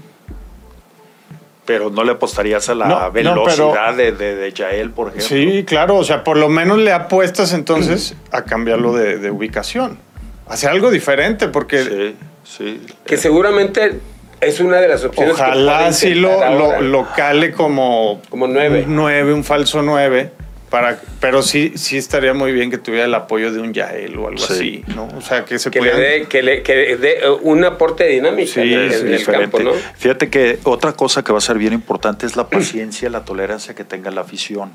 Pero 1.68 1.92
no 1.92 2.04
le 2.04 2.14
apostarías 2.14 2.68
a 2.70 2.76
la 2.76 2.88
No, 2.88 3.00
no, 3.02 3.12
velocidad 3.12 3.94
de, 3.94 4.14
de, 4.14 4.36
de 4.36 4.52
Yael, 4.54 4.90
por 4.90 5.10
ejemplo. 5.10 5.28
Sí, 5.28 5.64
claro, 5.68 5.98
o 5.98 6.04
sea, 6.04 6.24
por 6.24 6.38
lo 6.38 6.48
menos 6.50 6.80
le 6.80 6.92
apuestas 6.94 7.54
entonces 7.54 8.16
a 8.32 8.44
cambiarlo 8.46 8.94
de, 8.96 9.18
de 9.20 9.30
ubicación. 9.30 10.00
Hacer 10.48 10.70
algo 10.70 10.90
diferente, 10.90 11.50
porque 11.50 11.84
Sí, 11.84 12.16
sí. 12.46 12.82
Que 13.06 13.18
seguramente 13.18 14.00
es 14.40 14.60
una 14.62 14.78
de 14.78 14.88
las 14.88 15.04
opciones. 15.04 15.36
que 15.36 15.42
ojalá 15.42 15.78
puede 15.80 15.94
sí 15.94 16.16
lo, 16.16 16.40
lo, 16.58 16.80
lo 16.82 17.08
cale 17.14 17.52
como, 17.52 18.22
Como 18.30 18.48
nueve. 18.48 18.86
un 18.88 18.96
nueve, 18.96 19.34
un 19.34 19.44
falso 19.44 19.82
nueve. 19.82 20.32
Para, 20.70 21.00
pero 21.22 21.42
sí, 21.44 21.74
sí 21.78 21.96
estaría 21.98 22.34
muy 22.34 22.52
bien 22.52 22.70
que 22.70 22.78
tuviera 22.78 23.06
el 23.06 23.14
apoyo 23.16 23.54
de 23.54 23.62
un 23.62 23.74
Yael 23.74 24.18
o 24.18 24.28
algo 24.28 24.38
Sí. 24.46 24.54
así, 24.54 24.94
¿no? 24.96 25.08
O 25.18 25.22
sea, 25.22 25.46
que 25.46 25.60
se 25.60 25.72
que 25.72 25.80
le 25.80 25.92
pudieran- 25.92 26.02
dé 26.22 26.28
que 26.28 26.44
le, 26.44 26.62
que 26.62 26.76
le 26.76 26.98
dé, 26.98 27.12
eh, 27.24 27.30
un 27.42 27.64
aporte 27.64 28.04
de 28.04 28.10
dinámica 28.12 28.52
Sí, 28.54 28.60
en, 28.74 28.80
el- 28.80 28.92
sí, 28.94 29.00
en 29.02 29.08
el 29.08 29.18
diferente. 29.18 29.58
campo, 29.58 29.60
¿no? 29.60 29.72
Fíjate 29.98 30.30
que 30.30 30.60
otra 30.64 30.92
cosa 30.92 31.24
que 31.24 31.32
va 31.32 31.38
a 31.38 31.42
ser 31.42 31.58
bien 31.58 31.72
importante 31.72 32.26
es 32.26 32.36
la 32.36 32.50
paciencia, 32.50 33.10
la 33.10 33.24
tolerancia 33.24 33.74
que 33.76 33.86
tenga 33.86 34.12
la 34.12 34.22
afición. 34.22 34.72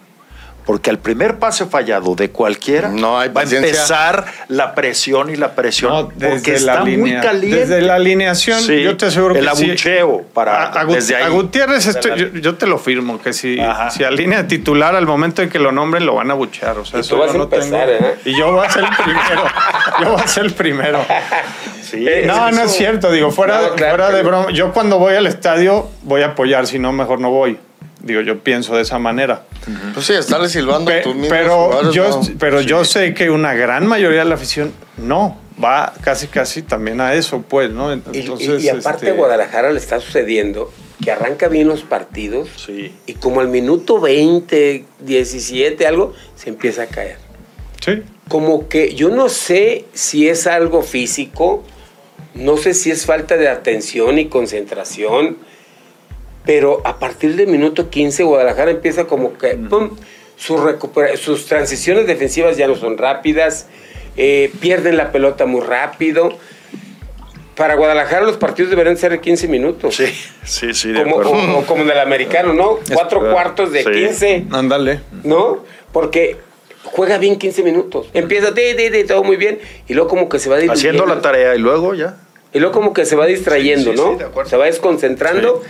Porque 0.64 0.90
al 0.90 0.98
primer 0.98 1.38
pase 1.40 1.66
fallado 1.66 2.14
de 2.14 2.30
cualquiera 2.30 2.88
No 2.88 3.18
hay 3.18 3.28
va 3.30 3.40
a 3.40 3.44
paciencia. 3.44 3.68
empezar 3.70 4.26
la 4.48 4.74
presión 4.76 5.28
y 5.30 5.36
la 5.36 5.54
presión. 5.56 5.92
No, 5.92 6.08
porque 6.08 6.28
desde 6.28 6.54
está 6.54 6.74
la 6.76 6.84
muy 6.84 7.14
caliente. 7.16 7.58
Desde 7.58 7.80
la 7.82 7.94
alineación, 7.96 8.60
Sí, 8.60 8.80
yo 8.82 8.96
te 8.96 9.06
aseguro 9.06 9.34
el 9.34 9.44
que 9.48 9.56
sí. 9.56 9.64
abucheo 9.66 10.22
para 10.32 10.70
a, 10.80 10.84
desde 10.84 11.16
ahí. 11.16 11.24
a 11.24 11.28
Gutiérrez, 11.30 11.86
estoy- 11.86 12.40
yo, 12.40 12.54
te 12.54 12.66
lo 12.68 12.78
firmo, 12.78 13.20
que 13.20 13.32
si, 13.32 13.58
Ajá. 13.58 13.90
si 13.90 14.04
alinea 14.04 14.46
titular 14.46 14.94
al 14.94 15.04
momento 15.06 15.42
en 15.42 15.48
que 15.50 15.58
lo 15.58 15.72
nombren, 15.72 16.06
lo 16.06 16.14
van 16.14 16.30
a 16.30 16.34
buchear. 16.34 16.78
O 16.78 16.84
sea, 16.84 17.00
Y 17.00 17.02
tú 17.02 17.16
vas 17.18 17.28
yo 17.28 17.34
a 17.34 17.38
no 17.38 17.44
empezar, 17.44 17.88
tengo- 17.88 18.06
¿eh? 18.06 18.14
Y 18.24 18.38
yo 18.38 18.52
voy 18.52 18.64
a 18.64 18.70
ser 18.70 18.84
el 18.84 18.90
primero. 19.04 19.42
yo 20.00 20.10
voy 20.12 20.20
a 20.20 20.26
ser 20.28 20.44
el 20.44 20.52
primero. 20.52 21.04
Sí, 21.82 22.06
Eh, 22.08 22.22
No, 22.24 22.50
no 22.50 22.62
es 22.62 22.70
cierto. 22.72 23.10
Digo, 23.10 23.30
fuera, 23.30 23.60
No, 23.60 23.74
claro 23.74 23.96
fuera 24.04 24.10
de 24.16 24.22
broma. 24.22 24.50
Yo 24.52 24.72
cuando 24.72 24.98
voy 24.98 25.14
al 25.14 25.26
estadio 25.26 25.90
voy 26.04 26.22
a 26.22 26.28
apoyar, 26.28 26.66
si 26.66 26.78
no, 26.78 26.90
mejor 26.92 27.20
no 27.20 27.30
voy. 27.30 27.58
Digo, 28.02 28.20
yo 28.20 28.40
pienso 28.40 28.74
de 28.76 28.82
esa 28.82 28.98
manera. 28.98 29.44
Pues 29.94 30.06
sí, 30.06 30.12
estarle 30.14 30.48
silbando 30.48 30.90
a 30.90 30.94
Pe- 30.94 31.00
tus 31.02 31.14
mismos 31.14 31.30
pero 31.38 31.64
jugadores, 31.66 31.94
yo, 31.94 32.08
no. 32.08 32.20
pero 32.38 32.60
yo 32.60 32.84
sé 32.84 33.14
que 33.14 33.30
una 33.30 33.54
gran 33.54 33.86
mayoría 33.86 34.20
de 34.20 34.24
la 34.24 34.34
afición 34.34 34.72
no 34.96 35.38
va 35.62 35.92
casi 36.02 36.26
casi 36.26 36.62
también 36.62 37.00
a 37.00 37.14
eso, 37.14 37.42
pues, 37.48 37.70
¿no? 37.70 37.92
Y, 37.94 38.02
y- 38.12 38.20
Entonces, 38.20 38.64
y 38.64 38.68
aparte 38.68 39.06
este, 39.06 39.10
a 39.10 39.14
Guadalajara 39.14 39.70
le 39.70 39.78
está 39.78 40.00
sucediendo 40.00 40.72
que 41.02 41.10
arranca 41.12 41.48
bien 41.48 41.68
los 41.68 41.82
partidos 41.82 42.48
Sí. 42.64 42.92
y 43.06 43.14
como 43.14 43.40
al 43.40 43.48
minuto 43.48 44.00
20, 44.00 44.84
17, 45.00 45.86
algo, 45.86 46.12
se 46.36 46.48
empieza 46.50 46.82
a 46.82 46.86
caer. 46.86 47.16
Sí. 47.84 48.02
Como 48.28 48.68
que 48.68 48.94
yo 48.94 49.10
no 49.10 49.28
sé 49.28 49.84
si 49.92 50.28
es 50.28 50.46
algo 50.46 50.82
físico, 50.82 51.62
no 52.34 52.56
sé 52.56 52.74
si 52.74 52.90
es 52.90 53.04
falta 53.06 53.36
de 53.36 53.48
atención 53.48 54.18
y 54.18 54.26
concentración, 54.26 55.36
pero 56.44 56.80
a 56.84 56.98
partir 56.98 57.36
del 57.36 57.46
minuto 57.48 57.88
15 57.90 58.22
Guadalajara 58.24 58.70
empieza 58.70 59.04
como 59.06 59.36
que 59.38 59.54
pum, 59.56 59.90
su 60.36 60.56
recupera- 60.56 61.16
sus 61.16 61.46
transiciones 61.46 62.06
defensivas 62.06 62.56
ya 62.56 62.66
no 62.66 62.74
son 62.76 62.98
rápidas, 62.98 63.66
eh, 64.16 64.50
pierden 64.60 64.96
la 64.96 65.12
pelota 65.12 65.46
muy 65.46 65.60
rápido. 65.60 66.32
Para 67.56 67.74
Guadalajara 67.74 68.24
los 68.24 68.38
partidos 68.38 68.70
deberían 68.70 68.96
ser 68.96 69.12
de 69.12 69.20
15 69.20 69.46
minutos. 69.46 69.94
Sí, 69.94 70.06
sí, 70.42 70.72
sí, 70.72 70.90
de 70.90 71.02
Como, 71.02 71.20
acuerdo. 71.20 71.32
o, 71.54 71.58
o 71.60 71.66
como 71.66 71.82
en 71.82 71.90
el 71.90 71.98
americano, 72.00 72.54
¿no? 72.54 72.78
Cuatro 72.94 73.20
verdad. 73.20 73.34
cuartos 73.34 73.72
de 73.72 73.84
Sí. 73.84 73.90
15. 73.90 74.44
Ándale. 74.50 75.00
¿no? 75.22 75.62
Porque 75.92 76.38
juega 76.84 77.18
bien 77.18 77.36
15 77.38 77.62
minutos. 77.62 78.08
Empieza, 78.14 78.50
de, 78.52 78.72
de, 78.74 78.88
de, 78.90 79.04
todo 79.04 79.22
muy 79.22 79.36
bien. 79.36 79.58
Y 79.86 79.92
luego 79.94 80.08
como 80.08 80.28
que 80.30 80.38
se 80.38 80.48
va 80.48 80.56
diluyendo. 80.56 80.78
Haciendo 81.02 81.06
la 81.14 81.20
tarea 81.20 81.54
y 81.54 81.58
luego 81.58 81.94
ya. 81.94 82.16
Y 82.54 82.58
luego 82.58 82.74
como 82.74 82.92
que 82.94 83.04
se 83.04 83.16
va 83.16 83.26
distrayendo, 83.26 83.92
Sí, 83.92 83.96
sí, 83.98 84.02
¿no? 84.02 84.12
sí, 84.12 84.18
de 84.18 84.24
acuerdo. 84.24 84.50
se 84.50 84.56
va 84.56 84.64
desconcentrando. 84.64 85.62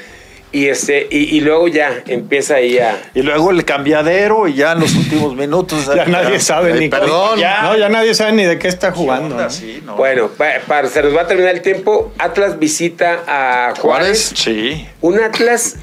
Y, 0.53 0.69
este, 0.69 1.07
y, 1.11 1.37
y 1.37 1.41
luego 1.41 1.67
ya 1.67 2.03
empieza 2.07 2.57
ahí 2.57 2.79
a... 2.79 3.01
Y 3.15 3.23
luego 3.23 3.51
el 3.51 3.65
cambiadero 3.65 4.47
y 4.47 4.55
ya 4.55 4.73
en 4.73 4.81
los 4.81 4.95
últimos 4.95 5.35
minutos. 5.35 5.91
Ya 5.95 6.05
nadie 6.05 6.39
sabe 6.41 6.75
Ay, 6.75 6.81
ni 6.81 6.89
perdón. 6.91 7.39
Ya, 7.39 7.63
no, 7.63 7.77
ya 7.77 7.89
nadie 7.89 8.13
sabe 8.15 8.33
ni 8.33 8.45
de 8.45 8.59
qué 8.59 8.69
está 8.69 8.93
jugando. 8.93 9.35
¿no? 9.35 9.49
Sí, 9.49 9.83
¿no? 9.85 9.97
Bueno, 9.97 10.29
pa- 10.29 10.61
para, 10.67 10.89
se 10.89 11.03
nos 11.03 11.17
va 11.17 11.23
a 11.23 11.27
terminar 11.27 11.55
el 11.55 11.63
tiempo. 11.63 12.13
Atlas 12.19 12.59
visita 12.59 13.23
a 13.27 13.73
Juárez. 13.81 13.81
Juárez. 13.81 14.33
Sí. 14.37 14.87
Un 15.01 15.21
Atlas 15.21 15.77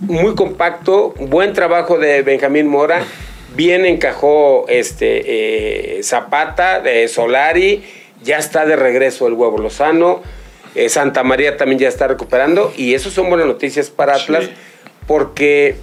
muy 0.00 0.34
compacto, 0.36 1.14
buen 1.18 1.52
trabajo 1.52 1.98
de 1.98 2.22
Benjamín 2.22 2.66
Mora, 2.68 3.02
bien 3.56 3.84
encajó 3.86 4.66
este 4.68 5.98
eh, 5.98 6.02
Zapata, 6.02 6.80
de 6.80 7.06
Solari, 7.08 7.84
ya 8.22 8.38
está 8.38 8.66
de 8.66 8.74
regreso 8.76 9.26
el 9.28 9.34
huevo 9.34 9.58
Lozano, 9.58 10.22
eh, 10.74 10.88
Santa 10.88 11.22
María 11.22 11.56
también 11.56 11.78
ya 11.78 11.88
está 11.88 12.08
recuperando 12.08 12.72
y 12.76 12.94
eso 12.94 13.10
son 13.10 13.28
buenas 13.28 13.46
noticias 13.46 13.90
para 13.90 14.14
Atlas 14.14 14.44
Sí. 14.46 14.50
porque 15.06 15.76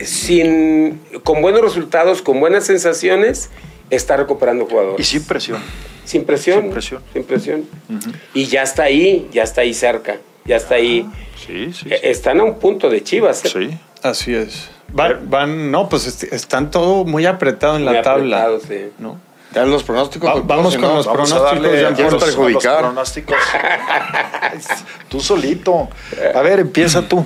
sin, 0.00 1.00
con 1.22 1.40
buenos 1.42 1.60
resultados, 1.62 2.22
con 2.22 2.40
buenas 2.40 2.64
sensaciones, 2.66 3.50
está 3.90 4.16
recuperando 4.16 4.64
Y 4.66 4.70
jugadores. 4.70 5.06
sin 5.06 5.24
presión. 5.24 5.58
Sin 6.04 6.24
presión. 6.24 6.62
Sin 6.62 6.70
presión. 6.70 7.02
Sin 7.12 7.24
presión. 7.24 7.64
Y 8.34 8.46
ya 8.46 8.62
está 8.62 8.84
ahí, 8.84 9.28
ya 9.32 9.42
está 9.42 9.62
ahí 9.62 9.72
cerca, 9.72 10.18
ya 10.44 10.56
está 10.56 10.74
ahí. 10.76 11.08
Sí, 11.46 11.72
sí. 11.72 11.86
Eh, 11.90 12.00
Están 12.04 12.40
a 12.40 12.44
un 12.44 12.58
punto 12.58 12.90
de 12.90 13.02
Chivas. 13.02 13.44
¿eh? 13.44 13.48
Sí. 13.48 13.78
Así 14.02 14.34
es. 14.34 14.68
Van, 14.92 15.30
van- 15.30 15.70
no, 15.70 15.88
pues 15.88 16.06
est- 16.06 16.24
están 16.32 16.70
todo 16.70 17.04
muy 17.04 17.24
apretado 17.26 17.76
en 17.76 17.84
la 17.86 17.92
Muy 17.92 18.02
tabla. 18.02 18.44
apretado, 18.44 18.60
sí. 18.60 18.90
¿no? 18.98 19.18
Ya 19.54 19.64
los 19.64 19.82
pronósticos. 19.84 20.28
Va- 20.28 20.34
doctor, 20.34 20.56
vamos 20.56 20.72
si 20.74 20.78
con 20.80 20.88
no, 20.88 20.96
los 20.96 21.06
Vamos 21.06 21.32
a 21.32 21.34
pronósticos 21.36 21.62
darle 21.62 21.82
ya 21.82 21.88
a 21.88 21.94
¿Quieres 21.94 22.12
los- 22.12 22.22
a 22.22 22.26
los 22.26 22.34
perjudicar? 22.36 22.78
pronósticos. 22.80 23.36
tú 25.08 25.20
solito. 25.20 25.88
A 26.34 26.40
ver, 26.42 26.60
empieza 26.60 27.02
tú. 27.08 27.24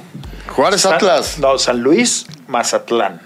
Juárez 0.55 0.85
Atlas. 0.87 1.39
No, 1.39 1.59
San 1.59 1.81
Luis, 1.81 2.27
Mazatlán. 2.47 3.21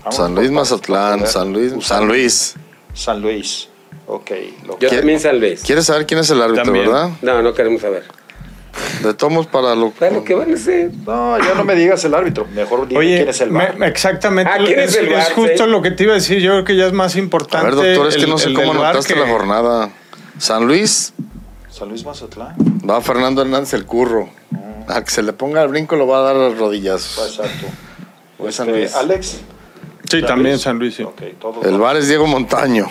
Vamos 0.00 0.16
San 0.16 0.34
por 0.34 0.38
Luis 0.42 0.50
Mazatlán. 0.52 1.26
San. 1.26 1.52
Luis. 1.52 1.72
San 1.84 2.06
Luis. 2.06 2.54
San 2.94 3.20
Luis. 3.20 3.68
Ok. 4.06 4.30
lo- 4.64 4.72
Yo 4.74 4.78
¿Quiere- 4.78 4.96
también 4.98 5.20
San 5.20 5.40
Luis. 5.40 5.62
¿Quieres 5.62 5.84
saber 5.86 6.06
quién 6.06 6.20
es 6.20 6.30
el 6.30 6.40
árbitro, 6.40 6.64
También. 6.64 6.86
verdad? 6.86 7.10
No, 7.22 7.42
no 7.42 7.52
queremos 7.54 7.80
saber. 7.82 8.04
De 9.02 9.14
tomos 9.14 9.46
para 9.46 9.74
lo 9.74 9.90
Claro, 9.92 10.24
¿qué 10.24 10.34
van 10.34 10.50
a 10.50 10.54
hacer? 10.54 10.90
No, 11.06 11.38
ya 11.38 11.54
no 11.54 11.64
me 11.64 11.74
digas 11.74 12.04
el 12.04 12.14
árbitro. 12.14 12.46
Mejor 12.54 12.86
dime 12.88 13.00
Oye, 13.00 13.16
quién 13.16 13.28
es 13.28 13.40
el 13.40 13.50
me- 13.50 13.58
VAR. 13.70 13.82
exactamente. 13.88 14.50
Ah, 14.52 14.58
¿quién 14.58 14.78
es 14.80 14.90
es, 14.90 14.96
el 14.96 15.08
VAR, 15.08 15.20
es 15.22 15.32
justo 15.32 15.64
sí? 15.64 15.70
lo 15.70 15.82
que 15.82 15.90
te 15.90 16.04
iba 16.04 16.12
a 16.12 16.16
decir. 16.16 16.38
Yo 16.40 16.52
creo 16.52 16.64
que 16.64 16.76
ya 16.76 16.86
es 16.86 16.92
más 16.92 17.14
A 17.14 17.18
importante. 17.18 17.66
ver, 17.66 17.74
doctor, 17.74 18.08
es 18.08 18.16
que 18.16 18.24
el- 18.24 18.30
no 18.30 18.38
sé 18.38 18.48
el 18.48 18.54
cómo 18.54 18.72
anotaste 18.72 19.14
que- 19.14 19.20
la 19.20 19.26
jornada. 19.28 19.90
San 20.38 20.66
Luis 20.66 21.12
San 21.70 21.88
Luis 21.88 22.04
Mazatlán. 22.04 22.54
va 22.88 23.00
Fernando 23.00 23.42
Hernández 23.42 23.72
el 23.74 23.84
curro. 23.86 24.28
Al 24.88 25.02
que 25.04 25.10
se 25.10 25.22
le 25.22 25.32
ponga 25.32 25.62
el 25.62 25.68
brinco 25.68 25.96
lo 25.96 26.06
va 26.06 26.18
a 26.18 26.22
dar 26.22 26.36
a 26.36 26.48
rodillas. 26.50 27.18
Exacto. 27.18 27.66
Voy 28.38 28.52
San 28.52 28.68
Este, 28.68 28.80
Luis. 28.80 28.94
Alex. 28.94 29.40
Sí, 30.08 30.22
también 30.22 30.58
San 30.58 30.78
Luis, 30.78 30.94
sí. 30.94 31.04
El 31.64 31.78
bar 31.78 31.96
es 31.96 32.06
Diego 32.08 32.26
Montaño. 32.26 32.86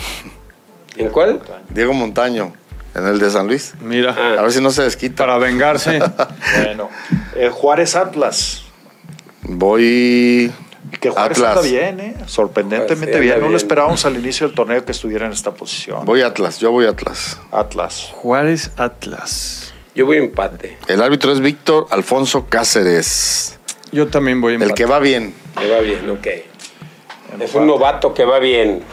¿En 0.97 1.09
cuál? 1.09 1.39
Diego 1.69 1.93
Montaño. 1.93 2.53
En 2.95 3.05
el 3.05 3.19
de 3.19 3.29
San 3.29 3.47
Luis. 3.47 3.73
Mira. 3.81 4.11
A 4.39 4.41
ver 4.41 4.51
si 4.51 4.61
no 4.61 4.71
se 4.71 4.83
desquita. 4.83 5.25
para 5.25 5.37
vengarse. 5.37 5.99
Bueno. 6.63 6.89
Eh, 7.35 7.49
Juárez 7.51 7.95
Atlas. 7.95 8.63
Voy. 9.43 10.51
Que 11.01 11.09
Juárez 11.09 11.37
Atlas. 11.39 11.57
anda 11.57 11.61
bien, 11.69 11.99
¿eh? 11.99 12.15
Sorprendentemente 12.25 13.11
Juárez, 13.13 13.17
sí, 13.17 13.33
bien. 13.33 13.41
No 13.41 13.49
lo 13.49 13.57
esperábamos 13.57 14.05
al 14.05 14.15
inicio 14.15 14.47
del 14.47 14.55
torneo 14.55 14.85
que 14.85 14.93
estuviera 14.93 15.25
en 15.25 15.33
esta 15.33 15.51
posición. 15.51 16.05
Voy 16.05 16.21
Atlas. 16.21 16.59
Yo 16.59 16.71
voy 16.71 16.85
Atlas. 16.85 17.37
Atlas. 17.51 18.11
Juárez 18.13 18.71
Atlas. 18.77 19.73
Yo 19.93 20.05
voy 20.05 20.17
empate. 20.17 20.77
El 20.87 21.01
árbitro 21.01 21.31
es 21.31 21.39
Víctor 21.41 21.87
Alfonso 21.89 22.47
Cáceres. 22.47 23.59
Yo 23.91 24.07
también 24.07 24.41
voy 24.41 24.55
en 24.55 24.61
El 24.61 24.73
que 24.73 24.85
va 24.85 24.99
bien. 24.99 25.33
Me 25.57 25.69
va 25.69 25.79
bien, 25.79 26.09
ok. 26.09 26.27
Es 27.41 27.53
un 27.55 27.67
novato 27.67 28.13
que 28.13 28.23
va 28.25 28.39
bien. 28.39 28.83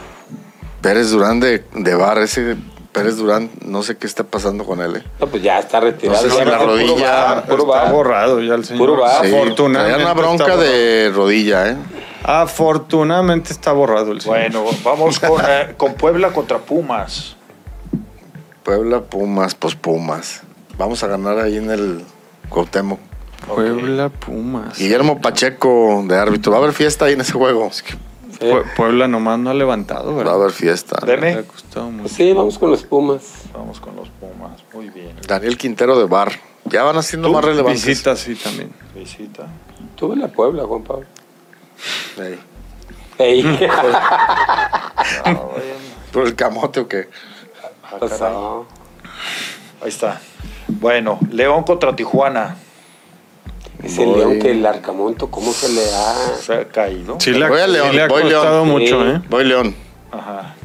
Pérez 0.81 1.09
Durán 1.11 1.39
de, 1.39 1.63
de 1.73 1.95
bar. 1.95 2.17
Ese 2.19 2.57
Pérez 2.93 3.17
Durán, 3.17 3.49
no 3.65 3.81
sé 3.83 3.97
qué 3.97 4.05
está 4.07 4.23
pasando 4.23 4.63
con 4.65 4.79
él. 4.79 4.97
¿eh? 4.97 5.03
No, 5.19 5.27
pues 5.27 5.41
ya 5.43 5.59
está 5.59 5.79
retirado. 5.79 6.21
No 6.23 6.29
sé 6.29 6.29
si 6.29 6.37
Ya 6.37 6.45
la 6.45 6.51
va 6.51 6.57
a 6.57 6.59
ser 6.59 6.67
puro 6.67 6.77
rodilla- 6.95 7.23
bar, 7.25 7.45
puro 7.45 7.75
Está 7.75 7.91
borrado 7.91 8.41
ya 8.41 8.53
el 8.55 8.65
señor. 8.65 8.79
Puro 8.87 9.01
bar. 9.01 9.25
Sí, 9.25 9.33
Afortunadamente. 9.35 10.03
una 10.03 10.13
bronca 10.13 10.55
de 10.57 11.11
rodilla, 11.13 11.69
¿eh? 11.71 11.77
Afortunadamente 12.23 13.51
está 13.51 13.71
borrado 13.73 14.11
el 14.11 14.21
señor. 14.21 14.37
Bueno, 14.39 14.65
vamos 14.83 15.19
con, 15.19 15.41
eh, 15.45 15.73
con 15.75 15.95
Puebla 15.95 16.29
contra 16.31 16.59
Pumas. 16.59 17.35
Puebla, 18.63 19.01
Pumas, 19.01 19.55
pues 19.55 19.75
Pumas. 19.75 20.41
Vamos 20.77 21.03
a 21.03 21.07
ganar 21.07 21.37
ahí 21.39 21.57
en 21.57 21.69
el 21.71 22.03
Cuauhtémoc. 22.49 22.99
Puebla 23.47 24.09
Pumas. 24.09 24.77
Guillermo 24.77 25.19
Pacheco 25.19 26.03
de 26.07 26.17
árbitro. 26.17 26.51
Va 26.51 26.59
a 26.59 26.61
haber 26.61 26.73
fiesta 26.73 27.05
ahí 27.05 27.13
en 27.13 27.21
ese 27.21 27.33
juego. 27.33 27.69
Sí. 27.71 27.83
Pue- 28.39 28.63
Puebla 28.75 29.07
nomás 29.07 29.39
no 29.39 29.49
ha 29.49 29.53
levantado, 29.53 30.07
Va 30.07 30.13
a 30.13 30.15
¿verdad? 30.17 30.33
haber 30.35 30.51
fiesta. 30.51 30.97
Deme. 31.05 31.33
Ha. 31.33 31.43
Pues 32.01 32.11
sí, 32.13 32.31
vamos 32.33 32.57
con 32.59 32.71
los 32.71 32.83
Pumas. 32.83 33.21
Vamos 33.53 33.79
con 33.79 33.95
los 33.95 34.09
Pumas. 34.09 34.63
Muy 34.73 34.89
bien. 34.89 35.15
Daniel 35.27 35.57
Quintero 35.57 35.97
de 35.97 36.05
bar. 36.05 36.31
Ya 36.65 36.83
van 36.83 36.95
haciendo 36.97 37.27
¿Tú? 37.27 37.33
más 37.33 37.43
relevantes. 37.45 37.85
Visita, 37.85 38.15
sí, 38.15 38.35
también. 38.35 38.71
Visita. 38.95 39.47
Tuve 39.95 40.15
la 40.15 40.27
Puebla, 40.29 40.63
Juan 40.65 40.83
Pablo. 40.83 41.05
Ey. 42.17 42.39
Ey. 43.17 43.59
Ah, 45.25 45.33
bueno. 45.33 45.51
¿Por 46.11 46.25
el 46.27 46.35
camote 46.35 46.79
o 46.79 46.87
qué? 46.87 47.09
Ah, 47.83 47.97
Pues. 47.99 48.21
Ahí 48.21 49.89
está. 49.89 50.21
Bueno, 50.67 51.19
León 51.29 51.63
contra 51.63 51.95
Tijuana. 51.95 52.55
Ese 53.83 54.05
Voy. 54.05 54.17
león 54.19 54.39
que 54.39 54.51
el 54.51 54.65
arcamonto, 54.65 55.29
¿cómo 55.29 55.51
se 55.51 55.69
le? 55.69 55.81
Se 56.41 56.53
ha 56.53 56.65
caído. 56.69 57.17
Sí 57.19 57.31
le 57.31 57.45
ha, 57.45 57.49
Voy 57.49 57.59
a 57.59 57.65
sí 57.65 57.71
León, 57.71 57.95
le 57.95 58.01
ha 58.01 58.07
voy 58.07 58.21
costado 58.23 58.65
León. 58.65 58.67
mucho, 58.69 59.01
Sí. 59.03 59.09
¿eh? 59.09 59.21
Voy 59.29 59.43
León. 59.43 59.75
Ajá. 60.11 60.55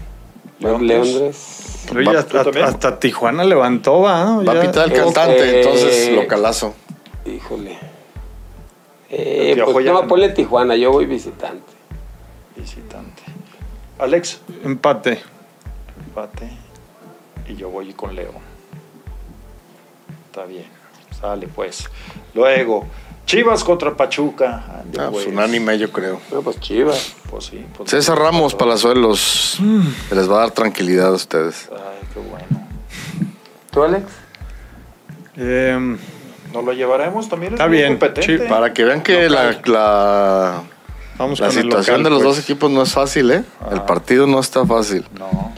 León 0.60 0.86
Leondres. 0.86 1.86
Oye, 1.96 2.04
Va- 2.04 2.64
hasta, 2.66 2.98
Tijuana 3.00 3.44
levantó, 3.44 4.00
¿va? 4.02 4.24
¿no? 4.24 4.44
Va 4.44 4.52
a 4.52 4.60
pitar 4.60 4.88
el 4.92 4.92
cantante, 5.00 5.60
entonces 5.60 6.12
lo 6.12 6.26
calazo. 6.26 6.74
Híjole. 7.26 7.78
Eh, 9.10 9.60
pues 9.72 9.86
no, 9.86 10.06
ponle 10.06 10.28
Tijuana, 10.30 10.76
yo 10.76 10.92
voy 10.92 11.06
visitante. 11.06 11.72
Visitante. 12.56 13.22
Alex. 13.98 14.40
Empate. 14.64 15.20
Empate. 16.06 16.50
Y 17.48 17.56
yo 17.56 17.70
voy 17.70 17.92
con 17.94 18.14
León. 18.14 18.34
Está 20.26 20.44
bien. 20.44 20.66
Sale 21.18 21.48
pues. 21.48 21.84
Luego, 22.34 22.86
Chivas 23.28 23.62
contra 23.62 23.94
Pachuca. 23.94 24.64
Ah, 24.66 24.82
pues 24.94 25.08
pues. 25.10 25.26
unánime, 25.26 25.76
yo 25.78 25.92
creo. 25.92 26.18
Pues 26.42 26.58
Chivas. 26.60 27.14
Pues 27.30 27.44
sí. 27.44 27.62
pues- 27.76 27.90
César 27.90 28.18
Ramos, 28.18 28.54
Palazuelos. 28.54 29.58
Que 30.08 30.14
les 30.14 30.30
va 30.30 30.36
a 30.36 30.40
dar 30.40 30.50
tranquilidad 30.52 31.08
a 31.08 31.12
ustedes. 31.12 31.68
Ay, 31.70 32.08
qué 32.14 32.20
bueno. 32.20 32.66
¿Tú, 33.70 33.82
Alex? 33.82 34.04
Em, 35.36 35.98
¿Nos 36.54 36.64
lo 36.64 36.72
llevaremos 36.72 37.28
también? 37.28 37.52
es 37.52 37.60
Está 37.60 37.66
bien, 37.68 37.98
sí, 38.22 38.38
Para 38.48 38.72
que 38.72 38.84
vean 38.84 39.02
que 39.02 39.28
la, 39.28 39.52
Local. 39.52 39.72
la, 39.74 40.62
vamos 41.18 41.38
situación 41.38 41.68
local, 41.68 42.02
de 42.04 42.10
los 42.10 42.22
pues. 42.22 42.36
dos 42.36 42.44
equipos 42.44 42.70
no 42.70 42.82
es 42.82 42.92
fácil, 42.94 43.30
¿eh? 43.30 43.44
El 43.70 43.82
partido 43.82 44.26
no 44.26 44.40
está 44.40 44.64
fácil. 44.64 45.04
No. 45.18 45.52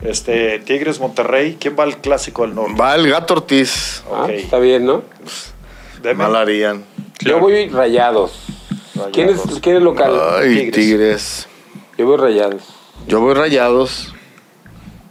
Este, 0.00 0.60
Tigres 0.60 1.00
Monterrey. 1.00 1.56
¿Quién 1.58 1.74
va 1.76 1.82
al 1.82 1.96
clásico 1.96 2.42
del 2.42 2.54
norte? 2.54 2.74
Va 2.80 2.94
el 2.94 3.08
gato 3.10 3.34
Ortiz. 3.34 4.04
Ah, 4.14 4.28
está 4.30 4.60
bien, 4.60 4.86
¿no? 4.86 5.02
Deme. 6.04 6.22
Mal 6.22 6.36
harían. 6.36 6.84
Yo 7.20 7.40
voy 7.40 7.68
rayados. 7.70 8.32
Rayados. 8.94 9.12
¿Quién 9.12 9.28
es, 9.30 9.40
quién 9.60 9.76
es 9.76 9.82
local? 9.82 10.12
Ay, 10.38 10.70
Tigres. 10.70 10.74
Tigres. 10.74 11.48
Yo 11.98 12.06
voy 12.06 12.16
rayados. 12.18 12.62
Yo 13.08 13.20
voy 13.20 13.34
rayados. 13.34 14.14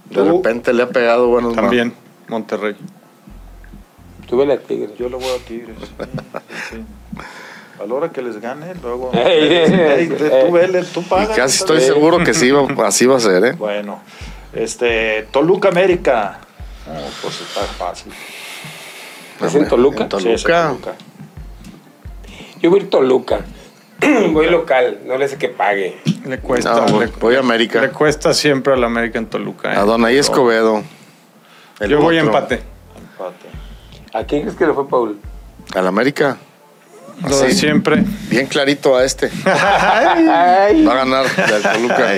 De 0.10 0.16
¿Tú? 0.22 0.38
repente 0.38 0.72
le 0.72 0.84
ha 0.84 0.90
pegado 0.90 1.28
buenos 1.28 1.56
También, 1.56 1.94
Monterrey. 2.28 2.76
Tuve 4.28 4.46
la 4.46 4.58
Tigres. 4.58 4.92
Yo 4.98 5.10
le 5.10 5.16
voy 5.16 5.26
a 5.28 5.44
Tigres. 5.46 5.76
sí. 6.70 6.78
A 7.82 7.86
la 7.88 7.94
hora 7.96 8.10
que 8.12 8.22
les 8.22 8.40
gane, 8.40 8.76
luego. 8.82 9.10
Ey, 9.14 9.52
Ey, 9.52 10.08
tú 10.10 10.26
ey. 10.26 10.52
vele, 10.52 10.84
tú 10.84 11.00
Y 11.02 11.04
pagas. 11.06 11.36
casi 11.36 11.58
estoy 11.58 11.82
seguro 11.82 12.24
que 12.24 12.34
sí, 12.36 12.52
va- 12.52 12.68
así 12.88 13.08
va 13.08 13.18
a 13.18 13.20
ser, 13.20 13.44
¿eh? 13.44 13.52
Bueno, 13.54 14.00
este, 14.54 15.28
Toluca 15.32 15.70
América. 15.70 16.40
No, 16.86 16.94
pues 17.22 17.42
está 17.42 17.62
fácil. 17.62 18.14
¿Es 19.44 19.56
en 19.56 19.68
Toluca? 19.68 20.04
En 20.04 20.20
Sí, 20.20 20.30
es 20.32 20.46
en 20.46 20.52
Toluca. 20.52 20.94
Yo 22.62 22.70
voy 22.70 22.80
a 22.80 22.84
ir 22.84 22.90
Toluca. 22.90 23.40
voy 24.32 24.50
local, 24.50 25.00
no 25.06 25.18
le 25.18 25.28
sé 25.28 25.38
que 25.38 25.50
pague. 25.50 26.02
Le 26.26 26.40
cuesta. 26.40 26.86
No, 26.88 27.00
le, 27.00 27.08
voy 27.08 27.36
a 27.36 27.40
América. 27.40 27.82
le 27.82 27.90
cuesta 27.90 28.34
siempre 28.34 28.74
al 28.74 28.84
América 28.84 29.18
en 29.20 29.28
Toluca. 29.28 29.74
¿eh? 29.74 29.78
A 29.78 29.82
Donay 29.84 30.18
Escobedo. 30.18 30.84
El 31.80 31.90
Yo 31.90 32.00
voy 32.02 32.18
a 32.18 32.22
empate. 32.22 32.62
Empate. 32.98 34.18
¿A 34.18 34.24
quién 34.26 34.42
crees 34.42 34.56
que 34.58 34.66
le 34.68 34.74
fue 34.74 34.88
Paul? 34.88 35.20
Al 35.76 35.88
América. 35.88 36.38
Lo 37.28 37.38
de 37.40 37.52
Sí. 37.52 37.60
siempre. 37.60 38.04
Bien 38.30 38.48
clarito 38.48 38.96
a 38.96 39.04
este. 39.04 39.30
Ay. 39.46 40.84
Va 40.86 40.94
a 40.94 40.96
ganar 40.96 41.26
del 41.36 41.62
Toluca. 41.62 42.14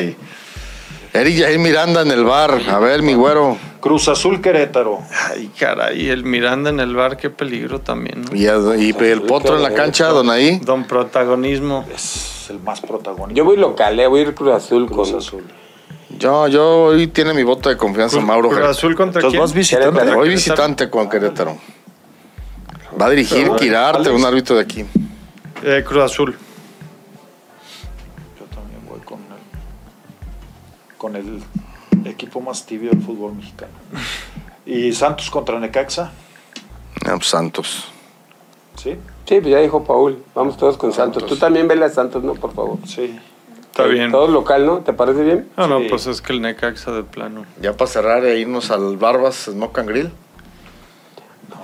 Eric 1.13 1.39
Jair 1.39 1.59
Miranda 1.59 2.01
en 2.01 2.11
el 2.11 2.23
bar. 2.23 2.59
A 2.69 2.79
ver, 2.79 3.01
mi 3.01 3.13
güero. 3.13 3.57
Cruz 3.85 4.07
Azul 4.07 4.41
Querétaro. 4.41 4.97
Ay, 5.29 5.51
caray, 5.59 6.09
el 6.09 6.23
Miranda 6.23 6.71
en 6.71 6.79
el 6.79 6.95
bar, 6.95 7.17
qué 7.17 7.29
peligro 7.29 7.81
también. 7.81 8.23
¿no? 8.23 8.35
Y, 8.35 8.45
y 8.45 8.95
el 9.03 9.21
potro 9.21 9.57
en 9.57 9.61
la 9.61 9.75
cancha, 9.75 10.07
Donaí. 10.07 10.57
Don 10.57 10.85
protagonismo. 10.85 11.85
Es 11.93 12.47
el 12.49 12.59
más 12.61 12.81
protagonista. 12.81 13.37
Yo 13.37 13.45
voy 13.45 13.57
local, 13.57 13.99
eh, 13.99 14.07
voy 14.07 14.21
a 14.21 14.23
ir 14.23 14.33
Cruz 14.33 14.55
Azul 14.55 14.87
Cruz 14.87 15.11
con. 15.11 15.19
Azul. 15.19 15.43
Yo, 16.17 16.47
yo 16.47 16.85
hoy 16.85 17.05
tiene 17.05 17.35
mi 17.35 17.43
voto 17.43 17.69
de 17.69 17.77
confianza, 17.77 18.19
Mauro. 18.21 18.49
Cruz 18.49 18.65
Azul 18.65 18.95
contra 18.95 19.19
Entonces 19.19 19.33
quién? 19.37 19.41
vas 19.41 19.53
visitante. 19.53 19.91
Querétaro. 19.99 20.19
Hoy 20.19 20.29
visitante 20.29 20.89
con 20.89 21.07
Querétaro. 21.07 21.57
Va 22.99 23.05
a 23.05 23.09
dirigir 23.11 23.43
Pero, 23.43 23.55
Quirarte, 23.55 24.09
Alex. 24.09 24.15
un 24.19 24.25
árbitro 24.25 24.55
de 24.55 24.63
aquí. 24.63 24.83
Eh, 25.61 25.83
Cruz 25.87 26.03
Azul. 26.05 26.35
Yo 28.39 28.45
también 28.45 28.83
voy 28.89 28.99
con 29.01 29.19
el, 29.19 30.97
con 30.97 31.15
el 31.15 31.43
equipo 32.15 32.41
más 32.41 32.65
tibio 32.65 32.89
del 32.89 33.01
fútbol 33.01 33.35
mexicano. 33.35 33.71
Y 34.65 34.91
Santos 34.93 35.29
contra 35.29 35.59
Necaxa. 35.59 36.11
Ah, 37.05 37.13
pues, 37.17 37.27
Santos. 37.27 37.85
¿Sí? 38.81 38.91
Sí, 39.27 39.39
pues 39.41 39.47
ya 39.47 39.59
dijo 39.59 39.83
Paul. 39.83 40.23
Vamos 40.33 40.57
todos 40.57 40.77
con 40.77 40.91
Santos. 40.91 41.21
Santos. 41.21 41.37
Tú 41.37 41.39
también 41.39 41.67
vele 41.67 41.85
a 41.85 41.89
Santos, 41.89 42.23
¿no? 42.23 42.33
Por 42.33 42.53
favor. 42.53 42.79
Sí. 42.87 43.17
Está 43.61 43.83
bien. 43.85 44.11
Todo 44.11 44.27
local, 44.27 44.65
¿no? 44.65 44.79
¿Te 44.79 44.93
parece 44.93 45.21
bien? 45.23 45.49
No, 45.57 45.67
no, 45.67 45.79
Sí. 45.79 45.87
pues 45.89 46.07
es 46.07 46.21
que 46.21 46.33
el 46.33 46.41
Necaxa 46.41 46.91
de 46.91 47.03
plano. 47.03 47.45
Ya 47.61 47.73
para 47.75 47.91
cerrar 47.91 48.25
e 48.25 48.39
irnos 48.39 48.71
al 48.71 48.97
Barbas 48.97 49.35
Smoke 49.51 49.77
and 49.79 49.89
Grill. 49.89 50.11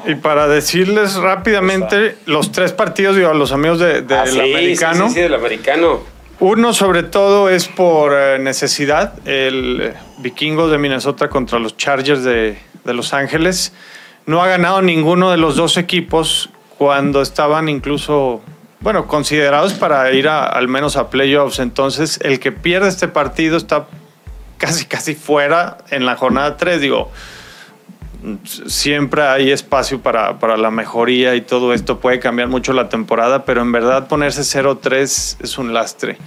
Y 0.06 0.16
para 0.16 0.48
decirles 0.48 1.16
rápidamente 1.16 2.18
los 2.26 2.52
tres 2.52 2.72
partidos 2.74 3.16
digo, 3.16 3.30
a 3.30 3.34
los 3.34 3.52
amigos 3.52 3.80
de- 3.80 4.02
del 4.02 4.18
Ah, 4.18 4.26
sí, 4.28 4.40
americano. 4.40 5.04
Sí, 5.08 5.10
sí, 5.10 5.14
sí, 5.16 5.22
del 5.22 5.34
americano. 5.36 6.00
Uno 6.42 6.74
sobre 6.74 7.04
todo 7.04 7.50
es 7.50 7.68
por 7.68 8.14
eh, 8.16 8.40
necesidad. 8.40 9.14
El 9.28 9.80
eh, 9.82 9.94
Vikingos 10.18 10.72
de 10.72 10.80
Minnesota 10.80 11.30
contra 11.30 11.60
los 11.60 11.78
Chargers 11.78 12.24
de, 12.24 12.58
Los 12.84 13.14
Ángeles. 13.14 13.74
No 14.26 14.42
ha 14.42 14.48
ganado 14.48 14.82
ninguno 14.82 15.30
de 15.30 15.38
los 15.38 15.56
dos 15.56 15.78
equipos 15.78 16.50
cuando 16.80 17.22
estaban 17.22 17.70
incluso, 17.70 18.42
bueno, 18.80 19.06
considerados 19.06 19.74
para 19.74 20.12
ir 20.14 20.28
a- 20.28 20.48
al 20.48 20.68
menos 20.68 20.98
a 20.98 21.12
playoffs. 21.12 21.60
Entonces, 21.60 22.20
el 22.24 22.40
que 22.40 22.52
pierde 22.52 22.90
este 22.90 23.08
partido 23.08 23.56
está 23.56 23.86
casi, 24.58 24.86
casi 24.86 25.14
fuera 25.14 25.78
en 25.92 26.08
la 26.08 26.16
jornada 26.16 26.58
3. 26.58 26.82
Digo, 26.82 27.12
siempre 28.44 29.24
hay 29.24 29.52
espacio 29.52 30.02
para, 30.02 30.40
para 30.40 30.58
la 30.58 30.72
mejoría 30.72 31.36
y 31.36 31.42
todo 31.42 31.74
esto 31.74 32.00
puede 32.00 32.20
cambiar 32.20 32.48
mucho 32.48 32.74
la 32.74 32.90
temporada, 32.90 33.46
pero 33.46 33.62
en 33.62 33.72
verdad 33.72 34.08
ponerse 34.08 34.42
0-3 34.42 35.38
es 35.42 35.58
un 35.58 35.74
lastre. 35.74 36.18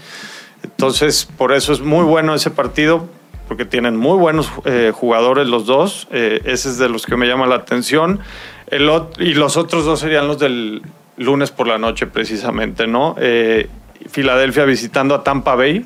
Entonces, 0.62 1.26
por 1.36 1.52
eso 1.52 1.72
es 1.72 1.80
muy 1.80 2.04
bueno 2.04 2.34
ese 2.34 2.50
partido, 2.50 3.08
porque 3.48 3.64
tienen 3.64 3.96
muy 3.96 4.16
buenos 4.18 4.50
eh, 4.64 4.92
jugadores 4.94 5.46
los 5.46 5.66
dos. 5.66 6.08
Eh, 6.10 6.40
ese 6.44 6.70
es 6.70 6.78
de 6.78 6.88
los 6.88 7.04
que 7.06 7.16
me 7.16 7.26
llama 7.26 7.46
la 7.46 7.56
atención. 7.56 8.20
El 8.68 8.88
ot- 8.88 9.20
y 9.20 9.34
los 9.34 9.56
otros 9.56 9.84
dos 9.84 10.00
serían 10.00 10.26
los 10.26 10.38
del 10.38 10.82
lunes 11.18 11.50
por 11.50 11.68
la 11.68 11.76
noche, 11.78 12.06
precisamente, 12.06 12.86
¿no? 12.86 13.14
Eh, 13.18 13.68
Filadelfia 14.10 14.64
visitando 14.64 15.14
a 15.14 15.22
Tampa 15.22 15.54
Bay, 15.54 15.84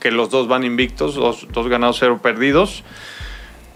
que 0.00 0.10
los 0.10 0.30
dos 0.30 0.46
van 0.48 0.64
invictos, 0.64 1.16
dos, 1.16 1.48
dos 1.50 1.68
ganados, 1.68 1.96
cero 1.98 2.20
perdidos. 2.22 2.84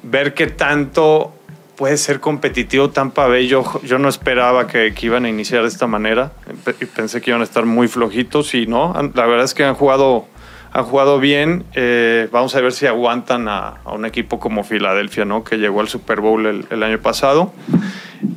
Ver 0.05 0.35
qué 0.35 0.47
tanto 0.47 1.33
puede 1.79 1.97
ser 1.97 2.19
competitivo 2.19 2.91
Tampa 2.91 3.29
Bay. 3.29 3.47
Yo, 3.47 3.81
yo 3.85 3.99
no 3.99 4.09
esperaba 4.09 4.67
que, 4.67 4.93
que 4.93 5.07
iban 5.07 5.25
a 5.25 5.29
iniciar 5.29 5.63
de 5.63 5.69
esta 5.69 5.87
manera. 5.87 6.33
Y 6.81 6.85
Pensé 6.87 7.21
que 7.21 7.31
iban 7.31 7.41
a 7.41 7.45
estar 7.45 7.65
muy 7.65 7.87
flojitos 7.87 8.53
y 8.55 8.67
no. 8.67 8.93
La 9.15 9.27
verdad 9.27 9.45
es 9.45 9.55
que 9.55 9.63
han 9.65 9.77
jugado, 9.77 10.27
han 10.73 10.85
jugado 10.85 11.21
bien. 11.21 11.65
Eh, 11.75 12.29
vamos 12.33 12.57
a 12.57 12.61
ver 12.61 12.73
si 12.73 12.87
aguantan 12.87 13.47
a, 13.47 13.77
a 13.85 13.93
un 13.93 14.05
equipo 14.05 14.41
como 14.41 14.65
Filadelfia, 14.65 15.25
¿no? 15.25 15.45
que 15.45 15.57
llegó 15.57 15.81
al 15.81 15.89
Super 15.89 16.21
Bowl 16.21 16.47
el, 16.47 16.67
el 16.71 16.83
año 16.83 16.99
pasado. 16.99 17.53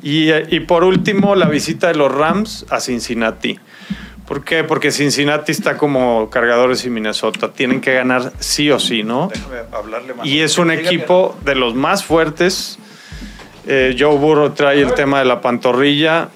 Y, 0.03 0.31
y 0.31 0.59
por 0.59 0.83
último, 0.83 1.35
la 1.35 1.49
visita 1.49 1.87
de 1.87 1.95
los 1.95 2.13
Rams 2.13 2.67
a 2.69 2.79
Cincinnati. 2.79 3.59
¿Por 4.27 4.43
qué? 4.43 4.63
Porque 4.63 4.91
Cincinnati 4.91 5.51
está 5.51 5.77
como 5.77 6.29
cargadores 6.29 6.85
y 6.85 6.91
Minnesota. 6.91 7.51
Tienen 7.51 7.81
que 7.81 7.95
ganar 7.95 8.33
sí 8.37 8.69
o 8.69 8.79
sí, 8.79 9.01
¿no? 9.01 9.29
Déjame 9.33 9.57
hablarle 9.75 10.13
más. 10.13 10.27
Y 10.27 10.41
es 10.41 10.59
un 10.59 10.69
equipo 10.69 11.35
de 11.43 11.55
los 11.55 11.73
más 11.73 12.05
fuertes. 12.05 12.77
Eh, 13.67 13.95
Joe 13.97 14.17
Burrow 14.17 14.51
trae 14.51 14.81
el 14.81 14.93
tema 14.93 15.19
de 15.19 15.25
la 15.25 15.41
pantorrilla. 15.41 16.29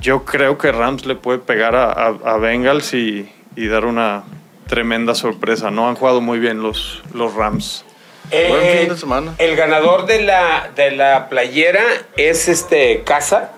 Yo 0.00 0.24
creo 0.24 0.58
que 0.58 0.72
Rams 0.72 1.06
le 1.06 1.14
puede 1.14 1.38
pegar 1.38 1.74
a, 1.76 1.92
a- 1.92 2.16
a 2.24 2.36
Bengals 2.38 2.92
y, 2.94 3.30
y 3.56 3.66
dar 3.68 3.84
una 3.84 4.24
tremenda 4.66 5.14
sorpresa. 5.14 5.70
No 5.70 5.88
han 5.88 5.94
jugado 5.94 6.20
muy 6.20 6.38
bien 6.38 6.62
los, 6.62 7.02
los 7.12 7.34
Rams. 7.34 7.84
Buen 8.30 8.78
fin 8.80 8.88
de 8.88 8.96
semana. 8.96 9.34
El 9.38 9.54
ganador 9.54 10.06
de 10.06 10.22
la, 10.22 10.70
de 10.74 10.90
la 10.92 11.28
playera 11.28 11.82
es 12.16 12.48
este 12.48 13.02
Casa. 13.04 13.52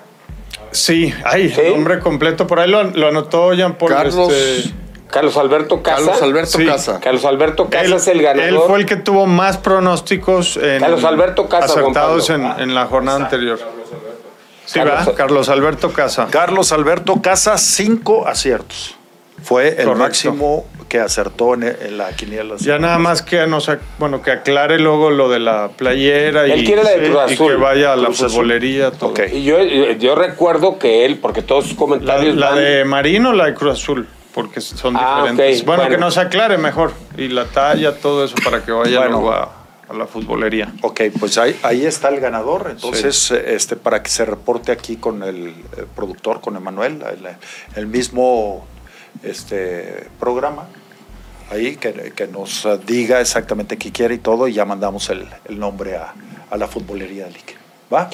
Sí, 0.72 1.14
ay, 1.24 1.48
¿Sí? 1.50 1.60
el 1.60 1.72
nombre 1.72 2.00
completo. 2.00 2.46
Por 2.46 2.60
ahí 2.60 2.68
lo, 2.68 2.82
lo 2.82 3.08
anotó 3.08 3.54
Jean 3.54 3.78
Paul. 3.78 3.92
Carlos- 3.92 4.32
este, 4.32 4.74
Carlos 5.10 5.36
Alberto 5.36 5.82
Casa. 5.82 5.96
Carlos 5.98 6.22
Alberto 6.22 6.58
Sí. 6.58 6.66
Casa. 6.66 7.00
Carlos 7.00 7.24
Alberto 7.24 7.68
Casa 7.70 7.84
él, 7.84 7.92
es 7.92 8.08
el 8.08 8.22
ganador. 8.22 8.48
él 8.48 8.58
fue 8.66 8.78
el 8.80 8.86
que 8.86 8.96
tuvo 8.96 9.26
más 9.26 9.56
pronósticos 9.56 10.56
en, 10.56 10.80
Carlos 10.80 11.04
Alberto 11.04 11.48
Casa, 11.48 11.66
acertados 11.66 12.30
en, 12.30 12.44
en 12.58 12.74
la 12.74 12.86
jornada 12.86 13.18
anterior. 13.24 13.58
Sí, 14.64 14.80
Carlos- 14.80 14.96
¿verdad? 14.98 15.14
Carlos 15.16 15.48
Alberto 15.48 15.92
Casa. 15.92 16.26
Carlos 16.30 16.72
Alberto 16.72 17.22
Casa, 17.22 17.56
cinco 17.56 18.26
aciertos. 18.26 18.96
Fue 19.42 19.68
el 19.68 19.74
Correcto. 19.76 19.94
máximo 19.96 20.66
que 20.88 20.98
acertó 20.98 21.54
en, 21.54 21.62
en 21.64 21.98
la 21.98 22.10
quiniela. 22.16 22.56
Ya 22.58 22.78
nada 22.78 22.98
más 22.98 23.22
que 23.22 23.46
nos 23.46 23.70
bueno 23.98 24.22
que 24.22 24.30
aclare 24.32 24.78
luego 24.78 25.10
lo 25.10 25.28
de 25.28 25.38
la 25.40 25.68
playera 25.76 26.44
Él 26.46 26.62
y, 26.62 26.64
quiere 26.64 26.82
la 26.82 26.90
de 26.90 27.08
Cruz 27.10 27.20
y 27.28 27.34
Azul. 27.34 27.48
que 27.52 27.56
vaya 27.56 27.92
a 27.92 27.96
la 27.96 28.06
Cruz 28.06 28.18
futbolería 28.18 28.90
todo. 28.92 29.10
Ok. 29.10 29.20
Y 29.32 29.44
yo, 29.44 29.60
yo 29.60 30.14
recuerdo 30.14 30.78
que 30.78 31.04
él, 31.04 31.18
porque 31.18 31.42
todos 31.42 31.64
sus 31.64 31.74
La, 31.74 31.78
comentarios 31.78 32.36
la 32.36 32.50
van- 32.50 32.58
de 32.58 32.84
Marino 32.84 33.30
o 33.30 33.32
la 33.34 33.46
de 33.46 33.54
Cruz 33.54 33.74
Azul, 33.80 34.08
porque 34.36 34.60
son 34.60 34.94
Ah, 34.96 35.22
diferentes. 35.30 35.64
Bueno, 35.64 35.82
bueno. 35.84 35.96
que 35.96 36.00
nos 36.00 36.18
aclare 36.18 36.58
mejor 36.58 36.92
y 37.16 37.28
la 37.28 37.46
talla, 37.46 37.96
todo 37.96 38.22
eso 38.22 38.34
para 38.44 38.62
que 38.62 38.70
vaya 38.70 38.98
Bueno. 38.98 39.12
luego 39.12 39.32
a, 39.32 39.50
a 39.88 39.92
la 39.94 40.06
futbolería. 40.06 40.72
Ok, 40.82 41.00
pues 41.18 41.38
ahí, 41.38 41.58
ahí 41.62 41.86
está 41.86 42.10
el 42.10 42.20
ganador. 42.20 42.68
Entonces, 42.70 43.30
eh, 43.30 43.54
este, 43.54 43.76
para 43.76 44.02
que 44.02 44.10
se 44.10 44.26
reporte 44.26 44.72
aquí 44.72 44.96
con 44.96 45.22
el, 45.22 45.48
eh, 45.48 45.86
productor, 45.96 46.42
con 46.42 46.54
Emanuel, 46.54 47.02
el, 47.02 47.26
el 47.76 47.86
mismo 47.86 48.66
este, 49.22 50.08
programa, 50.20 50.66
ahí 51.50 51.76
que, 51.76 52.12
que 52.14 52.26
nos 52.28 52.66
eh, 52.66 52.78
diga 52.86 53.22
exactamente 53.22 53.78
qué 53.78 53.90
quiere 53.90 54.16
y 54.16 54.18
todo, 54.18 54.48
y 54.48 54.52
ya 54.52 54.66
mandamos 54.66 55.08
el, 55.08 55.26
el 55.46 55.58
nombre 55.58 55.96
a, 55.96 56.12
a 56.50 56.56
la 56.58 56.68
futbolería 56.68 57.24
del 57.24 57.36
Ike. 57.36 57.54
¿Va? 57.92 58.10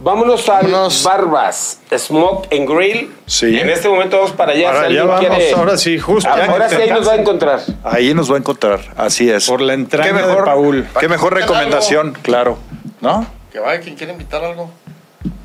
Vámonos 0.00 0.48
al 0.48 0.66
Vámonos. 0.66 1.02
Barbas, 1.02 1.80
Smoke 1.96 2.48
and 2.54 2.68
Grill. 2.68 3.14
Sí. 3.26 3.58
En 3.58 3.70
este 3.70 3.88
momento 3.88 4.16
vamos 4.18 4.32
para 4.32 4.52
allá. 4.52 4.66
Para 4.68 4.78
si 4.80 4.84
allá 4.86 5.02
alguien 5.02 5.08
vamos, 5.28 5.38
quiere- 5.38 5.52
ahora 5.54 5.78
sí, 5.78 5.98
justo. 5.98 6.28
Ah, 6.30 6.36
ya 6.38 6.44
ahora 6.52 6.68
que 6.68 6.76
sí 6.76 6.82
ahí 6.82 6.90
nos 6.90 7.08
va 7.08 7.12
a 7.12 7.16
encontrar. 7.16 7.60
Ahí 7.84 8.14
nos 8.14 8.30
va 8.30 8.34
a 8.34 8.38
encontrar, 8.38 8.80
así 8.96 9.30
es. 9.30 9.46
Por 9.48 9.60
la 9.60 9.74
entrada 9.74 10.08
¿Qué 10.10 10.14
de 10.14 10.22
mejor, 10.26 10.44
Paul. 10.44 10.86
Qué 11.00 11.08
mejor 11.08 11.34
¿Qué 11.34 11.40
tal 11.40 11.48
recomendación, 11.48 12.12
claro. 12.22 12.58
¿No? 13.00 13.26
Que 13.52 13.60
vaya 13.60 13.80
quien 13.80 13.94
quiera 13.94 14.12
invitar 14.12 14.44
algo. 14.44 14.70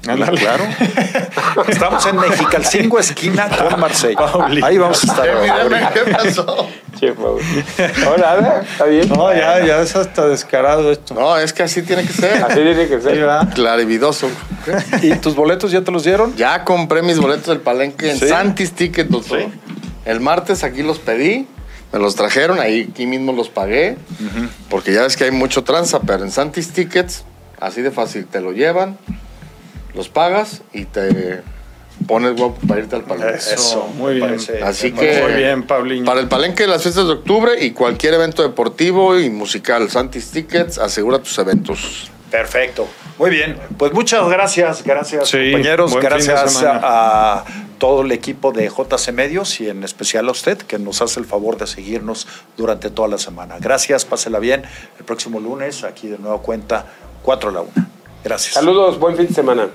Ándale. 0.07 0.39
Claro. 0.39 0.63
Estamos 1.67 2.05
en 2.05 2.15
Mexicalcingo, 2.17 2.99
esquina 2.99 3.49
con 3.49 3.79
Marsella. 3.79 4.15
Pauli. 4.17 4.61
Ahí 4.63 4.77
vamos 4.77 5.03
a 5.03 5.07
estar. 5.07 5.41
Mírame, 5.41 5.89
¿qué 5.93 6.11
pasó? 6.11 6.67
Sí, 6.99 7.07
Paul. 7.15 7.41
Hola, 8.07 8.31
Ada, 8.31 8.61
¿está 8.61 8.85
bien? 8.85 9.09
No, 9.09 9.33
ya, 9.33 9.65
ya 9.65 9.81
es 9.81 9.95
hasta 9.95 10.27
descarado 10.27 10.91
esto. 10.91 11.13
No, 11.13 11.37
es 11.37 11.53
que 11.53 11.63
así 11.63 11.81
tiene 11.81 12.05
que 12.05 12.13
ser. 12.13 12.43
Así 12.43 12.55
tiene 12.55 12.87
que 12.87 13.01
ser. 13.01 13.27
va. 13.27 13.47
Clarividoso. 13.49 14.27
¿Y 15.01 15.13
tus 15.15 15.35
boletos 15.35 15.71
ya 15.71 15.81
te 15.81 15.91
los 15.91 16.03
dieron? 16.03 16.35
Ya 16.35 16.63
compré 16.63 17.01
mis 17.01 17.19
boletos 17.19 17.47
del 17.47 17.59
palenque 17.59 18.11
en 18.11 18.19
¿Sí? 18.19 18.27
Santis 18.27 18.71
Ticket, 18.73 19.07
doctor. 19.07 19.39
Sí. 19.39 19.47
El 20.05 20.21
martes 20.21 20.63
aquí 20.63 20.81
los 20.81 20.97
pedí, 20.99 21.47
me 21.91 21.99
los 21.99 22.15
trajeron, 22.15 22.59
ahí 22.59 22.89
aquí 22.91 23.05
mismo 23.05 23.31
los 23.31 23.49
pagué, 23.49 23.97
porque 24.69 24.93
ya 24.93 25.03
ves 25.03 25.17
que 25.17 25.25
hay 25.25 25.31
mucho 25.31 25.63
tranza, 25.63 25.99
pero 26.01 26.23
en 26.23 26.31
Santis 26.31 26.69
Tickets, 26.71 27.23
así 27.59 27.81
de 27.81 27.91
fácil, 27.91 28.25
te 28.25 28.41
lo 28.41 28.51
llevan, 28.51 28.97
los 29.93 30.09
pagas 30.09 30.61
y 30.73 30.85
te 30.85 31.41
pones 32.07 32.35
guapo 32.35 32.57
para 32.67 32.79
irte 32.81 32.95
al 32.95 33.03
palenque. 33.03 33.37
Eso, 33.37 33.87
muy 33.95 34.15
bien. 34.15 34.27
parece- 34.27 34.61
Así 34.63 34.91
que- 34.91 35.21
Muy 35.21 35.33
bien, 35.33 35.63
Paulinho. 35.67 36.05
Para 36.05 36.21
el 36.21 36.27
palenque 36.27 36.63
de 36.63 36.69
las 36.69 36.81
fiestas 36.83 37.07
de 37.07 37.13
octubre 37.13 37.51
y 37.63 37.71
cualquier 37.71 38.13
evento 38.13 38.41
deportivo 38.41 39.19
y 39.19 39.29
musical, 39.29 39.89
Santis 39.89 40.31
Tickets, 40.31 40.77
asegura 40.77 41.19
tus 41.19 41.37
eventos. 41.39 42.09
Perfecto. 42.31 42.87
Muy 43.17 43.31
bien. 43.31 43.57
Pues 43.77 43.91
muchas 43.91 44.29
gracias, 44.29 44.83
gracias 44.83 45.27
Sí, 45.29 45.51
compañeros, 45.51 45.93
gracias 45.97 46.57
a 46.63 47.43
todo 47.79 48.01
el 48.03 48.11
equipo 48.13 48.51
de 48.53 48.69
JC 48.69 49.11
Medios 49.11 49.59
y 49.59 49.67
en 49.69 49.83
especial 49.83 50.27
a 50.29 50.31
usted 50.31 50.57
que 50.57 50.77
nos 50.79 51.01
hace 51.01 51.19
el 51.19 51.25
favor 51.25 51.57
de 51.57 51.65
seguirnos 51.67 52.27
durante 52.55 52.89
toda 52.91 53.07
la 53.09 53.17
semana. 53.17 53.55
Gracias, 53.59 54.05
pásela 54.05 54.39
bien. 54.39 54.63
El 54.99 55.05
próximo 55.05 55.39
lunes 55.39 55.83
aquí 55.83 56.07
de 56.07 56.17
nuevo 56.17 56.41
cuenta 56.41 56.85
4 57.23 57.49
a 57.49 57.53
la 57.53 57.61
1. 57.61 57.71
Gracias. 58.23 58.53
Saludos, 58.53 58.99
buen 58.99 59.15
fin 59.15 59.27
de 59.27 59.33
semana. 59.33 59.69